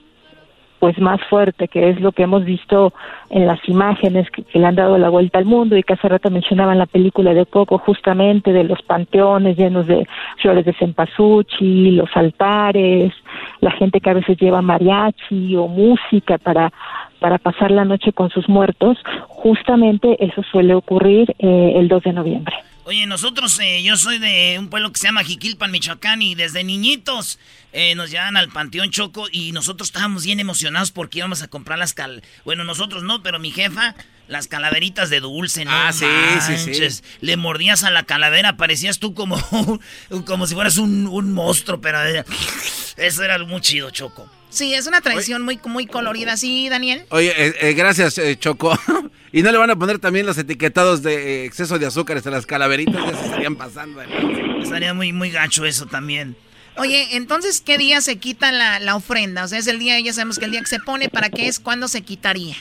pues 0.79 0.99
más 0.99 1.19
fuerte, 1.29 1.67
que 1.67 1.89
es 1.89 1.99
lo 1.99 2.11
que 2.11 2.23
hemos 2.23 2.45
visto 2.45 2.93
en 3.29 3.47
las 3.47 3.59
imágenes 3.67 4.29
que, 4.29 4.43
le 4.53 4.65
han 4.65 4.75
dado 4.75 4.97
la 4.97 5.09
vuelta 5.09 5.39
al 5.39 5.45
mundo 5.45 5.75
y 5.75 5.83
que 5.83 5.93
hace 5.93 6.07
rato 6.07 6.29
mencionaban 6.29 6.77
la 6.77 6.85
película 6.85 7.33
de 7.33 7.45
Coco, 7.45 7.77
justamente 7.79 8.53
de 8.53 8.63
los 8.63 8.81
panteones 8.83 9.57
llenos 9.57 9.87
de 9.87 10.07
flores 10.41 10.65
de 10.65 10.73
cempasúchil, 10.73 11.97
los 11.97 12.09
altares, 12.15 13.13
la 13.59 13.71
gente 13.71 13.99
que 13.99 14.09
a 14.09 14.13
veces 14.13 14.37
lleva 14.37 14.61
mariachi 14.61 15.55
o 15.55 15.67
música 15.67 16.37
para 16.37 16.71
para 17.19 17.37
pasar 17.37 17.71
la 17.71 17.85
noche 17.85 18.13
con 18.13 18.29
sus 18.29 18.47
muertos, 18.47 18.97
justamente 19.27 20.17
eso 20.23 20.43
suele 20.51 20.73
ocurrir 20.73 21.35
eh, 21.39 21.73
el 21.75 21.87
2 21.87 22.03
de 22.03 22.13
noviembre. 22.13 22.55
Oye, 22.87 23.05
nosotros, 23.05 23.59
eh, 23.59 23.83
yo 23.83 23.97
soy 23.97 24.17
de 24.17 24.55
un 24.57 24.69
pueblo 24.69 24.93
que 24.93 24.99
se 24.99 25.07
llama 25.07 25.23
Jiquilpan, 25.25 25.71
Michoacán, 25.71 26.21
y 26.21 26.35
desde 26.35 26.63
niñitos 26.63 27.37
eh, 27.73 27.95
nos 27.95 28.11
llevan 28.11 28.37
al 28.37 28.47
Panteón 28.47 28.91
Choco 28.91 29.27
y 29.29 29.51
nosotros 29.51 29.89
estábamos 29.89 30.23
bien 30.23 30.39
emocionados 30.39 30.91
porque 30.91 31.17
íbamos 31.19 31.43
a 31.43 31.49
comprar 31.49 31.77
las 31.79 31.93
cal... 31.93 32.23
Bueno, 32.45 32.63
nosotros 32.63 33.03
no, 33.03 33.21
pero 33.21 33.39
mi 33.39 33.51
jefa, 33.51 33.93
las 34.29 34.47
calaveritas 34.47 35.09
de 35.09 35.19
dulce, 35.19 35.65
¿no? 35.65 35.71
Ah, 35.73 35.91
sí, 35.91 36.05
sí, 36.39 36.73
sí. 36.73 37.03
Le 37.19 37.35
mordías 37.35 37.83
a 37.83 37.91
la 37.91 38.03
calavera, 38.03 38.55
parecías 38.55 38.99
tú 38.99 39.13
como, 39.13 39.37
como 40.25 40.47
si 40.47 40.55
fueras 40.55 40.77
un, 40.77 41.07
un 41.07 41.33
monstruo, 41.33 41.81
pero 41.81 41.99
eso 42.95 43.23
era 43.23 43.37
muy 43.39 43.59
chido, 43.59 43.89
Choco. 43.91 44.29
Sí, 44.49 44.73
es 44.73 44.87
una 44.87 45.01
tradición 45.01 45.43
muy, 45.43 45.59
muy 45.65 45.85
colorida, 45.87 46.37
¿sí, 46.37 46.69
Daniel? 46.69 47.03
Oye, 47.09 47.33
eh, 47.37 47.53
eh, 47.61 47.73
gracias, 47.73 48.17
eh, 48.17 48.37
Choco. 48.37 48.73
¿Y 49.33 49.41
no 49.41 49.51
le 49.51 49.57
van 49.57 49.69
a 49.69 49.75
poner 49.75 49.99
también 49.99 50.25
los 50.25 50.37
etiquetados 50.37 51.03
de 51.03 51.45
exceso 51.45 51.77
de 51.77 51.85
azúcares 51.85 52.25
a 52.27 52.31
las 52.31 52.45
calaveritas? 52.45 52.95
Ya 53.05 53.17
se 53.17 53.25
estarían 53.25 53.55
pasando. 53.55 54.01
Estaría 54.61 54.93
muy, 54.93 55.11
muy 55.11 55.31
gacho 55.31 55.65
eso 55.65 55.85
también. 55.85 56.35
Oye, 56.77 57.17
entonces, 57.17 57.59
¿qué 57.59 57.77
día 57.77 58.01
se 58.01 58.19
quita 58.19 58.51
la, 58.51 58.95
ofrenda? 58.95 59.43
O 59.43 59.47
sea, 59.47 59.59
es 59.59 59.67
el 59.67 59.79
día, 59.79 59.99
ya 59.99 60.13
sabemos 60.13 60.39
que 60.39 60.45
el 60.45 60.51
día 60.51 60.61
que 60.61 60.67
se 60.67 60.79
pone, 60.79 61.09
¿para 61.09 61.29
qué 61.29 61.47
es? 61.47 61.59
¿Cuándo 61.59 61.87
se 61.87 62.01
quitaría? 62.03 62.55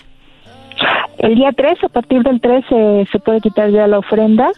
El 1.19 1.37
día 1.37 1.53
3, 1.57 1.85
a 1.85 1.89
partir 1.89 2.23
del 2.23 2.41
3 2.41 2.65
se 3.13 3.19
puede 3.21 3.41
quitar 3.41 3.71
ya 3.71 3.87
la 3.87 3.99
ofrenda. 3.99 4.51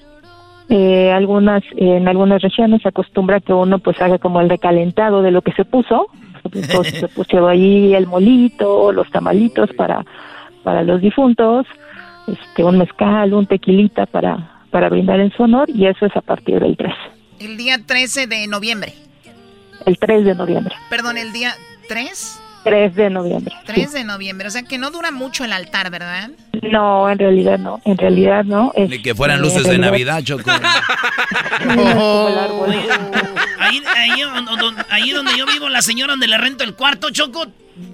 algunas 1.14 1.62
en 1.76 2.08
algunas 2.08 2.40
regiones 2.40 2.82
se 2.82 2.88
acostumbra 2.88 3.40
que 3.40 3.52
uno 3.52 3.80
pues 3.80 4.00
haga 4.00 4.18
como 4.18 4.40
el 4.40 4.48
recalentado 4.48 5.22
de 5.22 5.30
lo 5.30 5.42
que 5.42 5.52
se 5.52 5.64
puso 5.64 6.06
entonces 6.44 7.00
se 7.00 7.08
puso 7.08 7.46
ahí 7.46 7.94
el 7.94 8.06
molito, 8.06 8.92
los 8.92 9.10
tamalitos 9.10 9.70
para, 9.74 10.04
para 10.62 10.82
los 10.82 11.00
difuntos, 11.00 11.66
este, 12.26 12.64
un 12.64 12.78
mezcal, 12.78 13.34
un 13.34 13.46
tequilita 13.46 14.06
para, 14.06 14.62
para 14.70 14.88
brindar 14.88 15.20
en 15.20 15.32
su 15.32 15.42
honor 15.42 15.68
y 15.70 15.86
eso 15.86 16.06
es 16.06 16.16
a 16.16 16.20
partir 16.20 16.60
del 16.60 16.76
13. 16.76 16.94
El 17.40 17.56
día 17.56 17.76
13 17.84 18.26
de 18.26 18.46
noviembre. 18.46 18.92
El 19.86 19.98
3 19.98 20.24
de 20.24 20.34
noviembre. 20.34 20.74
Perdón, 20.90 21.16
el 21.16 21.32
día 21.32 21.54
3. 21.88 22.40
3 22.68 22.94
de 22.94 23.10
noviembre. 23.10 23.54
3 23.64 23.92
de 23.92 24.04
noviembre, 24.04 24.48
o 24.48 24.50
sea 24.50 24.62
que 24.62 24.76
no 24.76 24.90
dura 24.90 25.10
mucho 25.10 25.44
el 25.44 25.52
altar, 25.52 25.90
¿verdad? 25.90 26.30
No, 26.70 27.08
en 27.08 27.18
realidad 27.18 27.58
no, 27.58 27.80
en 27.84 27.96
realidad 27.96 28.44
no. 28.44 28.72
Ni 28.76 29.00
que 29.00 29.14
fueran 29.14 29.40
luces 29.40 29.64
de 29.64 29.78
Navidad, 29.78 30.22
Choco. 30.22 30.50
ahí, 33.58 33.82
ahí, 34.90 35.10
donde 35.12 35.36
yo 35.36 35.46
vivo, 35.46 35.68
la 35.70 35.80
señora 35.82 36.12
donde 36.12 36.26
le 36.26 36.36
rento 36.36 36.64
el 36.64 36.74
cuarto, 36.74 37.08
Choco, 37.10 37.46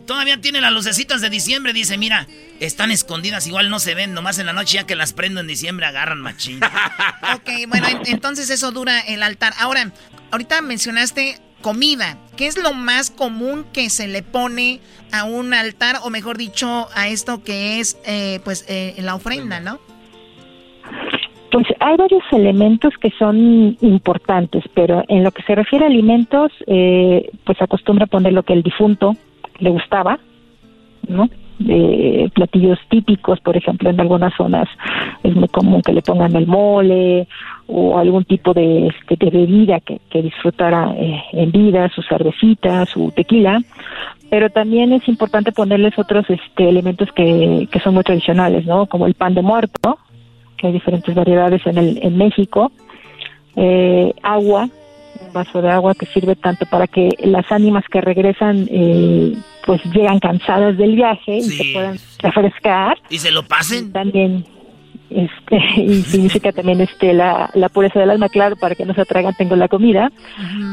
todavía 0.06 0.40
tiene 0.40 0.60
las 0.60 0.72
lucecitas 0.72 1.20
de 1.20 1.30
diciembre. 1.30 1.72
Dice, 1.72 1.96
mira, 1.96 2.26
están 2.58 2.90
escondidas, 2.90 3.46
igual 3.46 3.70
no 3.70 3.78
se 3.78 3.94
ven, 3.94 4.12
nomás 4.12 4.40
en 4.40 4.46
la 4.46 4.52
noche 4.52 4.74
ya 4.74 4.86
que 4.86 4.96
las 4.96 5.12
prendo 5.12 5.40
en 5.40 5.46
diciembre 5.46 5.86
agarran 5.86 6.20
machín. 6.20 6.60
ok, 7.34 7.50
bueno, 7.68 7.86
entonces 8.06 8.50
eso 8.50 8.72
dura 8.72 8.98
el 9.00 9.22
altar. 9.22 9.52
Ahora, 9.58 9.92
ahorita 10.32 10.62
mencionaste 10.62 11.38
comida. 11.64 12.18
¿Qué 12.36 12.46
es 12.46 12.62
lo 12.62 12.74
más 12.74 13.10
común 13.10 13.64
que 13.72 13.88
se 13.88 14.06
le 14.06 14.22
pone 14.22 14.80
a 15.12 15.24
un 15.24 15.54
altar, 15.54 15.96
o 16.04 16.10
mejor 16.10 16.36
dicho, 16.36 16.86
a 16.94 17.08
esto 17.08 17.42
que 17.42 17.80
es 17.80 17.98
eh, 18.06 18.40
pues 18.44 18.66
eh, 18.68 18.94
la 18.98 19.14
ofrenda, 19.14 19.60
no? 19.60 19.78
Pues 21.50 21.66
hay 21.80 21.96
varios 21.96 22.22
elementos 22.32 22.92
que 23.00 23.10
son 23.18 23.78
importantes, 23.80 24.62
pero 24.74 25.04
en 25.08 25.24
lo 25.24 25.30
que 25.30 25.42
se 25.44 25.54
refiere 25.54 25.86
a 25.86 25.88
alimentos, 25.88 26.52
eh, 26.66 27.30
pues 27.44 27.62
acostumbra 27.62 28.06
poner 28.06 28.34
lo 28.34 28.42
que 28.42 28.52
el 28.52 28.62
difunto 28.62 29.14
le 29.58 29.70
gustaba, 29.70 30.18
¿no? 31.08 31.30
Eh, 31.60 32.28
platillos 32.34 32.78
típicos, 32.88 33.40
por 33.40 33.56
ejemplo, 33.56 33.90
en 33.90 34.00
algunas 34.00 34.34
zonas 34.34 34.68
es 35.22 35.34
muy 35.34 35.48
común 35.48 35.82
que 35.82 35.92
le 35.92 36.02
pongan 36.02 36.34
el 36.36 36.46
mole 36.46 37.28
o 37.66 37.98
algún 37.98 38.24
tipo 38.24 38.52
de, 38.52 38.88
este, 38.88 39.16
de 39.16 39.30
bebida 39.30 39.80
que, 39.80 40.00
disfrutara 40.22 40.94
eh, 40.96 41.22
en 41.32 41.52
vida, 41.52 41.88
su 41.88 42.02
cervecita, 42.02 42.86
su 42.86 43.12
tequila, 43.14 43.60
pero 44.30 44.50
también 44.50 44.92
es 44.92 45.06
importante 45.08 45.52
ponerles 45.52 45.98
otros 45.98 46.28
este, 46.28 46.68
elementos 46.68 47.10
que, 47.12 47.68
que 47.70 47.80
son 47.80 47.94
muy 47.94 48.02
tradicionales, 48.02 48.66
¿no? 48.66 48.86
Como 48.86 49.06
el 49.06 49.14
pan 49.14 49.34
de 49.34 49.42
muerto, 49.42 49.98
que 50.56 50.68
hay 50.68 50.72
diferentes 50.72 51.14
variedades 51.14 51.64
en, 51.66 51.78
el, 51.78 51.98
en 52.02 52.16
México, 52.16 52.72
eh, 53.56 54.12
agua, 54.22 54.68
un 55.20 55.32
vaso 55.32 55.62
de 55.62 55.70
agua 55.70 55.94
que 55.94 56.06
sirve 56.06 56.36
tanto 56.36 56.66
para 56.66 56.86
que 56.86 57.10
las 57.22 57.50
ánimas 57.52 57.84
que 57.90 58.00
regresan 58.00 58.66
eh, 58.70 59.34
pues 59.64 59.82
llegan 59.92 60.18
cansadas 60.20 60.76
del 60.76 60.94
viaje 60.96 61.36
y 61.38 61.42
se 61.42 61.72
puedan 61.72 61.98
refrescar. 62.18 62.98
¿Y 63.10 63.18
se 63.18 63.30
lo 63.30 63.42
pasen? 63.42 63.92
También 63.92 64.44
este 65.10 65.58
y 65.76 66.02
significa 66.02 66.50
también 66.50 66.80
este 66.80 67.12
la, 67.12 67.50
la 67.54 67.68
pureza 67.68 68.00
del 68.00 68.10
alma 68.10 68.28
claro 68.28 68.56
para 68.56 68.74
que 68.74 68.84
no 68.86 68.94
se 68.94 69.02
atragan 69.02 69.34
tengo 69.36 69.54
la 69.54 69.68
comida 69.68 70.10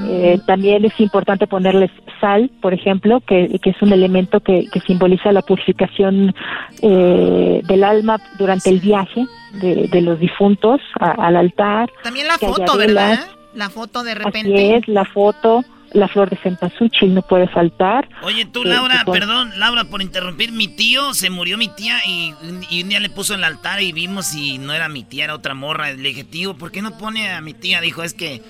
Eh, 0.09 0.39
también 0.47 0.83
es 0.85 0.97
importante 0.99 1.47
ponerles 1.47 1.91
sal 2.19 2.49
por 2.61 2.73
ejemplo 2.73 3.19
que, 3.21 3.59
que 3.61 3.69
es 3.71 3.81
un 3.81 3.91
elemento 3.93 4.39
que, 4.39 4.65
que 4.71 4.79
simboliza 4.81 5.31
la 5.31 5.41
purificación 5.41 6.33
eh, 6.81 7.61
del 7.67 7.83
alma 7.83 8.19
durante 8.39 8.69
el 8.69 8.79
viaje 8.79 9.25
de, 9.61 9.87
de 9.87 10.01
los 10.01 10.19
difuntos 10.19 10.79
a- 10.99 11.11
al 11.27 11.35
altar 11.35 11.89
También 12.03 12.27
la 12.27 12.37
foto. 12.37 12.77
¿verdad? 12.77 13.19
La 13.53 13.69
foto 13.69 14.01
de 14.03 14.11
Así 14.11 14.19
repente. 14.23 14.75
es, 14.77 14.87
la 14.87 15.03
foto, 15.05 15.61
la 15.93 16.07
flor 16.07 16.29
de 16.29 16.37
cempasúchil 16.37 17.13
no 17.13 17.21
puede 17.21 17.47
faltar. 17.47 18.07
Oye, 18.23 18.45
tú, 18.45 18.63
Eh, 18.63 18.67
Laura, 18.67 19.03
perdón, 19.05 19.51
Laura, 19.59 19.83
por 19.85 20.01
interrumpir, 20.01 20.51
mi 20.51 20.67
tío, 20.67 21.13
se 21.13 21.29
murió 21.29 21.57
mi 21.57 21.67
tía 21.67 21.99
y, 22.05 22.33
y 22.69 22.83
un 22.83 22.89
día 22.89 22.99
le 22.99 23.09
puso 23.09 23.33
en 23.33 23.39
el 23.39 23.45
altar 23.45 23.81
y 23.81 23.91
vimos 23.91 24.33
y 24.33 24.57
no 24.57 24.73
era 24.73 24.89
mi 24.89 25.03
tía, 25.03 25.25
era 25.25 25.35
otra 25.35 25.53
morra. 25.53 25.91
Le 25.91 26.09
dije, 26.09 26.23
tío, 26.23 26.57
¿por 26.57 26.71
qué 26.71 26.81
no 26.81 26.97
pone 26.97 27.31
a 27.31 27.41
mi 27.41 27.53
tía? 27.53 27.81
Dijo, 27.81 28.03
es 28.03 28.13
que 28.13 28.41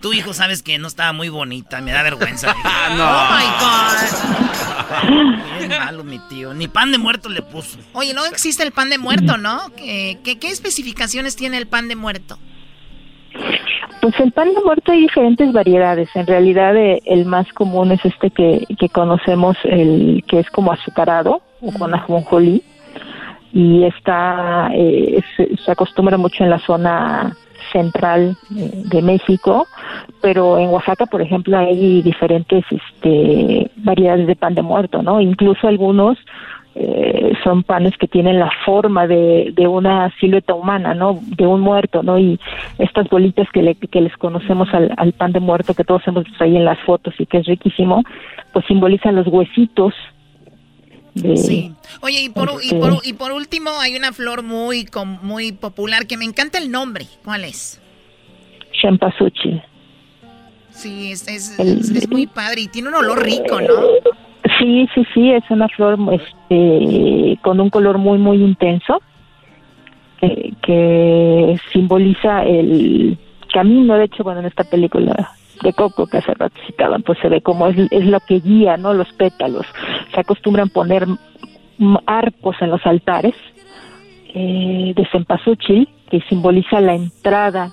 tu 0.00 0.12
hijo 0.12 0.32
sabes 0.32 0.62
que 0.62 0.78
no 0.78 0.88
estaba 0.88 1.12
muy 1.12 1.28
bonita, 1.28 1.80
me 1.80 1.92
da 1.92 2.02
vergüenza. 2.02 2.54
Oh 2.90 3.28
my 3.30 3.46
God. 3.60 4.58
Bien 5.58 5.70
malo 5.70 6.04
mi 6.04 6.18
tío, 6.28 6.52
ni 6.54 6.68
pan 6.68 6.90
de 6.92 6.98
muerto 6.98 7.28
le 7.28 7.42
puso. 7.42 7.78
Oye, 7.92 8.12
no 8.14 8.24
existe 8.26 8.62
el 8.62 8.72
pan 8.72 8.90
de 8.90 8.98
muerto, 8.98 9.36
¿no? 9.36 9.70
¿Qué, 9.76 10.18
qué, 10.24 10.38
qué 10.38 10.48
especificaciones 10.48 11.36
tiene 11.36 11.56
el 11.58 11.66
pan 11.66 11.88
de 11.88 11.96
muerto? 11.96 12.38
Pues 14.00 14.18
el 14.20 14.32
pan 14.32 14.54
de 14.54 14.62
muerto 14.62 14.92
hay 14.92 15.02
diferentes 15.02 15.52
variedades. 15.52 16.08
En 16.14 16.26
realidad 16.26 16.76
eh, 16.76 17.00
el 17.04 17.26
más 17.26 17.50
común 17.52 17.92
es 17.92 18.04
este 18.04 18.30
que, 18.30 18.66
que 18.78 18.88
conocemos, 18.88 19.56
el 19.64 20.24
que 20.26 20.40
es 20.40 20.50
como 20.50 20.72
azucarado 20.72 21.42
o 21.60 21.72
con 21.72 21.94
ajonjolí. 21.94 22.62
Y 23.52 23.84
está, 23.84 24.70
eh, 24.72 25.20
se, 25.36 25.56
se 25.56 25.70
acostumbra 25.70 26.16
mucho 26.16 26.44
en 26.44 26.50
la 26.50 26.60
zona 26.60 27.36
central 27.72 28.36
eh, 28.56 28.70
de 28.90 29.02
México, 29.02 29.66
pero 30.20 30.58
en 30.58 30.70
Oaxaca, 30.70 31.06
por 31.06 31.22
ejemplo, 31.22 31.58
hay 31.58 32.02
diferentes 32.02 32.64
este, 32.70 33.70
variedades 33.76 34.26
de 34.26 34.36
pan 34.36 34.54
de 34.54 34.62
muerto, 34.62 35.02
¿no? 35.02 35.20
Incluso 35.20 35.68
algunos 35.68 36.18
eh, 36.74 37.32
son 37.42 37.62
panes 37.64 37.96
que 37.98 38.06
tienen 38.06 38.38
la 38.38 38.50
forma 38.64 39.06
de, 39.06 39.52
de 39.56 39.66
una 39.66 40.10
silueta 40.20 40.54
humana, 40.54 40.94
¿no? 40.94 41.18
De 41.22 41.46
un 41.46 41.60
muerto, 41.60 42.02
¿no? 42.02 42.18
Y 42.18 42.38
estas 42.78 43.08
bolitas 43.08 43.48
que, 43.52 43.62
le- 43.62 43.74
que 43.74 44.00
les 44.00 44.16
conocemos 44.16 44.68
al, 44.72 44.92
al 44.96 45.12
pan 45.12 45.32
de 45.32 45.40
muerto 45.40 45.74
que 45.74 45.84
todos 45.84 46.02
hemos 46.06 46.24
visto 46.24 46.44
ahí 46.44 46.56
en 46.56 46.64
las 46.64 46.78
fotos 46.80 47.14
y 47.18 47.26
que 47.26 47.38
es 47.38 47.46
riquísimo, 47.46 48.04
pues 48.52 48.64
simbolizan 48.66 49.16
los 49.16 49.26
huesitos 49.26 49.92
de... 51.14 51.36
Sí. 51.36 51.74
Oye, 52.02 52.22
y 52.22 52.28
por, 52.28 52.50
y, 52.62 52.66
Este- 52.66 52.76
por, 52.78 52.92
y 53.04 53.12
por 53.14 53.32
último, 53.32 53.70
hay 53.80 53.96
una 53.96 54.12
flor 54.12 54.42
muy, 54.44 54.86
muy 55.22 55.50
popular 55.52 56.06
que 56.06 56.16
me 56.16 56.24
encanta 56.24 56.58
el 56.58 56.70
nombre. 56.70 57.06
¿Cuál 57.24 57.44
es? 57.44 57.82
Cempasúchil. 58.80 59.60
Sí, 60.70 61.10
es, 61.12 61.26
es, 61.26 61.58
El- 61.58 61.80
es- 61.80 61.90
es 61.90 62.08
muy 62.08 62.26
padre 62.28 62.60
y 62.62 62.68
tiene 62.68 62.88
un 62.88 62.94
olor 62.94 63.22
rico, 63.24 63.60
¿no? 63.60 63.74
Sí, 64.58 64.88
sí, 64.94 65.06
sí, 65.14 65.30
es 65.30 65.44
una 65.50 65.68
flor 65.68 65.98
este, 66.12 67.38
con 67.42 67.60
un 67.60 67.70
color 67.70 67.98
muy, 67.98 68.18
muy 68.18 68.38
intenso 68.38 69.00
que, 70.20 71.58
simboliza 71.72 72.44
el 72.44 73.18
camino. 73.52 73.96
De 73.96 74.04
hecho, 74.04 74.22
bueno, 74.22 74.40
en 74.40 74.46
esta 74.46 74.64
película 74.64 75.30
de 75.62 75.72
Coco 75.72 76.06
que 76.06 76.18
hace 76.18 76.34
rato 76.34 76.54
citaban, 76.66 77.02
pues 77.02 77.18
se 77.20 77.28
ve 77.28 77.42
como 77.42 77.66
es, 77.66 77.76
lo 77.90 78.20
que 78.20 78.40
guía, 78.40 78.76
¿no? 78.76 78.94
Los 78.94 79.12
pétalos. 79.12 79.66
Se 80.14 80.20
acostumbran 80.20 80.68
poner 80.68 81.06
arcos 82.06 82.56
en 82.60 82.70
los 82.70 82.84
altares 82.86 83.34
eh, 84.34 84.92
de 84.94 85.08
cempasúchil 85.10 85.88
que 86.10 86.20
simboliza 86.28 86.80
la 86.80 86.94
entrada 86.94 87.72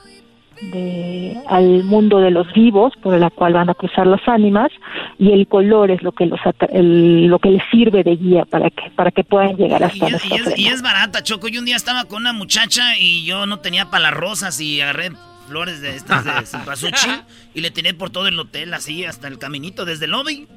de, 0.61 1.37
al 1.47 1.83
mundo 1.83 2.19
de 2.19 2.31
los 2.31 2.51
vivos 2.53 2.93
por 3.01 3.17
la 3.19 3.29
cual 3.29 3.53
van 3.53 3.69
a 3.69 3.73
cruzar 3.73 4.07
las 4.07 4.21
ánimas 4.27 4.71
y 5.19 5.31
el 5.31 5.47
color 5.47 5.91
es 5.91 6.01
lo 6.03 6.11
que 6.11 6.25
los 6.25 6.39
atra- 6.41 6.69
el- 6.71 7.27
lo 7.27 7.39
que 7.39 7.49
les 7.51 7.63
sirve 7.71 8.03
de 8.03 8.15
guía 8.15 8.45
para 8.45 8.69
que 8.69 8.89
para 8.95 9.11
que 9.11 9.23
puedan 9.23 9.55
llegar 9.55 9.83
hasta 9.83 10.09
Y 10.09 10.13
es, 10.13 10.25
y 10.25 10.33
es- 10.35 10.59
y 10.59 10.67
es 10.67 10.81
barata, 10.81 11.23
Choco. 11.23 11.47
Yo 11.47 11.59
un 11.59 11.65
día 11.65 11.75
estaba 11.75 12.05
con 12.05 12.21
una 12.21 12.33
muchacha 12.33 12.97
y 12.99 13.25
yo 13.25 13.45
no 13.45 13.59
tenía 13.59 13.89
para 13.89 14.03
las 14.03 14.13
rosas 14.13 14.59
y 14.59 14.81
agarré 14.81 15.11
flores 15.47 15.79
de 15.81 15.95
estas 15.95 16.25
de 16.25 16.31
y 17.53 17.61
le 17.61 17.71
tiré 17.71 17.93
por 17.93 18.09
todo 18.09 18.27
el 18.27 18.37
hotel 18.39 18.73
así 18.73 19.05
hasta 19.05 19.27
el 19.27 19.37
caminito 19.39 19.85
desde 19.85 20.05
el 20.05 20.11
lobby. 20.11 20.47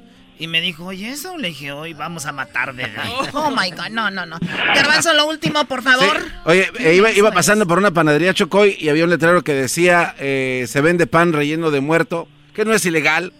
Y 0.41 0.47
me 0.47 0.59
dijo, 0.59 0.85
oye, 0.85 1.09
eso. 1.11 1.37
Le 1.37 1.49
dije, 1.49 1.71
hoy 1.71 1.93
vamos 1.93 2.25
a 2.25 2.31
matar 2.31 2.73
de 2.73 2.85
Oh 3.33 3.51
my 3.51 3.69
God, 3.69 3.89
no, 3.91 4.09
no, 4.09 4.25
no. 4.25 4.39
Garbanzo, 4.73 5.13
lo 5.13 5.27
último, 5.27 5.65
por 5.65 5.83
favor. 5.83 6.19
Oye, 6.45 6.67
eh, 6.79 6.95
iba, 6.95 7.11
iba 7.11 7.31
pasando 7.31 7.67
por 7.67 7.77
una 7.77 7.91
panadería 7.91 8.33
Chocoy 8.33 8.75
y 8.79 8.89
había 8.89 9.03
un 9.03 9.11
letrero 9.11 9.43
que 9.43 9.53
decía, 9.53 10.15
eh, 10.17 10.65
se 10.67 10.81
vende 10.81 11.05
pan 11.05 11.31
relleno 11.31 11.69
de 11.69 11.81
muerto, 11.81 12.27
que 12.55 12.65
no 12.65 12.73
es 12.73 12.83
ilegal. 12.85 13.33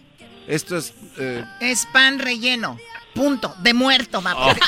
Esto 0.47 0.77
es... 0.77 0.93
eh, 1.17 1.43
Es 1.59 1.87
pan 1.91 2.19
relleno. 2.19 2.77
Punto. 3.15 3.55
De 3.63 3.73
muerto, 3.73 4.21
va. 4.21 4.35
Oh. 4.37 4.53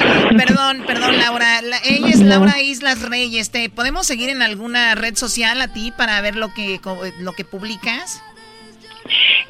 Oye, 0.00 0.36
perdón, 0.36 0.84
perdón, 0.86 1.18
Laura. 1.18 1.62
La- 1.62 1.78
ella 1.84 2.08
es 2.08 2.20
Laura 2.20 2.60
Islas 2.60 3.02
Reyes. 3.02 3.50
¿Te 3.50 3.68
podemos 3.70 4.06
seguir 4.06 4.28
en 4.28 4.42
alguna 4.42 4.94
red 4.94 5.14
social 5.16 5.60
a 5.62 5.72
ti 5.72 5.92
para 5.96 6.20
ver 6.20 6.36
lo 6.36 6.52
que, 6.52 6.80
co- 6.80 7.00
lo 7.20 7.32
que 7.32 7.44
publicas? 7.44 8.22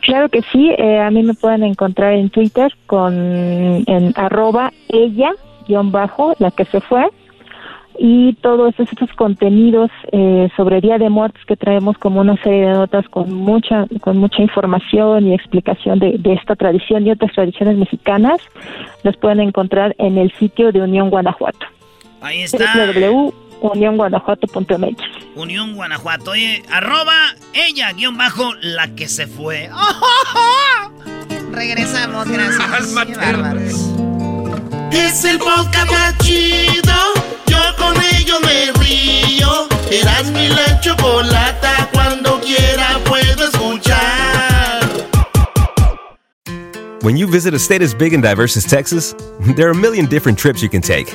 Claro 0.01 0.29
que 0.29 0.43
sí, 0.53 0.71
eh, 0.77 1.01
a 1.01 1.11
mí 1.11 1.23
me 1.23 1.35
pueden 1.35 1.63
encontrar 1.65 2.15
en 2.15 2.31
Twitter 2.31 2.73
con 2.87 3.15
en 3.15 4.13
arroba 4.17 4.73
ella 4.89 5.33
guion 5.67 5.91
bajo 5.93 6.35
la 6.39 6.51
que 6.51 6.65
se 6.65 6.81
fue 6.81 7.09
y 7.99 8.35
todos 8.35 8.71
estos, 8.71 8.93
estos 8.93 9.13
contenidos 9.17 9.91
eh, 10.13 10.49
sobre 10.57 10.81
Día 10.81 10.99
de 10.99 11.11
Muertos 11.11 11.45
que 11.47 11.57
traemos 11.57 11.99
como 11.99 12.21
una 12.21 12.37
serie 12.43 12.69
de 12.69 12.73
notas 12.73 13.09
con 13.09 13.33
mucha 13.33 13.87
con 14.01 14.19
mucha 14.19 14.41
información 14.41 15.27
y 15.27 15.35
explicación 15.35 15.99
de, 15.99 16.17
de 16.17 16.35
esta 16.35 16.55
tradición 16.55 17.07
y 17.07 17.11
otras 17.11 17.33
tradiciones 17.33 17.77
mexicanas 17.77 18.41
los 19.03 19.17
pueden 19.17 19.41
encontrar 19.41 19.95
en 19.99 20.17
el 20.17 20.33
sitio 20.33 20.71
de 20.71 20.81
Unión 20.81 21.11
Guanajuato 21.11 21.67
Ahí 22.21 22.43
está. 22.43 22.75
Unión 25.35 25.75
Guanajuato. 25.75 26.33
Oye, 26.33 26.63
arroba 26.71 27.35
ella, 27.55 27.93
guion 27.93 28.17
bajo, 28.17 28.55
la 28.61 28.95
que 28.95 29.09
se 29.09 29.27
fue. 29.27 29.71
Regresamos, 31.53 32.29
gracias. 32.29 32.95
Es 34.91 35.23
el 35.25 35.39
podcast 35.39 35.91
más 35.91 36.17
chido. 36.19 36.95
Yo 37.47 37.59
con 37.77 37.95
ello 38.15 38.41
me 38.41 38.73
río. 38.83 39.69
Eras 39.91 40.31
mi 40.31 40.49
la 40.49 40.81
chocolata. 40.81 41.89
Cuando 41.93 42.41
quiera 42.41 42.99
puedo 43.05 43.45
escuchar. 43.45 44.89
When 47.03 47.17
you 47.17 47.27
visit 47.27 47.55
a 47.55 47.59
state 47.59 47.83
as 47.83 47.95
big 47.95 48.15
and 48.15 48.23
diverse 48.23 48.57
as 48.57 48.65
Texas, 48.65 49.15
there 49.57 49.69
are 49.69 49.73
a 49.73 49.75
million 49.75 50.07
different 50.07 50.39
trips 50.39 50.63
you 50.63 50.71
can 50.71 50.81
take. 50.81 51.15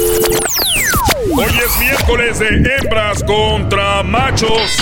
Es 2.11 2.39
miércoles 2.39 2.39
de 2.39 2.75
hembras 2.75 3.23
contra 3.23 4.03
machos. 4.03 4.77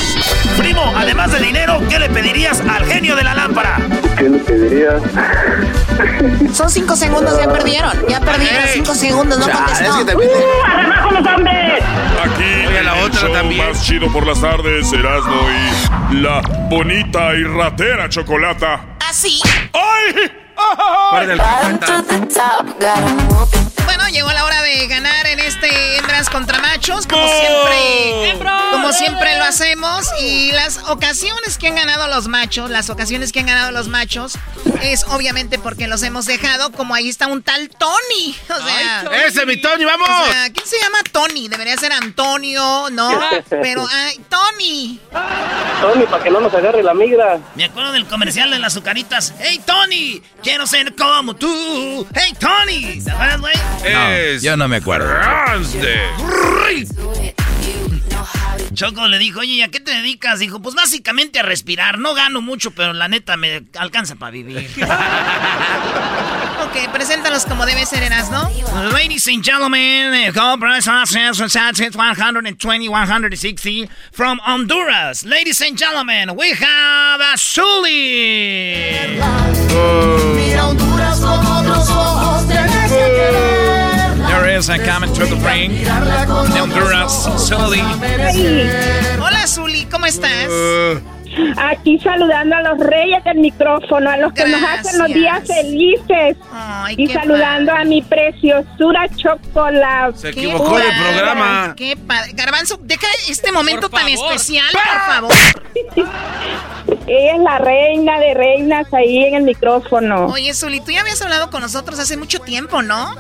Primo, 0.58 0.82
además 0.98 1.32
de 1.32 1.40
dinero, 1.40 1.80
¿qué 1.88 2.00
le 2.00 2.10
pedirías 2.10 2.60
al 2.62 2.86
genio 2.86 3.16
de 3.16 3.24
la 3.24 3.36
lámpara? 3.36 3.78
¿Qué 4.18 4.30
le 4.30 4.40
pedirías? 4.40 5.02
Son 6.52 6.70
cinco 6.72 6.96
segundos, 6.96 7.38
ya 7.40 7.48
perdieron. 7.52 7.92
Ya 8.08 8.20
perdieron 8.20 8.64
cinco 8.74 8.96
segundos, 8.96 9.38
no 9.38 9.48
contestó. 9.48 10.18
¡Uh, 10.18 11.14
los 11.14 11.28
hombres! 11.28 11.84
Aquí 12.24 12.68
Oye, 12.68 12.84
la 12.84 12.98
el 12.98 13.04
otra 13.06 13.22
show 13.22 13.34
también. 13.34 13.68
más 13.68 13.84
chido 13.84 14.12
por 14.12 14.26
las 14.26 14.42
tardes, 14.42 14.92
Erasmo 14.92 15.42
y 16.12 16.16
la 16.16 16.42
bonita 16.70 17.36
y 17.36 17.44
ratera 17.44 18.10
chocolata. 18.10 18.98
Así. 19.08 19.40
¡Ay! 19.74 20.32
Guarda 21.12 21.34
el 21.34 21.42
50. 21.86 23.69
Bueno, 23.90 24.08
llegó 24.10 24.32
la 24.32 24.46
hora 24.46 24.62
de 24.62 24.86
ganar 24.86 25.26
en 25.26 25.40
este 25.40 25.98
hembras 25.98 26.30
contra 26.30 26.60
machos, 26.60 27.08
como 27.08 27.28
siempre, 27.28 28.38
como 28.72 28.94
siempre 28.94 29.36
lo 29.36 29.46
hacemos 29.46 30.06
y 30.22 30.52
las 30.52 30.78
ocasiones 30.90 31.58
que 31.58 31.70
han 31.70 31.76
ganado 31.76 32.08
los 32.08 32.28
machos, 32.28 32.70
las 32.70 32.92
ocasiones 32.92 33.32
que 33.32 33.40
han 33.40 33.48
ganado 33.48 33.72
los 33.72 33.88
machos 33.88 34.38
es 34.84 35.06
obviamente 35.06 35.58
porque 35.58 35.88
los 35.88 36.04
hemos 36.04 36.28
dejado, 36.28 36.72
como 36.72 36.94
ahí 36.94 37.10
está 37.10 37.26
un 37.26 37.42
tal 37.42 37.70
Tony, 37.70 38.36
o 38.48 38.68
sea, 38.68 39.26
¡Ese, 39.26 39.48
mi 39.48 39.60
Tony, 39.60 39.86
vamos! 39.86 40.08
o 40.08 40.32
sea, 40.32 40.50
¿quién 40.54 40.68
se 40.68 40.78
llama 40.80 41.00
Tony? 41.12 41.48
Debería 41.48 41.76
ser 41.76 41.92
Antonio, 41.92 42.90
¿no? 42.92 43.20
Pero 43.50 43.88
ay, 43.92 44.22
Tony. 44.30 45.00
Tony, 45.82 46.06
para 46.06 46.24
que 46.24 46.30
no 46.30 46.42
nos 46.42 46.54
agarre 46.54 46.84
la 46.84 46.94
migra. 46.94 47.40
Me 47.56 47.66
acuerdo 47.66 47.92
del 47.92 48.06
comercial 48.06 48.52
de 48.52 48.60
las 48.60 48.74
azucaritas. 48.74 49.34
¡Hey, 49.40 49.60
Tony! 49.66 50.22
Quiero 50.44 50.68
ser 50.68 50.94
como 50.96 51.36
tú. 51.36 52.08
¡Hey, 52.14 52.34
Tony! 52.40 53.02
¿Te 53.04 53.12
acuerdas, 53.12 53.40
güey? 53.40 53.56
Es 53.84 54.42
Yo 54.42 54.58
no 54.58 54.68
me 54.68 54.78
acuerdo. 54.78 55.08
grande. 55.08 56.02
Choco 58.74 59.08
le 59.08 59.18
dijo, 59.18 59.40
oye, 59.42 59.54
¿y 59.54 59.62
a 59.62 59.70
qué 59.70 59.80
te 59.80 59.92
dedicas? 59.92 60.40
Dijo, 60.40 60.62
pues 60.62 60.76
básicamente 60.76 61.40
a 61.40 61.44
respirar. 61.44 61.98
No 61.98 62.14
gano 62.14 62.40
mucho, 62.42 62.72
pero 62.72 62.94
la 62.94 63.08
neta 63.08 63.36
me 63.36 63.64
alcanza 63.78 64.16
para 64.16 64.32
vivir. 64.32 64.70
Ok, 66.62 66.92
preséntalos 66.92 67.46
como 67.46 67.66
debe 67.66 67.84
ser, 67.86 68.04
Eras, 68.04 68.30
¿no? 68.30 68.48
Ladies 68.92 69.28
and 69.28 69.44
gentlemen, 69.44 70.32
gold 70.34 70.60
price 70.60 70.88
assets 70.88 71.40
120, 71.40 72.90
160 72.90 73.88
from 74.12 74.40
Honduras. 74.46 75.24
Ladies 75.24 75.62
and 75.62 75.76
gentlemen, 75.80 76.30
we 76.38 76.52
have 76.52 77.22
a 77.22 77.38
Zully. 77.38 79.18
Mira 80.36 80.68
Honduras 80.68 81.22
quererla. 84.60 84.60
There 84.60 84.66
is 84.66 84.70
a 84.70 84.78
coming 84.86 85.14
to 85.14 85.26
the 85.26 85.36
ring. 85.48 85.72
De 86.54 86.62
Honduras, 86.62 87.30
Sully. 87.48 87.82
Hola, 89.20 89.48
Zuli, 89.48 89.86
¿cómo 89.86 90.06
estás? 90.06 90.48
Uh, 90.48 91.00
Aquí 91.58 92.00
saludando 92.00 92.56
a 92.56 92.62
los 92.62 92.80
reyes 92.80 93.24
del 93.24 93.38
micrófono, 93.38 94.10
a 94.10 94.18
los 94.18 94.34
que 94.34 94.46
nos 94.46 94.62
hacen 94.64 95.00
los 95.00 95.08
días 95.08 95.48
felices. 95.48 96.36
Ay, 96.52 96.96
y 96.98 97.08
saludando 97.08 97.72
a 97.72 97.84
mi 97.86 98.02
preciosura 98.02 99.08
chocolate. 99.16 100.18
se 100.18 100.30
equivocó 100.30 100.78
de 100.78 100.86
programa. 100.92 101.76
Qué 101.78 101.96
padre. 101.96 102.32
Garbanzo, 102.34 102.78
deja 102.82 103.08
este 103.30 103.52
momento 103.52 103.90
tan 103.90 104.10
especial, 104.10 104.68
por 104.72 105.14
favor. 105.14 105.34
Ella 107.08 107.36
es 107.36 107.42
la 107.42 107.58
reina 107.60 108.20
de 108.20 108.34
reinas 108.34 108.94
ahí 108.94 109.24
en 109.24 109.36
el 109.36 109.44
micrófono. 109.44 110.26
Oye, 110.28 110.54
Zuli, 110.54 110.82
tú 110.82 110.92
ya 110.92 111.02
habías 111.02 111.22
hablado 111.22 111.50
con 111.50 111.62
nosotros 111.62 112.00
hace 112.00 112.18
mucho 112.18 112.40
tiempo, 112.40 112.82
¿no? 112.82 113.16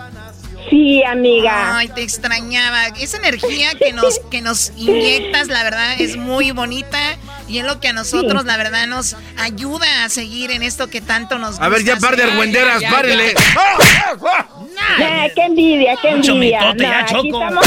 Sí, 0.69 1.03
amiga. 1.03 1.77
Ay, 1.77 1.87
te 1.89 2.01
extrañaba. 2.03 2.87
Esa 2.99 3.17
energía 3.17 3.71
que 3.75 3.91
nos, 3.93 4.19
que 4.31 4.41
nos 4.41 4.71
inyectas, 4.77 5.47
la 5.47 5.63
verdad, 5.63 5.95
es 5.99 6.15
muy 6.17 6.51
bonita. 6.51 6.97
Y 7.47 7.57
es 7.57 7.65
lo 7.65 7.79
que 7.79 7.87
a 7.87 7.93
nosotros, 7.93 8.43
Sí. 8.43 8.47
la 8.47 8.57
verdad, 8.57 8.85
nos 8.85 9.15
ayuda 9.39 10.03
a 10.05 10.09
seguir 10.09 10.51
en 10.51 10.61
esto 10.61 10.87
que 10.87 11.01
tanto 11.01 11.39
nos 11.39 11.51
gusta. 11.51 11.65
A 11.65 11.69
ver, 11.69 11.83
ya 11.83 11.95
par 11.97 12.15
de 12.15 12.23
argüenderas, 12.23 12.83
párenle. 12.83 13.33
Nah, 14.99 15.27
qué 15.35 15.43
envidia, 15.43 15.95
qué 16.01 16.15
Mucho 16.15 16.31
envidia. 16.33 16.59
mitote, 16.61 16.83
ya, 16.83 16.89
Nah, 16.89 16.99
aquí 17.01 17.13
Choco. 17.13 17.41
estamos 17.43 17.65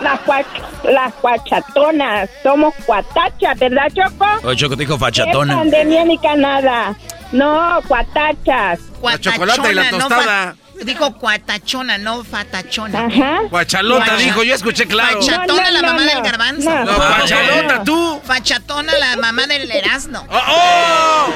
las, 0.00 0.20
cuach- 0.20 0.84
las 0.84 1.14
cuachatonas. 1.14 2.30
Somos 2.42 2.74
cuatachas, 2.86 3.58
¿verdad, 3.58 3.88
Choco? 3.94 4.26
Oye, 4.44 4.56
Choco 4.56 4.76
te 4.76 4.82
dijo 4.84 4.98
fachatona. 4.98 5.56
pandemia 5.56 6.04
ni 6.04 6.18
canada. 6.18 6.94
No, 7.32 7.80
cuatachas. 7.88 8.78
chocolate 9.20 9.70
y 9.70 9.74
la 9.74 9.90
no 9.90 9.98
tostada. 9.98 10.54
fa- 10.54 10.59
dijo 10.84 11.14
cuatachona, 11.16 11.98
no 11.98 12.24
fatachona. 12.24 13.06
Ajá. 13.06 13.40
Guachalota, 13.50 14.04
Guacha- 14.04 14.16
dijo, 14.16 14.42
yo 14.42 14.54
escuché 14.54 14.86
claro. 14.86 15.20
Fachatona, 15.22 15.46
No, 15.46 15.70
no, 15.70 15.72
la 15.80 15.82
mamá 15.82 16.04
no. 16.04 16.10
del 16.10 16.22
garbanzo. 16.22 16.70
No. 16.70 16.84
No, 16.84 16.96
guachalota, 16.96 17.84
tú. 17.84 18.20
Fachatona, 18.24 18.92
la 18.98 19.16
mamá 19.16 19.46
del 19.46 19.70
erasno. 19.70 20.26
¡Oh, 20.30 20.40
oh! 20.48 21.28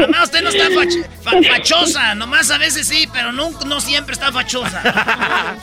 Mamá, 0.00 0.22
usted 0.24 0.42
no 0.42 0.48
está 0.50 0.68
fach- 0.68 1.06
fa- 1.22 1.54
fachosa. 1.54 2.14
Nomás 2.14 2.50
a 2.50 2.58
veces 2.58 2.86
sí, 2.88 3.08
pero 3.12 3.32
no, 3.32 3.50
no 3.66 3.80
siempre 3.80 4.14
está 4.14 4.32
fachosa. 4.32 4.82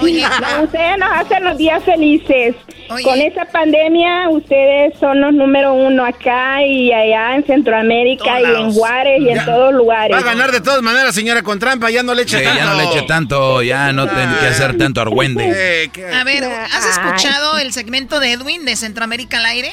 Oye, 0.00 0.22
No, 0.40 0.62
ustedes 0.62 0.98
nos 0.98 1.10
hacen 1.12 1.44
los 1.44 1.58
días 1.58 1.82
felices. 1.84 2.54
Oye. 2.90 3.02
Con 3.04 3.20
esa 3.20 3.44
pandemia, 3.44 4.28
ustedes 4.30 4.98
son 4.98 5.20
los 5.20 5.34
número 5.34 5.74
uno 5.74 6.04
acá 6.06 6.62
y 6.64 6.90
allá 6.92 7.34
en 7.36 7.44
Centroamérica 7.44 8.38
Todos 8.38 8.58
y 8.58 8.62
en. 8.62 8.72
Juárez 8.72 9.20
y 9.20 9.28
en 9.28 9.44
todos 9.44 9.74
lugares. 9.74 10.16
Va 10.16 10.20
a 10.20 10.24
ganar 10.24 10.50
de 10.52 10.60
todas 10.60 10.80
maneras, 10.82 11.14
señora, 11.14 11.42
con 11.42 11.58
trampa. 11.58 11.90
Ya 11.90 12.02
no 12.02 12.14
le 12.14 12.22
eche 12.22 12.38
Sí, 12.38 12.44
tanto. 12.44 12.58
ya 12.58 12.64
no 12.66 12.74
le 12.76 12.84
eche 12.84 13.02
tanto, 13.02 13.62
ya 13.62 13.92
no 13.92 14.06
tiene 14.08 14.38
que 14.40 14.46
hacer 14.46 14.78
tanto 14.78 15.00
argüende. 15.00 15.44
Eh, 15.60 15.90
¿qué? 15.92 16.06
a 16.06 16.24
ver, 16.24 16.44
¿has 16.44 16.84
Ay. 16.84 16.90
escuchado 16.90 17.58
el 17.58 17.72
segmento 17.72 18.20
de 18.20 18.32
Edwin 18.32 18.64
de 18.64 18.76
Centroamérica 18.76 19.38
al 19.38 19.46
aire? 19.46 19.70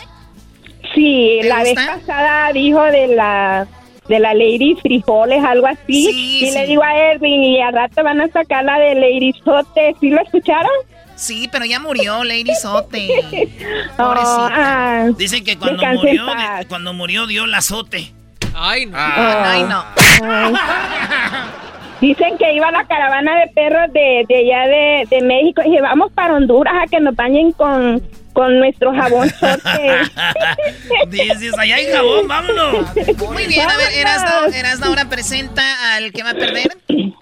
Sí, 0.94 1.40
¿Te 1.42 1.48
la 1.50 1.64
vez 1.64 1.76
pasada 1.76 2.52
dijo 2.54 2.82
de 2.84 3.08
la 3.08 3.68
de 4.08 4.20
la 4.20 4.34
Lady 4.34 4.76
Frijoles, 4.82 5.44
algo 5.44 5.66
así. 5.68 6.06
Sí, 6.12 6.40
y 6.44 6.50
sí. 6.50 6.58
le 6.58 6.68
digo 6.68 6.84
a 6.84 6.96
Erwin, 6.96 7.44
y 7.44 7.62
al 7.62 7.74
rato 7.74 8.04
van 8.04 8.22
a 8.22 8.28
sacar 8.28 8.64
la 8.64 8.78
de 8.78 8.96
Lady 8.96 9.34
Sote. 9.44 9.96
¿Sí 10.00 10.10
lo 10.10 10.22
escucharon? 10.22 10.72
Sí, 11.16 11.48
pero 11.52 11.66
ya 11.66 11.80
murió 11.80 12.24
Lady 12.24 12.54
Sote. 12.62 13.08
Oh, 13.10 13.98
Pobrecita. 13.98 14.50
ah, 14.52 15.08
Dicen 15.18 15.44
que 15.44 15.58
cuando 15.58 15.84
murió, 15.86 16.26
cuando 16.68 16.94
murió 16.94 17.26
dio 17.28 17.46
el 17.46 17.54
azote. 17.54 18.14
Ay, 18.54 18.86
no. 18.86 18.98
Ah, 18.98 19.44
Ay, 19.52 19.64
no. 19.64 19.84
Dicen 22.02 22.38
que 22.38 22.54
iba 22.54 22.70
la 22.72 22.84
caravana 22.86 23.40
de 23.40 23.48
perros 23.54 23.92
de, 23.94 24.26
de 24.28 24.38
allá 24.38 24.68
de, 24.68 25.08
de 25.10 25.22
México. 25.26 25.62
Y 25.66 25.70
dije, 25.70 25.82
vamos 25.82 26.12
para 26.14 26.36
Honduras 26.36 26.74
a 26.84 26.88
que 26.88 27.00
nos 27.00 27.16
bañen 27.16 27.52
con, 27.54 28.02
con 28.36 28.60
nuestro 28.60 28.94
jabón. 28.94 29.34
Dices, 31.07 31.57
allá 31.57 31.76
hay 31.78 31.91
jabón, 31.91 32.28
vámonos. 32.28 32.86
Muy 33.32 33.48
bien, 33.48 33.68
a 33.68 33.78
ver, 33.78 33.94
Erasno. 33.94 34.53
Erasno 34.53 34.86
ahora 34.88 35.06
presenta 35.06 35.95
al 35.95 36.12
que 36.12 36.22
va 36.22 36.32
a 36.32 36.36
perder. 36.36 36.78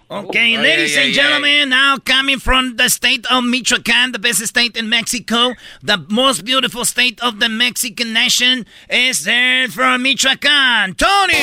Okay, 0.10 0.57
ladies 0.57 0.98
ay, 0.98 1.03
and 1.03 1.10
ay, 1.10 1.14
gentlemen, 1.14 1.69
now 1.69 1.98
coming 1.98 2.40
from 2.40 2.76
the 2.76 2.90
state 2.90 3.26
of 3.31 3.44
Michoacán, 3.44 4.11
the 4.11 4.19
best 4.19 4.45
state 4.45 4.77
in 4.77 4.90
Mexico, 4.90 5.53
the 5.81 6.06
most 6.10 6.44
beautiful 6.45 6.85
state 6.85 7.19
of 7.23 7.40
the 7.40 7.49
Mexican 7.49 8.14
nation, 8.14 8.65
is 8.90 9.23
there 9.23 9.68
from 9.69 10.03
Michoacán, 10.03 10.95
Tony. 10.98 11.34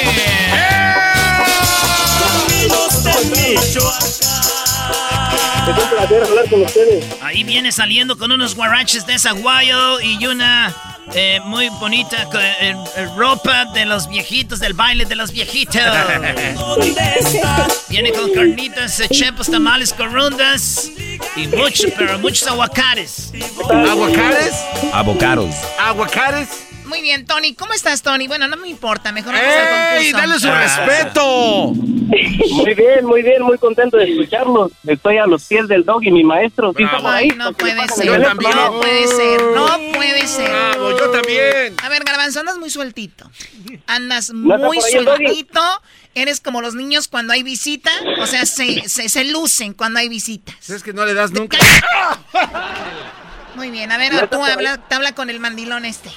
Es 5.69 5.85
un 5.85 5.91
placer 5.91 6.25
hablar 6.25 6.49
con 6.49 6.63
ustedes. 6.63 7.05
Ahí 7.23 7.45
viene 7.45 7.73
saliendo 7.73 8.17
con 8.17 8.33
unos 8.33 8.55
guaraches 8.55 9.07
de 9.07 9.19
zaguayo 9.19 10.01
y 10.01 10.27
una 10.27 10.75
eh, 11.15 11.41
muy 11.45 11.69
bonita 11.81 12.29
eh, 12.35 12.75
eh, 12.97 13.09
ropa 13.17 13.65
de 13.67 13.85
los 13.85 14.09
viejitos, 14.09 14.61
del 14.61 14.75
baile 14.75 15.05
de 15.05 15.17
los 15.17 15.33
viejitos. 15.33 15.83
Viene 17.89 18.13
con 18.13 18.33
carnitas, 18.33 19.01
eh, 19.01 19.09
chepos, 19.09 19.51
tamales, 19.51 19.93
corundas 19.93 20.91
y 21.37 21.47
mucho, 21.49 21.89
pero 21.97 22.19
muchos 22.19 22.47
aguacates. 22.47 23.33
¿Aguacates? 23.69 24.55
Avocados. 24.93 25.55
¿Aguacates? 25.79 26.49
Muy 26.91 27.03
bien, 27.03 27.25
Tony. 27.25 27.55
¿Cómo 27.55 27.73
estás, 27.73 28.03
Tony? 28.03 28.27
Bueno, 28.27 28.49
no 28.49 28.57
me 28.57 28.69
importa. 28.69 29.13
Mejor 29.13 29.33
vamos 29.33 29.49
al 29.49 29.99
¡Ey! 30.03 30.11
concurso. 30.13 30.19
¡Dale 30.19 30.41
su 30.41 30.49
Ah. 30.51 30.87
respeto! 30.87 31.73
Muy 32.53 32.75
bien, 32.75 33.05
muy 33.07 33.23
bien, 33.23 33.43
muy 33.43 33.57
contento 33.59 33.97
de 33.97 34.11
escucharlos. 34.11 34.73
Estoy 34.85 35.19
a 35.19 35.27
los 35.27 35.45
pies 35.45 35.69
del 35.69 35.85
dog 35.85 36.03
y 36.03 36.11
mi 36.11 36.25
maestro. 36.25 36.73
¿Sí 36.77 36.83
Ay, 37.05 37.31
ahí? 37.31 37.37
no 37.37 37.53
puede 37.53 37.87
ser. 37.89 38.07
Yo 38.07 38.21
también. 38.21 38.51
No 38.57 38.73
puede 38.81 39.07
ser. 39.07 39.43
No 39.55 39.79
puede 39.95 40.27
ser. 40.27 40.51
Bravo, 40.51 40.91
yo 40.99 41.11
también. 41.11 41.77
A 41.83 41.89
ver, 41.89 42.03
Garbanzo, 42.03 42.41
andas 42.41 42.59
muy 42.59 42.71
sueltito. 42.71 43.31
Andas 43.87 44.31
¿No 44.33 44.59
muy 44.59 44.81
sueltito. 44.81 45.61
Eres 46.17 46.41
como 46.41 46.61
los 46.61 46.75
niños 46.75 47.07
cuando 47.07 47.33
hay 47.33 47.45
visita. 47.45 47.93
O 48.19 48.27
sea, 48.27 48.45
se, 48.47 48.89
se, 48.89 49.09
se 49.09 49.25
lucen 49.27 49.75
cuando 49.75 50.01
hay 50.01 50.09
visitas. 50.09 50.69
Es 50.69 50.83
que 50.83 50.93
no 50.93 51.07
le 51.07 51.15
das 51.15 51.31
nunca. 51.31 51.57
Muy 53.57 53.71
bien, 53.71 53.91
a 53.93 53.99
ver, 53.99 54.13
¿No 54.13 54.21
está 54.21 54.37
tú 54.37 54.45
habla, 54.45 54.79
te 54.89 54.95
habla 54.95 55.13
con 55.13 55.29
el 55.29 55.41
mandilón 55.41 55.85
este. 55.85 56.09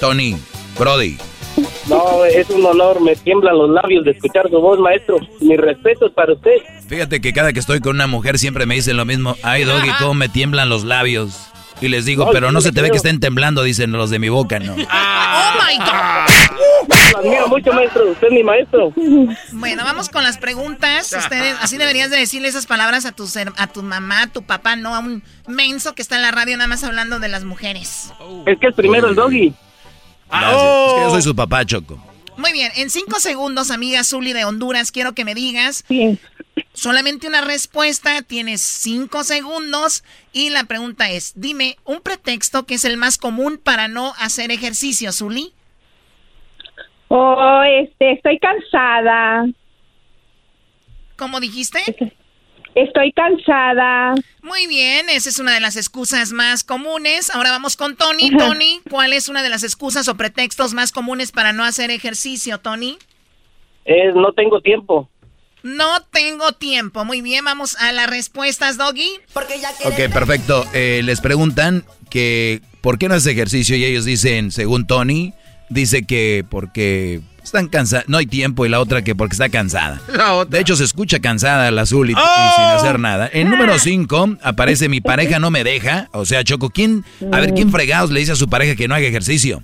Tony, 0.00 0.36
Brody. 0.78 1.16
No, 1.88 2.24
es 2.24 2.48
un 2.50 2.64
honor, 2.64 3.00
me 3.00 3.16
tiemblan 3.16 3.56
los 3.58 3.70
labios 3.70 4.04
de 4.04 4.12
escuchar 4.12 4.48
su 4.48 4.60
voz, 4.60 4.78
maestro. 4.78 5.18
Mis 5.40 5.58
respetos 5.58 6.12
para 6.12 6.32
usted. 6.34 6.52
Fíjate 6.86 7.20
que 7.20 7.32
cada 7.32 7.52
que 7.52 7.58
estoy 7.60 7.80
con 7.80 7.96
una 7.96 8.06
mujer 8.06 8.38
siempre 8.38 8.66
me 8.66 8.74
dicen 8.76 8.96
lo 8.96 9.04
mismo. 9.04 9.36
Ay, 9.42 9.64
Doggy, 9.64 9.90
cómo 9.98 10.14
me 10.14 10.28
tiemblan 10.28 10.68
los 10.68 10.84
labios. 10.84 11.48
Y 11.80 11.88
les 11.88 12.04
digo, 12.04 12.26
No, 12.26 12.30
pero 12.32 12.50
no 12.52 12.60
se 12.60 12.72
te 12.72 12.82
ve 12.82 12.90
que 12.90 12.96
estén 12.96 13.20
temblando, 13.20 13.62
dicen 13.62 13.92
los 13.92 14.10
de 14.10 14.18
mi 14.18 14.28
boca, 14.28 14.58
¿no? 14.58 14.72
¡Oh, 14.92 15.52
my 15.68 15.78
God! 15.78 16.88
Lo 17.12 17.18
admiro 17.18 17.48
mucho, 17.48 17.72
maestro. 17.72 18.10
Usted 18.10 18.26
es 18.28 18.32
mi 18.32 18.42
maestro. 18.42 18.92
Bueno, 19.52 19.84
vamos 19.84 20.08
con 20.08 20.22
las 20.24 20.38
preguntas. 20.38 21.12
Ustedes, 21.16 21.56
así 21.60 21.76
deberías 21.78 22.10
de 22.10 22.18
decirle 22.18 22.48
esas 22.48 22.66
palabras 22.66 23.06
a 23.06 23.12
tu, 23.12 23.26
ser- 23.26 23.52
a 23.56 23.66
tu 23.68 23.82
mamá, 23.82 24.22
a 24.22 24.26
tu 24.26 24.42
papá, 24.42 24.76
no 24.76 24.94
a 24.94 24.98
un 25.00 25.22
menso 25.46 25.94
que 25.94 26.02
está 26.02 26.16
en 26.16 26.22
la 26.22 26.30
radio 26.32 26.56
nada 26.56 26.68
más 26.68 26.82
hablando 26.84 27.18
de 27.20 27.28
las 27.28 27.44
mujeres. 27.44 28.12
Es 28.46 28.58
que 28.60 28.68
es 28.68 28.74
primero 28.74 29.08
el 29.08 29.14
doggy. 29.14 29.54
Gracias. 30.30 30.62
Es 30.62 30.92
que 30.94 31.00
yo 31.00 31.10
soy 31.10 31.22
su 31.22 31.34
papá, 31.34 31.64
Choco. 31.64 31.98
Muy 32.36 32.52
bien, 32.52 32.70
en 32.76 32.88
cinco 32.88 33.18
segundos, 33.18 33.70
amiga 33.70 34.04
Zuli 34.04 34.32
de 34.32 34.44
Honduras, 34.44 34.92
quiero 34.92 35.12
que 35.12 35.24
me 35.24 35.34
digas 35.34 35.84
solamente 36.72 37.26
una 37.26 37.40
respuesta, 37.40 38.22
tienes 38.22 38.60
cinco 38.60 39.24
segundos 39.24 40.04
y 40.32 40.50
la 40.50 40.64
pregunta 40.64 41.10
es, 41.10 41.32
dime 41.34 41.76
un 41.84 42.00
pretexto 42.00 42.64
que 42.64 42.74
es 42.74 42.84
el 42.84 42.96
más 42.96 43.18
común 43.18 43.60
para 43.62 43.88
no 43.88 44.12
hacer 44.18 44.52
ejercicio, 44.52 45.12
Zuli. 45.12 45.52
Oh, 47.08 47.62
este, 47.64 48.12
estoy 48.12 48.38
cansada. 48.38 49.46
¿Cómo 51.16 51.40
dijiste? 51.40 51.80
Estoy 52.78 53.10
cansada. 53.10 54.14
Muy 54.40 54.68
bien, 54.68 55.08
esa 55.08 55.28
es 55.28 55.40
una 55.40 55.52
de 55.52 55.58
las 55.58 55.76
excusas 55.76 56.30
más 56.30 56.62
comunes. 56.62 57.28
Ahora 57.34 57.50
vamos 57.50 57.74
con 57.74 57.96
Tony. 57.96 58.30
Tony, 58.30 58.80
¿cuál 58.88 59.12
es 59.12 59.28
una 59.28 59.42
de 59.42 59.48
las 59.48 59.64
excusas 59.64 60.06
o 60.06 60.16
pretextos 60.16 60.74
más 60.74 60.92
comunes 60.92 61.32
para 61.32 61.52
no 61.52 61.64
hacer 61.64 61.90
ejercicio, 61.90 62.58
Tony? 62.58 62.96
Es 63.84 64.14
no 64.14 64.32
tengo 64.32 64.60
tiempo. 64.60 65.10
No 65.64 66.02
tengo 66.12 66.52
tiempo. 66.52 67.04
Muy 67.04 67.20
bien, 67.20 67.44
vamos 67.44 67.74
a 67.80 67.90
las 67.90 68.08
respuestas, 68.08 68.78
Doggy. 68.78 69.10
Porque 69.32 69.58
ya 69.60 69.70
Ok, 69.84 70.12
perfecto. 70.12 70.64
Eh, 70.72 71.00
les 71.02 71.20
preguntan 71.20 71.84
que 72.10 72.60
por 72.80 73.00
qué 73.00 73.08
no 73.08 73.16
hace 73.16 73.32
ejercicio 73.32 73.74
y 73.74 73.84
ellos 73.84 74.04
dicen, 74.04 74.52
según 74.52 74.86
Tony, 74.86 75.32
dice 75.68 76.06
que 76.06 76.44
porque 76.48 77.22
están 77.48 77.68
cansados, 77.68 78.06
no 78.08 78.18
hay 78.18 78.26
tiempo 78.26 78.64
y 78.64 78.68
la 78.68 78.80
otra 78.80 79.02
que 79.02 79.14
porque 79.14 79.34
está 79.34 79.48
cansada. 79.48 80.00
De 80.48 80.60
hecho, 80.60 80.76
se 80.76 80.84
escucha 80.84 81.20
cansada 81.20 81.70
la 81.70 81.82
azul 81.82 82.10
y, 82.10 82.12
y 82.12 82.16
sin 82.16 82.64
hacer 82.64 82.98
nada. 82.98 83.28
En 83.32 83.50
número 83.50 83.78
5 83.78 84.38
aparece 84.42 84.88
mi 84.88 85.00
pareja 85.00 85.38
no 85.38 85.50
me 85.50 85.64
deja. 85.64 86.08
O 86.12 86.24
sea, 86.24 86.44
Choco, 86.44 86.70
¿quién? 86.70 87.04
A 87.32 87.40
ver, 87.40 87.54
¿quién 87.54 87.70
fregados 87.70 88.10
le 88.10 88.20
dice 88.20 88.32
a 88.32 88.36
su 88.36 88.48
pareja 88.48 88.76
que 88.76 88.88
no 88.88 88.94
haga 88.94 89.06
ejercicio? 89.06 89.62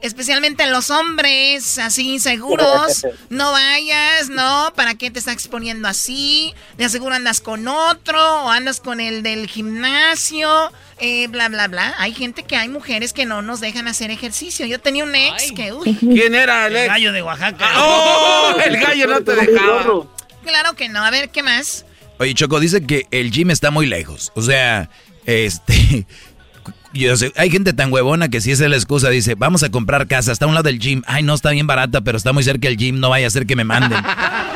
Especialmente 0.00 0.66
los 0.66 0.90
hombres, 0.90 1.78
así 1.78 2.14
inseguros. 2.14 3.06
No 3.30 3.52
vayas, 3.52 4.28
no, 4.28 4.72
¿para 4.76 4.94
qué 4.94 5.10
te 5.10 5.18
estás 5.18 5.34
exponiendo 5.34 5.88
así? 5.88 6.54
De 6.78 6.88
seguro 6.88 7.14
andas 7.14 7.40
con 7.40 7.66
otro 7.68 8.44
o 8.44 8.50
andas 8.50 8.80
con 8.80 9.00
el 9.00 9.22
del 9.22 9.46
gimnasio, 9.46 10.72
eh, 10.98 11.28
bla, 11.28 11.48
bla, 11.48 11.68
bla. 11.68 11.94
Hay 11.98 12.12
gente 12.12 12.44
que 12.44 12.56
hay 12.56 12.68
mujeres 12.68 13.12
que 13.12 13.26
no 13.26 13.42
nos 13.42 13.60
dejan 13.60 13.88
hacer 13.88 14.10
ejercicio. 14.10 14.66
Yo 14.66 14.78
tenía 14.80 15.04
un 15.04 15.14
ex 15.14 15.52
que, 15.52 15.72
uy. 15.72 15.94
¿Quién 16.00 16.34
era 16.34 16.66
el 16.66 16.76
ex? 16.76 16.88
Gallo 16.88 17.12
de 17.12 17.22
Oaxaca. 17.22 17.68
¡Oh! 17.76 18.54
El 18.64 18.76
gallo 18.78 19.06
no 19.08 19.20
te 19.22 19.34
dejaba. 19.46 20.06
Claro 20.44 20.74
que 20.74 20.88
no. 20.88 21.04
A 21.04 21.10
ver, 21.10 21.30
¿qué 21.30 21.42
más? 21.42 21.86
Oye, 22.18 22.34
Choco, 22.34 22.60
dice 22.60 22.86
que 22.86 23.06
el 23.10 23.30
gym 23.30 23.50
está 23.50 23.70
muy 23.70 23.86
lejos. 23.86 24.32
O 24.34 24.42
sea, 24.42 24.90
este. 25.26 26.06
Yo 26.92 27.16
sé, 27.16 27.32
hay 27.34 27.50
gente 27.50 27.72
tan 27.72 27.92
huevona 27.92 28.28
que 28.28 28.40
si 28.40 28.52
esa 28.52 28.64
es 28.64 28.70
la 28.70 28.76
excusa, 28.76 29.10
dice, 29.10 29.34
vamos 29.34 29.64
a 29.64 29.70
comprar 29.70 30.06
casa, 30.06 30.30
está 30.30 30.44
a 30.44 30.48
un 30.48 30.54
lado 30.54 30.68
del 30.68 30.78
gym. 30.78 31.02
Ay, 31.06 31.24
no, 31.24 31.34
está 31.34 31.50
bien 31.50 31.66
barata, 31.66 32.02
pero 32.02 32.16
está 32.16 32.32
muy 32.32 32.44
cerca 32.44 32.68
el 32.68 32.76
gym, 32.76 33.00
no 33.00 33.08
vaya 33.08 33.26
a 33.26 33.30
ser 33.30 33.46
que 33.46 33.56
me 33.56 33.64
manden. 33.64 33.98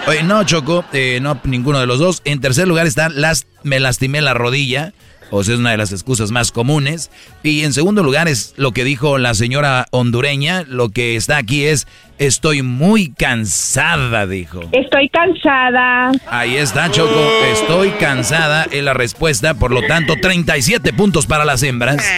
Oye, 0.07 0.23
no, 0.23 0.45
Choco, 0.45 0.85
eh, 0.93 1.19
no, 1.21 1.41
ninguno 1.43 1.81
de 1.81 1.89
los 1.89 1.99
dos. 1.99 2.23
En 2.25 2.41
tercer 2.41 2.69
lugar 2.69 2.87
está, 2.87 3.09
las, 3.09 3.49
me 3.65 3.81
lastimé 3.81 4.21
la 4.21 4.35
rodilla. 4.35 4.95
O 5.31 5.45
sea, 5.45 5.55
es 5.55 5.61
una 5.61 5.71
de 5.73 5.77
las 5.77 5.93
excusas 5.93 6.31
más 6.31 6.53
comunes. 6.53 7.11
Y 7.43 7.65
en 7.65 7.73
segundo 7.73 8.03
lugar 8.03 8.29
es 8.29 8.55
lo 8.57 8.73
que 8.73 8.85
dijo 8.85 9.19
la 9.19 9.35
señora 9.35 9.87
hondureña. 9.91 10.65
Lo 10.67 10.89
que 10.89 11.17
está 11.17 11.37
aquí 11.37 11.65
es, 11.65 11.87
estoy 12.19 12.63
muy 12.63 13.11
cansada, 13.11 14.27
dijo. 14.27 14.61
Estoy 14.73 15.09
cansada. 15.09 16.13
Ahí 16.29 16.57
está, 16.57 16.91
Choco. 16.91 17.21
Estoy 17.53 17.91
cansada. 17.93 18.67
Es 18.71 18.83
la 18.83 18.95
respuesta. 18.95 19.55
Por 19.55 19.71
lo 19.71 19.83
tanto, 19.83 20.15
37 20.21 20.93
puntos 20.93 21.27
para 21.27 21.45
las 21.45 21.63
hembras. 21.63 21.97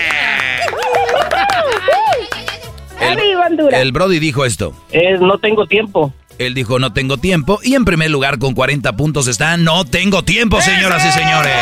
¡Arriba, 3.01 3.47
Honduras! 3.49 3.81
El 3.81 3.93
Brody 3.93 4.19
dijo 4.19 4.45
esto. 4.45 4.75
Es 4.93 5.21
no 5.21 5.39
tengo 5.39 5.67
tiempo. 5.67 6.13
Él 6.41 6.55
dijo 6.55 6.79
no 6.79 6.93
tengo 6.95 7.19
tiempo. 7.19 7.61
Y 7.63 7.75
en 7.75 7.85
primer 7.85 8.11
lugar, 8.11 8.39
con 8.39 8.55
40 8.55 8.97
puntos 8.97 9.27
está 9.27 9.59
no 9.59 9.85
tengo 9.85 10.23
tiempo, 10.25 10.63
señoras 10.63 11.05
y 11.07 11.13
señores. 11.13 11.53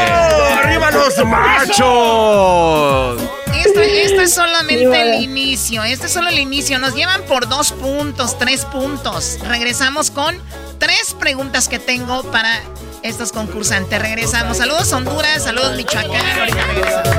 ¡Arriba 0.62 0.92
los 0.92 1.18
machos! 1.26 3.20
Esto, 3.58 3.80
esto 3.80 4.20
es 4.22 4.32
solamente 4.32 5.02
el 5.02 5.20
inicio. 5.24 5.82
Este 5.82 6.06
es 6.06 6.12
solo 6.12 6.28
el 6.28 6.38
inicio. 6.38 6.78
Nos 6.78 6.94
llevan 6.94 7.22
por 7.22 7.48
dos 7.48 7.72
puntos, 7.72 8.38
tres 8.38 8.64
puntos. 8.66 9.40
Regresamos 9.48 10.12
con 10.12 10.36
tres 10.78 11.16
preguntas 11.18 11.66
que 11.68 11.80
tengo 11.80 12.22
para 12.30 12.60
estos 13.02 13.32
concursantes. 13.32 14.00
Regresamos. 14.00 14.58
Saludos 14.58 14.92
Honduras, 14.92 15.42
saludos 15.42 15.76
Michoacán. 15.76 16.38
Ahorita 16.38 16.66
regresamos. 16.66 17.18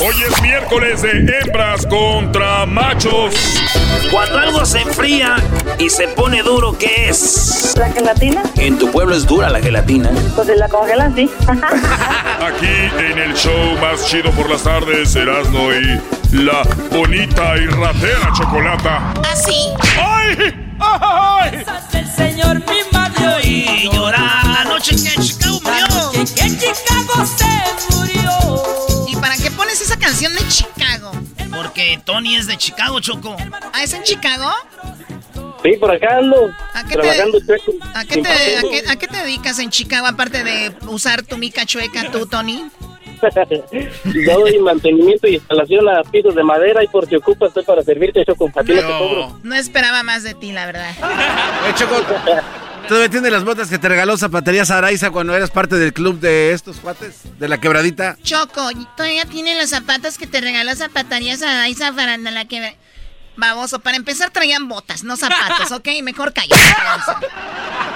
Hoy 0.00 0.14
es 0.28 0.42
miércoles 0.42 1.02
de 1.02 1.10
hembras 1.10 1.86
contra 1.86 2.66
machos. 2.66 3.34
Cuando 4.10 4.38
algo 4.38 4.64
se 4.66 4.80
enfría 4.80 5.36
y 5.78 5.88
se 5.88 6.08
pone 6.08 6.42
duro, 6.42 6.76
¿qué 6.78 7.08
es? 7.08 7.74
¿La 7.76 7.90
gelatina? 7.90 8.42
En 8.56 8.78
tu 8.78 8.90
pueblo 8.90 9.14
es 9.14 9.26
dura 9.26 9.48
la 9.50 9.60
gelatina. 9.60 10.10
Pues 10.34 10.46
de 10.48 10.56
la 10.56 10.68
congelan, 10.68 11.14
sí. 11.14 11.30
Aquí 11.48 12.90
en 12.98 13.18
el 13.18 13.34
show 13.34 13.76
más 13.80 14.04
chido 14.06 14.30
por 14.32 14.50
las 14.50 14.62
tardes, 14.62 15.14
Erasmo 15.16 15.70
y 15.72 16.00
la 16.36 16.62
bonita 16.90 17.56
y 17.56 17.66
ratera 17.66 18.32
chocolata. 18.36 19.14
¿Así? 19.32 19.68
¡Ay! 19.98 20.54
¡Ay! 20.80 21.64
El 21.92 22.10
señor 22.10 22.56
mi 22.58 22.80
madre 22.92 23.40
Y 23.44 23.88
llorar 23.92 24.44
la 24.46 24.64
noche 24.64 24.96
que 24.96 25.20
Chicago 25.22 25.60
murió. 25.64 26.24
que 26.34 26.50
Chicago 26.58 27.26
se 27.26 27.93
Porque 31.54 32.00
Tony 32.04 32.36
es 32.36 32.46
de 32.46 32.56
Chicago, 32.56 33.00
Choco. 33.00 33.36
¿Ah, 33.72 33.82
es 33.82 33.92
en 33.94 34.02
Chicago? 34.02 34.50
Sí, 35.62 35.72
por 35.78 35.90
acá 35.90 36.18
ando. 36.18 36.50
¿A 36.74 36.82
qué 36.84 36.88
te- 36.96 37.00
Trabajando 37.00 37.38
chueco. 37.40 37.72
¿A 37.94 38.04
qué, 38.04 38.14
sin 38.14 38.22
te, 38.22 38.30
a, 38.30 38.60
qué, 38.62 38.84
a 38.90 38.96
qué 38.96 39.06
te 39.08 39.16
dedicas 39.16 39.58
en 39.58 39.70
Chicago 39.70 40.06
aparte 40.06 40.44
de 40.44 40.72
usar 40.88 41.22
tu 41.22 41.38
mica 41.38 41.64
chueca 41.64 42.10
tú, 42.10 42.26
Tony? 42.26 42.68
Yo 44.04 44.38
doy 44.40 44.58
mantenimiento 44.58 45.26
y 45.26 45.36
instalación 45.36 45.88
a 45.88 46.02
pisos 46.02 46.34
de 46.34 46.42
madera 46.42 46.84
y 46.84 46.88
por 46.88 47.06
si 47.08 47.16
ocupas 47.16 47.48
estoy 47.48 47.64
para 47.64 47.82
servirte, 47.82 48.22
Choco. 48.26 48.50
A 48.54 48.62
ti 48.62 48.72
no. 48.74 49.38
No 49.42 49.54
esperaba 49.54 50.02
más 50.02 50.22
de 50.24 50.34
ti, 50.34 50.52
la 50.52 50.66
verdad. 50.66 50.90
Oye, 51.64 51.74
Choco, 51.78 51.94
¿todavía 52.88 53.08
tienes 53.08 53.32
las 53.32 53.44
botas 53.44 53.68
que 53.68 53.78
te 53.78 53.88
regaló 53.88 54.16
Zapaterías 54.16 54.70
Araiza 54.70 55.10
cuando 55.10 55.34
eras 55.34 55.50
parte 55.50 55.76
del 55.76 55.92
club 55.92 56.20
de 56.20 56.52
estos 56.52 56.76
cuates? 56.76 57.38
¿De 57.38 57.48
la 57.48 57.58
quebradita? 57.58 58.16
Choco, 58.22 58.68
¿todavía 58.96 59.24
tiene 59.26 59.54
los 59.56 59.70
zapatos 59.70 60.18
que 60.18 60.26
te 60.26 60.40
regaló 60.40 60.74
zapatarías 60.74 61.42
a 61.42 61.66
esa 61.68 61.90
baranda 61.90 62.30
la 62.30 62.44
que... 62.44 62.76
Baboso, 63.36 63.80
para 63.80 63.96
empezar 63.96 64.30
traían 64.30 64.68
botas, 64.68 65.02
no 65.02 65.16
zapatos, 65.16 65.72
¿ok? 65.72 65.88
Mejor 66.04 66.32
cállate. 66.32 66.54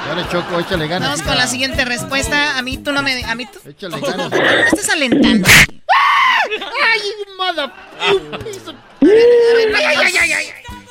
Dale, 0.09 0.27
Choco, 0.33 0.59
échale 0.59 0.89
ganas. 0.89 1.09
Vamos 1.11 1.23
con 1.25 1.37
la 1.37 1.47
siguiente 1.47 1.85
respuesta. 1.85 2.59
A 2.59 2.63
mí 2.63 2.77
tú 2.79 2.91
no 2.91 3.03
me... 3.03 3.25
A 3.25 3.37
mí 3.37 3.47
tú... 3.47 3.61
Échale 3.69 4.01
ganas. 4.01 4.31
¿Por 4.31 4.43
qué 4.43 4.57
me 4.57 4.63
estás 4.63 4.89
alentando? 4.89 5.49
¡Ay, 6.91 7.01
mother... 7.37 7.71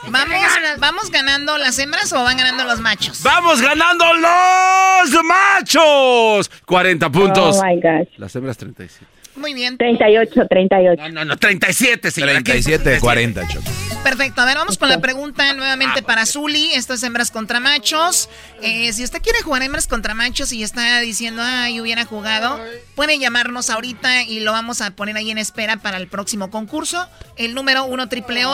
Vamos, 0.09 0.38
¿Vamos 0.79 1.11
ganando 1.11 1.57
las 1.57 1.77
hembras 1.79 2.11
o 2.13 2.23
van 2.23 2.38
ganando 2.38 2.63
los 2.63 2.79
machos? 2.79 3.21
¡Vamos 3.23 3.61
ganando 3.61 4.05
los 4.13 5.23
machos! 5.23 6.49
40 6.65 7.09
puntos. 7.11 7.57
Oh 7.57 7.65
my 7.65 7.75
gosh. 7.75 8.07
Las 8.17 8.35
hembras 8.35 8.57
37. 8.57 9.05
Muy 9.35 9.53
bien. 9.53 9.77
38, 9.77 10.47
38. 10.49 11.01
No, 11.01 11.09
no, 11.09 11.25
no, 11.25 11.38
37, 11.38 12.11
señora. 12.11 12.34
37, 12.34 12.99
40, 12.99 13.47
Choco. 13.47 13.65
Perfecto, 14.03 14.41
a 14.41 14.45
ver, 14.45 14.55
vamos 14.55 14.77
con 14.77 14.89
la 14.89 14.99
pregunta 14.99 15.53
nuevamente 15.53 16.01
para 16.01 16.25
Zuli. 16.25 16.71
Esto 16.73 16.93
es 16.93 17.03
hembras 17.03 17.29
contra 17.29 17.59
machos. 17.59 18.29
Eh, 18.61 18.93
si 18.93 19.03
usted 19.03 19.21
quiere 19.21 19.41
jugar 19.41 19.63
hembras 19.63 19.88
contra 19.88 20.13
machos 20.13 20.53
y 20.53 20.63
está 20.63 20.99
diciendo, 21.01 21.41
ay, 21.45 21.81
hubiera 21.81 22.05
jugado, 22.05 22.59
puede 22.95 23.19
llamarnos 23.19 23.69
ahorita 23.69 24.23
y 24.23 24.39
lo 24.39 24.53
vamos 24.53 24.81
a 24.81 24.91
poner 24.91 25.17
ahí 25.17 25.29
en 25.29 25.38
espera 25.38 25.77
para 25.77 25.97
el 25.97 26.07
próximo 26.07 26.49
concurso. 26.49 27.07
El 27.35 27.53
número 27.53 27.84
1 27.85 28.07
triple 28.07 28.45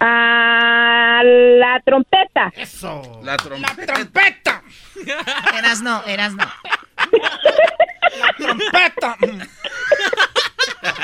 Ah, 0.00 1.22
la 1.24 1.80
trompeta. 1.84 2.52
Eso. 2.56 3.20
La 3.22 3.36
trompeta. 3.36 3.76
¡La 3.76 3.94
trompeta! 3.94 4.62
Eras 5.58 5.82
no, 5.82 6.02
eras 6.04 6.34
no. 6.34 6.44
¡La 8.18 8.32
trompeta! 8.36 9.16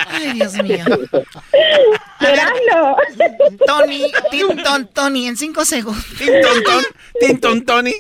Ay, 0.09 0.33
Dios 0.33 0.55
mío. 0.63 0.85
Gerardo. 2.19 2.97
Tony, 3.67 4.13
Tinton, 4.31 4.89
Tony, 4.89 5.27
en 5.29 5.37
cinco 5.37 5.65
segundos. 5.65 6.05
Tinton, 6.19 6.85
Tinton, 7.21 7.65
Tony. 7.65 7.95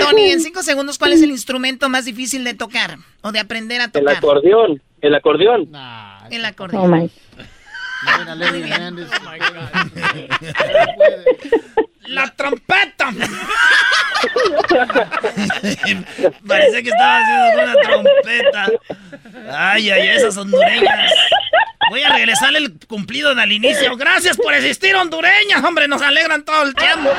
Tony, 0.00 0.30
en 0.30 0.40
cinco 0.40 0.62
segundos, 0.62 0.98
¿cuál 0.98 1.12
es 1.12 1.22
el 1.22 1.30
instrumento 1.30 1.88
más 1.88 2.04
difícil 2.04 2.44
de 2.44 2.54
tocar 2.54 2.98
o 3.22 3.32
de 3.32 3.40
aprender 3.40 3.80
a 3.80 3.84
El 3.84 3.92
tocar? 3.92 4.16
acordeón, 4.16 4.82
el 5.00 5.14
acordeón. 5.14 5.68
El 6.30 6.44
Oh 6.44 7.08
acordeón. 8.06 9.10
my. 9.24 9.38
¡La 12.08 12.28
trompeta! 12.34 13.10
Parece 16.46 16.82
que 16.82 16.88
estaba 16.88 17.18
haciendo 17.18 17.62
una 17.62 17.74
trompeta. 17.74 18.66
Ay, 19.52 19.90
ay, 19.90 20.08
esas 20.08 20.36
hondureñas. 20.36 21.12
Voy 21.90 22.02
a 22.02 22.14
regresarle 22.14 22.58
el 22.58 22.74
cumplido 22.86 23.30
al 23.30 23.50
inicio. 23.50 23.96
Gracias 23.96 24.36
por 24.36 24.52
existir, 24.52 24.94
hondureñas. 24.94 25.64
Hombre, 25.64 25.88
nos 25.88 26.02
alegran 26.02 26.44
todo 26.44 26.64
el 26.64 26.74
tiempo. 26.74 27.10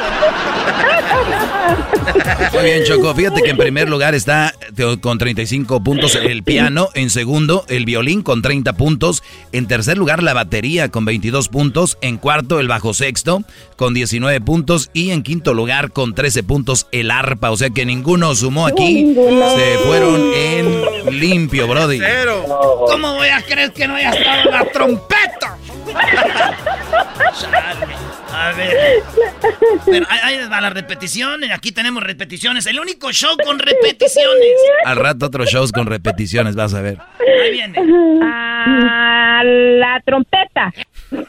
Muy 2.54 2.64
bien, 2.64 2.84
Choco. 2.84 3.16
Fíjate 3.16 3.42
que 3.42 3.50
en 3.50 3.58
primer 3.58 3.90
lugar 3.90 4.14
está 4.14 4.54
con 5.02 5.18
35 5.18 5.84
puntos 5.84 6.16
el 6.16 6.44
piano. 6.44 6.90
En 6.94 7.10
segundo, 7.10 7.66
el 7.68 7.86
violín 7.86 8.22
con 8.22 8.44
30 8.44 8.74
puntos. 8.74 9.24
En 9.52 9.68
tercer 9.68 9.98
lugar, 9.98 10.22
la 10.22 10.34
batería 10.34 10.90
con 10.90 11.04
22 11.04 11.50
puntos. 11.50 11.98
En 12.02 12.18
cuarto, 12.18 12.60
el 12.60 12.68
bajo 12.68 12.94
sexto 12.94 13.44
con 13.76 13.96
19 13.96 14.40
puntos. 14.42 14.79
Y 14.94 15.12
en 15.12 15.24
quinto 15.24 15.54
lugar, 15.54 15.92
con 15.92 16.16
13 16.16 16.44
puntos, 16.44 16.88
el 16.92 17.12
arpa. 17.12 17.52
O 17.52 17.58
sea 17.58 17.70
que 17.70 17.86
ninguno 17.86 18.34
sumó 18.36 18.68
aquí. 18.68 19.04
Ninguno. 19.04 19.56
Se 19.56 19.78
fueron 19.80 20.32
en 20.34 21.20
limpio, 21.20 21.68
Brody. 21.68 22.00
¿Cómo 22.88 23.16
voy 23.16 23.30
a 23.30 23.42
creer 23.42 23.72
que 23.74 23.88
no 23.88 23.96
haya 23.96 24.12
estado 24.12 24.52
la 24.52 24.66
trompeta? 24.66 25.58
A 28.32 28.52
ver. 28.54 29.04
Pero 29.86 30.06
ahí, 30.10 30.20
ahí 30.24 30.48
va 30.50 30.62
la 30.62 30.70
repetición. 30.70 31.44
Aquí 31.52 31.72
tenemos 31.72 32.04
repeticiones. 32.04 32.66
El 32.68 32.80
único 32.80 33.12
show 33.12 33.36
con 33.44 33.60
repeticiones. 33.60 34.54
Al 34.86 34.96
rato 34.98 35.26
otros 35.26 35.50
shows 35.50 35.72
con 35.72 35.88
repeticiones, 35.88 36.56
vas 36.56 36.74
a 36.74 36.82
ver. 36.82 37.00
Ahí 37.20 37.52
viene. 37.52 37.78
Ah, 38.24 39.42
la 39.44 40.02
trompeta. 40.06 40.74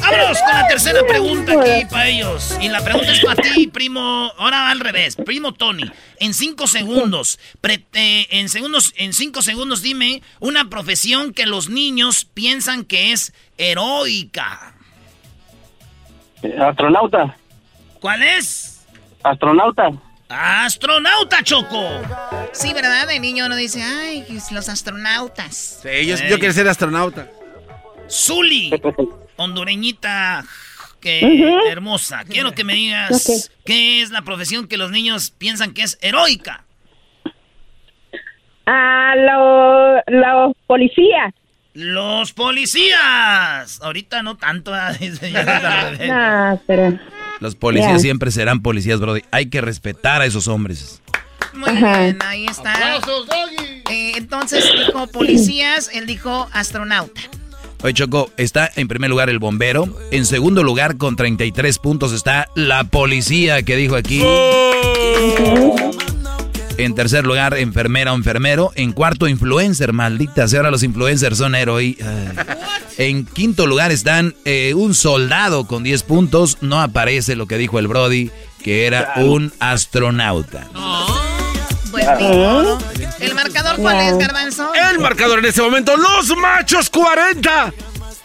Vámonos 0.00 0.38
con 0.40 0.52
la 0.54 0.66
tercera 0.68 1.00
pregunta 1.06 1.52
aquí 1.60 1.84
para 1.86 2.06
ellos. 2.08 2.56
Y 2.60 2.68
la 2.68 2.82
pregunta 2.82 3.10
es 3.12 3.24
para 3.24 3.42
ti, 3.42 3.66
primo. 3.66 4.32
Ahora 4.38 4.58
va 4.60 4.70
al 4.70 4.80
revés. 4.80 5.16
Primo 5.16 5.52
Tony. 5.54 5.90
En 6.20 6.34
cinco 6.34 6.66
segundos. 6.66 7.38
pre- 7.60 7.84
eh, 7.94 8.26
en 8.30 8.48
segundos, 8.48 8.92
en 8.96 9.12
cinco 9.12 9.42
segundos, 9.42 9.82
dime 9.82 10.22
una 10.40 10.68
profesión 10.70 11.32
que 11.32 11.46
los 11.46 11.68
niños 11.68 12.24
piensan 12.24 12.84
que 12.84 13.12
es 13.12 13.32
heroica. 13.56 14.74
Astronauta, 16.60 17.36
¿Cuál 18.00 18.22
es? 18.22 18.86
astronauta. 19.24 19.90
Astronauta, 20.28 21.42
Choco. 21.42 21.82
Sí, 22.52 22.72
¿verdad? 22.72 23.08
De 23.08 23.18
niño 23.18 23.46
uno 23.46 23.56
dice, 23.56 23.82
ay, 23.82 24.24
los 24.52 24.68
astronautas. 24.68 25.80
Sí, 25.82 26.06
yo, 26.06 26.16
yo 26.28 26.38
quiero 26.38 26.52
ser 26.54 26.68
astronauta. 26.68 27.28
Zuli, 28.08 28.70
hondureñita, 29.38 30.44
que 31.00 31.58
hermosa. 31.70 32.24
Quiero 32.24 32.52
que 32.52 32.64
me 32.64 32.74
digas 32.74 33.50
qué 33.64 34.02
es 34.02 34.10
la 34.10 34.22
profesión 34.22 34.68
que 34.68 34.76
los 34.76 34.90
niños 34.90 35.30
piensan 35.30 35.72
que 35.72 35.82
es 35.82 35.98
heroica. 36.02 36.64
Ah, 38.66 39.14
lo- 39.16 40.02
los 40.20 40.54
policías. 40.66 41.32
Los 41.74 42.32
policías. 42.32 43.80
Ahorita 43.82 44.22
no 44.22 44.36
tanto. 44.36 44.74
al 44.74 44.98
revés. 44.98 46.08
No, 46.08 46.60
pero. 46.66 46.98
Los 47.40 47.54
policías 47.54 48.02
siempre 48.02 48.30
serán 48.32 48.62
policías, 48.62 48.98
Brody. 49.00 49.22
Hay 49.30 49.46
que 49.48 49.60
respetar 49.60 50.20
a 50.20 50.26
esos 50.26 50.48
hombres. 50.48 51.00
Muy 51.54 51.70
Ajá. 51.70 52.00
bien, 52.00 52.18
ahí 52.26 52.46
está. 52.46 52.74
Eh, 53.90 54.12
entonces 54.16 54.64
dijo 54.86 55.06
policías, 55.06 55.88
él 55.94 56.06
dijo 56.06 56.48
astronauta. 56.52 57.20
Oye, 57.82 57.94
Choco, 57.94 58.30
está 58.36 58.70
en 58.74 58.88
primer 58.88 59.10
lugar 59.10 59.30
el 59.30 59.38
bombero. 59.38 59.88
En 60.10 60.26
segundo 60.26 60.62
lugar, 60.62 60.96
con 60.96 61.14
33 61.16 61.78
puntos, 61.78 62.12
está 62.12 62.48
la 62.54 62.84
policía 62.84 63.62
que 63.62 63.76
dijo 63.76 63.94
aquí. 63.94 64.22
En 66.76 66.94
tercer 66.94 67.24
lugar, 67.24 67.56
enfermera 67.58 68.12
o 68.12 68.16
enfermero. 68.16 68.72
En 68.74 68.92
cuarto, 68.92 69.26
influencer, 69.26 69.92
maldita 69.92 70.46
sea, 70.46 70.60
ahora 70.60 70.70
los 70.70 70.82
influencers 70.82 71.38
son 71.38 71.54
héroe. 71.54 71.96
En 72.98 73.24
quinto 73.26 73.66
lugar 73.66 73.92
están 73.92 74.34
eh, 74.44 74.74
un 74.74 74.94
soldado 74.94 75.66
con 75.68 75.84
10 75.84 76.02
puntos. 76.02 76.58
No 76.60 76.80
aparece 76.80 77.36
lo 77.36 77.46
que 77.46 77.58
dijo 77.58 77.78
el 77.78 77.86
Brody, 77.86 78.30
que 78.62 78.86
era 78.86 79.12
un 79.16 79.52
astronauta. 79.60 80.66
Pues 81.92 82.06
modo. 82.20 82.78
¿El 83.20 83.34
marcador 83.34 83.76
cuál 83.76 84.00
es, 84.00 84.18
Garbanzo? 84.18 84.72
El 84.74 84.98
marcador 84.98 85.40
en 85.40 85.46
este 85.46 85.62
momento, 85.62 85.96
los 85.96 86.36
machos 86.36 86.90
40. 86.90 87.72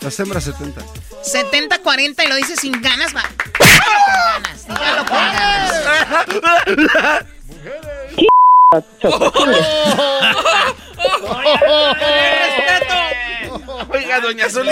Las 0.01 0.19
hembras 0.19 0.43
70. 0.43 0.81
70-40 1.23 2.25
y 2.25 2.27
lo 2.27 2.35
dice 2.35 2.55
sin 2.55 2.81
ganas, 2.81 3.15
va. 3.15 3.23
Dígalo 4.67 5.05
con 5.05 5.17
ganas, 5.17 6.25
con 6.25 6.41
ganas. 6.41 7.25
Oiga, 13.89 14.19
doña 14.19 14.49
Zuli. 14.49 14.71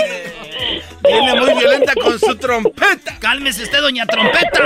Viene 1.03 1.35
muy 1.35 1.53
violenta 1.53 1.93
con 1.95 2.19
su 2.19 2.35
trompeta. 2.35 3.17
Cálmese 3.19 3.63
usted, 3.63 3.79
doña 3.81 4.05
trompeta. 4.05 4.61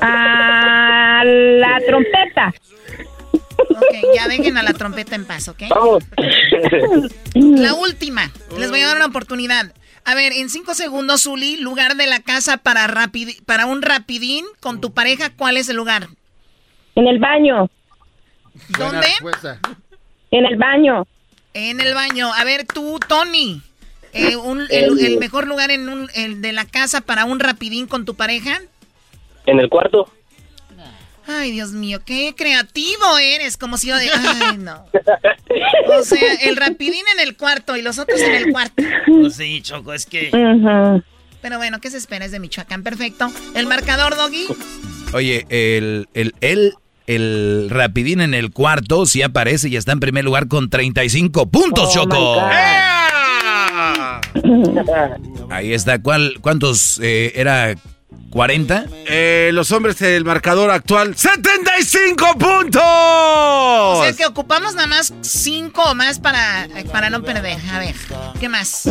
Ah, 0.00 1.22
la 1.24 1.78
trompeta. 1.86 2.52
Ok, 3.68 4.14
ya 4.14 4.28
dejen 4.28 4.56
a 4.58 4.62
la 4.62 4.72
trompeta 4.72 5.14
en 5.14 5.24
paz, 5.24 5.48
¿ok? 5.48 5.62
Vamos. 5.70 6.04
La 7.34 7.74
última. 7.74 8.30
Les 8.58 8.70
voy 8.70 8.80
a 8.80 8.86
dar 8.88 8.96
una 8.96 9.06
oportunidad. 9.06 9.72
A 10.04 10.14
ver, 10.14 10.32
en 10.32 10.48
cinco 10.48 10.74
segundos, 10.74 11.22
Zuli, 11.24 11.56
lugar 11.58 11.96
de 11.96 12.06
la 12.06 12.20
casa 12.20 12.56
para, 12.56 12.86
rapidi- 12.88 13.42
para 13.44 13.66
un 13.66 13.82
rapidín 13.82 14.44
con 14.60 14.80
tu 14.80 14.92
pareja, 14.92 15.30
¿cuál 15.30 15.56
es 15.56 15.68
el 15.68 15.76
lugar? 15.76 16.08
En 16.94 17.06
el 17.06 17.18
baño. 17.18 17.68
¿Dónde? 18.78 19.06
En 20.30 20.46
el 20.46 20.56
baño. 20.56 21.06
En 21.54 21.80
el 21.80 21.94
baño. 21.94 22.32
A 22.32 22.44
ver, 22.44 22.66
tú, 22.66 22.98
Tony. 23.06 23.62
eh, 24.12 24.36
un- 24.36 24.66
el, 24.70 24.98
el 25.04 25.18
mejor 25.18 25.46
lugar 25.46 25.70
en 25.70 25.88
un, 25.88 26.10
el 26.14 26.42
de 26.42 26.52
la 26.52 26.64
casa 26.64 27.00
para 27.00 27.24
un 27.26 27.38
rapidín 27.38 27.86
con 27.86 28.04
tu 28.04 28.14
pareja. 28.14 28.60
En 29.46 29.60
el 29.60 29.68
cuarto. 29.68 30.10
Ay, 31.26 31.52
Dios 31.52 31.72
mío, 31.72 32.00
qué 32.04 32.34
creativo 32.36 33.18
eres. 33.18 33.56
Como 33.56 33.76
si 33.76 33.88
yo 33.88 33.96
de. 33.96 34.10
Ay, 34.10 34.56
no. 34.58 34.84
O 35.96 36.02
sea, 36.04 36.34
el 36.42 36.56
rapidín 36.56 37.04
en 37.14 37.20
el 37.20 37.36
cuarto 37.36 37.76
y 37.76 37.82
los 37.82 37.98
otros 37.98 38.20
en 38.20 38.34
el 38.34 38.52
cuarto. 38.52 38.82
Pues 39.06 39.36
sí, 39.36 39.60
Choco, 39.62 39.92
es 39.92 40.06
que. 40.06 40.30
Pero 41.42 41.56
bueno, 41.56 41.80
¿qué 41.80 41.90
se 41.90 41.96
espera? 41.96 42.24
Es 42.24 42.32
de 42.32 42.40
Michoacán. 42.40 42.82
Perfecto. 42.82 43.30
El 43.54 43.66
marcador, 43.66 44.16
Doggy. 44.16 44.46
Oye, 45.12 45.46
el, 45.48 46.08
el, 46.14 46.34
el, 46.40 46.74
el 47.06 47.68
rapidín 47.70 48.20
en 48.20 48.34
el 48.34 48.50
cuarto 48.50 49.06
sí 49.06 49.22
aparece 49.22 49.68
y 49.68 49.76
está 49.76 49.92
en 49.92 50.00
primer 50.00 50.24
lugar 50.24 50.48
con 50.48 50.68
35 50.70 51.50
puntos, 51.50 51.92
Choco. 51.94 52.40
Ahí 55.50 55.72
está. 55.72 56.00
¿Cuál, 56.00 56.38
¿Cuántos 56.40 57.00
eh, 57.02 57.32
era? 57.34 57.74
¿40? 58.30 58.86
Eh, 59.08 59.50
los 59.52 59.72
hombres 59.72 59.98
del 59.98 60.24
marcador 60.24 60.70
actual, 60.70 61.16
75 61.16 62.38
puntos. 62.38 62.82
O 62.82 64.02
sea 64.02 64.12
que 64.12 64.26
ocupamos 64.26 64.74
nada 64.74 64.86
más 64.86 65.12
cinco 65.20 65.82
o 65.82 65.94
más 65.94 66.18
para, 66.20 66.68
para 66.92 67.10
no 67.10 67.22
perder. 67.22 67.58
A 67.72 67.78
ver, 67.78 67.94
¿qué 68.38 68.48
más? 68.48 68.88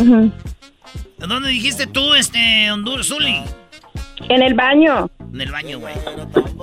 ¿Dónde 1.18 1.48
dijiste 1.50 1.86
tú, 1.86 2.14
este, 2.14 2.70
Honduras, 2.70 3.06
Zuli? 3.06 3.42
En 4.28 4.42
el 4.42 4.54
baño. 4.54 5.10
En 5.32 5.40
el 5.40 5.50
baño, 5.50 5.78
güey. 5.78 5.94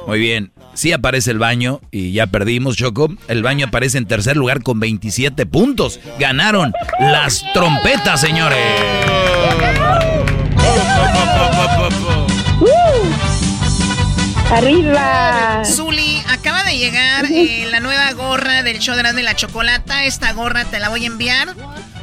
Muy 0.07 0.19
bien. 0.19 0.51
Sí 0.73 0.91
aparece 0.91 1.31
el 1.31 1.39
baño 1.39 1.81
y 1.91 2.11
ya 2.11 2.27
perdimos, 2.27 2.77
Choco. 2.77 3.09
El 3.27 3.41
baño 3.41 3.67
aparece 3.67 3.97
en 3.97 4.05
tercer 4.05 4.37
lugar 4.37 4.61
con 4.61 4.79
27 4.79 5.45
puntos. 5.47 5.99
Ganaron 6.19 6.73
las 6.99 7.43
trompetas, 7.53 8.21
señores. 8.21 8.59
¡Arriba! 14.49 15.61
Zuli, 15.65 16.23
acaba 16.29 16.63
de 16.63 16.77
llegar 16.77 17.25
eh, 17.25 17.67
la 17.69 17.81
nueva 17.81 18.11
gorra 18.13 18.63
del 18.63 18.79
show 18.79 18.95
de 18.95 19.03
la, 19.03 19.11
de 19.11 19.21
la 19.21 19.35
chocolata. 19.35 20.05
Esta 20.05 20.31
gorra 20.31 20.63
te 20.63 20.79
la 20.79 20.87
voy 20.87 21.03
a 21.03 21.07
enviar. 21.07 21.53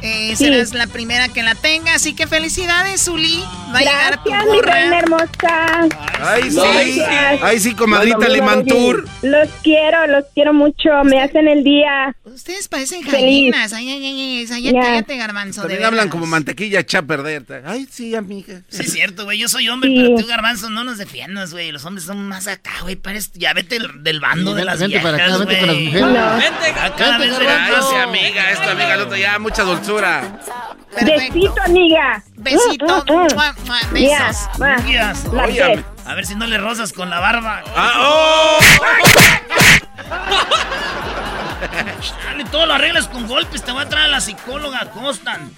Eh, 0.01 0.33
Sí. 0.35 0.45
Serás 0.45 0.73
la 0.73 0.87
primera 0.87 1.27
que 1.29 1.41
la 1.43 1.55
tenga, 1.55 1.93
así 1.95 2.13
que 2.13 2.27
felicidades, 2.27 3.05
Zuli. 3.05 3.43
Va 3.73 3.79
a 3.79 3.81
llegar 3.81 4.23
tu 4.23 4.29
Gracias, 4.29 4.51
mi 4.53 4.61
reina 4.61 4.99
hermosa. 4.99 5.87
Ay, 6.21 6.51
sí. 6.51 6.57
Gracias. 6.57 7.39
Ay, 7.43 7.59
sí, 7.59 7.73
comadrita 7.73 8.17
Bueno, 8.17 8.33
Limantur. 8.33 9.07
Los 9.21 9.49
quiero, 9.63 10.07
los 10.07 10.25
quiero 10.33 10.53
mucho. 10.53 10.89
Me 11.03 11.21
hacen 11.21 11.47
el 11.47 11.63
día. 11.63 12.15
Ustedes 12.23 12.67
parecen 12.67 13.01
gallinas. 13.01 13.73
Ay, 13.73 13.89
ay, 13.89 14.05
ay, 14.05 14.21
ay, 14.21 14.47
ay, 14.51 14.61
Ya. 14.73 14.81
cállate, 14.81 15.17
garbanzo. 15.17 15.61
de 15.61 15.67
También 15.67 15.85
hablan 15.85 16.05
veras. 16.05 16.11
como 16.11 16.25
mantequilla 16.25 16.79
echa 16.81 16.99
a 16.99 17.01
perder. 17.03 17.45
Ay, 17.65 17.87
sí, 17.89 18.15
amiga. 18.15 18.61
Sí, 18.69 18.81
es 18.83 18.93
cierto, 18.93 19.23
güey. 19.25 19.39
Yo 19.39 19.47
soy 19.47 19.67
hombre, 19.69 19.89
Sí. 19.89 19.95
pero 20.03 20.15
tú, 20.21 20.27
garbanzo, 20.27 20.69
no 20.69 20.83
nos 20.83 20.97
defiendas, 20.97 21.51
güey. 21.51 21.71
Los 21.71 21.83
hombres 21.85 22.05
son 22.05 22.27
más 22.27 22.47
acá, 22.47 22.71
güey. 22.81 22.99
Ya 23.33 23.53
vete 23.53 23.79
del, 23.79 24.03
del 24.03 24.19
bando 24.19 24.51
Sí, 24.51 24.57
de 24.57 24.65
las 24.65 24.79
vente 24.79 24.99
para 24.99 25.17
acá, 25.17 25.37
vente 25.37 25.57
con 25.59 25.67
las 25.67 25.75
mujeres. 25.77 26.01
No. 26.01 26.37
Vente 26.37 26.65
acá, 26.79 27.17
Vente, 27.17 27.27
vente, 27.27 27.45
garbanzo. 27.45 27.75
Ay, 27.75 27.83
sí, 27.89 27.95
amiga, 27.95 28.51
esto, 28.51 28.69
amiga, 28.69 28.93
el 28.93 29.01
otro, 29.01 29.17
ya, 29.17 29.39
mucha 29.39 29.63
dulzura. 29.63 29.84
Besito, 31.05 31.61
amiga. 31.63 32.23
Besito. 32.35 32.85
Mm, 32.85 33.11
mm, 33.11 33.23
mm. 33.23 33.93
Besos. 33.93 34.49
va. 34.61 34.75
Oye, 35.45 35.83
a 36.05 36.15
ver 36.15 36.25
si 36.25 36.35
no 36.35 36.45
le 36.47 36.57
rozas 36.57 36.93
con 36.93 37.09
la 37.09 37.19
barba. 37.19 37.63
Ah, 37.75 37.91
oh. 37.99 38.59
Dale, 42.25 42.45
todo 42.45 42.65
lo 42.65 42.73
arreglas 42.73 43.07
con 43.07 43.27
golpes. 43.27 43.63
Te 43.63 43.71
voy 43.71 43.83
a 43.83 43.89
traer 43.89 44.05
a 44.05 44.09
la 44.09 44.21
psicóloga 44.21 44.89
Constant. 44.91 45.57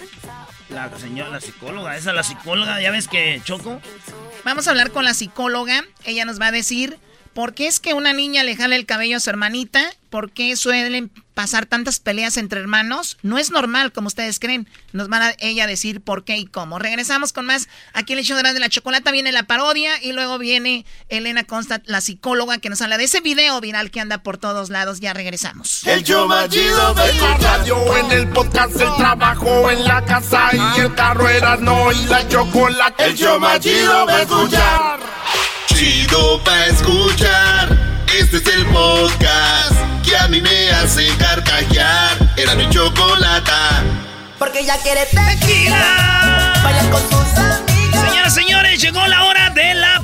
La 0.70 0.90
señora, 0.98 1.30
la 1.30 1.42
psicóloga, 1.42 1.96
esa 1.96 2.14
la 2.14 2.24
psicóloga, 2.24 2.82
ya 2.82 2.92
ves 2.92 3.08
que 3.08 3.40
Choco. 3.44 3.80
Vamos 4.44 4.68
a 4.68 4.72
hablar 4.72 4.92
con 4.92 5.06
la 5.06 5.14
psicóloga. 5.14 5.84
Ella 6.04 6.26
nos 6.26 6.42
va 6.42 6.48
a 6.48 6.52
decir 6.52 6.98
por 7.38 7.54
qué 7.54 7.68
es 7.68 7.80
que 7.80 7.94
una 7.94 8.14
niña 8.14 8.44
le 8.44 8.56
jala 8.56 8.76
el 8.76 8.88
cabello 8.88 9.18
a 9.18 9.20
su 9.20 9.30
hermanita, 9.30 9.94
por 10.10 10.32
qué 10.32 10.56
suelen 10.56 11.12
pasar 11.36 11.68
tantas 11.68 12.00
peleas 12.00 12.36
entre 12.36 12.60
hermanos. 12.60 13.20
No 13.22 13.38
es 13.38 13.52
normal, 13.52 13.92
como 13.92 14.08
ustedes 14.08 14.40
creen. 14.40 14.68
Nos 14.92 15.08
van 15.08 15.22
a 15.22 15.36
ella 15.38 15.68
decir 15.68 16.02
por 16.02 16.24
qué 16.24 16.38
y 16.38 16.48
cómo. 16.48 16.80
Regresamos 16.80 17.34
con 17.34 17.46
más. 17.46 17.70
Aquí 17.94 18.14
en 18.14 18.20
el 18.20 18.26
show 18.26 18.36
de 18.42 18.60
la 18.60 18.70
chocolata 18.70 19.12
viene 19.12 19.32
la 19.32 19.44
parodia 19.44 20.04
y 20.04 20.14
luego 20.14 20.40
viene 20.40 20.84
Elena 21.10 21.44
Constant, 21.44 21.84
la 21.86 22.02
psicóloga, 22.02 22.58
que 22.58 22.72
nos 22.72 22.82
habla 22.82 22.98
de 22.98 23.04
ese 23.04 23.22
video 23.22 23.62
viral 23.62 23.92
que 23.92 24.00
anda 24.00 24.24
por 24.24 24.40
todos 24.40 24.72
lados. 24.72 25.00
Ya 25.00 25.14
regresamos. 25.14 25.86
El 25.86 26.04
show 26.04 26.28
más 26.28 26.50
chido 26.50 26.96
de 26.96 27.14
la 27.14 27.38
radio, 27.38 27.98
en 27.98 28.12
el 28.14 28.30
podcast, 28.30 28.82
el 28.82 28.96
trabajo, 28.96 29.70
en 29.70 29.84
la 29.84 30.04
casa 30.06 30.50
y 30.76 30.80
el 30.80 30.96
carro 30.96 31.30
era 31.30 31.56
no 31.58 31.92
y 31.92 32.04
la 32.08 32.28
chocolate. 32.28 33.06
El 33.06 33.16
show 33.16 33.40
más 33.40 33.60
chido 33.60 34.08
de 34.08 34.22
escuchar. 34.24 35.57
Chido 35.68 36.42
pa' 36.44 36.66
escuchar. 36.66 37.78
Este 38.18 38.38
es 38.38 38.48
el 38.48 38.66
podcast 38.68 39.76
que 40.04 40.16
a 40.18 40.28
mí 40.28 40.42
me 40.42 40.70
hace 40.72 41.08
carcajear. 41.18 42.18
Era 42.36 42.56
mi 42.56 42.70
chocolata. 42.70 43.84
Porque 44.40 44.62
ella 44.62 44.78
quiere 44.82 45.06
tequila. 45.06 46.54
Bailar 46.64 46.90
con 46.90 47.02
sus 47.02 47.38
amigas. 47.38 48.10
Señoras, 48.10 48.34
señores, 48.34 48.82
llegó 48.82 49.06
la 49.08 49.26
hora 49.26 49.50
de 49.52 49.74
la 49.76 50.04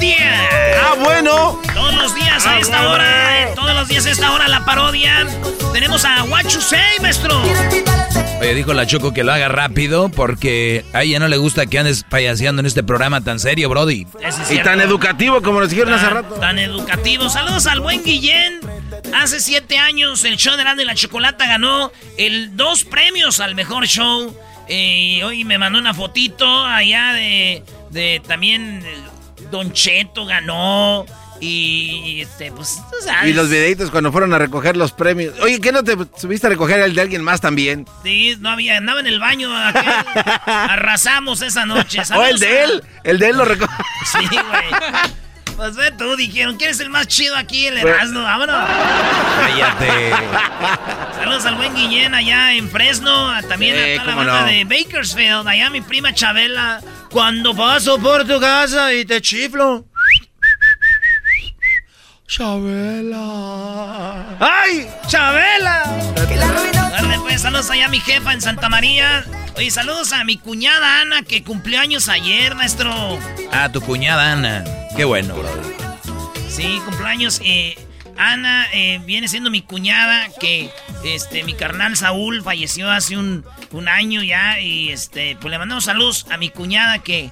parodia. 0.00 0.48
Ah, 0.82 0.94
bueno. 1.02 1.60
Todos 1.74 1.94
los 1.94 2.14
días 2.14 2.46
a 2.46 2.52
Ah, 2.54 2.58
esta 2.58 2.76
bueno. 2.78 2.92
hora, 2.92 3.42
eh, 3.42 3.52
todos 3.54 3.74
los 3.74 3.88
días 3.88 4.06
a 4.06 4.10
esta 4.10 4.32
hora 4.32 4.48
la 4.48 4.64
parodia. 4.64 5.26
Tenemos 5.72 6.04
a 6.04 6.24
What 6.24 6.44
You 6.44 6.60
Say, 6.60 7.00
maestro. 7.00 7.40
Oye, 8.40 8.54
dijo 8.54 8.72
la 8.72 8.86
Choco 8.86 9.12
que 9.12 9.22
lo 9.22 9.32
haga 9.32 9.48
rápido 9.48 10.08
porque 10.08 10.84
a 10.94 11.02
ella 11.02 11.18
no 11.18 11.28
le 11.28 11.36
gusta 11.36 11.66
que 11.66 11.78
andes 11.78 12.04
payaseando 12.08 12.60
en 12.60 12.66
este 12.66 12.82
programa 12.82 13.20
tan 13.20 13.38
serio, 13.38 13.68
Brody. 13.68 14.06
Es 14.22 14.50
Y 14.50 14.58
tan 14.60 14.80
educativo 14.80 15.42
como 15.42 15.60
nos 15.60 15.68
dijeron 15.70 15.92
hace 15.92 16.08
rato. 16.08 16.34
Tan 16.36 16.58
educativo. 16.58 17.28
Saludos 17.28 17.66
al 17.66 17.80
buen 17.80 18.02
Guillén. 18.02 18.60
Hace 19.14 19.40
siete 19.40 19.78
años 19.78 20.24
el 20.24 20.36
show 20.36 20.56
de 20.56 20.62
Erasmo 20.62 20.82
y 20.82 20.84
la 20.86 20.94
Chocolata 20.94 21.46
ganó 21.46 21.92
el 22.16 22.56
dos 22.56 22.84
premios 22.84 23.40
al 23.40 23.54
mejor 23.54 23.86
show. 23.86 24.34
Eh, 24.68 25.20
hoy 25.24 25.44
me 25.44 25.58
mandó 25.58 25.78
una 25.78 25.92
fotito 25.92 26.64
allá 26.64 27.12
de, 27.12 27.62
de 27.90 28.22
también 28.26 28.82
Don 29.50 29.72
Cheto 29.72 30.26
ganó. 30.26 31.06
Y 31.42 32.20
este, 32.20 32.52
pues, 32.52 32.76
tú 32.90 32.96
sabes. 33.02 33.30
Y 33.30 33.32
los 33.32 33.48
videitos 33.48 33.90
cuando 33.90 34.12
fueron 34.12 34.34
a 34.34 34.38
recoger 34.38 34.76
los 34.76 34.92
premios. 34.92 35.32
Oye, 35.40 35.58
¿qué 35.58 35.72
no 35.72 35.82
te 35.82 35.96
subiste 36.18 36.46
a 36.46 36.50
recoger 36.50 36.80
el 36.80 36.94
de 36.94 37.00
alguien 37.00 37.24
más 37.24 37.40
también? 37.40 37.86
Sí, 38.02 38.36
no 38.40 38.50
había, 38.50 38.76
andaba 38.76 39.00
en 39.00 39.06
el 39.06 39.18
baño. 39.18 39.50
aquel. 39.56 39.82
Arrasamos 40.46 41.40
esa 41.40 41.64
noche. 41.64 41.98
O 42.00 42.02
el 42.02 42.06
Saludos 42.06 42.40
de 42.40 42.62
él. 42.64 42.84
El 43.04 43.18
de 43.18 43.28
él 43.30 43.36
lo 43.38 43.44
recogió. 43.46 43.74
Sí, 44.12 44.26
güey. 44.28 44.80
Pues 45.56 45.76
ve 45.76 45.90
tú, 45.92 46.16
dijeron, 46.16 46.56
¿quién 46.56 46.70
es 46.70 46.80
el 46.80 46.88
más 46.90 47.06
chido 47.06 47.36
aquí? 47.36 47.66
El 47.66 47.80
Pues- 47.80 47.94
Erasmo, 47.94 48.22
vámonos. 48.22 48.56
Cállate. 49.40 49.88
Saludos 51.16 51.44
al 51.46 51.54
buen 51.56 51.74
Guillén 51.74 52.14
allá 52.14 52.52
en 52.54 52.68
Fresno, 52.70 53.30
también 53.48 53.76
Sí, 53.76 53.92
a 53.92 54.02
toda 54.02 54.06
la 54.06 54.14
banda 54.14 54.40
no. 54.42 54.46
de 54.46 54.64
Bakersfield, 54.64 55.46
allá 55.48 55.70
mi 55.70 55.80
prima 55.80 56.12
Chabela. 56.14 56.80
Cuando 57.10 57.54
paso 57.54 57.98
por 57.98 58.24
tu 58.26 58.38
casa 58.38 58.94
y 58.94 59.04
te 59.04 59.20
chiflo. 59.20 59.84
Chabela. 62.26 63.18
¡Ay! 64.38 64.88
¡Chabela! 65.08 65.82
Dale, 66.92 67.18
pues, 67.18 67.42
saludos 67.42 67.68
allá 67.70 67.86
a 67.86 67.88
mi 67.88 67.98
jefa 67.98 68.32
en 68.32 68.40
Santa 68.40 68.68
María. 68.68 69.24
Oye, 69.56 69.72
saludos 69.72 70.12
a 70.12 70.22
mi 70.22 70.36
cuñada 70.36 71.00
Ana, 71.00 71.22
que 71.22 71.42
cumplió 71.42 71.80
años 71.80 72.08
ayer, 72.08 72.54
maestro. 72.54 73.18
Ah, 73.50 73.68
tu 73.72 73.80
cuñada 73.80 74.32
Ana. 74.32 74.62
Qué 74.96 75.04
bueno, 75.04 75.34
Brody. 75.34 75.74
Sí, 76.48 76.80
cumpleaños. 76.84 77.40
Eh, 77.44 77.76
Ana 78.20 78.66
eh, 78.72 79.00
viene 79.04 79.28
siendo 79.28 79.50
mi 79.50 79.62
cuñada, 79.62 80.28
que 80.40 80.70
este, 81.04 81.42
mi 81.44 81.54
carnal 81.54 81.96
Saúl 81.96 82.42
falleció 82.42 82.90
hace 82.90 83.16
un, 83.16 83.44
un 83.72 83.88
año 83.88 84.22
ya. 84.22 84.60
Y 84.60 84.90
este, 84.90 85.36
pues 85.40 85.50
le 85.50 85.58
mandamos 85.58 85.84
saludos 85.84 86.26
a 86.30 86.36
mi 86.36 86.50
cuñada 86.50 86.98
que. 87.00 87.30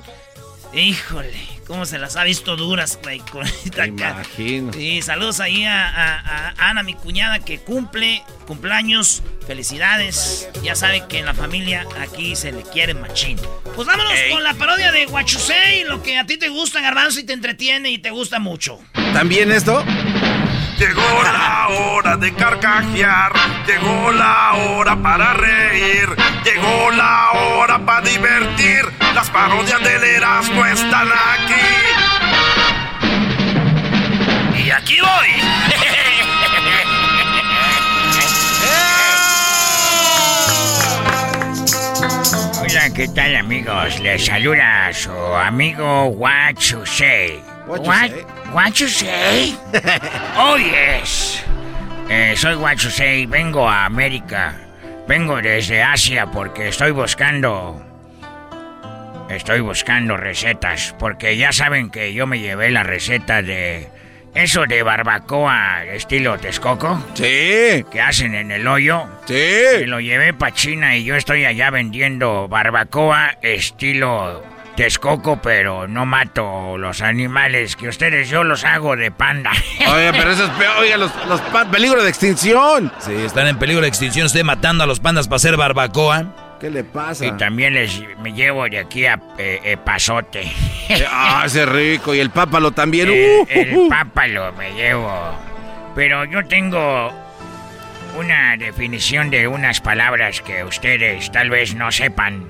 Híjole, 0.74 1.32
cómo 1.66 1.86
se 1.86 1.98
las 1.98 2.16
ha 2.16 2.24
visto 2.24 2.54
duras, 2.54 2.98
güey. 3.02 3.20
con 3.20 3.46
esta 3.46 3.86
imagino. 3.86 4.70
Sí, 4.74 5.00
saludos 5.00 5.40
ahí 5.40 5.64
a, 5.64 5.88
a- 5.88 6.48
a 6.58 6.68
Ana, 6.68 6.82
mi 6.82 6.92
cuñada, 6.92 7.38
que 7.38 7.58
cumple 7.58 8.22
cumpleaños. 8.46 9.22
Felicidades. 9.46 10.46
Ya 10.62 10.74
sabe 10.74 11.04
que 11.08 11.20
en 11.20 11.24
la 11.24 11.32
familia 11.32 11.86
aquí 12.02 12.36
se 12.36 12.52
le 12.52 12.62
quiere 12.64 12.92
machín. 12.92 13.38
Pues 13.74 13.86
vámonos 13.86 14.12
con 14.30 14.42
la 14.42 14.52
parodia 14.52 14.92
de 14.92 15.06
Guachusei, 15.06 15.84
lo 15.84 16.02
que 16.02 16.18
a 16.18 16.26
ti 16.26 16.36
te 16.36 16.50
gusta, 16.50 16.82
Garbanzo, 16.82 17.20
y 17.20 17.24
te 17.24 17.32
entretiene 17.32 17.90
y 17.90 17.96
te 17.96 18.10
gusta 18.10 18.38
mucho. 18.38 18.78
¿También 19.14 19.50
esto? 19.50 19.82
Llegó 20.78 21.22
la 21.24 21.68
hora 21.70 22.16
de 22.16 22.32
carcajear, 22.34 23.32
llegó 23.66 24.12
la 24.12 24.52
hora 24.54 24.94
para 24.94 25.34
reír, 25.34 26.08
llegó 26.44 26.92
la 26.92 27.32
hora 27.32 27.80
para 27.80 28.02
divertir. 28.02 28.84
Las 29.12 29.28
parodias 29.28 29.82
del 29.82 30.04
Erasmo 30.04 30.64
están 30.66 31.08
aquí. 31.08 31.54
Y 34.64 34.70
aquí 34.70 35.00
voy. 35.00 35.28
Hola, 42.62 42.90
¿qué 42.94 43.08
tal 43.08 43.34
amigos? 43.34 43.98
Les 43.98 44.26
saluda 44.26 44.92
su 44.92 45.10
amigo 45.10 46.14
Say. 46.84 47.57
What 47.68 47.82
you 47.82 47.88
What, 47.88 48.10
say? 48.10 48.22
what 48.52 48.80
you 48.80 48.88
say? 48.88 49.54
oh 50.36 50.56
yes. 50.56 51.44
Eh, 52.08 52.34
soy 52.34 52.54
What 52.56 52.78
You 52.78 52.88
Say, 52.90 53.26
vengo 53.26 53.68
a 53.68 53.84
América. 53.84 54.54
Vengo 55.06 55.42
desde 55.42 55.82
Asia 55.82 56.26
porque 56.26 56.68
estoy 56.68 56.92
buscando... 56.92 57.84
Estoy 59.28 59.60
buscando 59.60 60.16
recetas 60.16 60.94
porque 60.98 61.36
ya 61.36 61.52
saben 61.52 61.90
que 61.90 62.14
yo 62.14 62.26
me 62.26 62.38
llevé 62.38 62.70
la 62.70 62.82
receta 62.82 63.42
de... 63.42 63.88
Eso 64.34 64.64
de 64.66 64.82
barbacoa 64.82 65.84
estilo 65.84 66.38
Texcoco. 66.38 67.02
Sí. 67.12 67.84
Que 67.90 68.00
hacen 68.00 68.34
en 68.34 68.50
el 68.50 68.66
hoyo. 68.66 69.06
Sí. 69.26 69.34
Me 69.80 69.86
lo 69.86 70.00
llevé 70.00 70.32
para 70.32 70.54
China 70.54 70.96
y 70.96 71.04
yo 71.04 71.14
estoy 71.16 71.44
allá 71.44 71.68
vendiendo 71.70 72.48
barbacoa 72.48 73.36
estilo 73.42 74.42
Texcoco, 74.78 75.42
pero 75.42 75.88
no 75.88 76.06
mato 76.06 76.78
los 76.78 77.02
animales 77.02 77.74
que 77.74 77.88
ustedes 77.88 78.28
yo 78.28 78.44
los 78.44 78.64
hago 78.64 78.94
de 78.94 79.10
panda. 79.10 79.50
Oye, 79.92 80.12
pero 80.12 80.30
eso 80.30 80.44
es 80.44 80.50
peor. 80.50 80.76
Oiga, 80.78 80.96
los, 80.96 81.10
los 81.26 81.40
peligro 81.66 82.00
de 82.00 82.08
extinción. 82.08 82.92
Sí, 83.00 83.12
están 83.12 83.48
en 83.48 83.58
peligro 83.58 83.82
de 83.82 83.88
extinción. 83.88 84.26
Usted 84.26 84.44
matando 84.44 84.84
a 84.84 84.86
los 84.86 85.00
pandas 85.00 85.26
para 85.26 85.38
hacer 85.38 85.56
barbacoa. 85.56 86.56
¿Qué 86.60 86.70
le 86.70 86.84
pasa? 86.84 87.26
Y 87.26 87.32
también 87.32 87.74
les 87.74 88.00
me 88.20 88.32
llevo 88.32 88.68
de 88.68 88.78
aquí 88.78 89.04
a 89.06 89.20
eh, 89.36 89.58
eh, 89.64 89.76
Pasote. 89.78 90.44
ah, 91.10 91.42
ese 91.44 91.66
rico. 91.66 92.14
Y 92.14 92.20
el 92.20 92.30
pápalo 92.30 92.70
también. 92.70 93.08
El, 93.08 93.40
Uh, 93.40 93.46
el 93.50 93.74
uh, 93.74 93.86
uh. 93.86 93.88
pápalo 93.88 94.52
me 94.52 94.74
llevo. 94.74 95.12
Pero 95.96 96.24
yo 96.24 96.46
tengo 96.46 97.12
una 98.16 98.56
definición 98.56 99.28
de 99.30 99.48
unas 99.48 99.80
palabras 99.80 100.40
que 100.40 100.62
ustedes 100.62 101.32
tal 101.32 101.50
vez 101.50 101.74
no 101.74 101.90
sepan. 101.90 102.46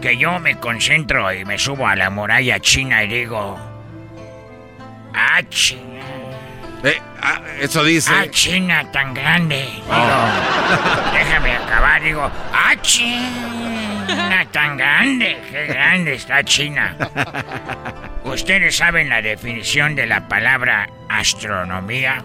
Que 0.00 0.16
yo 0.16 0.38
me 0.38 0.56
concentro 0.58 1.32
y 1.32 1.44
me 1.44 1.58
subo 1.58 1.86
a 1.86 1.96
la 1.96 2.10
muralla 2.10 2.60
china 2.60 3.04
y 3.04 3.08
digo... 3.08 3.58
Ah, 5.18 5.40
China. 5.48 6.04
Eh, 6.84 7.00
ah, 7.22 7.40
eso 7.58 7.82
dice. 7.82 8.12
Ah, 8.14 8.26
China 8.30 8.84
tan 8.92 9.14
grande. 9.14 9.66
Digo, 9.66 9.86
déjame 11.12 11.56
acabar. 11.56 12.02
Digo, 12.02 12.30
ah, 12.52 12.74
China 12.82 14.46
tan 14.52 14.76
grande. 14.76 15.38
Qué 15.50 15.66
grande 15.66 16.14
está 16.14 16.44
China. 16.44 16.94
¿Ustedes 18.24 18.76
saben 18.76 19.08
la 19.08 19.22
definición 19.22 19.94
de 19.94 20.06
la 20.06 20.28
palabra 20.28 20.88
astronomía? 21.08 22.22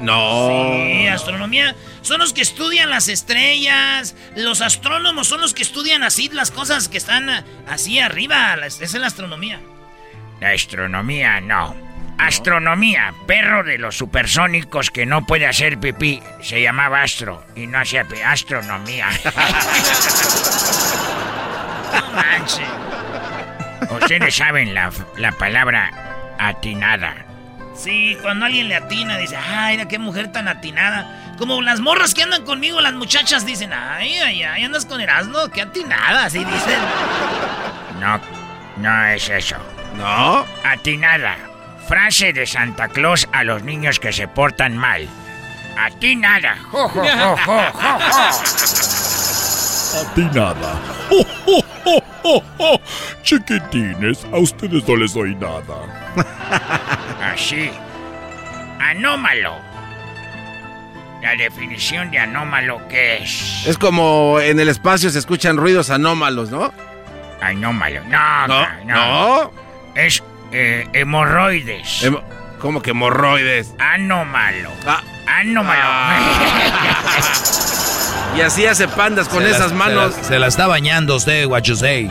No. 0.00 0.84
Sí, 0.86 1.06
astronomía. 1.08 1.74
Son 2.02 2.20
los 2.20 2.32
que 2.32 2.42
estudian 2.42 2.90
las 2.90 3.08
estrellas. 3.08 4.14
Los 4.36 4.60
astrónomos 4.60 5.28
son 5.28 5.40
los 5.40 5.54
que 5.54 5.62
estudian 5.62 6.02
así 6.02 6.28
las 6.32 6.50
cosas 6.50 6.88
que 6.88 6.98
están 6.98 7.28
ah, 7.28 7.44
así 7.68 7.98
arriba. 7.98 8.56
Esa 8.64 8.84
es 8.84 8.94
la 8.94 9.06
astronomía. 9.06 9.60
La 10.40 10.50
astronomía 10.50 11.40
no. 11.40 11.74
Astronomía, 12.18 13.12
perro 13.26 13.64
de 13.64 13.76
los 13.78 13.96
supersónicos 13.96 14.90
que 14.90 15.04
no 15.04 15.26
puede 15.26 15.46
hacer 15.46 15.78
pipí. 15.78 16.22
Se 16.40 16.62
llamaba 16.62 17.02
Astro 17.02 17.44
y 17.56 17.66
no 17.66 17.78
hacía 17.78 18.04
pipí. 18.04 18.20
Astronomía. 18.22 19.08
No 21.94 22.10
manches. 22.10 22.66
Ustedes 23.88 24.34
saben 24.34 24.74
la, 24.74 24.90
la 25.16 25.30
palabra 25.30 26.34
atinada. 26.40 27.33
Sí, 27.74 28.16
cuando 28.22 28.46
alguien 28.46 28.68
le 28.68 28.76
atina, 28.76 29.18
dice, 29.18 29.36
ay, 29.36 29.76
mira 29.76 29.88
qué 29.88 29.98
mujer 29.98 30.30
tan 30.32 30.48
atinada. 30.48 31.34
Como 31.38 31.60
las 31.60 31.80
morras 31.80 32.14
que 32.14 32.22
andan 32.22 32.44
conmigo, 32.44 32.80
las 32.80 32.92
muchachas 32.94 33.44
dicen, 33.44 33.72
ay, 33.72 34.16
ay, 34.18 34.42
ay, 34.44 34.64
andas 34.64 34.86
con 34.86 35.00
Erasmo, 35.00 35.48
qué 35.52 35.62
atinada, 35.62 36.26
así 36.26 36.38
dicen. 36.38 36.78
No, 38.00 38.20
no 38.76 39.04
es 39.06 39.28
eso. 39.28 39.56
¿No? 39.96 40.44
Atinada. 40.64 41.36
Frase 41.88 42.32
de 42.32 42.46
Santa 42.46 42.88
Claus 42.88 43.28
a 43.32 43.44
los 43.44 43.62
niños 43.62 43.98
que 43.98 44.12
se 44.12 44.28
portan 44.28 44.76
mal. 44.76 45.08
Atinada. 45.76 46.56
Jo, 46.70 46.88
jo, 46.88 47.02
jo, 47.02 47.36
jo, 47.36 47.62
jo, 47.72 47.98
jo. 48.00 49.34
A 49.94 50.14
ti 50.14 50.22
nada. 50.32 50.74
¡Oh, 51.86 51.96
oh, 51.96 52.02
oh, 52.22 52.42
oh, 52.58 52.58
oh! 52.58 52.80
Chiquitines, 53.22 54.24
a 54.32 54.36
ustedes 54.38 54.86
no 54.88 54.96
les 54.96 55.12
doy 55.14 55.34
nada. 55.34 56.14
Así. 57.32 57.70
Anómalo. 58.80 59.54
La 61.22 61.34
definición 61.36 62.10
de 62.10 62.18
anómalo, 62.18 62.86
¿qué 62.88 63.22
es? 63.22 63.66
Es 63.66 63.78
como 63.78 64.38
en 64.40 64.60
el 64.60 64.68
espacio 64.68 65.08
se 65.10 65.18
escuchan 65.18 65.56
ruidos 65.56 65.88
anómalos, 65.90 66.50
¿no? 66.50 66.72
Anómalo. 67.40 68.02
No, 68.04 68.46
No, 68.46 68.66
no. 68.84 68.86
no. 69.44 69.52
Es 69.94 70.22
eh, 70.52 70.86
hemorroides. 70.92 72.04
Hemo- 72.04 72.22
¿Cómo 72.60 72.82
que 72.82 72.90
hemorroides? 72.90 73.74
Anómalo. 73.78 74.70
Ah. 74.86 75.02
Anómalo. 75.26 75.82
Y 78.36 78.40
así 78.40 78.66
hace 78.66 78.88
pandas 78.88 79.28
con 79.28 79.42
Se 79.42 79.48
la- 79.50 79.56
esas 79.56 79.68
se 79.70 79.74
manos. 79.74 80.16
la- 80.16 80.24
Se 80.24 80.38
la, 80.38 80.46
está 80.48 80.66
bañando 80.66 81.16
usted, 81.16 81.46
say. 81.76 82.10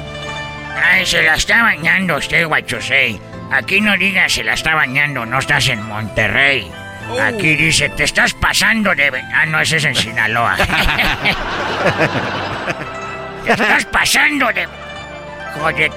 Ay, 0.83 1.05
se 1.05 1.21
la 1.23 1.35
está 1.35 1.61
bañando 1.63 2.17
usted, 2.17 2.45
guachosei. 2.47 3.19
Aquí 3.51 3.81
no 3.81 3.95
digas 3.97 4.33
se 4.33 4.43
la 4.43 4.53
está 4.53 4.73
bañando, 4.75 5.25
no 5.25 5.39
estás 5.39 5.67
en 5.67 5.83
Monterrey. 5.85 6.71
Aquí 7.21 7.55
dice, 7.55 7.89
te 7.89 8.05
estás 8.05 8.33
pasando 8.33 8.95
de... 8.95 9.11
Ah, 9.33 9.45
no, 9.45 9.59
ese 9.59 9.77
es 9.77 9.83
en 9.85 9.93
Sinaloa. 9.95 10.55
te 13.45 13.51
estás 13.51 13.85
pasando 13.85 14.47
de... 14.53 14.67
Joder. 15.59 15.91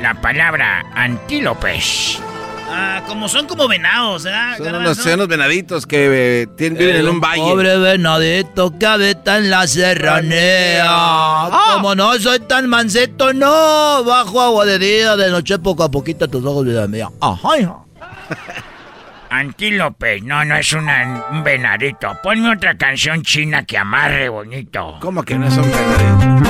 La 0.00 0.14
palabra 0.14 0.84
antílopes. 0.94 2.20
Ah, 2.68 3.00
como 3.06 3.28
son 3.28 3.46
como 3.46 3.68
venados, 3.68 4.24
¿verdad? 4.24 4.58
Son 4.58 4.74
unos, 4.74 4.96
son 4.98 5.12
unos 5.14 5.28
venaditos 5.28 5.86
que 5.86 6.42
eh, 6.42 6.46
tienen, 6.56 6.78
viven 6.78 6.96
en 6.96 7.08
un 7.08 7.20
valle. 7.20 7.40
Pobre 7.42 7.78
venadito 7.78 8.76
que 8.78 8.86
habita 8.86 9.38
en 9.38 9.50
la 9.50 9.66
serranía. 9.66 10.84
Ah. 10.86 11.70
Como 11.74 11.94
no 11.94 12.14
soy 12.18 12.40
tan 12.40 12.68
mancito, 12.68 13.32
no. 13.32 14.02
Bajo 14.04 14.40
agua 14.40 14.64
de 14.66 14.78
día, 14.78 15.16
de 15.16 15.30
noche 15.30 15.58
poco 15.58 15.84
a 15.84 15.90
poquito 15.90 16.28
tus 16.28 16.44
ojos, 16.44 16.64
vida 16.64 16.86
mía. 16.88 17.08
Ajá, 17.20 17.58
hija. 17.58 17.76
Antílope, 19.30 20.20
no, 20.20 20.44
no 20.44 20.56
es 20.56 20.72
una- 20.72 21.24
un 21.30 21.42
venadito. 21.42 22.16
Ponme 22.22 22.50
otra 22.52 22.76
canción 22.76 23.22
china 23.22 23.64
que 23.64 23.76
amarre 23.78 24.28
bonito. 24.28 24.96
¿Cómo 25.00 25.22
que 25.24 25.38
no 25.38 25.46
es 25.48 25.56
un 25.56 25.70
venadito? 25.70 26.45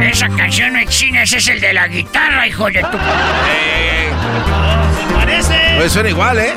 Esa 0.00 0.28
canción 0.30 0.72
no 0.72 0.78
es 0.78 0.88
china, 0.88 1.22
ese 1.22 1.36
es 1.38 1.48
el 1.48 1.60
de 1.60 1.72
la 1.72 1.88
guitarra, 1.88 2.46
hijo 2.46 2.66
de 2.66 2.80
tu... 2.82 2.98
¿Se 2.98 5.14
parece? 5.14 5.54
Pues 5.76 5.92
suena 5.92 6.08
igual, 6.08 6.38
¿eh? 6.38 6.54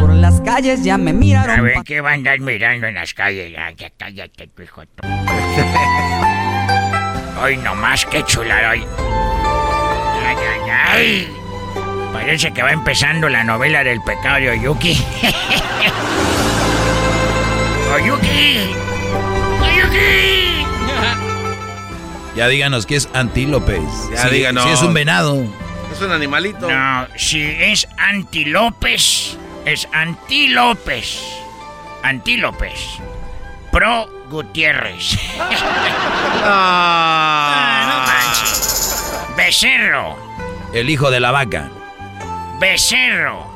Por 0.00 0.12
las 0.14 0.40
calles 0.40 0.82
ya 0.84 0.96
me 0.98 1.10
A 1.10 1.14
miraron. 1.14 1.62
ver, 1.64 1.74
¿qué 1.84 2.00
va 2.00 2.10
a 2.10 2.14
andar 2.14 2.38
mirando 2.40 2.86
en 2.86 2.94
las 2.94 3.12
calles? 3.14 3.52
Ya, 3.52 3.70
ya 3.72 3.90
cállate, 3.96 4.46
tu 4.48 4.62
hijo. 4.62 4.82
tú. 4.86 5.06
Hoy 7.42 7.56
nomás, 7.58 8.06
qué 8.06 8.24
chula 8.24 8.70
hoy. 8.72 8.84
Ay, 10.26 10.36
ay, 10.36 10.70
ay. 10.96 11.28
Parece 12.12 12.50
que 12.52 12.62
va 12.62 12.72
empezando 12.72 13.28
la 13.28 13.44
novela 13.44 13.84
del 13.84 14.00
pecado 14.02 14.36
de 14.38 14.50
Oyuki. 14.52 14.94
¡Oyuki! 17.94 18.74
¡Oyuki! 19.60 20.45
Ya 22.36 22.48
díganos 22.48 22.84
que 22.86 22.96
es 22.96 23.08
antílopes. 23.14 23.82
Ya 24.12 24.22
Sí, 24.22 24.28
díganos. 24.36 24.64
sí 24.64 24.70
es 24.70 24.82
un 24.82 24.92
venado. 24.94 25.42
Es 25.92 26.00
un 26.02 26.12
animalito. 26.12 26.70
No, 26.70 27.06
si 27.16 27.40
es 27.42 27.88
antilopes, 27.98 29.38
es 29.64 29.88
antilopes. 29.92 31.22
Antílopes. 32.02 32.98
Pro 33.72 34.08
Gutiérrez. 34.30 35.18
Ah, 36.48 37.86
no 37.88 38.06
manches. 38.06 39.10
Becerro. 39.36 40.16
El 40.72 40.88
hijo 40.90 41.10
de 41.10 41.18
la 41.20 41.30
vaca. 41.32 41.70
Becerro. 42.60 43.46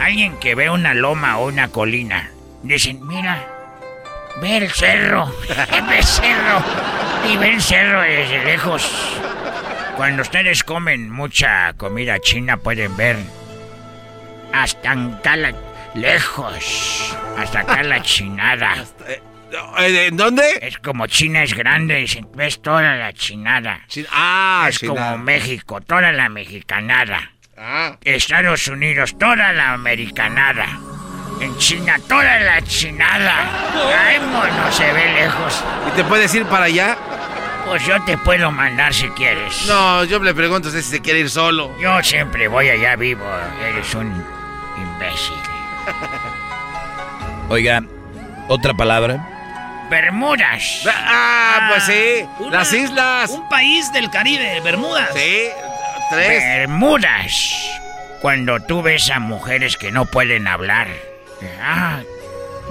Alguien 0.00 0.36
que 0.38 0.54
ve 0.54 0.70
una 0.70 0.94
loma 0.94 1.38
o 1.38 1.48
una 1.48 1.68
colina. 1.68 2.30
Dicen, 2.62 3.06
mira, 3.06 3.46
ve 4.40 4.56
el 4.58 4.70
cerro. 4.70 5.26
Becerro. 5.88 6.62
Y 7.30 7.36
ve 7.36 7.54
el 7.54 7.62
cerro 7.62 8.00
desde 8.02 8.44
lejos. 8.44 8.90
Cuando 9.96 10.22
ustedes 10.22 10.62
comen 10.64 11.10
mucha 11.10 11.72
comida 11.74 12.18
china 12.20 12.56
pueden 12.56 12.96
ver 12.96 13.16
hasta 14.52 14.92
acá 14.92 15.36
la- 15.36 15.54
lejos. 15.94 17.16
Hasta 17.36 17.60
acá 17.60 17.82
la 17.82 18.00
chinada. 18.02 18.74
Eh, 19.78 20.06
¿En 20.08 20.16
dónde? 20.16 20.42
Es 20.62 20.78
como 20.78 21.06
China 21.06 21.42
es 21.42 21.54
grande, 21.54 21.96
dicen, 21.96 22.28
ves 22.34 22.60
toda 22.60 22.94
la 22.96 23.12
chinada. 23.12 23.80
Ah, 24.12 24.66
es 24.68 24.78
como 24.78 25.16
México, 25.18 25.80
toda 25.80 26.12
la 26.12 26.28
mexicanada. 26.28 27.32
Ah. 27.56 27.96
Estados 28.04 28.68
Unidos, 28.68 29.16
toda 29.18 29.52
la 29.52 29.72
americanada. 29.72 30.66
En 31.40 31.56
China, 31.58 31.96
toda 32.08 32.38
la 32.40 32.60
chinada. 32.62 33.34
Ay, 34.06 34.18
mono, 34.20 34.72
se 34.72 34.92
ve 34.92 35.12
lejos. 35.14 35.62
¿Y 35.88 35.90
te 35.96 36.04
puedes 36.04 36.34
ir 36.34 36.44
para 36.46 36.64
allá? 36.64 36.96
Pues 37.66 37.84
yo 37.86 38.02
te 38.04 38.16
puedo 38.18 38.50
mandar 38.50 38.92
si 38.94 39.08
quieres. 39.10 39.66
No, 39.66 40.02
yo 40.04 40.18
le 40.20 40.34
pregunto 40.34 40.70
si 40.70 40.82
se 40.82 41.00
quiere 41.00 41.20
ir 41.20 41.30
solo. 41.30 41.76
Yo 41.78 42.02
siempre 42.02 42.48
voy 42.48 42.68
allá 42.70 42.96
vivo. 42.96 43.24
Eres 43.62 43.94
un 43.94 44.24
imbécil. 44.76 45.34
Oiga, 47.48 47.82
otra 48.48 48.74
palabra. 48.74 49.26
Bermudas. 49.90 50.82
Ah, 50.86 51.68
pues 51.70 51.84
sí. 51.84 52.26
Una- 52.40 52.58
Las 52.58 52.72
islas. 52.72 53.30
Un 53.30 53.48
país 53.48 53.90
del 53.92 54.10
Caribe, 54.10 54.60
Bermudas. 54.60 55.08
Sí, 55.14 55.44
tres. 56.10 56.42
Bermudas. 56.42 57.54
Cuando 58.20 58.60
tú 58.60 58.82
ves 58.82 59.10
a 59.10 59.18
mujeres 59.20 59.76
que 59.76 59.90
no 59.92 60.04
pueden 60.04 60.46
hablar. 60.46 60.88
Ah, 61.62 62.00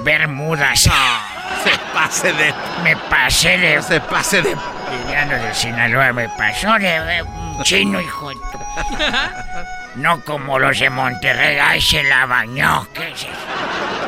Bermudas. 0.04 0.80
Se 0.82 1.72
pase 1.94 2.34
de. 2.34 2.54
Me 2.84 2.96
pasé 3.10 3.58
de. 3.58 3.82
Se 3.82 4.00
pase 4.02 4.42
de. 4.42 4.56
Liliano 4.92 5.36
de 5.38 5.54
Sinaloa 5.54 6.14
me 6.14 6.30
pasó 6.30 6.74
de 6.80 7.22
un 7.24 7.64
chino, 7.64 8.00
hijo 8.00 8.30
de 8.30 8.36
tu- 8.36 10.00
No 10.00 10.22
como 10.24 10.60
los 10.60 10.80
de 10.80 10.90
Monterrey. 10.90 11.58
Ay, 11.60 11.82
se 11.82 12.04
la 12.04 12.26
bañó. 12.26 12.88
¿Qué 12.94 13.10
es 13.12 13.22
eso? 13.24 13.28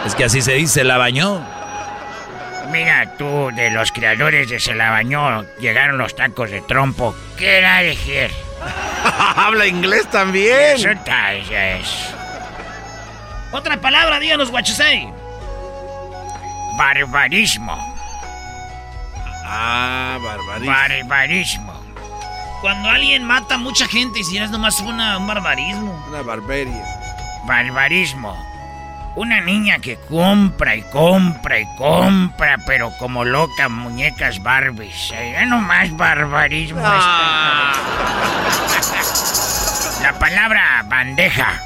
Es 0.06 0.16
que 0.16 0.26
así 0.26 0.42
se 0.42 0.54
dice, 0.54 0.84
la 0.84 0.98
bañó. 0.98 1.42
Mira 2.72 3.08
tú, 3.18 3.50
de 3.56 3.72
los 3.72 3.92
creadores 3.92 4.48
de 4.50 4.60
Se 4.60 4.76
la 4.76 4.92
bañó, 4.92 5.44
llegaron 5.60 5.98
los 5.98 6.16
tacos 6.16 6.52
de 6.52 6.62
trompo. 6.62 7.16
¿Qué 7.38 7.58
era 7.58 7.82
decir? 7.82 8.30
Habla 9.36 9.66
inglés 9.66 10.08
también. 10.12 10.76
Eso 10.76 10.90
está, 10.92 11.34
es. 11.34 12.14
Otra 13.52 13.80
palabra, 13.82 14.20
díganos, 14.20 14.52
guachusei. 14.52 15.08
Barbarismo. 16.78 17.78
Ah, 19.46 20.18
barbarismo. 20.22 20.72
Barbarismo. 20.72 21.74
Cuando 22.62 22.90
alguien 22.90 23.24
mata 23.24 23.56
a 23.56 23.58
mucha 23.58 23.88
gente 23.88 24.20
y 24.20 24.24
si 24.24 24.38
es 24.38 24.52
nomás 24.52 24.80
una, 24.82 25.18
un 25.18 25.26
barbarismo. 25.28 26.06
Una 26.10 26.22
barbarie. 26.22 26.82
Barbarismo. 27.46 28.36
Una 29.16 29.42
niña 29.42 29.80
que 29.80 29.98
compra 30.08 30.76
y 30.76 30.84
compra 30.84 31.60
y 31.60 31.66
compra, 31.78 32.58
pero 32.68 32.92
como 33.00 33.26
loca, 33.26 33.68
muñecas 33.68 34.42
Barbies. 34.44 35.12
Eh, 35.14 35.32
Ya 35.34 35.46
nomás 35.46 35.96
barbarismo. 35.98 36.82
Ah. 36.84 37.74
La 40.04 40.18
palabra 40.20 40.84
bandeja. 40.88 41.62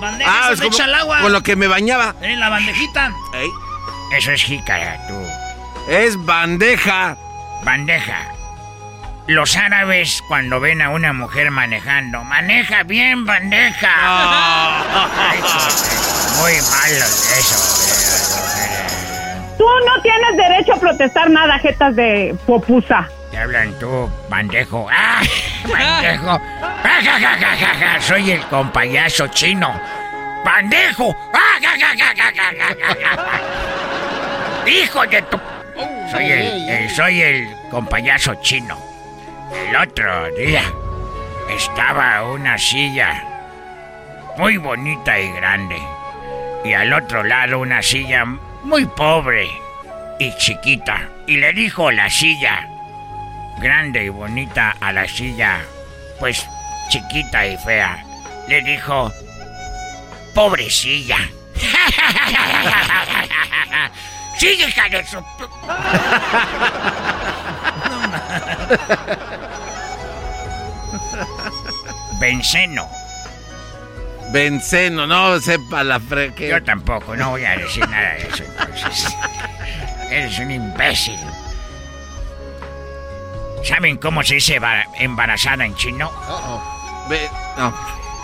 Bandeja, 0.00 0.30
Ah, 0.32 0.50
es 0.52 0.58
se 0.58 0.64
como 0.64 0.74
echa 0.76 0.84
al 0.84 0.94
agua. 0.94 1.20
con 1.20 1.32
lo 1.32 1.42
que 1.42 1.56
me 1.56 1.66
bañaba. 1.68 2.14
Eh, 2.22 2.36
la 2.36 2.48
bandejita. 2.48 3.12
Eso 4.16 4.32
es 4.32 4.42
jícara, 4.42 4.98
tú. 5.06 5.14
Es 5.88 6.16
bandeja. 6.24 7.16
Bandeja. 7.64 8.18
Los 9.26 9.56
árabes 9.56 10.22
cuando 10.26 10.58
ven 10.58 10.82
a 10.82 10.90
una 10.90 11.12
mujer 11.12 11.50
manejando, 11.52 12.24
maneja 12.24 12.82
bien 12.82 13.24
bandeja. 13.26 13.88
Ay, 15.30 15.38
Muy 16.40 16.52
malo 16.54 17.04
eso. 17.38 17.56
Tú 19.58 19.64
no 19.86 20.02
tienes 20.02 20.36
derecho 20.36 20.72
a 20.74 20.80
protestar 20.80 21.30
nada, 21.30 21.58
jetas 21.58 21.94
de 21.94 22.34
popusa. 22.46 23.06
Te 23.30 23.38
hablan 23.38 23.78
tú, 23.78 24.10
bandejo. 24.28 24.88
¡Ah! 24.90 25.22
¡Bandejo! 25.68 26.40
¡Ah, 26.62 27.00
ja, 27.02 27.20
ja, 27.20 27.36
ja, 27.38 27.56
ja, 27.56 27.74
ja! 27.74 28.00
Soy 28.00 28.32
el 28.32 28.40
compayazo 28.46 29.28
chino. 29.28 29.80
¡Bandejo! 30.44 31.14
¡Ah, 31.32 31.58
ja, 31.60 31.70
ja, 31.78 31.94
ja, 31.96 32.14
ja, 32.16 32.32
ja, 32.34 32.52
ja, 33.02 34.68
hijo 34.68 35.06
de 35.06 35.22
tu...! 35.22 35.40
Soy 36.10 36.24
el, 36.24 36.68
el, 36.68 36.90
soy 36.90 37.22
el 37.22 37.48
compayazo 37.70 38.34
chino. 38.42 38.76
El 39.68 39.76
otro 39.76 40.28
día 40.34 40.62
estaba 41.48 42.24
una 42.24 42.58
silla 42.58 43.24
muy 44.36 44.56
bonita 44.56 45.18
y 45.18 45.30
grande. 45.32 45.80
Y 46.64 46.72
al 46.72 46.92
otro 46.92 47.22
lado 47.22 47.60
una 47.60 47.80
silla 47.80 48.24
muy 48.64 48.86
pobre 48.86 49.48
y 50.18 50.36
chiquita. 50.36 51.08
Y 51.26 51.36
le 51.36 51.52
dijo 51.52 51.90
la 51.92 52.10
silla 52.10 52.69
grande 53.60 54.04
y 54.04 54.08
bonita, 54.08 54.74
a 54.80 54.92
la 54.92 55.06
silla, 55.06 55.60
pues 56.18 56.44
chiquita 56.88 57.46
y 57.46 57.56
fea. 57.58 58.04
Le 58.48 58.62
dijo, 58.62 59.12
pobrecilla. 60.34 61.18
Sigue, 64.38 64.68
hija 64.68 64.88
de 64.88 65.06
su... 65.06 65.18
Benceno. 72.18 72.88
Benceno, 74.32 75.06
no 75.06 75.38
sepa 75.40 75.84
la 75.84 76.00
fre... 76.00 76.32
Yo 76.38 76.62
tampoco, 76.62 77.14
no 77.16 77.30
voy 77.30 77.44
a 77.44 77.58
decir 77.58 77.86
nada 77.88 78.14
de 78.14 78.28
eso 78.28 78.44
entonces. 78.44 79.16
Eres 80.10 80.38
un 80.38 80.50
imbécil. 80.50 81.18
¿Saben 83.64 83.96
cómo 83.98 84.22
se 84.22 84.34
dice 84.34 84.56
embara- 84.56 84.86
embarazada 84.94 85.64
en 85.64 85.74
chino? 85.76 86.10
Ve- 87.08 87.28
no. 87.56 87.72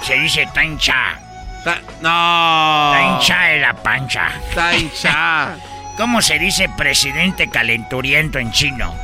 Se 0.02 0.14
dice 0.14 0.48
tancha. 0.54 1.18
Ta- 1.64 1.80
no. 2.00 2.92
Tancha 2.92 3.40
de 3.44 3.58
la 3.60 3.74
pancha. 3.74 4.28
Tancha. 4.54 5.56
¿Cómo 5.96 6.20
se 6.20 6.38
dice 6.38 6.68
presidente 6.76 7.48
calenturiento 7.48 8.38
en 8.38 8.52
chino? 8.52 8.94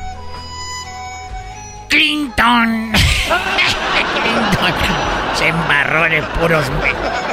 Clinton. 1.89 2.93
Clinton. 4.13 4.75
Se 5.35 5.49
embarró 5.49 6.05
de 6.09 6.23
puros... 6.23 6.71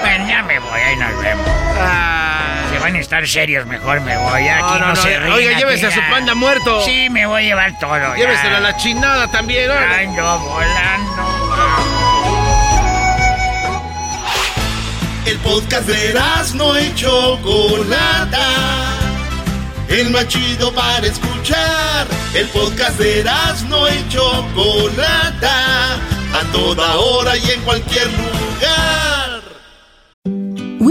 Bueno, 0.01 0.27
ya 0.27 0.43
me 0.43 0.59
voy, 0.59 0.79
ahí 0.81 0.95
nos 0.95 1.21
vemos. 1.21 1.45
Se 1.45 2.48
van 2.89 2.95
a 2.97 3.01
estar 3.01 3.27
serios, 3.27 3.65
mejor 3.67 4.01
me 4.01 4.17
voy. 4.17 4.47
Aquí 4.47 4.61
No, 4.61 4.79
no, 4.79 4.79
no, 4.79 4.87
no, 4.87 4.95
se 4.95 5.19
ríen, 5.19 5.31
oiga, 5.31 5.57
llévese 5.57 5.87
a 5.87 5.91
su 5.91 5.99
panda 6.09 6.33
muerto. 6.33 6.83
Sí, 6.83 7.09
me 7.09 7.25
voy 7.25 7.43
a 7.43 7.45
llevar 7.45 7.77
todo. 7.79 7.97
ya. 7.97 8.15
Lléveselo 8.15 8.57
a 8.57 8.59
la 8.59 8.77
chinada 8.77 9.27
también, 9.31 9.69
órale. 9.69 10.05
Ando 10.05 10.39
volando. 10.39 11.39
El 15.25 15.37
podcast 15.37 15.87
de 15.87 16.19
no 16.55 16.79
y 16.79 16.95
Chocolata. 16.95 18.47
El 19.87 20.09
más 20.09 20.27
chido 20.27 20.73
para 20.73 21.05
escuchar. 21.05 22.07
El 22.33 22.47
podcast 22.47 22.97
de 22.97 23.23
no 23.67 23.87
y 23.87 24.09
Chocolata. 24.09 25.95
A 26.33 26.51
toda 26.51 26.95
hora 26.95 27.37
y 27.37 27.51
en 27.51 27.61
cualquier 27.61 28.07
lugar. 28.07 29.08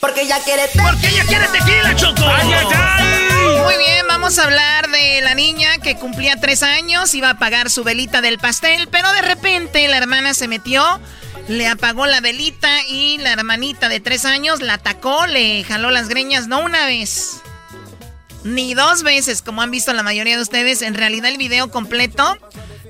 Porque 0.00 0.22
ella 0.22 0.38
quiere 0.44 0.62
Porque 0.82 1.08
ella 1.08 1.24
quiere 1.24 1.48
tequila, 1.48 1.96
Choco. 1.96 2.22
Ay, 2.24 2.52
ay, 2.52 2.66
ay. 2.72 3.62
Muy 3.64 3.76
bien, 3.78 4.06
vamos 4.06 4.38
a 4.38 4.44
hablar 4.44 4.90
de 4.90 5.20
la 5.22 5.34
niña 5.34 5.78
que 5.78 5.96
cumplía 5.96 6.36
tres 6.40 6.62
años, 6.62 7.14
iba 7.14 7.28
a 7.28 7.32
apagar 7.32 7.70
su 7.70 7.84
velita 7.84 8.20
del 8.20 8.38
pastel, 8.38 8.88
pero 8.88 9.10
de 9.12 9.22
repente 9.22 9.86
la 9.88 9.96
hermana 9.96 10.34
se 10.34 10.48
metió, 10.48 10.82
le 11.48 11.66
apagó 11.66 12.06
la 12.06 12.20
velita 12.20 12.82
y 12.86 13.18
la 13.18 13.32
hermanita 13.32 13.88
de 13.88 14.00
tres 14.00 14.24
años 14.24 14.60
la 14.60 14.74
atacó, 14.74 15.26
le 15.26 15.64
jaló 15.64 15.90
las 15.90 16.08
greñas, 16.08 16.46
no 16.46 16.60
una 16.60 16.86
vez, 16.86 17.40
ni 18.44 18.74
dos 18.74 19.02
veces, 19.02 19.42
como 19.42 19.62
han 19.62 19.70
visto 19.70 19.92
la 19.92 20.02
mayoría 20.02 20.36
de 20.36 20.42
ustedes. 20.42 20.82
En 20.82 20.94
realidad 20.94 21.30
el 21.30 21.38
video 21.38 21.70
completo, 21.70 22.38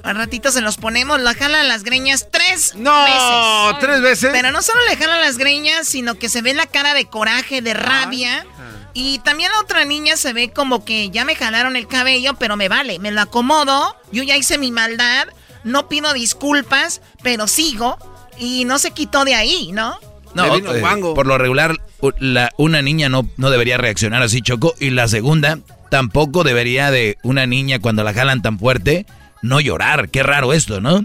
al 0.03 0.16
ratito 0.16 0.51
se 0.53 0.61
los 0.61 0.77
ponemos, 0.77 1.20
la 1.20 1.35
jala 1.35 1.62
las 1.65 1.83
greñas 1.85 2.29
tres 2.31 2.75
No, 2.77 3.05
veces. 3.05 3.79
¿tres 3.81 4.01
veces? 4.01 4.31
Pero 4.33 4.51
no 4.53 4.62
solo 4.62 4.81
le 4.89 4.97
jala 4.97 5.19
las 5.19 5.39
greñas, 5.39 5.87
sino 5.89 6.15
que 6.16 6.29
se 6.29 6.43
ve 6.43 6.55
la 6.55 6.66
cara 6.66 6.95
de 6.95 7.07
coraje, 7.07 7.62
de 7.62 7.75
rabia. 7.75 8.47
Y 8.95 9.19
también 9.20 9.51
la 9.55 9.61
otra 9.61 9.85
niña 9.85 10.16
se 10.16 10.33
ve 10.33 10.51
como 10.51 10.85
que 10.85 11.11
ya 11.11 11.25
me 11.25 11.37
jalaron 11.37 11.77
el 11.77 11.87
cabello, 11.87 12.35
pero 12.35 12.57
me 12.57 12.69
vale, 12.69 12.99
me 12.99 13.11
lo 13.12 13.20
acomodo, 13.20 13.97
yo 14.11 14.23
ya 14.25 14.37
hice 14.37 14.59
mi 14.59 14.73
maldad, 14.73 15.29
no 15.62 15.89
pido 15.89 16.12
disculpas, 16.15 17.01
pero 17.23 17.47
sigo 17.47 17.97
y 18.39 18.65
no 18.65 18.79
se 18.79 18.91
quitó 18.93 19.25
de 19.25 19.35
ahí, 19.35 19.70
¿no? 19.73 19.99
No, 20.35 20.57
eh, 20.57 21.15
por 21.15 21.27
lo 21.27 21.39
regular, 21.39 21.77
la- 22.19 22.51
una 22.59 22.83
niña 22.83 23.09
no, 23.09 23.29
no 23.37 23.51
debería 23.51 23.77
reaccionar 23.79 24.23
así, 24.23 24.43
Choco. 24.43 24.75
Y 24.81 24.91
la 24.91 25.07
segunda, 25.09 25.59
tampoco 25.91 26.43
debería 26.45 26.91
de 26.91 27.19
una 27.23 27.47
niña 27.47 27.79
cuando 27.81 28.05
la 28.05 28.12
jalan 28.15 28.43
tan 28.43 28.59
fuerte, 28.59 29.07
no 29.43 29.60
llorar. 29.60 30.09
Qué 30.09 30.23
raro 30.23 30.52
esto, 30.52 30.81
¿no? 30.81 31.05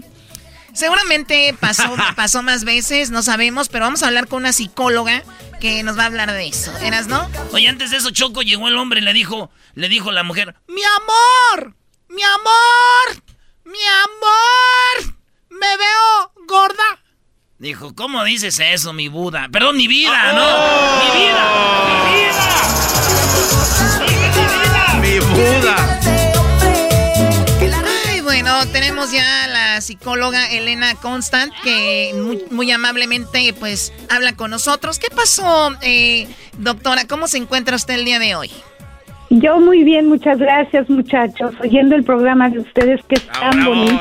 Seguramente 0.72 1.54
pasó, 1.58 1.94
pasó 2.16 2.42
más 2.42 2.64
veces, 2.64 3.10
no 3.10 3.22
sabemos, 3.22 3.68
pero 3.68 3.84
vamos 3.84 4.02
a 4.02 4.08
hablar 4.08 4.26
con 4.26 4.40
una 4.40 4.52
psicóloga 4.52 5.22
que 5.60 5.82
nos 5.82 5.96
va 5.96 6.02
a 6.02 6.06
hablar 6.06 6.32
de 6.32 6.48
eso. 6.48 6.76
¿Eras, 6.78 7.06
no? 7.06 7.30
Oye, 7.52 7.68
antes 7.68 7.90
de 7.90 7.96
eso, 7.96 8.10
Choco, 8.10 8.42
llegó 8.42 8.68
el 8.68 8.76
hombre 8.76 9.00
y 9.00 9.04
le 9.04 9.12
dijo, 9.12 9.50
le 9.74 9.88
dijo 9.88 10.12
la 10.12 10.24
mujer, 10.24 10.54
¡Mi 10.68 10.82
amor! 10.82 11.74
¡Mi 12.08 12.22
amor! 12.22 13.22
¡Mi 13.64 13.78
amor! 14.04 15.14
¡Me 15.50 15.76
veo 15.76 16.32
gorda! 16.46 17.00
Dijo, 17.58 17.94
¿cómo 17.94 18.24
dices 18.24 18.58
eso, 18.60 18.92
mi 18.92 19.08
Buda? 19.08 19.48
Perdón, 19.50 19.76
mi 19.76 19.86
vida, 19.86 20.32
¿no? 20.32 21.04
¡Mi 21.04 21.20
vida! 21.20 21.44
Mi 22.10 23.23
tenemos 29.04 29.12
ya 29.12 29.44
a 29.44 29.48
la 29.48 29.80
psicóloga 29.80 30.50
Elena 30.50 30.94
Constant 30.94 31.52
que 31.62 32.12
muy, 32.14 32.44
muy 32.50 32.70
amablemente 32.70 33.54
pues 33.58 33.92
habla 34.10 34.34
con 34.34 34.50
nosotros. 34.50 34.98
¿Qué 34.98 35.08
pasó, 35.14 35.74
eh, 35.82 36.26
doctora? 36.58 37.06
¿Cómo 37.06 37.26
se 37.26 37.38
encuentra 37.38 37.76
usted 37.76 37.94
el 37.94 38.04
día 38.04 38.18
de 38.18 38.34
hoy? 38.34 38.50
Yo 39.30 39.58
muy 39.58 39.82
bien, 39.82 40.08
muchas 40.08 40.38
gracias 40.38 40.88
muchachos, 40.88 41.54
oyendo 41.60 41.96
el 41.96 42.04
programa 42.04 42.50
de 42.50 42.60
ustedes 42.60 43.00
que 43.08 43.16
es 43.16 43.26
tan 43.26 43.64
bonito 43.64 44.00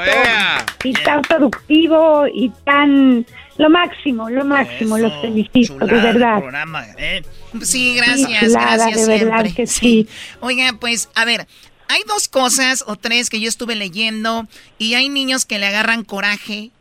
y 0.84 0.94
tan 0.94 1.22
productivo 1.22 2.26
y 2.32 2.52
tan 2.66 3.26
lo 3.58 3.70
máximo, 3.70 4.30
lo 4.30 4.46
máximo, 4.46 4.98
los 4.98 5.14
felicito, 5.22 5.86
de 5.86 5.94
verdad. 5.94 6.40
Programa, 6.40 6.86
¿eh? 6.98 7.22
Sí, 7.62 7.96
gracias, 7.96 8.40
Chulada, 8.40 8.76
gracias 8.76 9.08
de 9.08 9.26
verdad 9.26 9.46
que 9.56 9.68
sí. 9.68 10.08
Oiga, 10.40 10.74
pues, 10.80 11.10
a 11.16 11.24
ver, 11.24 11.48
hay 11.88 12.01
dos 12.07 12.27
cosas 12.27 12.84
o 12.88 12.95
tres 12.95 13.30
que 13.30 13.39
yo 13.39 13.49
estuve 13.49 13.76
leyendo 13.76 14.47
y 14.77 14.93
hay 14.95 15.10
niños 15.10 15.45
que 15.45 15.60
le 15.60 15.68
agarran 15.68 16.03
coraje 16.03 16.72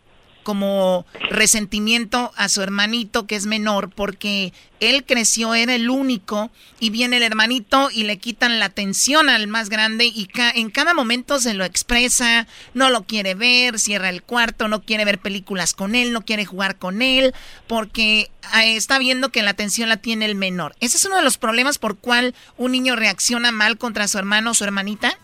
como 0.43 1.07
resentimiento 1.31 2.33
a 2.37 2.49
su 2.49 2.63
hermanito 2.63 3.27
que 3.27 3.37
es 3.37 3.47
menor 3.47 3.91
porque 3.91 4.53
él 4.81 5.05
creció, 5.05 5.55
era 5.55 5.75
el 5.75 5.91
único 5.91 6.51
y 6.81 6.91
viene 6.91 7.19
el 7.19 7.23
hermanito 7.23 7.89
y 7.93 8.03
le 8.05 8.19
quitan 8.19 8.59
la 8.59 8.65
atención 8.67 9.29
al 9.29 9.47
más 9.47 9.69
grande 9.69 10.07
y 10.07 10.27
ca- 10.27 10.51
en 10.51 10.71
cada 10.71 10.95
momento 10.95 11.39
se 11.39 11.55
lo 11.55 11.65
expresa, 11.65 12.47
no 12.75 12.91
lo 12.91 13.05
quiere 13.05 13.35
ver, 13.35 13.79
cierra 13.79 14.09
el 14.09 14.23
cuarto, 14.23 14.67
no 14.69 14.83
quiere 14.83 15.05
ver 15.05 15.19
películas 15.21 15.73
con 15.75 15.95
él, 15.95 16.13
no 16.13 16.23
quiere 16.25 16.45
jugar 16.45 16.79
con 16.79 17.03
él 17.03 17.33
porque 17.69 18.31
ah, 18.53 18.65
está 18.65 18.99
viendo 18.99 19.31
que 19.31 19.43
la 19.43 19.51
atención 19.51 19.89
la 19.89 19.99
tiene 19.99 20.25
el 20.25 20.35
menor. 20.35 20.75
Ese 20.81 20.97
es 20.97 21.05
uno 21.05 21.17
de 21.17 21.23
los 21.23 21.39
problemas 21.39 21.79
por 21.79 21.99
cual 21.99 22.35
un 22.57 22.73
niño 22.73 22.97
reacciona 22.97 23.53
mal 23.53 23.79
contra 23.79 24.09
su 24.09 24.19
hermano 24.19 24.51
o 24.51 24.55
su 24.55 24.65
hermanita. 24.65 25.17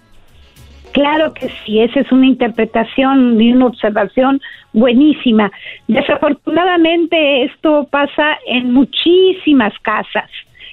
Claro 0.99 1.33
que 1.33 1.49
sí, 1.65 1.79
esa 1.79 2.01
es 2.01 2.11
una 2.11 2.27
interpretación 2.27 3.41
y 3.41 3.53
una 3.53 3.67
observación 3.67 4.41
buenísima. 4.73 5.53
Desafortunadamente 5.87 7.45
esto 7.45 7.87
pasa 7.89 8.37
en 8.49 8.73
muchísimas 8.73 9.73
casas, 9.83 10.29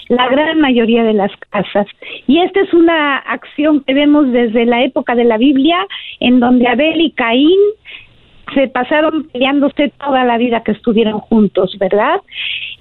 la 0.10 0.28
gran 0.30 0.60
mayoría 0.60 1.04
de 1.04 1.14
las 1.14 1.32
casas. 1.52 1.86
Y 2.26 2.40
esta 2.40 2.60
es 2.62 2.74
una 2.74 3.18
acción 3.18 3.84
que 3.84 3.94
vemos 3.94 4.32
desde 4.32 4.66
la 4.66 4.84
época 4.84 5.14
de 5.14 5.26
la 5.26 5.38
Biblia, 5.38 5.78
en 6.20 6.40
donde 6.40 6.70
Abel 6.70 7.02
y 7.02 7.12
Caín 7.12 7.60
se 8.56 8.68
pasaron 8.68 9.28
peleándose 9.32 9.94
toda 10.04 10.24
la 10.24 10.40
vida 10.40 10.64
que 10.64 10.72
estuvieron 10.72 11.20
juntos, 11.20 11.78
¿verdad? 11.80 12.20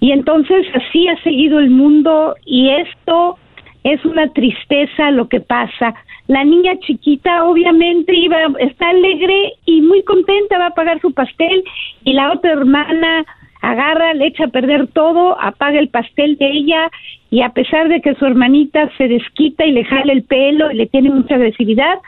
Y 0.00 0.12
entonces 0.12 0.66
así 0.74 1.08
ha 1.08 1.22
seguido 1.22 1.58
el 1.58 1.68
mundo 1.68 2.36
y 2.46 2.70
esto 2.70 3.36
es 3.84 4.02
una 4.04 4.32
tristeza 4.32 5.10
lo 5.10 5.28
que 5.28 5.40
pasa. 5.40 5.94
La 6.26 6.42
niña 6.42 6.78
chiquita 6.80 7.44
obviamente 7.44 8.16
iba, 8.16 8.38
está 8.58 8.88
alegre 8.88 9.52
y 9.66 9.82
muy 9.82 10.02
contenta, 10.02 10.58
va 10.58 10.68
a 10.68 10.74
pagar 10.74 11.00
su 11.00 11.12
pastel 11.12 11.62
y 12.02 12.14
la 12.14 12.32
otra 12.32 12.52
hermana 12.52 13.26
agarra, 13.60 14.14
le 14.14 14.26
echa 14.26 14.44
a 14.44 14.48
perder 14.48 14.88
todo, 14.88 15.40
apaga 15.40 15.78
el 15.78 15.88
pastel 15.88 16.36
de 16.38 16.50
ella 16.50 16.90
y 17.30 17.42
a 17.42 17.50
pesar 17.50 17.88
de 17.88 18.00
que 18.00 18.14
su 18.14 18.24
hermanita 18.24 18.90
se 18.96 19.06
desquita 19.06 19.66
y 19.66 19.72
le 19.72 19.84
jala 19.84 20.12
el 20.12 20.24
pelo 20.24 20.70
y 20.70 20.76
le 20.76 20.86
tiene 20.86 21.10
mucha 21.10 21.34
agresividad, 21.34 21.98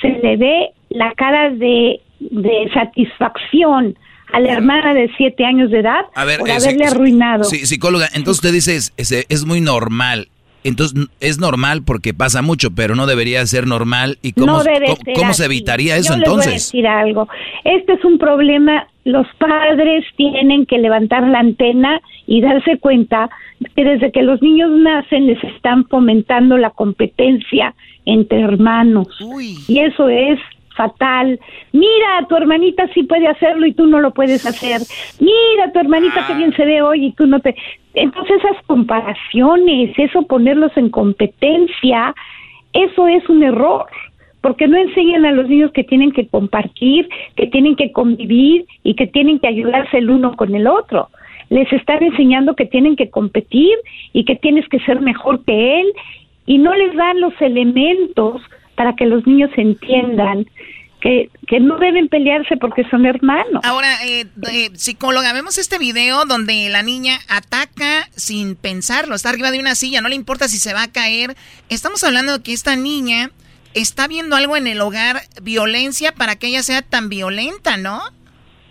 se 0.00 0.08
le 0.08 0.36
ve 0.36 0.70
la 0.88 1.12
cara 1.14 1.50
de, 1.50 2.00
de 2.18 2.70
satisfacción 2.74 3.96
a 4.32 4.40
la 4.40 4.52
hermana 4.52 4.94
de 4.94 5.10
siete 5.16 5.44
años 5.44 5.70
de 5.70 5.80
edad 5.80 6.06
A 6.14 6.24
ver, 6.24 6.38
por 6.38 6.48
eh, 6.48 6.52
haberle 6.52 6.84
arruinado. 6.84 7.44
Sí, 7.44 7.66
psicóloga, 7.66 8.06
entonces 8.14 8.44
usted 8.44 8.52
dice 8.52 8.76
es, 8.76 8.92
es, 8.96 9.26
es 9.28 9.44
muy 9.44 9.60
normal. 9.60 10.28
Entonces 10.64 11.08
es 11.20 11.38
normal 11.38 11.82
porque 11.84 12.12
pasa 12.14 12.42
mucho, 12.42 12.70
pero 12.70 12.94
no 12.94 13.06
debería 13.06 13.44
ser 13.46 13.66
normal. 13.66 14.18
¿Y 14.22 14.32
cómo, 14.32 14.46
no 14.46 14.62
debe 14.62 14.86
cómo, 14.86 14.96
ser 14.96 15.14
cómo 15.14 15.34
se 15.34 15.44
evitaría 15.46 15.96
eso 15.96 16.14
Yo 16.14 16.18
les 16.18 16.28
voy 16.28 16.38
a 16.38 16.40
entonces? 16.40 16.52
decir 16.72 16.86
algo. 16.86 17.28
Este 17.64 17.94
es 17.94 18.04
un 18.04 18.18
problema. 18.18 18.86
Los 19.04 19.26
padres 19.38 20.04
tienen 20.16 20.66
que 20.66 20.78
levantar 20.78 21.26
la 21.26 21.38
antena 21.38 22.00
y 22.26 22.40
darse 22.42 22.78
cuenta 22.78 23.30
que 23.74 23.84
desde 23.84 24.12
que 24.12 24.22
los 24.22 24.40
niños 24.42 24.70
nacen 24.70 25.26
les 25.26 25.42
están 25.44 25.86
fomentando 25.86 26.58
la 26.58 26.70
competencia 26.70 27.74
entre 28.04 28.40
hermanos. 28.40 29.08
Y 29.68 29.78
eso 29.80 30.08
es 30.08 30.38
fatal. 30.80 31.38
Mira, 31.72 32.26
tu 32.26 32.36
hermanita 32.36 32.88
sí 32.94 33.02
puede 33.02 33.28
hacerlo 33.28 33.66
y 33.66 33.74
tú 33.74 33.86
no 33.86 34.00
lo 34.00 34.12
puedes 34.12 34.46
hacer. 34.46 34.80
Mira, 35.20 35.72
tu 35.72 35.78
hermanita 35.78 36.26
que 36.26 36.34
bien 36.34 36.54
se 36.56 36.64
ve 36.64 36.80
hoy 36.80 37.06
y 37.06 37.12
tú 37.12 37.26
no 37.26 37.40
te... 37.40 37.54
Entonces 37.92 38.36
esas 38.38 38.62
comparaciones, 38.66 39.92
eso 39.98 40.22
ponerlos 40.22 40.74
en 40.76 40.88
competencia, 40.88 42.14
eso 42.72 43.08
es 43.08 43.28
un 43.28 43.42
error, 43.42 43.86
porque 44.40 44.68
no 44.68 44.78
enseñan 44.78 45.26
a 45.26 45.32
los 45.32 45.48
niños 45.48 45.72
que 45.72 45.84
tienen 45.84 46.12
que 46.12 46.26
compartir, 46.28 47.08
que 47.36 47.46
tienen 47.48 47.76
que 47.76 47.92
convivir 47.92 48.64
y 48.82 48.94
que 48.94 49.06
tienen 49.06 49.38
que 49.38 49.48
ayudarse 49.48 49.98
el 49.98 50.08
uno 50.08 50.34
con 50.34 50.54
el 50.54 50.66
otro. 50.66 51.08
Les 51.50 51.70
están 51.72 52.02
enseñando 52.02 52.54
que 52.54 52.64
tienen 52.64 52.96
que 52.96 53.10
competir 53.10 53.76
y 54.14 54.24
que 54.24 54.36
tienes 54.36 54.66
que 54.68 54.78
ser 54.80 55.00
mejor 55.00 55.44
que 55.44 55.80
él 55.80 55.86
y 56.46 56.56
no 56.58 56.74
les 56.74 56.94
dan 56.94 57.20
los 57.20 57.34
elementos 57.40 58.40
para 58.80 58.96
que 58.96 59.04
los 59.04 59.26
niños 59.26 59.50
entiendan 59.58 60.46
que, 61.02 61.28
que 61.46 61.60
no 61.60 61.76
deben 61.76 62.08
pelearse 62.08 62.56
porque 62.56 62.82
son 62.88 63.04
hermanos. 63.04 63.62
Ahora, 63.62 63.88
eh, 64.06 64.24
eh, 64.50 64.70
psicóloga, 64.72 65.34
vemos 65.34 65.58
este 65.58 65.76
video 65.78 66.24
donde 66.24 66.66
la 66.70 66.82
niña 66.82 67.18
ataca 67.28 68.08
sin 68.12 68.56
pensarlo, 68.56 69.14
está 69.14 69.28
arriba 69.28 69.50
de 69.50 69.60
una 69.60 69.74
silla, 69.74 70.00
no 70.00 70.08
le 70.08 70.14
importa 70.14 70.48
si 70.48 70.56
se 70.56 70.72
va 70.72 70.84
a 70.84 70.90
caer. 70.90 71.34
Estamos 71.68 72.02
hablando 72.04 72.38
de 72.38 72.42
que 72.42 72.54
esta 72.54 72.74
niña 72.74 73.28
está 73.74 74.08
viendo 74.08 74.34
algo 74.34 74.56
en 74.56 74.66
el 74.66 74.80
hogar, 74.80 75.16
violencia 75.42 76.12
para 76.12 76.36
que 76.36 76.46
ella 76.46 76.62
sea 76.62 76.80
tan 76.80 77.10
violenta, 77.10 77.76
¿no? 77.76 78.00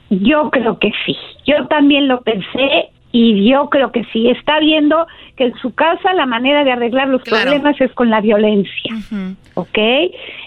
Yo 0.09 0.49
creo 0.49 0.79
que 0.79 0.89
sí. 1.05 1.15
Yo 1.45 1.67
también 1.67 2.07
lo 2.07 2.23
pensé 2.23 2.89
y 3.11 3.49
yo 3.49 3.69
creo 3.69 3.91
que 3.91 4.03
sí. 4.13 4.29
Está 4.29 4.59
viendo 4.59 5.07
que 5.35 5.45
en 5.45 5.55
su 5.57 5.73
casa 5.73 6.13
la 6.13 6.25
manera 6.25 6.63
de 6.63 6.71
arreglar 6.71 7.07
los 7.07 7.21
problemas 7.23 7.79
es 7.81 7.91
con 7.93 8.09
la 8.09 8.21
violencia. 8.21 8.95
¿Ok? 9.55 9.77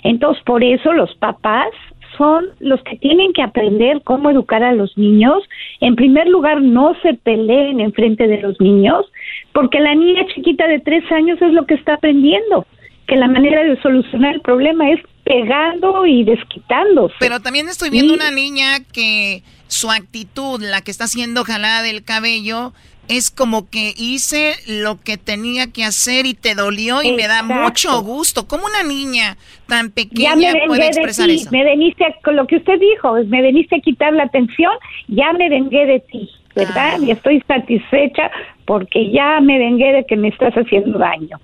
Entonces, 0.05 0.43
por 0.45 0.63
eso 0.63 0.93
los 0.93 1.15
papás 1.17 1.69
son 2.17 2.47
los 2.61 2.83
que 2.83 2.97
tienen 2.97 3.33
que 3.33 3.43
aprender 3.43 4.03
cómo 4.05 4.31
educar 4.31 4.63
a 4.63 4.73
los 4.73 4.97
niños. 4.97 5.43
En 5.81 5.97
primer 5.97 6.29
lugar, 6.29 6.61
no 6.61 6.95
se 7.03 7.15
peleen 7.15 7.81
en 7.81 7.93
frente 7.93 8.27
de 8.27 8.41
los 8.41 8.61
niños, 8.61 9.07
porque 9.53 9.81
la 9.81 9.95
niña 9.95 10.27
chiquita 10.35 10.67
de 10.69 10.81
tres 10.81 11.11
años 11.11 11.41
es 11.41 11.53
lo 11.53 11.67
que 11.67 11.75
está 11.75 11.95
aprendiendo, 11.95 12.67
que 13.07 13.17
la 13.17 13.29
manera 13.29 13.65
de 13.65 13.81
solucionar 13.81 14.35
el 14.35 14.41
problema 14.41 14.91
es 14.91 15.01
pegando 15.25 16.07
y 16.07 16.25
desquitándose. 16.25 17.15
Pero 17.19 17.41
también 17.41 17.69
estoy 17.69 17.91
viendo 17.91 18.15
una 18.15 18.31
niña 18.31 18.81
que 18.93 19.43
su 19.73 19.91
actitud, 19.91 20.61
la 20.63 20.81
que 20.83 20.91
está 20.91 21.07
siendo 21.07 21.45
jalada 21.45 21.83
del 21.83 22.05
cabello, 22.05 22.73
es 23.09 23.31
como 23.31 23.69
que 23.69 23.93
hice 23.97 24.55
lo 24.67 25.01
que 25.01 25.17
tenía 25.17 25.67
que 25.73 25.85
hacer 25.85 26.25
y 26.25 26.35
te 26.35 26.55
dolió 26.55 27.03
y 27.03 27.13
me 27.13 27.27
da 27.27 27.43
mucho 27.43 28.01
gusto. 28.03 28.47
¿Cómo 28.47 28.65
una 28.67 28.83
niña 28.89 29.37
tan 29.67 29.89
ya 29.89 29.93
pequeña 29.95 30.53
me 30.53 30.67
puede 30.67 30.83
de 30.83 30.87
expresar 30.89 31.27
ti, 31.29 31.35
eso? 31.35 31.51
me 31.51 31.65
veniste 31.65 32.05
a- 32.05 32.15
con 32.23 32.37
lo 32.37 32.47
que 32.47 32.57
usted 32.57 32.79
dijo, 32.79 33.15
me 33.27 33.43
veniste 33.43 33.77
a 33.77 33.81
quitar 33.81 34.13
la 34.13 34.25
atención, 34.25 34.73
ya 35.09 35.33
me 35.33 35.49
vengué 35.49 35.85
de 35.87 36.01
ti, 36.01 36.31
¿verdad? 36.55 36.99
Ah. 37.01 37.05
Y 37.05 37.11
estoy 37.11 37.43
satisfecha 37.49 38.31
porque 38.67 39.11
ya 39.11 39.41
me 39.41 39.59
vengué 39.59 39.93
de 39.93 40.05
que 40.07 40.17
me 40.17 40.29
estás 40.29 40.55
haciendo 40.55 40.97
daño. 40.99 41.41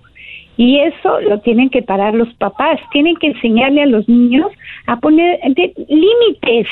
Y 0.58 0.80
eso 0.80 1.20
lo 1.20 1.40
tienen 1.40 1.70
que 1.70 1.82
parar 1.82 2.14
los 2.14 2.28
papás, 2.34 2.78
tienen 2.92 3.14
que 3.16 3.28
enseñarle 3.28 3.82
a 3.82 3.86
los 3.86 4.06
niños 4.08 4.46
a 4.86 4.98
poner 4.98 5.38
de- 5.54 5.72
límites. 5.88 6.66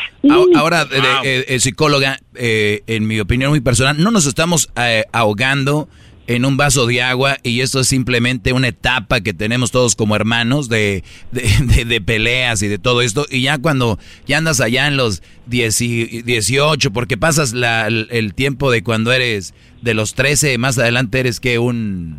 Ahora, 0.56 0.82
eh, 1.24 1.44
eh, 1.48 1.60
psicóloga, 1.60 2.18
eh, 2.34 2.82
en 2.88 3.06
mi 3.06 3.20
opinión 3.20 3.50
muy 3.50 3.60
personal, 3.60 3.96
no 4.02 4.10
nos 4.10 4.26
estamos 4.26 4.68
eh, 4.76 5.04
ahogando 5.12 5.88
en 6.26 6.44
un 6.44 6.56
vaso 6.56 6.86
de 6.88 7.00
agua 7.00 7.36
y 7.44 7.60
esto 7.60 7.78
es 7.78 7.86
simplemente 7.86 8.52
una 8.52 8.66
etapa 8.66 9.20
que 9.20 9.32
tenemos 9.32 9.70
todos 9.70 9.94
como 9.94 10.16
hermanos 10.16 10.68
de, 10.68 11.04
de, 11.30 11.42
de- 11.76 11.84
de 11.84 12.00
peleas 12.00 12.62
y 12.62 12.66
de 12.68 12.78
todo 12.78 13.02
esto. 13.02 13.24
Y 13.30 13.42
ya 13.42 13.58
cuando 13.58 14.00
ya 14.26 14.38
andas 14.38 14.60
allá 14.60 14.88
en 14.88 14.96
los 14.96 15.22
10 15.46 15.80
y- 15.82 16.22
18, 16.22 16.90
porque 16.92 17.16
pasas 17.16 17.52
la- 17.52 17.86
el, 17.86 18.08
el 18.10 18.34
tiempo 18.34 18.72
de 18.72 18.82
cuando 18.82 19.12
eres 19.12 19.54
de 19.82 19.94
los 19.94 20.14
13, 20.14 20.58
más 20.58 20.76
adelante 20.76 21.20
eres 21.20 21.38
que 21.38 21.60
un... 21.60 22.18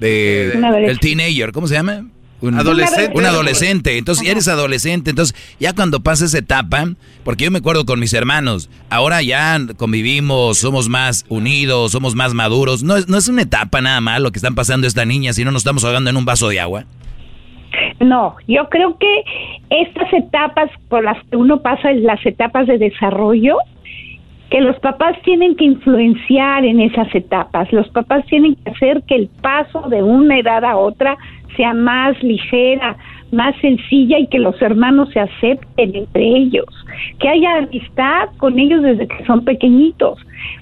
de- 0.00 0.52
el 0.86 0.98
teenager, 1.00 1.52
¿cómo 1.52 1.66
se 1.66 1.74
llama? 1.74 2.06
Un 2.42 2.54
Adolescente. 2.54 3.12
Un 3.18 3.24
adolescente. 3.24 3.96
Entonces, 3.96 4.24
ya 4.26 4.32
eres 4.32 4.46
adolescente. 4.46 5.08
Entonces, 5.08 5.34
ya 5.58 5.72
cuando 5.72 6.00
pasa 6.00 6.26
esa 6.26 6.36
etapa, 6.38 6.84
porque 7.24 7.44
yo 7.44 7.50
me 7.50 7.58
acuerdo 7.58 7.86
con 7.86 7.98
mis 7.98 8.12
hermanos, 8.12 8.68
ahora 8.90 9.22
ya 9.22 9.58
convivimos, 9.78 10.58
somos 10.58 10.90
más 10.90 11.24
unidos, 11.30 11.92
somos 11.92 12.14
más 12.14 12.34
maduros. 12.34 12.82
No 12.82 12.96
es, 12.96 13.08
no 13.08 13.16
es 13.16 13.28
una 13.28 13.40
etapa 13.42 13.80
nada 13.80 14.02
más 14.02 14.20
lo 14.20 14.32
que 14.32 14.38
están 14.38 14.54
pasando 14.54 14.86
esta 14.86 15.06
niña, 15.06 15.32
si 15.32 15.44
no 15.44 15.50
nos 15.50 15.60
estamos 15.62 15.82
ahogando 15.84 16.10
en 16.10 16.16
un 16.18 16.26
vaso 16.26 16.48
de 16.48 16.60
agua. 16.60 16.84
No, 18.00 18.36
yo 18.46 18.68
creo 18.68 18.98
que 18.98 19.22
estas 19.70 20.12
etapas 20.12 20.70
por 20.88 21.04
las 21.04 21.16
que 21.30 21.36
uno 21.38 21.62
pasa, 21.62 21.90
las 21.92 22.24
etapas 22.26 22.66
de 22.66 22.76
desarrollo, 22.78 23.56
que 24.50 24.60
los 24.60 24.78
papás 24.78 25.16
tienen 25.22 25.56
que 25.56 25.64
influenciar 25.64 26.64
en 26.64 26.80
esas 26.80 27.12
etapas. 27.14 27.72
Los 27.72 27.88
papás 27.88 28.24
tienen 28.26 28.54
que 28.56 28.70
hacer 28.70 29.02
que 29.02 29.16
el 29.16 29.28
paso 29.40 29.82
de 29.88 30.02
una 30.02 30.38
edad 30.38 30.64
a 30.64 30.76
otra 30.76 31.16
sea 31.56 31.74
más 31.74 32.22
ligera, 32.22 32.96
más 33.32 33.56
sencilla 33.60 34.18
y 34.18 34.28
que 34.28 34.38
los 34.38 34.60
hermanos 34.62 35.10
se 35.12 35.20
acepten 35.20 35.94
entre 35.94 36.22
ellos, 36.22 36.66
que 37.18 37.28
haya 37.28 37.56
amistad 37.56 38.28
con 38.38 38.58
ellos 38.58 38.82
desde 38.82 39.08
que 39.08 39.24
son 39.24 39.44
pequeñitos, 39.44 40.18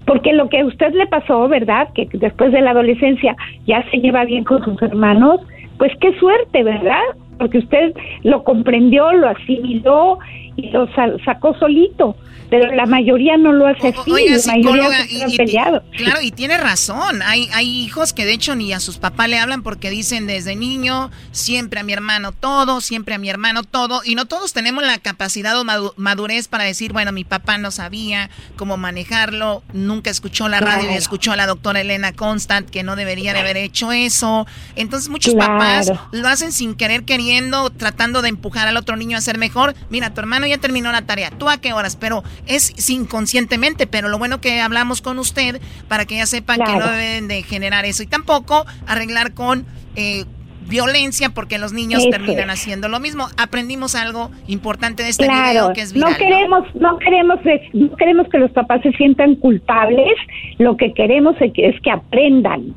porque 0.06 0.32
lo 0.32 0.48
que 0.48 0.61
a 0.61 0.66
usted 0.66 0.93
le 0.94 1.06
pasó, 1.06 1.48
¿verdad? 1.48 1.89
Que 1.94 2.09
después 2.12 2.52
de 2.52 2.62
la 2.62 2.70
adolescencia 2.70 3.36
ya 3.66 3.85
se 3.90 3.98
lleva 3.98 4.24
bien 4.24 4.44
con 4.44 4.65
sus 4.65 4.81
hermanos, 4.81 5.40
pues 5.78 5.93
qué 6.01 6.16
suerte, 6.19 6.62
¿verdad? 6.62 7.02
Porque 7.39 7.59
usted 7.59 7.93
lo 8.23 8.44
comprendió, 8.44 9.12
lo 9.12 9.28
asimiló 9.28 10.19
y 10.56 10.70
lo 10.70 10.89
sacó 11.24 11.55
solito 11.59 12.16
pero 12.51 12.72
la 12.72 12.86
mayoría 12.86 13.36
no 13.36 13.52
lo 13.52 13.66
hace 13.66 13.89
así, 13.89 14.10
la 14.10 14.52
mayoría 14.52 15.28
se 15.28 15.36
peleado. 15.36 15.82
Claro, 15.97 16.20
y 16.22 16.31
tiene 16.31 16.56
razón. 16.56 17.22
Hay, 17.22 17.48
hay 17.52 17.66
hijos 17.66 18.12
que 18.12 18.24
de 18.24 18.32
hecho 18.32 18.55
ni 18.55 18.72
a 18.72 18.81
sus 18.81 18.98
papás 18.98 19.28
le 19.28 19.39
hablan 19.39 19.62
porque 19.62 19.90
dicen 19.90 20.26
desde 20.26 20.55
niño, 20.55 21.10
siempre 21.32 21.81
a 21.81 21.82
mi 21.82 21.93
hermano 21.93 22.32
todo, 22.32 22.81
siempre 22.81 23.14
a 23.14 23.18
mi 23.18 23.28
hermano 23.28 23.64
todo, 23.64 24.02
y 24.05 24.14
no 24.14 24.26
todos 24.26 24.52
tenemos 24.52 24.85
la 24.85 24.98
capacidad 24.98 25.59
o 25.59 25.64
madurez 25.97 26.48
para 26.48 26.62
decir, 26.64 26.93
bueno, 26.93 27.12
mi 27.12 27.24
papá 27.24 27.59
no 27.59 27.70
sabía 27.70 28.31
cómo 28.56 28.76
manejarlo, 28.76 29.62
nunca 29.72 30.10
escuchó 30.10 30.48
la 30.48 30.60
radio 30.60 30.90
y 30.90 30.94
escuchó 30.94 31.32
a 31.32 31.36
la 31.36 31.47
doctora 31.47 31.81
Elena 31.81 32.12
Constant 32.12 32.70
que 32.70 32.82
no 32.82 32.94
debería 32.94 33.32
de 33.32 33.40
haber 33.40 33.56
hecho 33.56 33.90
eso. 33.90 34.47
Entonces 34.76 35.09
muchos 35.09 35.35
papás 35.35 35.93
lo 36.12 36.28
hacen 36.28 36.52
sin 36.52 36.74
querer 36.74 37.05
queriendo, 37.05 37.70
tratando 37.70 38.22
de 38.22 38.28
empujar 38.28 38.68
al 38.68 38.76
otro 38.76 38.97
niño 38.97 39.16
a 39.16 39.20
ser 39.20 39.39
mejor. 39.39 39.74
Mira, 39.90 40.14
tu 40.14 40.20
hermano 40.20 40.43
ya 40.46 40.58
terminó 40.58 40.92
la 40.92 41.02
tarea, 41.02 41.30
¿tú 41.30 41.48
a 41.48 41.58
qué 41.58 41.72
horas? 41.72 41.96
Pero 41.96 42.22
es 42.46 42.90
inconscientemente, 42.90 43.86
pero 43.86 44.08
lo 44.08 44.18
bueno 44.18 44.40
que 44.40 44.60
hablamos 44.60 45.02
con 45.02 45.18
usted 45.18 45.60
para 45.88 46.04
que 46.04 46.16
ya 46.16 46.26
sepan 46.26 46.60
que 46.64 46.76
no 46.76 46.86
deben 46.88 47.28
de 47.28 47.42
generar 47.42 47.84
eso 47.84 48.02
y 48.02 48.06
tampoco 48.06 48.66
arreglar 48.86 49.34
con 49.34 49.66
eh, 49.96 50.24
violencia 50.68 51.30
porque 51.30 51.58
los 51.58 51.72
niños 51.72 52.08
terminan 52.10 52.50
haciendo 52.50 52.88
lo 52.88 53.00
mismo. 53.00 53.26
Aprendimos 53.36 53.94
algo 53.94 54.30
importante 54.46 55.02
de 55.02 55.10
este 55.10 55.28
video 55.28 55.72
que 55.72 55.82
es 55.82 55.92
viral, 55.92 56.12
no 56.12 56.16
queremos 56.16 56.74
no, 56.74 56.98
queremos 56.98 57.38
no 57.72 57.96
queremos 57.96 58.28
que 58.28 58.38
los 58.38 58.50
papás 58.52 58.82
se 58.82 58.92
sientan 58.92 59.36
culpables, 59.36 60.14
lo 60.58 60.76
que 60.76 60.92
queremos 60.92 61.36
es 61.40 61.52
que, 61.52 61.68
es 61.68 61.80
que 61.80 61.90
aprendan 61.90 62.74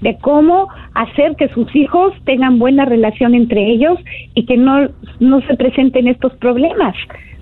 de 0.00 0.16
cómo 0.18 0.68
hacer 0.94 1.36
que 1.36 1.48
sus 1.50 1.74
hijos 1.74 2.12
tengan 2.24 2.58
buena 2.58 2.84
relación 2.84 3.34
entre 3.34 3.70
ellos 3.70 3.98
y 4.34 4.46
que 4.46 4.56
no, 4.56 4.88
no 5.18 5.40
se 5.46 5.56
presenten 5.56 6.08
estos 6.08 6.32
problemas 6.34 6.94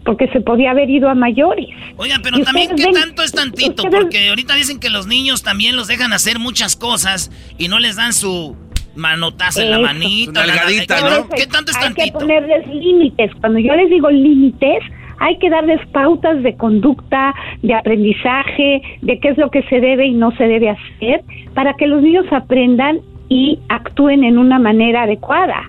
porque 0.04 0.28
se 0.28 0.40
podía 0.40 0.70
haber 0.70 0.88
ido 0.88 1.10
a 1.10 1.14
mayores. 1.14 1.68
Oiga, 1.98 2.16
pero 2.22 2.40
también, 2.40 2.74
¿qué 2.74 2.86
tanto 2.92 3.22
es 3.22 3.32
tantito? 3.32 3.82
Porque 3.90 4.30
ahorita 4.30 4.54
dicen 4.54 4.80
que 4.80 4.88
los 4.88 5.06
niños 5.06 5.42
también 5.42 5.76
los 5.76 5.86
dejan 5.86 6.14
hacer 6.14 6.38
muchas 6.38 6.76
cosas 6.76 7.30
y 7.58 7.68
no 7.68 7.78
les 7.78 7.96
dan 7.96 8.14
su 8.14 8.56
manotazo 8.96 9.60
en 9.60 9.70
la 9.70 9.78
manita. 9.78 10.46
¿no? 10.46 11.28
¿Qué 11.28 11.46
tanto 11.46 11.72
es 11.72 11.78
tantito? 11.78 12.02
Hay 12.02 12.10
que 12.10 12.18
ponerles 12.18 12.66
límites. 12.68 13.32
Cuando 13.40 13.58
yo 13.58 13.74
les 13.74 13.90
digo 13.90 14.10
límites, 14.10 14.82
hay 15.20 15.38
que 15.38 15.50
darles 15.50 15.84
pautas 15.88 16.42
de 16.42 16.56
conducta, 16.56 17.34
de 17.62 17.74
aprendizaje, 17.74 18.82
de 19.02 19.18
qué 19.20 19.28
es 19.28 19.38
lo 19.38 19.50
que 19.50 19.62
se 19.64 19.80
debe 19.80 20.06
y 20.06 20.12
no 20.12 20.30
se 20.32 20.44
debe 20.44 20.70
hacer, 20.70 21.22
para 21.54 21.74
que 21.74 21.86
los 21.86 22.02
niños 22.02 22.26
aprendan 22.30 23.00
y 23.28 23.58
actúen 23.68 24.24
en 24.24 24.38
una 24.38 24.58
manera 24.58 25.02
adecuada 25.02 25.62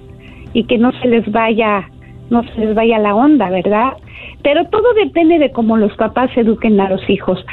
y 0.54 0.64
que 0.64 0.78
no 0.78 0.92
se 1.02 1.08
les 1.08 1.30
vaya 1.32 1.88
no 2.30 2.44
se 2.44 2.60
les 2.60 2.76
vaya 2.76 3.00
la 3.00 3.16
onda, 3.16 3.50
¿verdad? 3.50 3.94
Pero 4.44 4.66
todo 4.66 4.94
depende 4.94 5.40
de 5.40 5.52
cómo 5.52 5.78
los 5.78 5.96
papás 5.96 6.30
eduquen 6.38 6.80
a 6.80 6.90
los 6.90 7.10
hijos. 7.10 7.44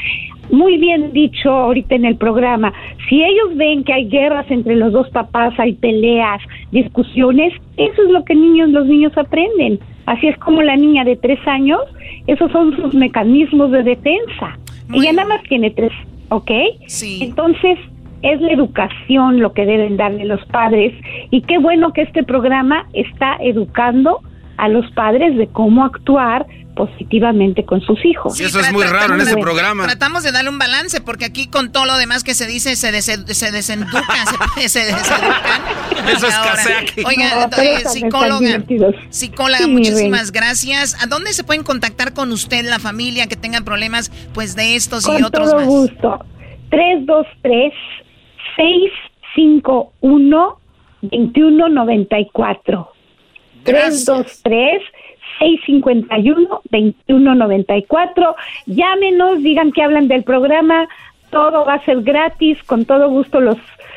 Muy 0.51 0.79
bien 0.79 1.13
dicho 1.13 1.51
ahorita 1.51 1.95
en 1.95 2.05
el 2.05 2.17
programa, 2.17 2.73
si 3.09 3.23
ellos 3.23 3.57
ven 3.57 3.85
que 3.85 3.93
hay 3.93 4.09
guerras 4.09 4.47
entre 4.51 4.77
los 4.77 4.93
dos 4.93 5.09
papás, 5.11 5.55
hay 5.59 5.75
peleas, 5.75 6.41
discusiones, 6.71 7.53
eso 7.77 8.03
es 8.03 8.11
lo 8.11 8.25
que 8.25 8.35
niños, 8.35 8.71
los 8.71 8.87
niños 8.87 9.17
aprenden. 9.17 9.81
Así 10.07 10.29
es 10.29 10.39
como 10.39 10.63
la 10.63 10.77
niña 10.77 11.05
de 11.05 11.17
tres 11.17 11.39
años, 11.47 11.81
esos 12.27 12.51
son 12.53 12.77
sus 12.77 12.95
mecanismos 12.95 13.71
de 13.73 13.83
defensa. 13.83 14.59
Ella 14.93 15.13
nada 15.13 15.29
más 15.29 15.43
tiene 15.49 15.71
tres, 15.71 15.93
¿ok? 16.29 16.51
Sí. 16.87 17.19
Entonces, 17.23 17.79
es 18.23 18.41
la 18.41 18.53
educación 18.53 19.41
lo 19.41 19.53
que 19.53 19.67
deben 19.67 19.97
darle 19.97 20.25
los 20.25 20.45
padres 20.47 20.93
y 21.31 21.43
qué 21.43 21.59
bueno 21.59 21.93
que 21.93 22.03
este 22.03 22.23
programa 22.23 22.87
está 22.93 23.37
educando 23.41 24.21
a 24.57 24.69
los 24.69 24.91
padres 24.93 25.37
de 25.37 25.49
cómo 25.49 25.85
actuar 25.85 26.47
positivamente 26.77 27.65
con 27.65 27.81
sus 27.81 28.05
hijos. 28.05 28.37
Sí, 28.37 28.45
eso 28.45 28.61
es 28.61 28.73
muy 28.73 28.85
raro 28.85 29.15
en 29.15 29.23
este 29.23 29.39
programa. 29.39 29.85
Tratamos 29.85 30.23
de 30.23 30.31
darle 30.31 30.51
un 30.51 30.59
balance 30.59 31.01
porque 31.01 31.25
aquí 31.25 31.49
con 31.49 31.73
todo 31.73 31.87
lo 31.87 31.97
demás 31.97 32.23
que 32.23 32.35
se 32.35 32.47
dice 32.47 32.77
se, 32.77 33.03
se 33.03 33.51
desenducan, 33.51 34.27
se. 34.67 34.67
Eso 34.67 36.29
es 36.29 36.35
aquí. 36.79 37.03
Oiga, 37.05 37.51
psicóloga, 37.89 38.63
psicóloga, 39.11 39.67
muchísimas 39.67 40.31
gracias. 40.31 41.03
¿A 41.03 41.07
dónde 41.07 41.33
se 41.33 41.43
pueden 41.43 41.65
contactar 41.65 42.13
con 42.13 42.31
usted, 42.31 42.65
la 42.65 42.79
familia, 42.79 43.27
que 43.27 43.37
tengan 43.37 43.65
problemas 43.65 44.13
pues 44.35 44.55
de 44.55 44.77
estos 44.77 45.09
y 45.09 45.23
otros 45.23 45.51
todo 45.51 45.65
gusto. 45.65 46.25
323 46.71 47.73
651 48.57 50.59
2194 51.01 52.93
323 53.65 54.83
651-2194. 55.39 58.35
Llámenos, 58.67 59.43
digan 59.43 59.73
que 59.73 59.83
hablan 59.83 60.09
del 60.09 60.25
programa. 60.25 60.87
Todo 61.31 61.65
va 61.65 61.75
a 61.75 61.85
ser 61.85 62.03
gratis. 62.03 62.63
Con 62.65 62.85
todo 62.85 63.09
gusto 63.09 63.41
los, 63.41 63.57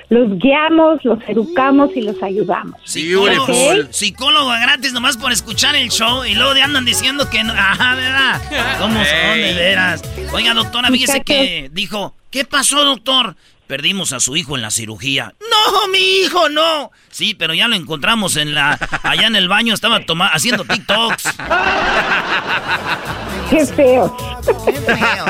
los 0.09 0.37
guiamos, 0.39 1.03
los 1.05 1.19
educamos 1.27 1.95
y 1.95 2.01
los 2.01 2.21
ayudamos. 2.23 2.75
Psicólogo, 2.83 3.53
psicólogo 3.91 4.49
gratis 4.49 4.93
nomás 4.93 5.17
por 5.17 5.31
escuchar 5.31 5.75
el 5.75 5.89
show 5.89 6.25
y 6.25 6.33
luego 6.35 6.53
de 6.53 6.61
andan 6.63 6.85
diciendo 6.85 7.29
que 7.29 7.43
no. 7.43 7.53
Ajá, 7.53 7.95
¿verdad? 7.95 8.41
¿Cómo 8.79 8.95
son 8.95 9.37
de 9.37 9.53
veras? 9.53 10.01
Oiga, 10.33 10.53
doctora, 10.53 10.89
fíjese 10.89 11.21
que 11.21 11.69
dijo, 11.71 12.13
¿qué 12.31 12.45
pasó, 12.45 12.83
doctor? 12.83 13.35
Perdimos 13.69 14.13
a 14.13 14.19
su 14.19 14.35
hijo 14.35 14.55
en 14.55 14.63
la 14.63 14.71
cirugía. 14.71 15.35
No, 15.39 15.87
mi 15.89 15.99
hijo, 15.99 16.49
no. 16.49 16.89
Sí, 17.11 17.35
pero 17.35 17.53
ya 17.53 17.67
lo 17.67 17.75
encontramos 17.75 18.35
en 18.35 18.55
la 18.55 18.79
allá 19.03 19.27
en 19.27 19.35
el 19.35 19.47
baño 19.47 19.75
estaba 19.75 20.01
haciendo 20.33 20.65
TikToks. 20.65 21.23
Qué 23.51 23.67
feo. 23.67 24.17
Qué 24.65 24.73
feo. 24.73 25.25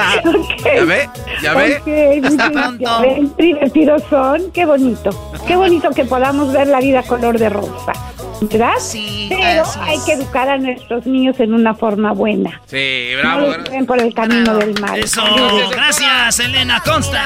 ¿Ya 0.64 0.84
ve? 0.86 1.10
¿Ya 1.41 1.53
ve? 1.53 1.82
Okay, 1.82 2.22
divertidos 3.38 4.03
son. 4.10 4.49
Qué 4.52 4.66
bonito. 4.66 5.10
Qué 5.45 5.57
bonito 5.57 5.90
que 5.90 6.06
podamos 6.06 6.53
ver 6.53 6.68
la 6.68 6.80
vida 6.80 7.03
color 7.03 7.38
de 7.38 7.49
rosa. 7.49 7.91
¿Verdad? 8.41 8.76
Sí, 8.80 9.28
Pero 9.30 9.64
hay 9.82 9.98
que 10.06 10.14
educar 10.14 10.48
a 10.48 10.57
nuestros 10.57 11.06
niños 11.06 11.38
en 11.41 11.53
una 11.53 11.76
forma 11.76 12.14
buena. 12.14 12.61
Sí, 12.68 13.10
bravo. 13.22 13.48
No 13.48 13.86
por 13.86 13.99
el 13.99 14.14
camino 14.14 14.56
del 14.56 14.80
mal. 14.80 14.98
Eso, 14.98 15.22
gracias, 15.72 16.40
Elena 16.40 16.82
Consta. 16.86 17.26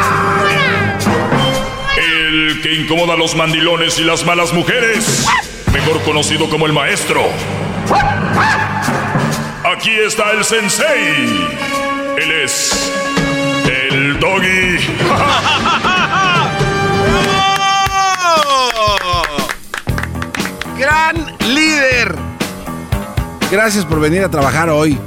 Que 2.59 2.75
incomoda 2.75 3.13
a 3.13 3.17
los 3.17 3.33
mandilones 3.35 3.97
y 3.97 4.03
las 4.03 4.25
malas 4.25 4.53
mujeres. 4.53 5.25
Mejor 5.71 6.01
conocido 6.03 6.49
como 6.49 6.65
el 6.65 6.73
maestro. 6.73 7.23
Aquí 9.63 9.91
está 9.91 10.31
el 10.31 10.43
sensei. 10.43 11.47
Él 12.17 12.31
es 12.43 12.91
el 13.65 14.19
doggy. 14.19 14.77
Gran 20.77 21.37
líder. 21.47 22.13
Gracias 23.49 23.85
por 23.85 24.01
venir 24.01 24.23
a 24.23 24.29
trabajar 24.29 24.69
hoy. 24.69 24.99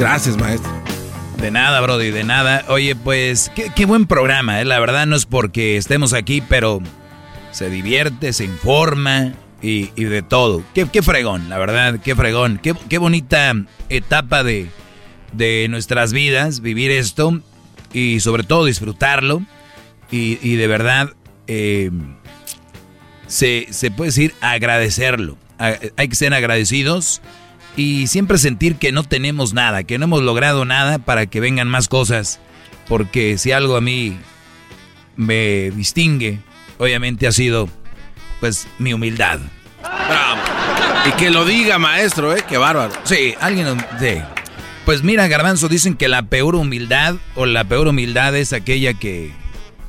Gracias, 0.00 0.36
maestro. 0.36 0.77
De 1.38 1.52
nada, 1.52 1.80
Brody, 1.80 2.10
de 2.10 2.24
nada. 2.24 2.64
Oye, 2.68 2.96
pues, 2.96 3.52
qué, 3.54 3.84
buen 3.86 4.06
programa, 4.06 4.60
¿eh? 4.60 4.64
La 4.64 4.80
verdad 4.80 5.06
no 5.06 5.14
es 5.14 5.24
porque 5.24 5.76
estemos 5.76 6.12
aquí, 6.12 6.40
pero 6.40 6.80
se 7.52 7.70
divierte, 7.70 8.32
se 8.32 8.44
informa, 8.44 9.34
y, 9.62 9.86
de 9.86 10.22
todo. 10.22 10.64
Qué, 10.74 11.02
fregón, 11.02 11.48
la 11.48 11.58
verdad, 11.58 12.00
qué 12.02 12.16
fregón. 12.16 12.60
Qué, 12.60 12.98
bonita 12.98 13.54
etapa 13.88 14.42
de, 14.42 14.68
de, 15.32 15.68
nuestras 15.70 16.12
vidas, 16.12 16.60
vivir 16.60 16.90
esto 16.90 17.40
y 17.92 18.18
sobre 18.20 18.42
todo 18.42 18.64
disfrutarlo. 18.64 19.42
Y, 20.10 20.56
de 20.56 20.66
verdad, 20.66 21.12
eh, 21.46 21.90
se, 23.28 23.68
se, 23.70 23.90
puede 23.92 24.08
decir 24.08 24.34
agradecerlo. 24.40 25.36
Hay 25.58 26.08
que 26.08 26.14
ser 26.16 26.34
agradecidos 26.34 27.20
y 27.78 28.08
siempre 28.08 28.38
sentir 28.38 28.74
que 28.74 28.90
no 28.90 29.04
tenemos 29.04 29.54
nada, 29.54 29.84
que 29.84 29.98
no 29.98 30.06
hemos 30.06 30.24
logrado 30.24 30.64
nada 30.64 30.98
para 30.98 31.26
que 31.26 31.38
vengan 31.38 31.68
más 31.68 31.86
cosas. 31.86 32.40
Porque 32.88 33.38
si 33.38 33.52
algo 33.52 33.76
a 33.76 33.80
mí 33.80 34.18
me 35.14 35.70
distingue, 35.70 36.40
obviamente 36.78 37.28
ha 37.28 37.32
sido 37.32 37.68
pues 38.40 38.66
mi 38.80 38.92
humildad. 38.92 39.38
Bravo. 39.80 40.40
Y 41.06 41.12
que 41.12 41.30
lo 41.30 41.44
diga, 41.44 41.78
maestro, 41.78 42.34
¿eh? 42.34 42.44
Qué 42.48 42.58
bárbaro. 42.58 42.92
Sí, 43.04 43.34
alguien... 43.40 43.78
Sí. 44.00 44.22
Pues 44.84 45.04
mira, 45.04 45.28
Garbanzo, 45.28 45.68
dicen 45.68 45.94
que 45.94 46.08
la 46.08 46.22
peor 46.22 46.56
humildad 46.56 47.14
o 47.36 47.46
la 47.46 47.62
peor 47.62 47.86
humildad 47.86 48.34
es 48.34 48.52
aquella 48.52 48.94
que, 48.94 49.30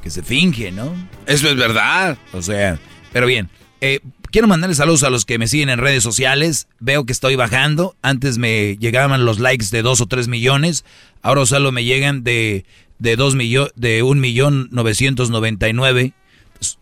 que 0.04 0.12
se 0.12 0.22
finge, 0.22 0.72
¿no? 0.72 0.94
Eso 1.26 1.50
es 1.50 1.56
verdad. 1.56 2.20
O 2.34 2.44
sea, 2.44 2.78
pero 3.12 3.26
bien. 3.26 3.50
Eh, 3.82 4.02
quiero 4.32 4.48
mandarles 4.48 4.78
saludos 4.78 5.04
a 5.04 5.10
los 5.10 5.26
que 5.26 5.38
me 5.38 5.48
siguen 5.48 5.70
en 5.70 5.80
redes 5.80 6.04
sociales. 6.04 6.68
Veo 6.80 7.06
que 7.06 7.14
estoy 7.14 7.36
bajando. 7.36 7.96
Antes 8.02 8.38
me 8.38 8.78
llegaban 8.78 9.26
los 9.26 9.40
likes 9.40 9.68
de 9.72 9.82
2 9.82 10.02
o 10.02 10.06
3 10.06 10.28
millones. 10.28 10.86
Ahora 11.22 11.46
solo 11.46 11.72
me 11.72 11.84
llegan 11.84 12.24
de, 12.24 12.66
de, 13.00 13.16
dos 13.16 13.36
millo, 13.36 13.72
de 13.76 14.04
1 14.04 14.20
millón 14.20 14.70
999. 14.72 16.14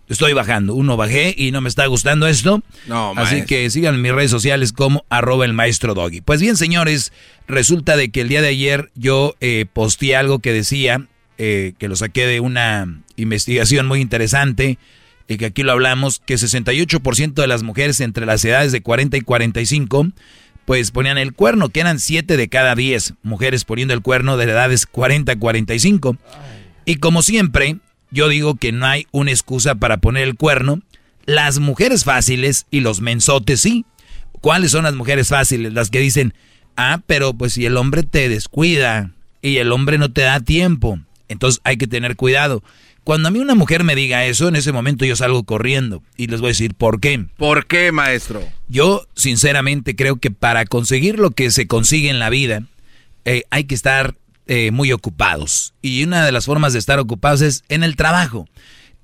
Estoy 0.10 0.34
bajando. 0.34 0.74
Uno 0.74 0.98
bajé 0.98 1.36
y 1.38 1.52
no 1.52 1.62
me 1.62 1.70
está 1.70 1.86
gustando 1.86 2.28
esto. 2.28 2.64
No, 2.88 3.14
Así 3.16 3.46
que 3.46 3.70
sigan 3.70 3.96
en 3.96 4.02
mis 4.02 4.12
redes 4.12 4.32
sociales 4.32 4.74
como 4.74 5.06
arroba 5.10 5.46
el 5.46 5.54
maestro 5.54 5.94
doggy. 5.94 6.22
Pues 6.22 6.42
bien, 6.42 6.58
señores, 6.58 7.14
resulta 7.48 7.96
de 7.96 8.10
que 8.10 8.22
el 8.22 8.30
día 8.30 8.42
de 8.42 8.48
ayer 8.48 8.92
yo 8.96 9.36
eh, 9.40 9.66
posteé 9.72 10.16
algo 10.16 10.40
que 10.40 10.52
decía, 10.52 11.08
eh, 11.38 11.74
que 11.78 11.88
lo 11.88 11.96
saqué 11.96 12.26
de 12.26 12.40
una 12.40 13.02
investigación 13.18 13.86
muy 13.86 14.02
interesante, 14.02 14.80
y 15.28 15.38
que 15.38 15.48
aquí 15.48 15.64
lo 15.64 15.74
hablamos, 15.74 16.22
que 16.26 16.36
68% 16.36 17.34
de 17.34 17.48
las 17.48 17.64
mujeres 17.64 18.00
entre 18.00 18.26
las 18.26 18.44
edades 18.46 18.72
de 18.72 18.82
40 18.82 19.18
y 19.18 19.22
45, 19.22 20.08
pues 20.66 20.92
ponían 20.92 21.18
el 21.18 21.34
cuerno, 21.34 21.70
que 21.70 21.80
eran 21.80 22.00
7 22.00 22.38
de 22.38 22.48
cada 22.50 22.76
10 22.76 23.16
mujeres 23.24 23.66
poniendo 23.66 23.94
el 23.94 24.02
cuerno 24.02 24.38
de 24.38 24.46
edades 24.46 24.86
40 24.86 25.34
a 25.34 25.40
45. 25.40 26.18
Y 26.86 26.96
como 26.96 27.22
siempre, 27.22 27.78
yo 28.12 28.30
digo 28.30 28.56
que 28.56 28.72
no 28.72 28.86
hay 28.86 29.08
una 29.12 29.32
excusa 29.32 29.76
para 29.76 29.98
poner 29.98 30.24
el 30.24 30.36
cuerno. 30.36 30.82
Las 31.26 31.60
mujeres 31.60 32.06
fáciles 32.06 32.66
y 32.72 32.80
los 32.80 33.02
mensotes 33.02 33.62
sí. 33.62 33.86
¿Cuáles 34.40 34.72
son 34.72 34.84
las 34.84 34.96
mujeres 34.96 35.28
fáciles? 35.28 35.74
Las 35.74 35.90
que 35.90 36.00
dicen, 36.00 36.34
ah, 36.78 37.02
pero 37.06 37.34
pues 37.34 37.54
si 37.54 37.66
el 37.66 37.76
hombre 37.76 38.04
te 38.04 38.30
descuida 38.30 39.12
y 39.42 39.58
el 39.58 39.72
hombre 39.72 39.98
no 39.98 40.12
te 40.12 40.22
da 40.22 40.40
tiempo, 40.40 41.00
entonces 41.28 41.60
hay 41.64 41.78
que 41.78 41.88
tener 41.88 42.16
cuidado. 42.16 42.64
Cuando 43.08 43.30
a 43.30 43.32
mí 43.32 43.40
una 43.40 43.56
mujer 43.56 43.86
me 43.86 43.96
diga 43.96 44.26
eso, 44.26 44.50
en 44.50 44.58
ese 44.58 44.74
momento 44.74 45.06
yo 45.06 45.16
salgo 45.16 45.46
corriendo 45.46 46.04
y 46.18 46.28
les 46.28 46.42
voy 46.42 46.50
a 46.50 46.50
decir 46.50 46.76
por 46.76 47.00
qué. 47.00 47.26
¿Por 47.38 47.66
qué, 47.66 47.94
maestro? 47.94 48.44
Yo 48.68 49.08
sinceramente 49.16 49.96
creo 49.96 50.18
que 50.18 50.30
para 50.30 50.66
conseguir 50.66 51.18
lo 51.18 51.32
que 51.32 51.50
se 51.50 51.68
consigue 51.68 52.10
en 52.10 52.20
la 52.20 52.30
vida 52.30 52.64
eh, 53.24 53.44
hay 53.50 53.64
que 53.64 53.76
estar 53.76 54.16
eh, 54.48 54.72
muy 54.72 54.92
ocupados. 54.92 55.74
Y 55.82 56.04
una 56.04 56.26
de 56.26 56.34
las 56.34 56.48
formas 56.48 56.74
de 56.74 56.80
estar 56.80 57.00
ocupados 57.00 57.40
es 57.40 57.64
en 57.70 57.86
el 57.86 57.96
trabajo. 57.96 58.46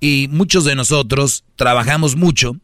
Y 0.01 0.27
muchos 0.29 0.65
de 0.65 0.75
nosotros 0.75 1.45
trabajamos 1.55 2.17
mucho, 2.17 2.57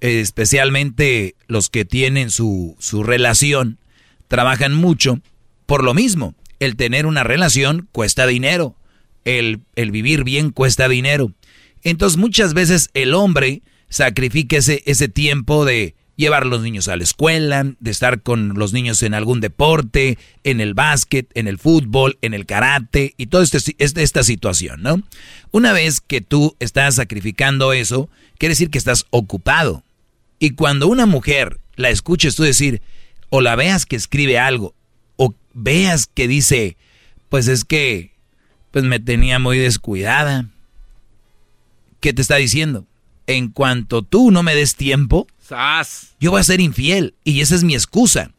eh, 0.00 0.20
especialmente 0.20 1.34
los 1.48 1.68
que 1.68 1.84
tienen 1.84 2.30
su, 2.30 2.76
su 2.78 3.02
relación, 3.02 3.80
trabajan 4.28 4.72
mucho 4.72 5.18
por 5.66 5.82
lo 5.82 5.94
mismo. 5.94 6.36
El 6.60 6.76
tener 6.76 7.06
una 7.06 7.24
relación 7.24 7.88
cuesta 7.90 8.24
dinero. 8.24 8.76
El, 9.26 9.60
el 9.74 9.90
vivir 9.90 10.24
bien 10.24 10.50
cuesta 10.50 10.88
dinero. 10.88 11.34
Entonces 11.82 12.16
muchas 12.16 12.54
veces 12.54 12.88
el 12.94 13.12
hombre 13.12 13.60
sacrifica 13.90 14.56
ese, 14.56 14.82
ese 14.86 15.08
tiempo 15.08 15.66
de 15.66 15.94
llevar 16.16 16.44
a 16.44 16.46
los 16.46 16.62
niños 16.62 16.88
a 16.88 16.96
la 16.96 17.04
escuela, 17.04 17.74
de 17.78 17.90
estar 17.90 18.22
con 18.22 18.54
los 18.54 18.72
niños 18.72 19.02
en 19.02 19.14
algún 19.14 19.40
deporte, 19.40 20.18
en 20.44 20.60
el 20.60 20.74
básquet, 20.74 21.30
en 21.34 21.46
el 21.46 21.58
fútbol, 21.58 22.18
en 22.22 22.34
el 22.34 22.46
karate 22.46 23.14
y 23.16 23.26
toda 23.26 23.44
este, 23.44 23.58
este, 23.78 24.02
esta 24.02 24.24
situación, 24.24 24.82
¿no? 24.82 25.02
Una 25.52 25.72
vez 25.72 26.00
que 26.00 26.22
tú 26.22 26.56
estás 26.58 26.96
sacrificando 26.96 27.72
eso, 27.72 28.08
quiere 28.38 28.52
decir 28.52 28.70
que 28.70 28.78
estás 28.78 29.04
ocupado. 29.10 29.84
Y 30.38 30.50
cuando 30.50 30.88
una 30.88 31.06
mujer 31.06 31.60
la 31.76 31.90
escuches 31.90 32.34
tú 32.34 32.42
decir, 32.42 32.80
o 33.28 33.40
la 33.40 33.54
veas 33.54 33.86
que 33.86 33.96
escribe 33.96 34.38
algo, 34.38 34.74
o 35.16 35.34
veas 35.52 36.06
que 36.06 36.28
dice, 36.28 36.76
pues 37.28 37.48
es 37.48 37.64
que, 37.64 38.15
pues 38.76 38.84
me 38.84 39.00
tenía 39.00 39.38
muy 39.38 39.56
descuidada. 39.56 40.50
¿Qué 42.00 42.12
te 42.12 42.20
está 42.20 42.36
diciendo? 42.36 42.84
En 43.26 43.48
cuanto 43.48 44.02
tú 44.02 44.30
no 44.30 44.42
me 44.42 44.54
des 44.54 44.76
tiempo, 44.76 45.26
¡Sas! 45.38 46.14
yo 46.20 46.32
voy 46.32 46.40
a 46.40 46.44
ser 46.44 46.60
infiel 46.60 47.14
y 47.24 47.40
esa 47.40 47.54
es 47.54 47.64
mi 47.64 47.72
excusa. 47.72 48.32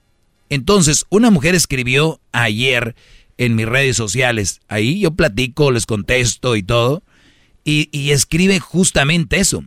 Entonces, 0.51 1.07
una 1.09 1.31
mujer 1.31 1.55
escribió 1.55 2.21
ayer 2.33 2.95
en 3.39 3.55
mis 3.55 3.65
redes 3.65 3.97
sociales, 3.97 4.61
ahí 4.67 4.99
yo 4.99 5.15
platico, 5.15 5.71
les 5.71 5.87
contesto 5.87 6.55
y 6.55 6.61
todo, 6.61 7.01
y, 7.63 7.89
y 7.91 8.11
escribe 8.11 8.59
justamente 8.59 9.39
eso. 9.39 9.63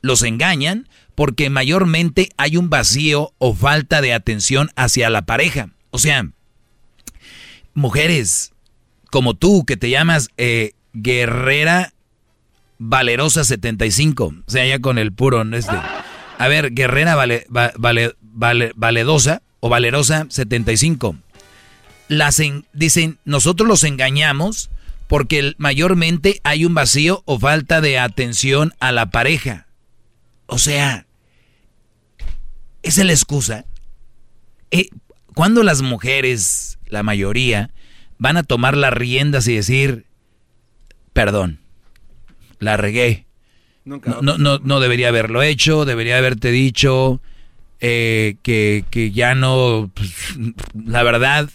Los 0.00 0.22
engañan 0.22 0.88
porque 1.16 1.50
mayormente 1.50 2.28
hay 2.36 2.56
un 2.56 2.70
vacío 2.70 3.32
o 3.38 3.52
falta 3.52 4.00
de 4.00 4.14
atención 4.14 4.70
hacia 4.76 5.10
la 5.10 5.26
pareja. 5.26 5.70
O 5.90 5.98
sea, 5.98 6.30
mujeres 7.74 8.53
como 9.14 9.34
tú 9.34 9.64
que 9.64 9.76
te 9.76 9.90
llamas 9.90 10.28
eh, 10.38 10.72
Guerrera 10.92 11.92
Valerosa 12.78 13.44
75, 13.44 14.34
o 14.44 14.50
sea, 14.50 14.66
ya 14.66 14.80
con 14.80 14.98
el 14.98 15.12
puro, 15.12 15.42
este. 15.54 15.76
A 16.38 16.48
ver, 16.48 16.72
Guerrera 16.72 17.14
vale, 17.14 17.46
va- 17.56 17.70
vale, 17.78 18.16
vale- 18.20 18.72
Valedosa 18.74 19.40
o 19.60 19.68
Valerosa 19.68 20.26
75. 20.30 21.14
Las 22.08 22.40
en- 22.40 22.66
dicen, 22.72 23.18
nosotros 23.24 23.68
los 23.68 23.84
engañamos 23.84 24.68
porque 25.06 25.54
mayormente 25.58 26.40
hay 26.42 26.64
un 26.64 26.74
vacío 26.74 27.22
o 27.24 27.38
falta 27.38 27.80
de 27.80 28.00
atención 28.00 28.74
a 28.80 28.90
la 28.90 29.12
pareja. 29.12 29.68
O 30.46 30.58
sea, 30.58 31.06
esa 32.82 33.00
es 33.02 33.06
la 33.06 33.12
excusa. 33.12 33.64
Eh, 34.72 34.88
cuando 35.36 35.62
las 35.62 35.82
mujeres, 35.82 36.78
la 36.88 37.04
mayoría, 37.04 37.70
van 38.18 38.36
a 38.36 38.42
tomar 38.42 38.76
las 38.76 38.92
riendas 38.92 39.46
y 39.48 39.54
decir, 39.54 40.06
perdón, 41.12 41.60
la 42.58 42.76
regué. 42.76 43.26
Nunca. 43.84 44.10
No, 44.10 44.22
no, 44.22 44.38
no, 44.38 44.58
no 44.58 44.80
debería 44.80 45.08
haberlo 45.08 45.42
hecho, 45.42 45.84
debería 45.84 46.16
haberte 46.16 46.50
dicho 46.50 47.20
eh, 47.80 48.36
que, 48.42 48.84
que 48.90 49.10
ya 49.10 49.34
no, 49.34 49.90
pues, 49.92 50.10
la 50.74 51.02
verdad, 51.02 51.50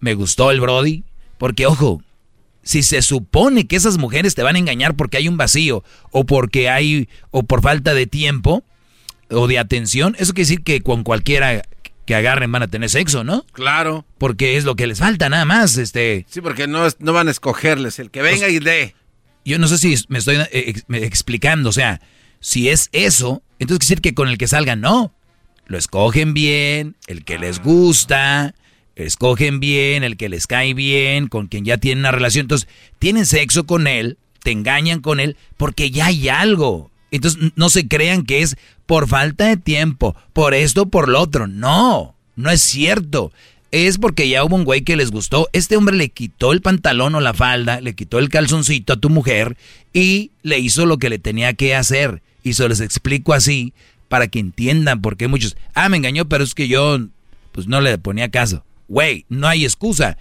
me 0.00 0.14
gustó 0.14 0.50
el 0.50 0.60
Brody, 0.60 1.04
porque 1.38 1.66
ojo, 1.66 2.02
si 2.62 2.82
se 2.82 3.02
supone 3.02 3.66
que 3.66 3.76
esas 3.76 3.98
mujeres 3.98 4.34
te 4.34 4.42
van 4.42 4.56
a 4.56 4.58
engañar 4.58 4.94
porque 4.94 5.16
hay 5.16 5.28
un 5.28 5.36
vacío 5.36 5.84
o 6.10 6.24
porque 6.24 6.68
hay, 6.68 7.08
o 7.30 7.44
por 7.44 7.62
falta 7.62 7.94
de 7.94 8.06
tiempo 8.06 8.64
o 9.30 9.46
de 9.46 9.58
atención, 9.58 10.16
eso 10.18 10.34
quiere 10.34 10.48
decir 10.48 10.64
que 10.64 10.82
con 10.82 11.02
cualquiera 11.02 11.62
que 12.06 12.14
agarren 12.14 12.52
van 12.52 12.62
a 12.62 12.68
tener 12.68 12.90
sexo, 12.90 13.24
¿no? 13.24 13.44
Claro. 13.52 14.04
Porque 14.18 14.56
es 14.56 14.64
lo 14.64 14.76
que 14.76 14.86
les 14.86 14.98
falta 14.98 15.28
nada 15.28 15.44
más, 15.44 15.76
este... 15.78 16.26
Sí, 16.28 16.40
porque 16.40 16.66
no, 16.66 16.86
es- 16.86 16.96
no 17.00 17.12
van 17.12 17.28
a 17.28 17.30
escogerles 17.30 17.98
el 17.98 18.10
que 18.10 18.22
venga 18.22 18.48
y 18.48 18.58
dé. 18.58 18.94
Yo 19.44 19.58
no 19.58 19.68
sé 19.68 19.78
si 19.78 19.94
me 20.08 20.18
estoy 20.18 20.36
eh, 20.36 20.48
ex- 20.52 20.84
me 20.88 20.98
explicando, 21.04 21.68
o 21.68 21.72
sea, 21.72 22.00
si 22.40 22.68
es 22.68 22.88
eso, 22.92 23.42
entonces 23.58 23.78
quiere 23.86 24.00
decir 24.00 24.00
que 24.00 24.14
con 24.14 24.28
el 24.28 24.38
que 24.38 24.48
salgan, 24.48 24.80
no. 24.80 25.14
Lo 25.66 25.78
escogen 25.78 26.34
bien, 26.34 26.96
el 27.06 27.24
que 27.24 27.38
les 27.38 27.62
gusta, 27.62 28.54
escogen 28.96 29.60
bien, 29.60 30.04
el 30.04 30.16
que 30.18 30.28
les 30.28 30.46
cae 30.46 30.74
bien, 30.74 31.26
con 31.28 31.46
quien 31.46 31.64
ya 31.64 31.78
tienen 31.78 32.00
una 32.00 32.10
relación. 32.12 32.44
Entonces, 32.44 32.68
tienen 32.98 33.24
sexo 33.26 33.64
con 33.66 33.86
él, 33.86 34.18
te 34.42 34.50
engañan 34.50 35.00
con 35.00 35.20
él, 35.20 35.36
porque 35.56 35.90
ya 35.90 36.06
hay 36.06 36.28
algo. 36.28 36.90
Entonces, 37.10 37.52
no 37.56 37.68
se 37.68 37.86
crean 37.86 38.24
que 38.24 38.42
es 38.42 38.56
por 38.86 39.08
falta 39.08 39.46
de 39.46 39.56
tiempo, 39.56 40.16
por 40.32 40.54
esto, 40.54 40.86
por 40.86 41.08
lo 41.08 41.20
otro. 41.20 41.46
No, 41.46 42.14
no 42.36 42.50
es 42.50 42.60
cierto. 42.60 43.32
Es 43.70 43.98
porque 43.98 44.28
ya 44.28 44.44
hubo 44.44 44.54
un 44.54 44.64
güey 44.64 44.82
que 44.82 44.96
les 44.96 45.10
gustó. 45.10 45.48
Este 45.52 45.76
hombre 45.76 45.96
le 45.96 46.08
quitó 46.08 46.52
el 46.52 46.60
pantalón 46.60 47.14
o 47.14 47.20
la 47.20 47.34
falda, 47.34 47.80
le 47.80 47.94
quitó 47.94 48.18
el 48.18 48.28
calzoncito 48.28 48.92
a 48.92 49.00
tu 49.00 49.10
mujer 49.10 49.56
y 49.92 50.30
le 50.42 50.58
hizo 50.60 50.86
lo 50.86 50.98
que 50.98 51.10
le 51.10 51.18
tenía 51.18 51.54
que 51.54 51.74
hacer. 51.74 52.22
Y 52.44 52.52
se 52.52 52.68
les 52.68 52.80
explico 52.80 53.32
así 53.32 53.72
para 54.08 54.28
que 54.28 54.38
entiendan 54.38 55.02
por 55.02 55.16
qué 55.16 55.26
muchos, 55.26 55.56
ah, 55.74 55.88
me 55.88 55.96
engañó, 55.96 56.28
pero 56.28 56.44
es 56.44 56.54
que 56.54 56.68
yo 56.68 56.98
pues 57.50 57.66
no 57.66 57.80
le 57.80 57.98
ponía 57.98 58.30
caso. 58.30 58.64
Güey, 58.88 59.26
no 59.28 59.48
hay 59.48 59.64
excusa. 59.64 60.18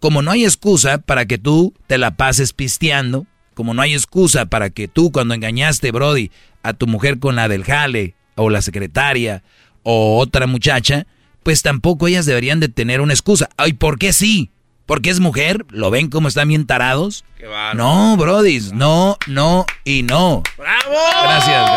Como 0.00 0.20
no 0.20 0.30
hay 0.30 0.44
excusa 0.44 0.98
para 0.98 1.26
que 1.26 1.38
tú 1.38 1.72
te 1.86 1.96
la 1.96 2.16
pases 2.16 2.52
pisteando, 2.52 3.26
como 3.54 3.74
no 3.74 3.82
hay 3.82 3.94
excusa 3.94 4.46
para 4.46 4.70
que 4.70 4.88
tú 4.88 5.12
cuando 5.12 5.34
engañaste, 5.34 5.90
Brody, 5.92 6.30
a 6.62 6.72
tu 6.72 6.86
mujer 6.86 7.18
con 7.18 7.36
la 7.36 7.48
del 7.48 7.64
jale, 7.64 8.14
o 8.34 8.50
la 8.50 8.62
secretaria, 8.62 9.42
o 9.82 10.18
otra 10.18 10.46
muchacha, 10.46 11.06
pues 11.42 11.62
tampoco 11.62 12.08
ellas 12.08 12.26
deberían 12.26 12.60
de 12.60 12.68
tener 12.68 13.00
una 13.00 13.12
excusa. 13.12 13.48
Ay, 13.56 13.72
¿por 13.72 13.98
qué 13.98 14.12
sí? 14.12 14.50
¿Porque 14.86 15.10
es 15.10 15.20
mujer? 15.20 15.64
¿Lo 15.70 15.90
ven 15.90 16.08
como 16.10 16.28
están 16.28 16.48
bien 16.48 16.66
tarados? 16.66 17.24
Qué. 17.38 17.46
No, 17.74 18.16
Brody, 18.16 18.60
no, 18.72 19.16
no 19.26 19.66
y 19.84 20.02
no. 20.02 20.42
¡Bravo! 20.56 20.96
Gracias, 21.22 21.70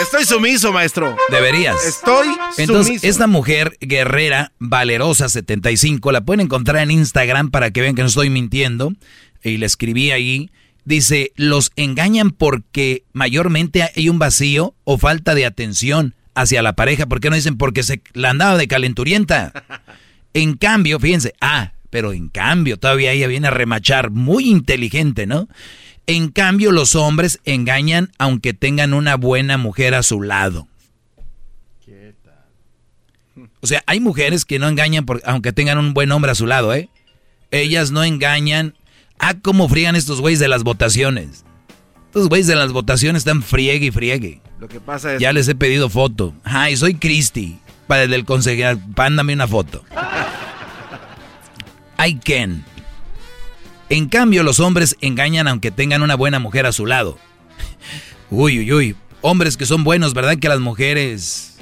Estoy 0.00 0.24
sumiso, 0.24 0.72
maestro. 0.72 1.16
Deberías. 1.30 1.76
Estoy 1.84 2.28
Entonces, 2.58 2.86
sumiso. 2.86 3.06
esta 3.06 3.26
mujer 3.26 3.76
guerrera, 3.80 4.52
valerosa 4.58 5.28
75, 5.28 6.12
la 6.12 6.22
pueden 6.22 6.40
encontrar 6.40 6.82
en 6.82 6.90
Instagram 6.90 7.50
para 7.50 7.70
que 7.70 7.80
vean 7.80 7.94
que 7.94 8.02
no 8.02 8.08
estoy 8.08 8.30
mintiendo. 8.30 8.92
Y 9.42 9.58
le 9.58 9.66
escribí 9.66 10.10
ahí. 10.10 10.50
Dice, 10.84 11.32
los 11.36 11.72
engañan 11.76 12.30
porque 12.30 13.04
mayormente 13.12 13.82
hay 13.94 14.08
un 14.08 14.18
vacío 14.18 14.74
o 14.84 14.98
falta 14.98 15.34
de 15.34 15.44
atención 15.46 16.14
hacia 16.34 16.62
la 16.62 16.74
pareja. 16.74 17.06
¿Por 17.06 17.20
qué 17.20 17.28
no 17.30 17.36
dicen 17.36 17.58
porque 17.58 17.82
se 17.82 18.02
la 18.14 18.30
andaba 18.30 18.56
de 18.56 18.68
calenturienta? 18.68 19.52
En 20.32 20.54
cambio, 20.54 21.00
fíjense, 21.00 21.34
ah, 21.40 21.72
pero 21.90 22.12
en 22.12 22.28
cambio, 22.28 22.78
todavía 22.78 23.12
ella 23.12 23.26
viene 23.26 23.48
a 23.48 23.50
remachar, 23.50 24.10
muy 24.10 24.48
inteligente, 24.48 25.26
¿no? 25.26 25.48
En 26.06 26.28
cambio, 26.28 26.72
los 26.72 26.96
hombres 26.96 27.40
engañan 27.44 28.10
aunque 28.18 28.52
tengan 28.52 28.94
una 28.94 29.16
buena 29.16 29.58
mujer 29.58 29.94
a 29.94 30.02
su 30.02 30.20
lado. 30.20 30.66
O 33.62 33.66
sea, 33.66 33.82
hay 33.86 34.00
mujeres 34.00 34.44
que 34.44 34.58
no 34.58 34.68
engañan 34.68 35.04
por, 35.04 35.20
aunque 35.24 35.52
tengan 35.52 35.78
un 35.78 35.92
buen 35.92 36.10
hombre 36.12 36.32
a 36.32 36.34
su 36.34 36.46
lado, 36.46 36.74
¿eh? 36.74 36.88
Ellas 37.50 37.90
no 37.90 38.04
engañan. 38.04 38.74
Ah, 39.18 39.34
cómo 39.40 39.68
frían 39.68 39.96
estos 39.96 40.20
güeyes 40.20 40.40
de 40.40 40.48
las 40.48 40.62
votaciones. 40.62 41.44
Estos 42.06 42.28
güeyes 42.28 42.46
de 42.46 42.56
las 42.56 42.72
votaciones 42.72 43.20
están 43.20 43.42
friegue 43.42 43.86
y 43.86 43.90
friegue. 43.90 44.40
Lo 44.58 44.68
que 44.68 44.80
pasa 44.80 45.14
es... 45.14 45.20
Ya 45.20 45.32
les 45.32 45.46
he 45.46 45.54
pedido 45.54 45.90
foto. 45.90 46.34
Ay, 46.42 46.76
soy 46.76 46.94
Cristi. 46.94 47.58
Para 47.86 48.04
el 48.04 48.10
del 48.10 48.24
consejero, 48.24 48.80
pándame 48.94 49.34
una 49.34 49.46
foto. 49.46 49.84
I 51.98 52.14
can. 52.14 52.64
En 53.90 54.08
cambio, 54.08 54.44
los 54.44 54.60
hombres 54.60 54.96
engañan 55.00 55.48
aunque 55.48 55.72
tengan 55.72 56.02
una 56.02 56.14
buena 56.14 56.38
mujer 56.38 56.64
a 56.64 56.72
su 56.72 56.86
lado. 56.86 57.18
Uy, 58.30 58.60
uy, 58.60 58.72
uy. 58.72 58.96
Hombres 59.20 59.56
que 59.56 59.66
son 59.66 59.82
buenos, 59.82 60.14
¿verdad? 60.14 60.38
Que 60.38 60.48
las 60.48 60.60
mujeres 60.60 61.58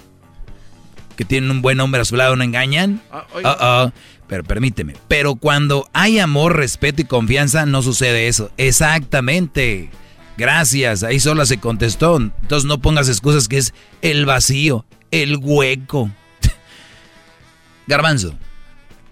que 1.16 1.24
tienen 1.24 1.50
un 1.50 1.62
buen 1.62 1.80
hombre 1.80 2.02
a 2.02 2.04
su 2.04 2.16
lado 2.16 2.36
no 2.36 2.44
engañan. 2.44 3.02
Uh 3.10 3.90
Pero 4.28 4.44
permíteme. 4.44 4.94
Pero 5.08 5.36
cuando 5.36 5.88
hay 5.94 6.18
amor, 6.18 6.56
respeto 6.56 7.00
y 7.00 7.06
confianza, 7.06 7.64
no 7.64 7.80
sucede 7.80 8.28
eso. 8.28 8.50
Exactamente. 8.58 9.90
Gracias. 10.36 11.02
Ahí 11.02 11.18
sola 11.20 11.46
se 11.46 11.58
contestó. 11.58 12.18
Entonces 12.18 12.66
no 12.66 12.80
pongas 12.82 13.08
excusas 13.08 13.48
que 13.48 13.56
es 13.56 13.72
el 14.02 14.26
vacío, 14.26 14.84
el 15.10 15.38
hueco. 15.38 16.10
Garbanzo. 17.86 18.34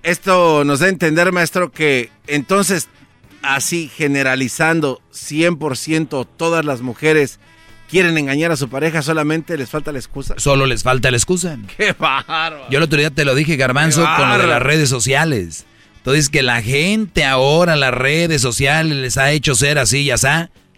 Esto 0.02 0.64
nos 0.64 0.80
da 0.80 0.86
a 0.86 0.90
entender, 0.90 1.32
maestro, 1.32 1.72
que 1.72 2.10
entonces, 2.28 2.88
así 3.54 3.90
generalizando 3.94 5.00
100% 5.12 6.26
todas 6.36 6.64
las 6.64 6.80
mujeres 6.80 7.38
quieren 7.88 8.18
engañar 8.18 8.50
a 8.50 8.56
su 8.56 8.68
pareja, 8.68 9.02
solamente 9.02 9.56
les 9.56 9.70
falta 9.70 9.92
la 9.92 9.98
excusa. 9.98 10.34
Solo 10.38 10.66
les 10.66 10.82
falta 10.82 11.10
la 11.10 11.16
excusa. 11.16 11.56
¡Qué 11.76 11.92
bárbaro! 11.92 12.68
Yo 12.70 12.78
el 12.78 12.84
otro 12.84 12.98
día 12.98 13.10
te 13.10 13.24
lo 13.24 13.34
dije, 13.34 13.56
Garbanzo, 13.56 14.06
con 14.16 14.28
lo 14.28 14.38
de 14.38 14.46
las 14.46 14.62
redes 14.62 14.88
sociales. 14.88 15.66
Entonces, 15.98 16.28
que 16.28 16.42
la 16.42 16.62
gente 16.62 17.24
ahora, 17.24 17.74
las 17.74 17.92
redes 17.92 18.40
sociales, 18.40 18.96
les 18.96 19.18
ha 19.18 19.32
hecho 19.32 19.54
ser 19.54 19.78
así 19.78 20.02
y 20.02 20.10
así. 20.10 20.28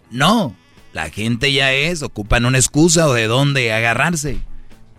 No, 0.09 0.55
la 0.91 1.09
gente 1.09 1.53
ya 1.53 1.71
es, 1.71 2.01
ocupan 2.01 2.45
una 2.45 2.57
excusa 2.57 3.07
o 3.07 3.13
de 3.13 3.27
dónde 3.27 3.71
agarrarse. 3.71 4.39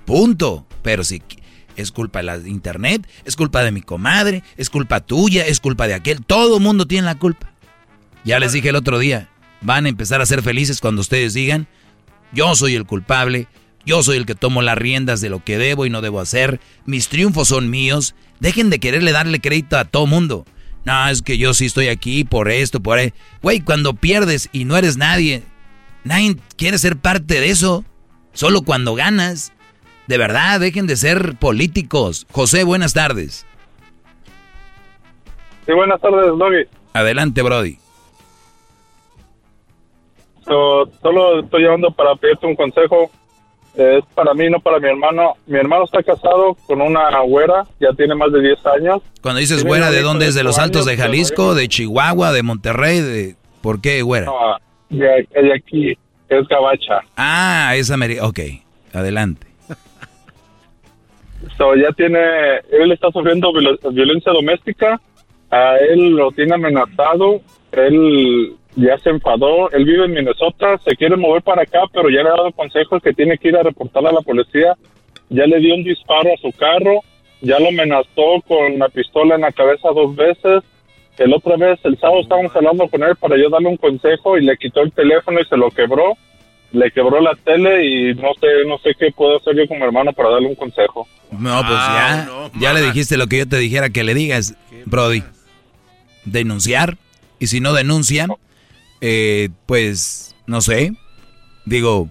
Punto. 0.05 0.67
Pero 0.83 1.05
si 1.05 1.23
es 1.77 1.91
culpa 1.91 2.21
de 2.21 2.25
la 2.25 2.37
internet, 2.39 3.07
es 3.25 3.37
culpa 3.37 3.63
de 3.65 3.73
mi 3.73 3.83
comadre, 3.83 4.43
es 4.57 4.71
culpa 4.71 5.01
tuya, 5.01 5.45
es 5.47 5.61
culpa 5.61 5.89
de 5.89 5.95
aquel. 5.95 6.25
Todo 6.25 6.61
mundo 6.61 6.87
tiene 6.87 7.07
la 7.07 7.17
culpa. 7.17 7.50
Ya 8.25 8.39
les 8.39 8.53
dije 8.53 8.69
el 8.69 8.77
otro 8.77 8.99
día, 8.99 9.29
van 9.61 9.87
a 9.87 9.89
empezar 9.89 10.21
a 10.21 10.27
ser 10.27 10.43
felices 10.43 10.81
cuando 10.81 11.01
ustedes 11.01 11.35
digan, 11.35 11.67
yo 12.33 12.55
soy 12.55 12.75
el 12.75 12.87
culpable, 12.87 13.47
yo 13.87 14.03
soy 14.03 14.19
el 14.19 14.27
que 14.27 14.35
tomo 14.35 14.63
las 14.63 14.77
riendas 14.77 15.21
de 15.21 15.31
lo 15.31 15.43
que 15.43 15.59
debo 15.59 15.87
y 15.87 15.91
no 15.91 16.01
debo 16.01 16.21
hacer, 16.21 16.61
mis 16.85 17.09
triunfos 17.09 17.49
son 17.49 17.71
míos, 17.71 18.15
dejen 18.39 18.71
de 18.71 18.79
quererle 18.79 19.13
darle 19.13 19.41
crédito 19.41 19.79
a 19.79 19.85
todo 19.85 20.07
mundo. 20.07 20.45
No, 20.85 21.09
es 21.09 21.23
que 21.23 21.39
yo 21.39 21.53
sí 21.55 21.67
estoy 21.67 21.89
aquí 21.89 22.25
por 22.25 22.51
esto, 22.51 22.81
por 22.81 22.99
ahí. 22.99 23.13
Güey, 23.43 23.61
cuando 23.61 23.95
pierdes 23.95 24.49
y 24.53 24.65
no 24.65 24.77
eres 24.77 24.97
nadie, 24.97 25.43
nadie 26.05 26.37
quiere 26.57 26.79
ser 26.79 26.97
parte 26.97 27.41
de 27.41 27.51
eso. 27.51 27.85
Solo 28.33 28.63
cuando 28.63 28.95
ganas. 28.95 29.53
De 30.07 30.19
verdad, 30.19 30.59
dejen 30.59 30.87
de 30.87 30.97
ser 30.97 31.37
políticos. 31.37 32.27
José, 32.33 32.65
buenas 32.65 32.95
tardes. 32.95 33.47
Sí, 35.67 35.73
buenas 35.73 36.01
tardes, 36.01 36.27
Doggy. 36.27 36.67
Adelante, 36.95 37.43
Brody. 37.43 37.79
Solo 41.03 41.41
estoy 41.41 41.63
llamando 41.63 41.91
para 41.91 42.15
pedirte 42.17 42.47
un 42.47 42.57
consejo. 42.57 43.11
Es 43.75 44.05
para 44.15 44.35
mí, 44.35 44.51
no 44.51 44.59
para 44.61 44.81
mi 44.81 44.89
hermano. 44.89 45.35
Mi 45.47 45.59
hermano 45.59 45.85
está 45.85 46.03
casado 46.03 46.57
con 46.67 46.81
una 46.81 47.21
güera, 47.21 47.65
ya 47.79 47.93
tiene 47.93 48.15
más 48.15 48.33
de 48.33 48.41
10 48.41 48.67
años. 48.67 49.03
Cuando 49.23 49.41
dices 49.41 49.65
güera, 49.65 49.91
¿de 49.91 50.03
dónde 50.03 50.27
es? 50.27 50.35
¿De 50.35 50.43
los 50.43 50.59
Altos 50.59 50.87
de 50.87 50.97
Jalisco, 50.97 51.55
de 51.55 51.69
Chihuahua, 51.69 52.33
de 52.33 52.43
Monterrey? 52.43 53.01
de 53.01 53.37
¿Por 53.63 53.81
qué 53.81 54.03
güera? 54.03 54.27
No, 54.27 54.57
de, 54.89 55.27
aquí, 55.55 55.97
es 56.29 56.49
gabacha. 56.49 57.01
Ah, 57.17 57.75
es 57.77 57.91
americana. 57.91 58.29
Ok, 58.29 58.41
adelante. 58.93 59.47
So, 61.57 61.75
ya 61.75 61.91
tiene, 61.93 62.19
él 62.71 62.93
está 62.93 63.11
sufriendo 63.11 63.53
violencia 63.93 64.33
doméstica, 64.33 65.01
a 65.51 65.77
él 65.77 66.11
lo 66.11 66.31
tiene 66.33 66.55
amenazado, 66.55 67.41
él 67.73 68.57
ya 68.77 68.99
se 68.99 69.11
enfadó, 69.11 69.71
él 69.71 69.85
vive 69.85 70.05
en 70.05 70.13
Minnesota, 70.13 70.79
se 70.85 70.97
quiere 70.97 71.17
mover 71.17 71.43
para 71.43 71.63
acá, 71.63 71.81
pero 71.93 72.09
ya 72.09 72.23
le 72.23 72.29
ha 72.29 72.37
dado 72.37 72.53
consejos 72.53 73.03
que 73.03 73.13
tiene 73.13 73.39
que 73.39 73.49
ir 73.49 73.57
a 73.57 73.63
reportarle 73.63 74.11
a 74.11 74.13
la 74.13 74.21
policía, 74.21 74.77
ya 75.29 75.47
le 75.47 75.59
dio 75.59 75.75
un 75.75 75.85
disparo 75.85 76.33
a 76.33 76.41
su 76.41 76.53
carro, 76.53 77.01
ya 77.41 77.59
lo 77.59 77.69
amenazó 77.69 78.43
con 78.47 78.79
la 78.79 78.89
pistola 78.89 79.35
en 79.35 79.43
la 79.43 79.53
cabeza 79.53 79.89
dos 79.95 80.15
veces, 80.15 80.63
el 81.19 81.35
otra 81.35 81.57
vez, 81.57 81.79
el 81.85 81.99
sábado 81.99 82.21
estábamos 82.23 82.55
hablando 82.57 82.89
con 82.89 83.03
él 83.03 83.15
para 83.17 83.37
yo 83.37 83.51
darle 83.51 83.69
un 83.69 83.77
consejo 83.77 84.39
y 84.39 84.45
le 84.45 84.57
quitó 84.57 84.81
el 84.81 84.93
teléfono 84.93 85.41
y 85.41 85.45
se 85.45 85.57
lo 85.57 85.71
quebró, 85.71 86.17
le 86.73 86.91
quebró 86.93 87.21
la 87.21 87.35
tele 87.45 87.85
y 87.85 88.15
no 88.15 88.31
sé, 88.41 88.47
no 88.67 88.79
sé 88.79 88.93
qué 88.99 89.11
puedo 89.13 89.37
hacer 89.37 89.57
yo 89.57 89.67
como 89.67 89.85
hermano 89.85 90.13
para 90.13 90.31
darle 90.31 90.49
un 90.49 90.55
consejo. 90.55 91.07
No, 91.31 91.61
pues 91.61 91.79
ya, 91.79 92.51
ya 92.59 92.73
le 92.73 92.81
dijiste 92.83 93.17
lo 93.17 93.27
que 93.27 93.39
yo 93.39 93.49
te 93.49 93.59
dijera 93.59 93.91
que 93.91 94.05
le 94.05 94.15
digas, 94.15 94.55
Brody. 94.87 95.23
Denunciar, 96.25 96.97
y 97.39 97.49
si 97.49 97.61
no 97.61 97.73
denuncian, 97.73 98.31
eh, 99.01 99.49
pues, 99.67 100.35
no 100.47 100.61
sé, 100.61 100.93
digo, 101.65 102.11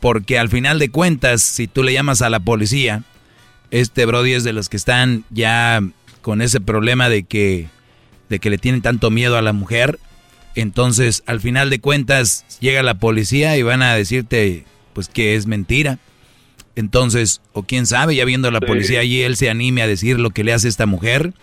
porque 0.00 0.38
al 0.38 0.48
final 0.48 0.78
de 0.78 0.90
cuentas, 0.90 1.42
si 1.42 1.68
tú 1.68 1.82
le 1.82 1.92
llamas 1.92 2.22
a 2.22 2.30
la 2.30 2.40
policía, 2.40 3.04
este 3.70 4.04
Brody 4.04 4.32
es 4.32 4.44
de 4.44 4.52
los 4.52 4.68
que 4.68 4.76
están 4.76 5.24
ya 5.30 5.80
con 6.20 6.42
ese 6.42 6.60
problema 6.60 7.08
de 7.08 7.22
que, 7.22 7.68
de 8.28 8.38
que 8.38 8.50
le 8.50 8.58
tienen 8.58 8.82
tanto 8.82 9.10
miedo 9.10 9.36
a 9.36 9.42
la 9.42 9.52
mujer, 9.52 9.98
entonces 10.54 11.22
al 11.26 11.40
final 11.40 11.70
de 11.70 11.80
cuentas 11.80 12.44
llega 12.60 12.82
la 12.82 12.98
policía 12.98 13.56
y 13.56 13.62
van 13.62 13.82
a 13.82 13.94
decirte, 13.94 14.64
pues 14.92 15.08
que 15.08 15.34
es 15.36 15.46
mentira. 15.46 15.98
Entonces, 16.74 17.42
o 17.52 17.64
quién 17.64 17.86
sabe, 17.86 18.16
ya 18.16 18.24
viendo 18.24 18.48
a 18.48 18.52
la 18.52 18.60
policía 18.60 19.00
allí, 19.00 19.22
él 19.22 19.36
se 19.36 19.50
anime 19.50 19.82
a 19.82 19.86
decir 19.86 20.18
lo 20.18 20.30
que 20.30 20.42
le 20.42 20.54
hace 20.54 20.68
esta 20.68 20.86
mujer 20.86 21.34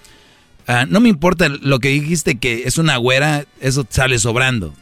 Ah, 0.72 0.86
no 0.88 1.00
me 1.00 1.10
importa 1.10 1.50
lo 1.50 1.80
que 1.80 1.90
dijiste 1.90 2.36
que 2.36 2.62
es 2.66 2.78
una 2.78 2.96
güera, 2.98 3.46
eso 3.60 3.88
sale 3.90 4.20
sobrando. 4.20 4.76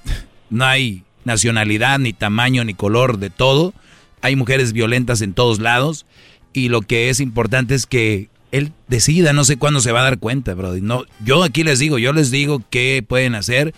No 0.50 0.66
hay 0.66 1.04
nacionalidad, 1.24 1.98
ni 1.98 2.12
tamaño, 2.12 2.66
ni 2.66 2.74
color 2.74 3.20
de 3.20 3.30
todo. 3.30 3.74
Hay 4.22 4.36
mujeres 4.36 4.74
violentas 4.74 5.22
en 5.22 5.34
todos 5.34 5.60
lados. 5.60 6.06
Y 6.52 6.68
lo 6.68 6.82
que 6.82 7.10
es 7.10 7.22
importante 7.22 7.74
es 7.74 7.86
que 7.86 8.28
él 8.52 8.74
decida, 8.90 9.32
no 9.32 9.46
sé 9.46 9.56
cuándo 9.56 9.80
se 9.80 9.94
va 9.94 10.02
a 10.02 10.04
dar 10.04 10.20
cuenta, 10.20 10.54
bro. 10.56 10.76
No, 10.76 11.06
yo 11.24 11.42
aquí 11.42 11.64
les 11.64 11.80
digo, 11.80 11.98
yo 11.98 12.12
les 12.12 12.32
digo 12.32 12.62
qué 12.70 13.02
pueden 13.08 13.34
hacer, 13.34 13.74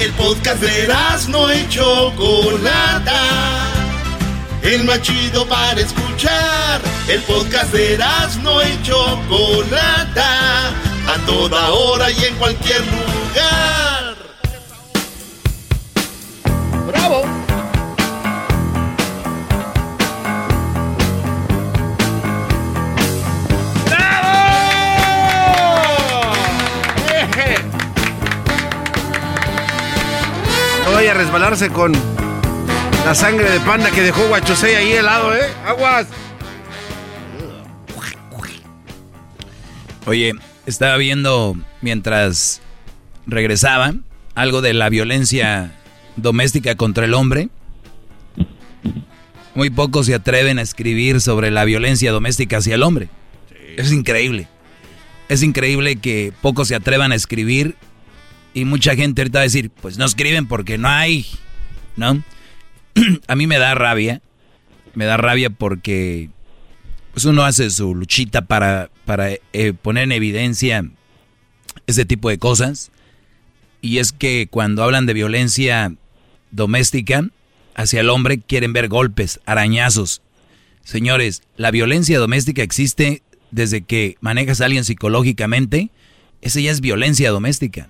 El 0.00 0.12
podcast 0.12 0.60
de 0.60 0.88
no 1.28 1.48
hecho 1.50 2.12
Chocolata 2.16 3.83
el 4.64 4.84
más 4.84 5.02
chido 5.02 5.46
para 5.46 5.80
escuchar. 5.80 6.80
El 7.06 7.20
podcast 7.22 7.72
de 7.72 7.98
no 8.42 8.62
y 8.62 8.82
Chocolata, 8.82 10.68
a 10.68 11.26
toda 11.26 11.70
hora 11.70 12.10
y 12.10 12.24
en 12.24 12.34
cualquier 12.36 12.80
lugar. 12.80 14.16
¡Bravo! 16.86 17.24
No 30.86 30.92
vaya 30.92 31.10
a 31.12 31.14
resbalarse 31.14 31.70
con 31.70 32.13
La 33.04 33.14
sangre 33.14 33.50
de 33.50 33.60
panda 33.60 33.90
que 33.90 34.00
dejó 34.00 34.26
Guachosei 34.28 34.74
ahí 34.76 34.92
helado, 34.92 35.36
¿eh? 35.36 35.46
¡Aguas! 35.66 36.06
Oye, 40.06 40.32
estaba 40.64 40.96
viendo 40.96 41.54
mientras 41.82 42.62
regresaba 43.26 43.92
algo 44.34 44.62
de 44.62 44.72
la 44.72 44.88
violencia 44.88 45.72
doméstica 46.16 46.76
contra 46.76 47.04
el 47.04 47.12
hombre. 47.12 47.50
Muy 49.54 49.68
pocos 49.68 50.06
se 50.06 50.14
atreven 50.14 50.58
a 50.58 50.62
escribir 50.62 51.20
sobre 51.20 51.50
la 51.50 51.66
violencia 51.66 52.10
doméstica 52.10 52.56
hacia 52.56 52.74
el 52.74 52.82
hombre. 52.82 53.10
Es 53.76 53.92
increíble. 53.92 54.48
Es 55.28 55.42
increíble 55.42 55.96
que 55.96 56.32
pocos 56.40 56.68
se 56.68 56.74
atrevan 56.74 57.12
a 57.12 57.16
escribir 57.16 57.76
y 58.54 58.64
mucha 58.64 58.96
gente 58.96 59.20
ahorita 59.20 59.40
va 59.40 59.42
a 59.42 59.44
decir, 59.44 59.70
pues 59.70 59.98
no 59.98 60.06
escriben 60.06 60.46
porque 60.46 60.78
no 60.78 60.88
hay, 60.88 61.26
¿no? 61.96 62.22
a 63.28 63.36
mí 63.36 63.46
me 63.46 63.58
da 63.58 63.74
rabia, 63.74 64.22
me 64.94 65.04
da 65.04 65.16
rabia 65.16 65.50
porque 65.50 66.30
pues 67.12 67.24
uno 67.26 67.44
hace 67.44 67.70
su 67.70 67.94
luchita 67.94 68.42
para, 68.46 68.90
para 69.04 69.30
eh, 69.52 69.72
poner 69.80 70.04
en 70.04 70.12
evidencia 70.12 70.84
ese 71.86 72.04
tipo 72.04 72.28
de 72.28 72.38
cosas. 72.38 72.90
Y 73.80 73.98
es 73.98 74.12
que 74.12 74.48
cuando 74.50 74.82
hablan 74.82 75.06
de 75.06 75.14
violencia 75.14 75.94
doméstica 76.50 77.28
hacia 77.74 78.00
el 78.00 78.10
hombre, 78.10 78.40
quieren 78.40 78.72
ver 78.72 78.88
golpes, 78.88 79.40
arañazos. 79.46 80.22
Señores, 80.82 81.42
la 81.56 81.70
violencia 81.70 82.18
doméstica 82.18 82.62
existe 82.62 83.22
desde 83.50 83.82
que 83.82 84.16
manejas 84.20 84.60
a 84.60 84.64
alguien 84.64 84.84
psicológicamente. 84.84 85.90
Esa 86.40 86.60
ya 86.60 86.70
es 86.70 86.80
violencia 86.80 87.30
doméstica. 87.30 87.88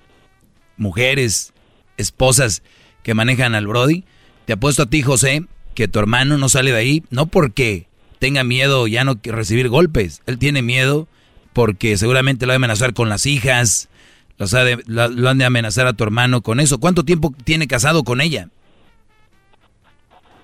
Mujeres, 0.77 1.53
esposas 1.97 2.63
que 3.03 3.15
manejan 3.15 3.55
al 3.55 3.67
Brody. 3.67 4.05
Te 4.47 4.53
apuesto 4.53 4.83
a 4.83 4.87
ti, 4.87 5.03
José, 5.03 5.45
que 5.75 5.89
tu 5.89 5.99
hermano 5.99 6.39
no 6.39 6.49
sale 6.49 6.71
de 6.71 6.79
ahí, 6.79 7.03
no 7.11 7.27
porque 7.27 7.87
tenga 8.19 8.45
miedo 8.45 8.87
ya 8.87 9.05
no 9.05 9.19
recibir 9.23 9.69
golpes. 9.69 10.23
Él 10.27 10.39
tiene 10.39 10.63
miedo 10.63 11.09
porque 11.53 11.97
seguramente 11.97 12.47
lo 12.47 12.51
va 12.51 12.55
a 12.55 12.57
amenazar 12.57 12.95
con 12.95 13.09
las 13.09 13.27
hijas, 13.27 13.89
lo 14.37 15.29
han 15.29 15.39
de 15.39 15.45
amenazar 15.45 15.87
a 15.87 15.93
tu 15.93 16.05
hermano 16.05 16.43
con 16.43 16.61
eso. 16.61 16.79
¿Cuánto 16.79 17.05
tiempo 17.05 17.35
tiene 17.45 17.67
casado 17.67 18.05
con 18.05 18.21
ella? 18.21 18.49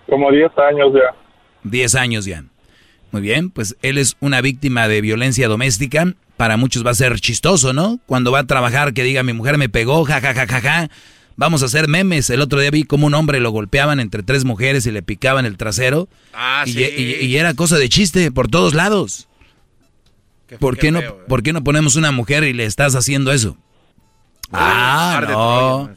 Como 0.09 0.31
10 0.31 0.51
años 0.59 0.93
ya. 0.94 1.16
10 1.64 1.94
años 1.94 2.24
ya. 2.24 2.44
Muy 3.12 3.22
bien, 3.22 3.51
pues 3.51 3.77
él 3.82 3.98
es 3.98 4.16
una 4.20 4.40
víctima 4.40 4.89
de 4.89 5.01
violencia 5.01 5.48
doméstica. 5.48 6.14
Para 6.36 6.56
muchos 6.56 6.86
va 6.86 6.90
a 6.90 6.94
ser 6.94 7.20
chistoso, 7.20 7.72
¿no? 7.72 7.98
Cuando 8.06 8.32
va 8.32 8.40
a 8.40 8.47
trabajar 8.47 8.94
que 8.94 9.02
diga 9.02 9.22
mi 9.22 9.32
mujer 9.32 9.59
me 9.59 9.68
pegó, 9.68 10.05
ja, 10.05 10.20
ja, 10.20 10.32
ja, 10.32 10.47
ja, 10.47 10.60
ja. 10.60 10.90
Vamos 11.36 11.62
a 11.62 11.66
hacer 11.66 11.89
memes. 11.89 12.28
El 12.31 12.40
otro 12.43 12.61
día 12.61 12.70
vi 12.70 12.85
como 12.85 13.07
un 13.07 13.15
hombre 13.15 13.40
lo 13.40 13.51
golpeaban 13.51 13.98
entre 14.01 14.23
tres 14.23 14.44
mujeres 14.44 14.85
y 14.86 14.90
le 14.90 15.02
picaban 15.02 15.47
el 15.47 15.57
trasero. 15.57 16.09
Ah, 16.35 16.65
y, 16.66 16.73
sí. 16.73 16.81
y- 16.97 17.24
y 17.27 17.36
era 17.36 17.55
cosa 17.55 17.78
de 17.78 17.89
chiste 17.89 18.31
por 18.31 18.48
todos 18.48 18.74
lados. 18.74 19.27
¿Por 20.59 20.77
qué, 20.77 20.90
no, 20.90 21.01
¿Por 21.28 21.43
qué 21.43 21.52
no 21.52 21.62
ponemos 21.62 21.94
una 21.97 22.11
mujer 22.11 22.43
y 22.44 22.52
le 22.52 22.65
estás 22.65 22.94
haciendo 22.97 23.32
eso? 23.32 23.57
Ah, 24.52 25.16
arde 25.19 25.32
no. 25.32 25.85
Troya, 25.85 25.97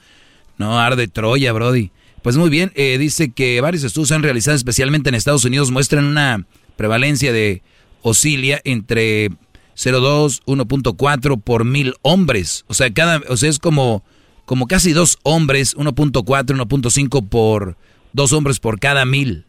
no, 0.57 0.79
arde 0.79 1.07
Troya, 1.07 1.51
Brody. 1.53 1.91
Pues 2.21 2.37
muy 2.37 2.49
bien, 2.49 2.71
eh, 2.75 2.97
dice 2.99 3.31
que 3.31 3.59
varios 3.61 3.83
estudios 3.83 4.11
han 4.11 4.23
realizado 4.23 4.55
especialmente 4.55 5.09
en 5.09 5.15
Estados 5.15 5.43
Unidos 5.43 5.71
muestran 5.71 6.05
una 6.05 6.45
prevalencia 6.77 7.33
de 7.33 7.63
oscilia 8.01 8.61
entre 8.63 9.29
0.2, 9.75 10.41
1.4 10.45 11.41
por 11.41 11.65
mil 11.65 11.95
hombres. 12.03 12.63
O 12.67 12.73
sea, 12.75 12.93
cada, 12.93 13.21
o 13.27 13.35
sea, 13.37 13.49
es 13.49 13.59
como, 13.59 14.03
como 14.45 14.67
casi 14.67 14.93
dos 14.93 15.19
hombres, 15.23 15.75
1.4, 15.75 16.23
1.5 16.23 17.27
por 17.27 17.77
dos 18.11 18.33
hombres 18.33 18.59
por 18.59 18.79
cada 18.79 19.05
mil. 19.05 19.45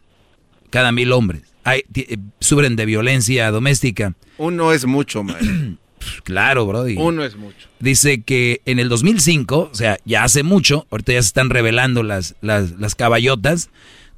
Cada 0.69 0.91
mil 0.91 1.11
hombres. 1.11 1.43
Hay, 1.63 1.83
eh, 1.95 2.17
sufren 2.39 2.75
de 2.75 2.85
violencia 2.85 3.49
doméstica. 3.51 4.13
Uno 4.37 4.71
es 4.71 4.85
mucho, 4.85 5.23
maestro. 5.23 5.77
Claro, 6.23 6.67
Brody. 6.67 6.97
Uno 6.97 7.23
es 7.23 7.35
mucho. 7.35 7.67
Dice 7.79 8.21
que 8.21 8.61
en 8.65 8.77
el 8.77 8.89
2005, 8.89 9.69
o 9.71 9.75
sea, 9.75 9.97
ya 10.05 10.23
hace 10.23 10.43
mucho, 10.43 10.85
ahorita 10.91 11.13
ya 11.13 11.21
se 11.23 11.27
están 11.29 11.49
revelando 11.49 12.03
las, 12.03 12.35
las, 12.41 12.71
las 12.73 12.93
caballotas, 12.93 13.69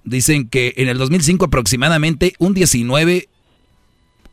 dicen 0.03 0.49
que 0.49 0.73
en 0.75 0.89
el 0.89 0.97
2005 0.97 1.45
aproximadamente 1.45 2.33
un 2.39 2.53
19 2.53 3.29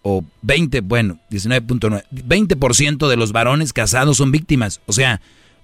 o 0.03 0.25
20, 0.43 0.81
bueno, 0.81 1.21
19.9, 1.31 2.05
20% 2.11 3.09
de 3.09 3.17
los 3.17 3.33
varones 3.33 3.73
casados 3.73 4.17
son 4.17 4.33
víctimas. 4.33 4.81
O 4.87 4.93
sea, 4.93 5.21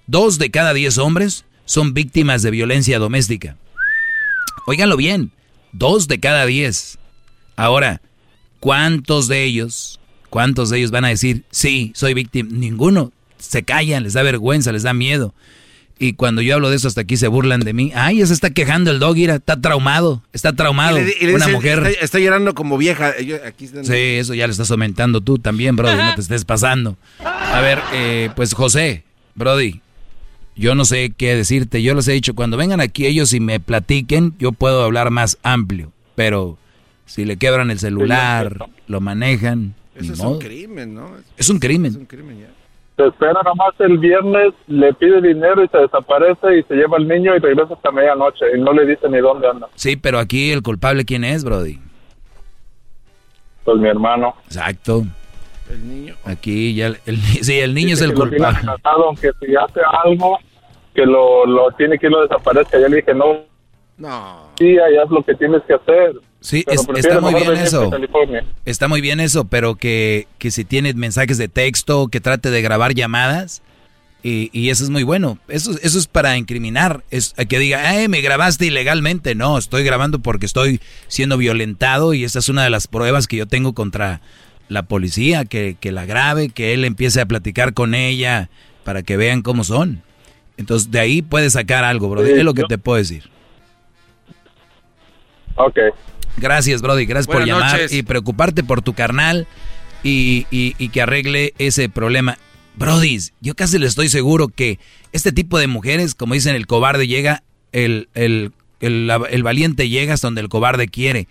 dos 0.07 0.37
de 0.39 0.51
cada 0.51 0.73
10 0.73 0.97
hombres 0.97 1.45
son 1.65 1.93
víctimas 1.93 2.41
de 2.41 2.51
violencia 2.51 2.99
doméstica. 2.99 3.57
Óiganlo 4.67 4.97
bien, 4.97 5.31
dos 5.71 6.07
de 6.07 6.19
cada 6.19 6.45
10. 6.45 6.97
Ahora, 7.55 8.01
¿cuántos 8.59 9.27
de 9.27 9.43
ellos, 9.43 9.99
cuántos 10.29 10.69
de 10.69 10.79
ellos 10.79 10.91
van 10.91 11.05
a 11.05 11.09
decir, 11.09 11.43
sí, 11.51 11.91
soy 11.95 12.13
víctima? 12.13 12.49
Ninguno. 12.51 13.11
Se 13.37 13.63
callan, 13.63 14.03
les 14.03 14.13
da 14.13 14.21
vergüenza, 14.21 14.71
les 14.71 14.83
da 14.83 14.93
miedo. 14.93 15.33
Y 15.97 16.13
cuando 16.13 16.41
yo 16.41 16.55
hablo 16.55 16.69
de 16.71 16.75
eso 16.77 16.87
hasta 16.87 17.01
aquí 17.01 17.15
se 17.17 17.27
burlan 17.27 17.59
de 17.61 17.73
mí. 17.73 17.91
Ay, 17.95 18.17
ya 18.17 18.25
se 18.25 18.33
está 18.33 18.49
quejando 18.49 18.89
el 18.91 18.97
dog, 18.99 19.15
mira, 19.15 19.35
está 19.35 19.59
traumado, 19.61 20.23
está 20.33 20.53
traumado. 20.53 20.99
Y 20.99 21.03
le- 21.05 21.15
y 21.21 21.25
le 21.27 21.35
Una 21.35 21.47
mujer. 21.47 21.79
Está, 21.85 22.05
está 22.05 22.19
llorando 22.19 22.55
como 22.55 22.77
vieja. 22.77 23.19
Yo- 23.19 23.37
aquí 23.45 23.65
están- 23.65 23.85
Sí, 23.85 23.93
eso 23.93 24.33
ya 24.33 24.47
lo 24.47 24.51
estás 24.51 24.69
aumentando 24.71 25.21
tú 25.21 25.37
también, 25.37 25.75
Brody, 25.75 25.95
no 25.97 26.15
te 26.15 26.21
estés 26.21 26.43
pasando. 26.45 26.97
A 27.23 27.61
ver, 27.61 27.79
eh, 27.93 28.29
pues 28.35 28.53
José, 28.53 29.03
Brody, 29.35 29.81
yo 30.55 30.75
no 30.75 30.85
sé 30.85 31.11
qué 31.15 31.35
decirte, 31.35 31.81
yo 31.81 31.93
les 31.95 32.07
he 32.07 32.11
dicho, 32.13 32.35
cuando 32.35 32.57
vengan 32.57 32.81
aquí 32.81 33.05
ellos 33.05 33.33
y 33.33 33.39
me 33.39 33.59
platiquen, 33.59 34.33
yo 34.37 34.51
puedo 34.51 34.83
hablar 34.83 35.09
más 35.11 35.37
amplio, 35.43 35.91
pero 36.15 36.57
si 37.05 37.25
le 37.25 37.37
quebran 37.37 37.71
el 37.71 37.79
celular, 37.79 38.67
lo 38.87 39.01
manejan, 39.01 39.73
Eso 39.95 40.13
es 40.13 40.19
modo. 40.19 40.31
un 40.31 40.39
crimen, 40.39 40.93
¿no? 40.95 41.09
Es 41.37 41.49
un 41.49 41.59
crimen. 41.59 41.91
Es 41.91 41.97
un 41.97 42.05
crimen 42.05 42.39
ya. 42.39 42.47
Se 42.97 43.07
espera 43.07 43.41
nomás 43.43 43.73
el 43.79 43.97
viernes, 43.97 44.53
le 44.67 44.93
pide 44.93 45.21
dinero 45.21 45.63
y 45.63 45.67
se 45.69 45.77
desaparece 45.79 46.59
y 46.59 46.63
se 46.63 46.75
lleva 46.75 46.97
al 46.97 47.07
niño 47.07 47.35
y 47.35 47.39
regresa 47.39 47.73
hasta 47.73 47.91
medianoche 47.91 48.45
y 48.55 48.61
no 48.61 48.73
le 48.73 48.85
dice 48.85 49.09
ni 49.09 49.17
dónde 49.19 49.47
anda. 49.47 49.67
Sí, 49.75 49.95
pero 49.95 50.19
aquí 50.19 50.51
el 50.51 50.61
culpable, 50.61 51.03
¿quién 51.05 51.23
es, 51.23 51.43
Brody? 51.43 51.79
Pues 53.63 53.77
mi 53.79 53.87
hermano. 53.89 54.35
Exacto. 54.45 55.05
El 55.71 55.87
niño. 55.87 56.15
Aquí 56.25 56.73
ya, 56.75 56.87
el, 56.87 56.97
el- 57.05 57.21
sí, 57.21 57.59
el 57.59 57.73
niño 57.73 57.89
Dice 57.89 58.03
es 58.05 58.09
el 58.09 58.15
que 58.15 58.19
culpable. 58.21 58.59
aunque 58.83 59.29
si 59.39 59.55
hace 59.55 59.79
algo, 60.05 60.37
que 60.93 61.05
lo, 61.05 61.45
lo 61.45 61.71
tiene 61.77 61.97
que 61.97 62.07
ir 62.07 62.11
lo 62.11 62.21
desaparezca. 62.23 62.79
Ya 62.79 62.87
le 62.89 62.97
dije, 62.97 63.13
no, 63.13 63.45
No. 63.97 64.49
sí, 64.57 64.75
ya 64.75 65.03
es 65.03 65.09
lo 65.09 65.23
que 65.23 65.35
tienes 65.35 65.61
que 65.67 65.73
hacer. 65.75 66.13
Sí, 66.41 66.63
es- 66.67 66.85
está 66.95 67.19
muy 67.21 67.33
bien 67.35 67.53
eso. 67.55 67.89
Está 68.65 68.87
muy 68.87 68.99
bien 69.01 69.19
eso, 69.19 69.45
pero 69.45 69.75
que, 69.75 70.27
que 70.39 70.49
si 70.51 70.65
tiene 70.65 70.93
mensajes 70.93 71.37
de 71.37 71.47
texto, 71.47 72.07
que 72.07 72.19
trate 72.19 72.49
de 72.49 72.61
grabar 72.61 72.93
llamadas, 72.95 73.61
y, 74.23 74.49
y 74.53 74.69
eso 74.69 74.83
es 74.83 74.89
muy 74.89 75.03
bueno. 75.03 75.37
Eso, 75.47 75.71
eso 75.81 75.97
es 75.97 76.07
para 76.07 76.37
incriminar, 76.37 77.03
es 77.09 77.33
que 77.47 77.57
diga, 77.59 78.01
eh, 78.01 78.07
me 78.07 78.21
grabaste 78.21 78.65
ilegalmente. 78.67 79.33
No, 79.35 79.57
estoy 79.57 79.83
grabando 79.83 80.19
porque 80.19 80.45
estoy 80.45 80.79
siendo 81.07 81.37
violentado 81.37 82.13
y 82.13 82.23
esa 82.23 82.39
es 82.39 82.49
una 82.49 82.63
de 82.63 82.69
las 82.71 82.87
pruebas 82.87 83.27
que 83.27 83.37
yo 83.37 83.45
tengo 83.47 83.73
contra 83.73 84.21
la 84.71 84.83
policía, 84.83 85.43
que, 85.45 85.75
que 85.79 85.91
la 85.91 86.05
grabe, 86.05 86.47
que 86.49 86.73
él 86.73 86.85
empiece 86.85 87.19
a 87.19 87.25
platicar 87.25 87.73
con 87.73 87.93
ella 87.93 88.49
para 88.85 89.03
que 89.03 89.17
vean 89.17 89.41
cómo 89.41 89.63
son. 89.63 90.01
Entonces, 90.57 90.91
de 90.91 90.99
ahí 90.99 91.21
puedes 91.21 91.53
sacar 91.53 91.83
algo, 91.83 92.09
bro. 92.09 92.25
Sí, 92.25 92.31
es 92.31 92.43
lo 92.43 92.53
que 92.53 92.61
yo- 92.61 92.67
te 92.67 92.77
puedo 92.77 92.97
decir. 92.97 93.29
Ok. 95.55 95.77
Gracias, 96.37 96.81
Brody. 96.81 97.05
Gracias 97.05 97.27
por 97.27 97.45
llamar 97.45 97.73
noches. 97.73 97.93
y 97.93 98.03
preocuparte 98.03 98.63
por 98.63 98.81
tu 98.81 98.93
carnal 98.93 99.47
y, 100.03 100.45
y- 100.51 100.75
y 100.77 100.89
que 100.89 101.01
arregle 101.01 101.53
ese 101.57 101.89
problema. 101.89 102.37
Brody, 102.75 103.19
yo 103.41 103.53
casi 103.55 103.77
le 103.77 103.87
estoy 103.87 104.07
seguro 104.07 104.47
que 104.47 104.79
este 105.11 105.31
tipo 105.33 105.59
de 105.59 105.67
mujeres, 105.67 106.15
como 106.15 106.33
dicen, 106.33 106.55
el 106.55 106.67
cobarde 106.67 107.07
llega, 107.07 107.43
el, 107.73 108.07
el, 108.13 108.53
el, 108.79 109.11
el 109.29 109.43
valiente 109.43 109.89
llega 109.89 110.13
hasta 110.13 110.27
donde 110.27 110.41
el 110.41 110.47
cobarde 110.49 110.87
quiere. 110.87 111.27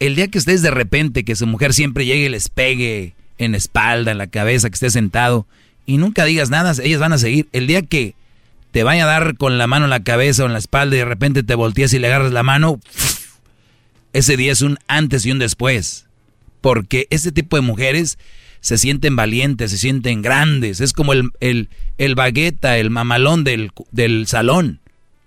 El 0.00 0.14
día 0.14 0.28
que 0.28 0.38
estés 0.38 0.62
de 0.62 0.70
repente, 0.70 1.24
que 1.24 1.36
su 1.36 1.46
mujer 1.46 1.74
siempre 1.74 2.06
llegue 2.06 2.26
y 2.26 2.28
les 2.28 2.48
pegue 2.48 3.14
en 3.38 3.52
la 3.52 3.58
espalda, 3.58 4.12
en 4.12 4.18
la 4.18 4.28
cabeza, 4.28 4.68
que 4.68 4.74
esté 4.74 4.90
sentado 4.90 5.46
y 5.88 5.96
nunca 5.96 6.26
digas 6.26 6.50
nada, 6.50 6.74
ellas 6.82 7.00
van 7.00 7.14
a 7.14 7.18
seguir. 7.18 7.48
El 7.52 7.66
día 7.66 7.80
que 7.80 8.14
te 8.72 8.82
vaya 8.82 9.04
a 9.04 9.06
dar 9.06 9.38
con 9.38 9.56
la 9.56 9.66
mano 9.66 9.86
en 9.86 9.90
la 9.90 10.04
cabeza 10.04 10.42
o 10.42 10.46
en 10.46 10.52
la 10.52 10.58
espalda 10.58 10.94
y 10.94 10.98
de 10.98 11.06
repente 11.06 11.42
te 11.42 11.54
volteas 11.54 11.94
y 11.94 11.98
le 11.98 12.08
agarras 12.08 12.30
la 12.30 12.42
mano, 12.42 12.78
ese 14.12 14.36
día 14.36 14.52
es 14.52 14.60
un 14.60 14.78
antes 14.86 15.24
y 15.24 15.30
un 15.30 15.38
después. 15.38 16.04
Porque 16.60 17.06
este 17.08 17.32
tipo 17.32 17.56
de 17.56 17.62
mujeres 17.62 18.18
se 18.60 18.76
sienten 18.76 19.16
valientes, 19.16 19.70
se 19.70 19.78
sienten 19.78 20.20
grandes. 20.20 20.82
Es 20.82 20.92
como 20.92 21.14
el, 21.14 21.30
el, 21.40 21.70
el 21.96 22.14
bagueta, 22.14 22.76
el 22.76 22.90
mamalón 22.90 23.42
del, 23.42 23.72
del 23.90 24.26
salón. 24.26 24.80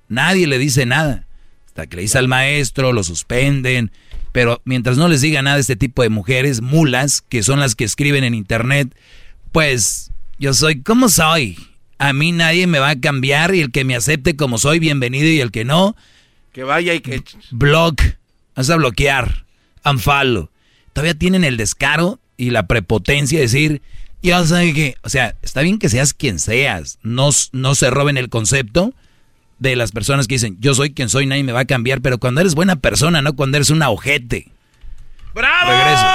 Nadie 0.10 0.46
le 0.46 0.60
dice 0.60 0.86
nada. 0.86 1.26
Hasta 1.68 1.88
que 1.88 1.96
le 1.96 2.02
dice 2.04 2.20
al 2.20 2.28
maestro, 2.28 2.94
lo 2.94 3.04
suspenden. 3.04 3.92
Pero 4.32 4.62
mientras 4.66 4.98
no 4.98 5.08
les 5.08 5.22
diga 5.22 5.42
nada 5.42 5.58
a 5.58 5.60
este 5.60 5.76
tipo 5.76 6.04
de 6.04 6.10
mujeres, 6.10 6.62
mulas, 6.62 7.22
que 7.22 7.44
son 7.44 7.60
las 7.60 7.76
que 7.76 7.84
escriben 7.84 8.24
en 8.24 8.34
internet, 8.34 8.96
pues 9.52 10.12
yo 10.40 10.54
soy 10.54 10.82
como 10.82 11.10
soy. 11.10 11.58
A 11.98 12.14
mí 12.14 12.32
nadie 12.32 12.66
me 12.66 12.80
va 12.80 12.90
a 12.90 13.00
cambiar 13.00 13.54
y 13.54 13.62
el 13.62 13.72
que 13.72 13.84
me 13.84 13.96
acepte 13.96 14.36
como 14.36 14.58
soy, 14.58 14.80
bienvenido 14.80 15.28
y 15.28 15.42
el 15.42 15.52
que 15.52 15.66
no, 15.66 15.96
Que 16.54 16.64
vaya 16.64 16.94
y 16.94 17.02
que... 17.02 17.24
Blog. 17.52 17.96
Vas 18.56 18.70
a 18.70 18.76
bloquear. 18.76 19.46
Unfollow. 19.86 20.50
Todavía 20.94 21.14
tienen 21.14 21.44
el 21.44 21.58
descaro 21.58 22.20
y 22.38 22.50
la 22.50 22.68
prepotencia 22.68 23.38
de 23.38 23.46
decir, 23.46 23.82
ya 24.22 24.46
sabe 24.46 24.74
que, 24.74 24.96
o 25.04 25.10
sea, 25.10 25.36
está 25.42 25.62
bien 25.62 25.80
que 25.80 25.90
seas 25.90 26.14
quien 26.14 26.40
seas, 26.40 27.00
no, 27.02 27.30
no 27.54 27.76
se 27.76 27.90
roben 27.90 28.18
el 28.18 28.30
concepto 28.30 28.94
de 29.62 29.76
las 29.76 29.92
personas 29.92 30.28
que 30.28 30.36
dicen, 30.36 30.58
yo 30.60 30.74
soy 30.74 30.92
quien 30.92 31.08
soy, 31.08 31.28
nadie 31.28 31.44
me 31.44 31.52
va 31.52 31.60
a 31.60 31.66
cambiar, 31.66 32.02
pero 32.02 32.18
cuando 32.18 32.42
eres 32.42 32.56
buena 32.56 32.78
persona, 32.78 33.22
no 33.22 33.36
cuando 33.36 33.58
eres 33.58 33.70
una 33.70 33.92
ojete. 33.92 34.48
¡Bravo! 35.36 35.72
Regreso. 35.72 36.06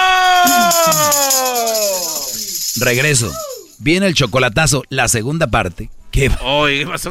Regreso. 2.84 3.32
Viene 3.78 4.08
el 4.08 4.14
chocolatazo, 4.14 4.82
la 4.88 5.06
segunda 5.06 5.46
parte, 5.46 5.90
que 6.10 6.26
es, 6.26 6.32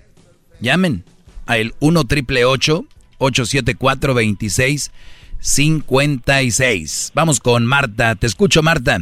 llamen 0.60 1.06
al 1.46 1.74
1 1.80 2.04
triple 2.06 2.44
874 2.44 4.16
2656. 5.44 7.12
Vamos 7.14 7.42
con 7.42 7.66
Marta. 7.66 8.16
Te 8.16 8.28
escucho, 8.28 8.64
Marta. 8.64 8.98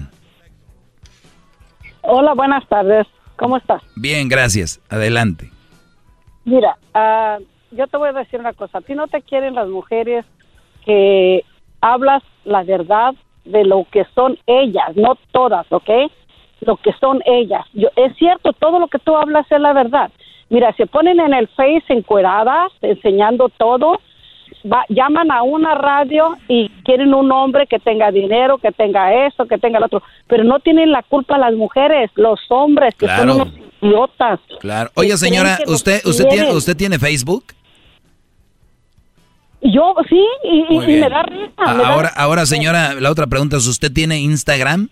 Hola, 2.02 2.34
buenas 2.34 2.68
tardes. 2.68 3.06
¿Cómo 3.36 3.58
estás? 3.58 3.84
Bien, 3.96 4.28
gracias. 4.28 4.82
Adelante. 4.90 5.52
Mira, 6.44 6.78
ah, 6.96 7.38
yo 7.70 7.86
te 7.86 7.98
voy 7.98 8.10
a 8.10 8.14
decir 8.14 8.40
una 8.40 8.54
cosa. 8.54 8.80
A 8.80 8.82
ti 8.82 8.96
no 8.96 9.08
te 9.08 9.22
quieren 9.22 9.54
las 9.54 9.68
mujeres 9.68 10.26
que 10.84 11.46
hablas 11.80 12.24
la 12.44 12.64
verdad 12.64 13.14
de 13.46 13.64
lo 13.64 13.86
que 13.92 14.06
son 14.16 14.40
ellas, 14.48 14.96
no 14.96 15.18
todas, 15.32 15.72
¿ok? 15.72 15.90
Lo 16.62 16.78
que 16.78 16.92
son 17.00 17.22
ellas. 17.26 17.66
Yo, 17.74 17.90
es 17.96 18.16
cierto, 18.18 18.54
todo 18.54 18.80
lo 18.80 18.88
que 18.88 18.98
tú 19.00 19.16
hablas 19.16 19.46
es 19.52 19.60
la 19.60 19.74
verdad. 19.74 20.12
Mira, 20.50 20.74
se 20.74 20.88
ponen 20.88 21.20
en 21.20 21.34
el 21.34 21.48
Face 21.50 21.86
encueradas, 21.90 22.72
enseñando 22.82 23.50
todo, 23.50 24.00
va, 24.66 24.86
llaman 24.90 25.32
a 25.32 25.44
una 25.44 25.76
radio 25.76 26.38
y 26.48 26.70
quieren 26.84 27.14
un 27.14 27.32
hombre 27.32 27.68
que 27.68 27.80
tenga 27.80 28.12
dinero, 28.12 28.58
que 28.58 28.72
tenga 28.72 29.28
eso, 29.28 29.46
que 29.46 29.58
tenga 29.58 29.80
lo 29.80 29.86
otro, 29.88 30.04
pero 30.28 30.44
no 30.44 30.60
tienen 30.60 30.92
la 30.92 31.04
culpa 31.04 31.38
las 31.38 31.54
mujeres, 31.54 32.10
los 32.16 32.40
hombres 32.50 32.96
que 32.96 33.08
son 33.08 33.30
unos 33.30 33.50
idiotas. 33.82 34.40
Claro. 34.60 34.92
Oye, 34.96 35.16
señora, 35.18 35.60
¿usted 35.68 36.02
usted 36.06 36.28
tiene, 36.28 36.54
usted 36.54 36.76
tiene 36.76 37.00
Facebook? 37.00 37.46
Yo 39.64 39.94
sí, 40.10 40.26
y, 40.44 40.80
me 40.80 41.10
da 41.10 41.22
risa. 41.22 41.52
ahora, 41.58 42.12
ahora, 42.16 42.46
señora, 42.48 42.96
la 42.96 43.12
otra 43.12 43.28
pregunta 43.28 43.58
es, 43.58 43.68
¿usted 43.68 43.92
tiene 43.92 44.20
Instagram? 44.20 44.90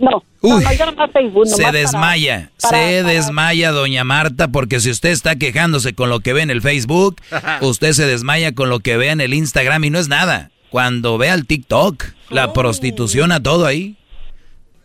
No, 0.00 0.22
Uy, 0.40 0.64
no, 0.64 0.92
no 0.92 1.08
Facebook, 1.12 1.46
se 1.46 1.70
desmaya, 1.72 2.50
se 2.56 3.02
desmaya 3.04 3.70
doña 3.70 4.02
Marta, 4.02 4.48
porque 4.48 4.80
si 4.80 4.90
usted 4.90 5.10
está 5.10 5.36
quejándose 5.36 5.94
con 5.94 6.08
lo 6.08 6.20
que 6.20 6.32
ve 6.32 6.40
en 6.42 6.50
el 6.50 6.62
Facebook, 6.62 7.16
usted 7.60 7.92
se 7.92 8.06
desmaya 8.06 8.54
con 8.54 8.70
lo 8.70 8.80
que 8.80 8.96
ve 8.96 9.10
en 9.10 9.20
el 9.20 9.34
Instagram 9.34 9.84
y 9.84 9.90
no 9.90 9.98
es 9.98 10.08
nada. 10.08 10.50
Cuando 10.70 11.18
vea 11.18 11.34
el 11.34 11.46
TikTok, 11.46 12.02
la 12.30 12.46
Oh. 12.46 12.52
prostitución 12.54 13.30
a 13.32 13.42
todo 13.42 13.66
ahí, 13.66 13.96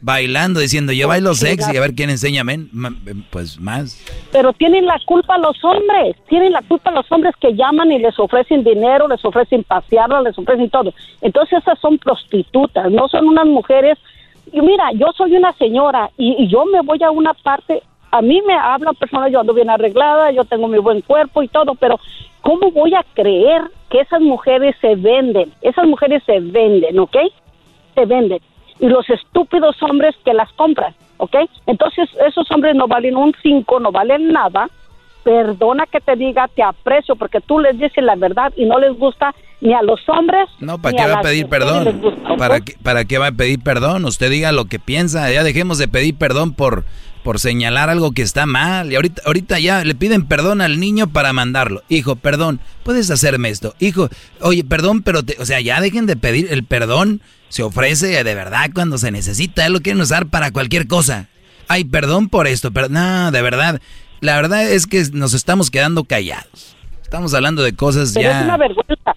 bailando, 0.02 0.60
diciendo 0.60 0.92
yo 0.92 1.08
bailo 1.08 1.34
sexy, 1.34 1.78
a 1.78 1.80
ver 1.82 1.96
quién 1.96 2.10
enseña, 2.10 2.44
men, 2.44 2.70
Ma- 2.74 2.94
pues 3.32 3.60
más. 3.60 4.00
Pero 4.32 4.52
tienen 4.54 4.86
la 4.86 5.00
culpa 5.06 5.38
los 5.38 5.58
hombres, 5.64 6.16
tienen 6.30 6.52
la 6.52 6.62
culpa 6.64 6.92
los 6.92 7.10
hombres 7.12 7.34
que 7.40 7.54
llaman 7.56 7.92
y 7.92 8.00
les 8.00 8.20
ofrecen 8.20 8.64
dinero, 8.64 9.08
les 9.08 9.24
ofrecen 9.24 9.64
pasearlas, 9.64 10.24
les 10.24 10.38
ofrecen 10.38 10.70
todo. 10.70 10.94
Entonces 11.22 11.60
esas 11.60 11.80
son 11.80 11.98
prostitutas, 11.98 12.92
no 12.92 13.08
son 13.08 13.28
unas 13.28 13.46
mujeres. 13.46 13.98
Y 14.52 14.62
mira, 14.62 14.92
yo 14.94 15.08
soy 15.18 15.36
una 15.36 15.54
señora 15.54 16.10
y, 16.18 16.44
y 16.44 16.48
yo 16.48 16.66
me 16.66 16.82
voy 16.82 17.02
a 17.04 17.12
una 17.12 17.34
parte, 17.34 17.82
a 18.12 18.22
mí 18.22 18.42
me 18.46 18.54
hablan 18.54 18.96
personas, 18.96 19.32
yo 19.32 19.40
ando 19.40 19.54
bien 19.54 19.70
arreglada, 19.70 20.32
yo 20.32 20.46
tengo 20.46 20.68
mi 20.68 20.78
buen 20.78 21.02
cuerpo 21.02 21.44
y 21.44 21.48
todo, 21.48 21.76
pero 21.76 22.00
¿cómo 22.42 22.72
voy 22.72 22.94
a 22.94 23.04
creer 23.14 23.64
que 23.90 24.00
esas 24.00 24.22
mujeres 24.22 24.76
se 24.80 24.96
venden? 24.96 25.52
Esas 25.62 25.86
mujeres 25.86 26.24
se 26.26 26.40
venden, 26.40 26.98
¿ok? 27.00 27.18
Se 27.94 28.06
venden. 28.06 28.40
Y 28.80 28.88
los 28.88 29.10
estúpidos 29.10 29.82
hombres 29.84 30.16
que 30.24 30.34
las 30.34 30.52
compran, 30.54 30.94
¿ok? 31.18 31.36
Entonces 31.66 32.10
esos 32.26 32.50
hombres 32.52 32.76
no 32.76 32.88
valen 32.88 33.18
un 33.18 33.34
cinco, 33.42 33.80
no 33.80 33.92
valen 33.92 34.32
nada. 34.32 34.70
Perdona 35.26 35.86
que 35.92 36.00
te 36.00 36.16
diga, 36.16 36.48
te 36.56 36.62
aprecio 36.62 37.16
porque 37.16 37.42
tú 37.42 37.60
les 37.60 37.78
dices 37.80 38.04
la 38.04 38.16
verdad 38.16 38.54
y 38.56 38.66
no 38.66 38.78
les 38.80 38.96
gusta 38.96 39.34
ni 39.60 39.74
a 39.74 39.82
los 39.82 40.00
hombres. 40.08 40.48
No, 40.60 40.78
¿para 40.80 40.92
ni 40.92 40.98
qué 40.98 41.04
a 41.04 41.08
va 41.08 41.20
a 41.20 41.22
pedir 41.24 41.48
perdón? 41.48 42.14
¿Para 42.38 42.62
qué, 42.62 42.76
¿Para 42.84 43.06
qué 43.06 43.18
va 43.18 43.28
a 43.28 43.32
pedir 43.32 43.60
perdón? 43.60 44.06
Usted 44.06 44.30
diga 44.30 44.52
lo 44.52 44.66
que 44.66 44.78
piensa, 44.78 45.32
ya 45.32 45.44
dejemos 45.44 45.80
de 45.80 45.88
pedir 45.88 46.16
perdón 46.16 46.54
por, 46.54 46.84
por 47.24 47.40
señalar 47.40 47.90
algo 47.90 48.12
que 48.12 48.22
está 48.22 48.46
mal. 48.46 48.92
Y 48.92 48.96
ahorita, 48.98 49.24
ahorita 49.26 49.58
ya 49.58 49.84
le 49.84 49.96
piden 49.96 50.28
perdón 50.28 50.62
al 50.62 50.80
niño 50.80 51.08
para 51.08 51.34
mandarlo. 51.34 51.82
Hijo, 51.90 52.16
perdón, 52.16 52.60
puedes 52.84 53.10
hacerme 53.10 53.50
esto. 53.50 53.74
Hijo, 53.80 54.10
oye, 54.42 54.64
perdón, 54.64 55.02
pero, 55.02 55.24
te- 55.24 55.38
o 55.42 55.46
sea, 55.46 55.60
ya 55.60 55.82
dejen 55.82 56.06
de 56.06 56.18
pedir 56.18 56.50
el 56.52 56.64
perdón. 56.64 57.20
Se 57.50 57.64
ofrece 57.64 58.24
de 58.24 58.36
verdad 58.36 58.70
cuando 58.76 59.00
se 59.00 59.10
necesita. 59.10 59.66
Él 59.66 59.74
lo 59.74 59.80
quieren 59.82 60.02
usar 60.02 60.28
para 60.28 60.52
cualquier 60.52 60.86
cosa. 60.88 61.30
Ay, 61.68 61.84
perdón 61.84 62.30
por 62.30 62.46
esto, 62.46 62.70
pero 62.72 62.90
no, 62.90 63.32
de 63.32 63.42
verdad. 63.42 63.82
La 64.26 64.36
verdad 64.38 64.68
es 64.68 64.88
que 64.88 65.04
nos 65.14 65.36
estamos 65.36 65.70
quedando 65.70 66.04
callados. 66.04 66.76
Estamos 67.04 67.36
hablando 67.36 67.62
de 67.62 67.76
cosas 67.76 68.12
Pero 68.16 68.30
ya. 68.30 68.40
es 68.40 68.46
una 68.46 68.58
vergüenza. 68.58 69.16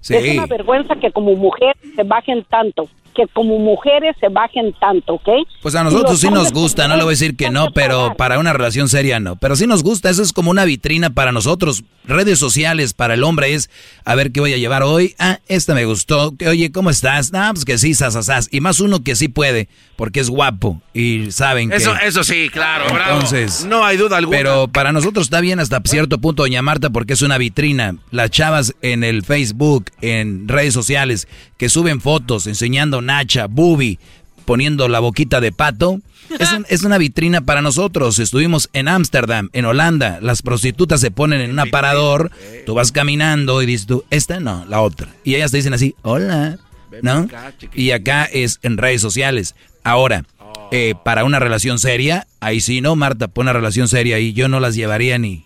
Sí. 0.00 0.14
Es 0.14 0.36
una 0.36 0.46
vergüenza 0.46 0.94
que 0.96 1.10
como 1.10 1.34
mujeres 1.34 1.74
se 1.96 2.02
bajen 2.02 2.44
tanto, 2.44 2.86
que 3.14 3.26
como 3.32 3.58
mujeres 3.58 4.16
se 4.20 4.28
bajen 4.28 4.74
tanto, 4.80 5.14
¿ok? 5.14 5.28
Pues 5.62 5.74
a 5.74 5.84
nosotros 5.84 6.20
sí 6.20 6.28
nos 6.30 6.52
gusta, 6.52 6.88
no 6.88 6.96
le 6.96 7.02
voy 7.02 7.12
a 7.12 7.16
decir 7.16 7.36
que 7.36 7.50
no, 7.50 7.72
pero 7.72 8.14
para 8.16 8.38
una 8.38 8.52
relación 8.52 8.88
seria 8.88 9.20
no. 9.20 9.36
Pero 9.36 9.56
sí 9.56 9.66
nos 9.66 9.82
gusta, 9.82 10.10
eso 10.10 10.22
es 10.22 10.32
como 10.32 10.50
una 10.50 10.64
vitrina 10.64 11.10
para 11.10 11.32
nosotros. 11.32 11.84
Redes 12.06 12.38
sociales 12.38 12.92
para 12.92 13.14
el 13.14 13.24
hombre 13.24 13.54
es, 13.54 13.70
a 14.04 14.14
ver 14.14 14.30
qué 14.30 14.40
voy 14.40 14.52
a 14.52 14.58
llevar 14.58 14.82
hoy. 14.82 15.14
Ah, 15.18 15.38
esta 15.48 15.74
me 15.74 15.86
gustó. 15.86 16.36
Que, 16.36 16.48
Oye, 16.48 16.70
¿cómo 16.70 16.90
estás? 16.90 17.30
Ah, 17.32 17.50
pues 17.52 17.64
que 17.64 17.78
sí, 17.78 17.94
sasasas. 17.94 18.48
Y 18.50 18.60
más 18.60 18.80
uno 18.80 19.02
que 19.02 19.16
sí 19.16 19.28
puede, 19.28 19.68
porque 19.96 20.20
es 20.20 20.28
guapo. 20.28 20.82
Y 20.92 21.30
saben 21.30 21.70
que... 21.70 21.76
Eso, 21.76 21.94
eso 22.04 22.22
sí, 22.22 22.50
claro, 22.50 22.92
bravo. 22.92 23.14
Entonces, 23.14 23.64
no 23.64 23.84
hay 23.84 23.96
duda 23.96 24.18
alguna. 24.18 24.36
Pero 24.36 24.68
para 24.68 24.92
nosotros 24.92 25.26
está 25.26 25.40
bien 25.40 25.60
hasta 25.60 25.80
cierto 25.84 26.18
punto, 26.18 26.42
doña 26.42 26.60
Marta, 26.60 26.90
porque 26.90 27.14
es 27.14 27.22
una 27.22 27.38
vitrina. 27.38 27.96
Las 28.10 28.30
chavas 28.30 28.74
en 28.82 29.02
el 29.02 29.22
Facebook, 29.24 29.86
en 30.02 30.46
redes 30.46 30.74
sociales, 30.74 31.26
que 31.56 31.68
suben 31.68 32.00
fotos 32.00 32.46
enseñando 32.46 33.00
Nacha, 33.04 33.46
Bubi, 33.46 33.98
poniendo 34.44 34.88
la 34.88 35.00
boquita 35.00 35.40
de 35.40 35.52
pato. 35.52 36.00
Es, 36.38 36.52
un- 36.52 36.66
es 36.68 36.82
una 36.84 36.98
vitrina 36.98 37.42
para 37.42 37.62
nosotros. 37.62 38.18
Estuvimos 38.18 38.70
en 38.72 38.88
Ámsterdam, 38.88 39.50
en 39.52 39.66
Holanda. 39.66 40.18
Las 40.22 40.42
prostitutas 40.42 41.00
se 41.00 41.10
ponen 41.10 41.40
en 41.42 41.50
un 41.50 41.58
aparador. 41.60 42.30
Tú 42.66 42.74
vas 42.74 42.92
caminando 42.92 43.62
y 43.62 43.66
dices 43.66 43.86
tú, 43.86 44.04
esta 44.10 44.40
no, 44.40 44.64
la 44.66 44.80
otra. 44.80 45.08
Y 45.22 45.34
ellas 45.34 45.50
te 45.50 45.58
dicen 45.58 45.74
así, 45.74 45.94
hola, 46.02 46.58
¿no? 47.02 47.28
Y 47.74 47.90
acá 47.90 48.24
es 48.24 48.58
en 48.62 48.78
redes 48.78 49.00
sociales. 49.02 49.54
Ahora, 49.84 50.24
eh, 50.72 50.94
para 51.04 51.24
una 51.24 51.38
relación 51.38 51.78
seria, 51.78 52.26
ahí 52.40 52.60
sí, 52.60 52.80
¿no, 52.80 52.96
Marta? 52.96 53.28
Para 53.28 53.42
una 53.44 53.52
relación 53.52 53.86
seria 53.86 54.18
y 54.18 54.32
yo 54.32 54.48
no 54.48 54.60
las 54.60 54.74
llevaría 54.74 55.18
ni... 55.18 55.44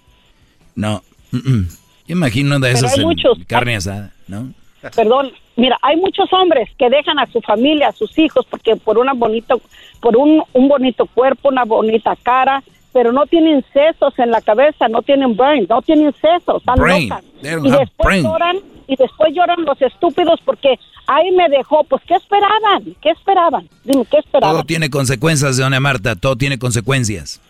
No. 0.76 1.02
mm, 1.32 1.36
mm. 1.38 1.68
Yo 2.06 2.12
imagino 2.16 2.58
de 2.60 2.70
esas 2.70 2.92
hay 2.92 3.00
en 3.00 3.06
muchos. 3.06 3.36
carne 3.48 3.76
asada, 3.76 4.12
¿no? 4.28 4.54
Perdón, 4.94 5.32
mira, 5.58 5.76
hay 5.82 5.96
muchos 5.96 6.32
hombres 6.32 6.70
que 6.78 6.88
dejan 6.88 7.18
a 7.18 7.26
su 7.26 7.40
familia, 7.40 7.88
a 7.88 7.92
sus 7.92 8.16
hijos, 8.18 8.46
porque 8.48 8.76
por 8.76 8.96
una 8.96 9.12
bonito, 9.12 9.60
por 10.00 10.16
un, 10.16 10.42
un 10.52 10.68
bonito 10.68 11.04
cuerpo, 11.06 11.48
una 11.48 11.64
bonita 11.64 12.16
cara, 12.22 12.62
pero 12.92 13.12
no 13.12 13.26
tienen 13.26 13.64
sesos 13.72 14.16
en 14.18 14.30
la 14.30 14.40
cabeza, 14.40 14.88
no 14.88 15.02
tienen 15.02 15.36
brain, 15.36 15.66
no 15.68 15.82
tienen 15.82 16.14
sesos, 16.14 16.62
están 16.62 16.78
Brain. 16.78 17.08
locas. 17.08 17.24
Y 17.42 17.70
después 17.70 18.06
brain. 18.06 18.24
lloran, 18.24 18.56
y 18.86 18.96
después 18.96 19.34
lloran 19.34 19.64
los 19.64 19.82
estúpidos 19.82 20.40
porque 20.44 20.78
ahí 21.06 21.30
me 21.32 21.48
dejó, 21.48 21.84
pues 21.84 22.02
¿qué 22.06 22.14
esperaban? 22.14 22.94
¿Qué 23.02 23.10
esperaban? 23.10 23.68
Dime, 23.84 24.04
¿qué 24.08 24.18
esperaban? 24.18 24.54
Todo 24.56 24.64
tiene 24.64 24.88
consecuencias, 24.90 25.58
doña 25.58 25.80
Marta, 25.80 26.14
todo 26.14 26.36
tiene 26.36 26.58
consecuencias. 26.58 27.40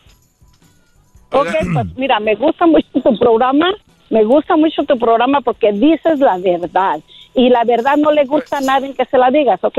Ok, 1.30 1.48
pues 1.74 1.86
mira, 1.96 2.20
me 2.20 2.34
gusta 2.36 2.66
mucho 2.66 2.88
tu 3.02 3.18
programa, 3.18 3.70
me 4.08 4.24
gusta 4.24 4.56
mucho 4.56 4.82
tu 4.84 4.98
programa 4.98 5.42
porque 5.42 5.72
dices 5.72 6.18
la 6.20 6.38
verdad 6.38 7.00
y 7.34 7.48
la 7.50 7.64
verdad 7.64 7.96
no 7.96 8.10
le 8.12 8.24
gusta 8.24 8.58
a 8.58 8.60
nadie 8.60 8.94
que 8.94 9.04
se 9.04 9.18
la 9.18 9.30
digas, 9.30 9.58
¿ok? 9.62 9.78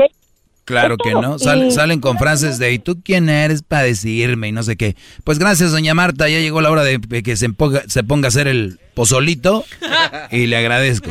Claro 0.64 0.96
que 0.98 1.12
no. 1.12 1.38
Sal- 1.38 1.66
Y- 1.66 1.70
salen 1.72 2.00
con 2.00 2.16
frases 2.18 2.58
de 2.58 2.72
¿y 2.72 2.78
tú 2.78 3.00
quién 3.02 3.28
eres 3.28 3.62
para 3.62 3.82
decirme? 3.84 4.48
y 4.48 4.52
no 4.52 4.62
sé 4.62 4.76
qué. 4.76 4.94
Pues 5.24 5.38
gracias, 5.40 5.72
doña 5.72 5.94
Marta. 5.94 6.28
Ya 6.28 6.38
llegó 6.38 6.60
la 6.60 6.70
hora 6.70 6.84
de 6.84 7.00
que 7.24 7.36
se 7.36 7.48
ponga, 7.50 7.82
se 7.88 8.04
ponga 8.04 8.26
a 8.26 8.28
hacer 8.28 8.46
el 8.46 8.78
pozolito 8.94 9.64
y 10.30 10.46
le 10.46 10.56
agradezco. 10.56 11.10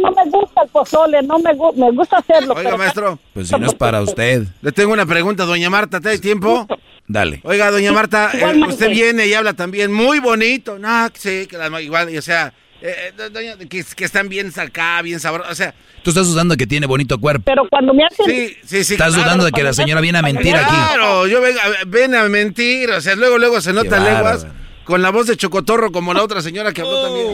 No 0.00 0.10
me 0.12 0.30
gusta 0.30 0.62
el 0.62 0.68
pozole, 0.70 1.22
no 1.22 1.38
me, 1.38 1.50
gu- 1.52 1.74
me 1.74 1.90
gusta 1.92 2.18
hacerlo. 2.18 2.52
Oiga, 2.54 2.62
pero- 2.70 2.78
maestro. 2.78 3.18
Pues 3.32 3.48
si 3.48 3.58
no 3.58 3.66
es 3.66 3.74
para 3.74 4.00
usted. 4.02 4.46
Le 4.62 4.70
tengo 4.72 4.92
una 4.92 5.06
pregunta, 5.06 5.44
doña 5.44 5.70
Marta, 5.70 6.00
¿te 6.00 6.10
da 6.10 6.18
tiempo? 6.18 6.66
Dale. 7.08 7.40
Oiga, 7.44 7.70
doña 7.70 7.92
Marta, 7.92 8.30
eh, 8.32 8.60
usted 8.68 8.90
viene 8.90 9.26
y 9.26 9.34
habla 9.34 9.54
también 9.54 9.92
muy 9.92 10.20
bonito. 10.20 10.78
No, 10.78 11.08
sí, 11.14 11.46
que 11.48 11.56
las- 11.58 11.82
igual, 11.82 12.10
y, 12.10 12.18
o 12.18 12.22
sea, 12.22 12.52
eh, 12.86 13.12
eh, 13.18 13.30
doña, 13.32 13.56
que, 13.56 13.82
que 13.96 14.04
están 14.04 14.28
bien 14.28 14.52
acá, 14.56 15.00
bien 15.02 15.18
sabrosas. 15.18 15.52
O 15.52 15.54
sea, 15.54 15.74
Tú 16.02 16.10
estás 16.10 16.26
dudando 16.28 16.54
que 16.56 16.66
tiene 16.66 16.86
bonito 16.86 17.18
cuerpo. 17.18 17.42
Pero 17.46 17.66
cuando 17.70 17.94
me 17.94 18.04
hacen... 18.04 18.26
sí, 18.26 18.56
sí, 18.64 18.84
sí. 18.84 18.92
Estás 18.92 19.08
claro. 19.14 19.24
dudando 19.24 19.44
de 19.46 19.52
que 19.52 19.62
la 19.62 19.72
señora 19.72 20.02
viene 20.02 20.18
a 20.18 20.22
mentir 20.22 20.54
aquí. 20.54 20.66
Claro, 20.68 21.26
yo 21.26 21.40
vengo, 21.40 21.58
a- 21.60 21.84
ven 21.86 22.14
a 22.14 22.28
mentir. 22.28 22.90
O 22.90 23.00
sea, 23.00 23.16
luego, 23.16 23.38
luego 23.38 23.60
se 23.62 23.72
nota 23.72 23.98
leguas 23.98 24.46
con 24.84 25.00
la 25.00 25.08
voz 25.10 25.26
de 25.28 25.36
chocotorro 25.38 25.90
como 25.92 26.12
la 26.12 26.22
otra 26.22 26.42
señora 26.42 26.72
que 26.72 26.82
habló 26.82 27.02
también. 27.02 27.28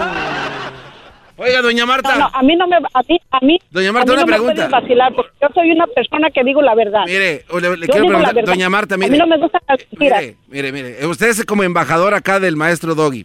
Oiga, 1.36 1.62
doña 1.62 1.86
Marta. 1.86 2.12
No, 2.12 2.18
no, 2.18 2.30
a 2.34 2.42
mí 2.42 2.54
no 2.54 2.66
me... 2.68 2.76
A 2.76 3.00
mí, 3.08 3.18
a 3.30 3.38
mí, 3.44 3.58
Doña 3.70 3.92
Marta, 3.92 4.12
a 4.12 4.14
mí 4.14 4.22
una 4.22 4.26
no 4.36 4.36
pregunta. 4.44 4.64
me 4.66 4.80
vacilar 4.80 5.12
porque 5.14 5.30
yo 5.40 5.48
soy 5.54 5.72
una 5.72 5.86
persona 5.86 6.28
que 6.30 6.44
digo 6.44 6.60
la 6.60 6.74
verdad. 6.74 7.00
Mire, 7.06 7.44
le, 7.78 7.86
quiero 7.88 8.06
preguntar, 8.06 8.44
doña 8.44 8.68
Marta, 8.68 8.94
A 8.96 8.98
mire. 8.98 9.10
mí 9.12 9.18
no 9.18 9.26
me 9.26 9.38
gustan 9.38 9.62
las 9.66 9.78
mentiras. 9.90 10.20
Mire, 10.22 10.36
mire, 10.48 10.72
mire. 10.72 11.06
Usted 11.06 11.28
es 11.28 11.44
como 11.46 11.62
embajador 11.62 12.12
acá 12.12 12.40
del 12.40 12.56
maestro 12.56 12.94
Doggy. 12.94 13.24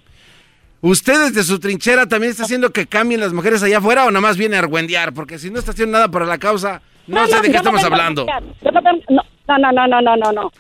¿Usted 0.86 1.30
desde 1.30 1.44
su 1.44 1.60
trinchera 1.60 2.06
también 2.06 2.30
está 2.30 2.44
haciendo 2.44 2.70
que 2.70 2.86
cambien 2.86 3.20
las 3.20 3.34
mujeres 3.34 3.64
allá 3.64 3.80
afuera 3.80 4.06
o 4.06 4.12
nada 4.12 4.22
más 4.22 4.38
viene 4.38 4.56
a 4.56 4.60
argüendear? 4.60 5.14
Porque 5.16 5.40
si 5.40 5.50
no 5.50 5.58
está 5.58 5.72
haciendo 5.72 5.94
nada 5.94 6.10
para 6.10 6.28
la 6.28 6.38
causa, 6.38 6.80
no, 7.08 7.26
sé 7.26 7.42
de 7.42 7.50
qué 7.50 7.58
estamos 7.58 7.84
hablando. 7.84 8.24
no, 8.28 8.82
vengo- 8.84 9.02
no, 9.10 9.58
no, 9.58 9.72
no, 9.72 9.88
no, 9.88 10.02
no, 10.02 10.16
no, 10.16 10.32
no. 10.32 10.52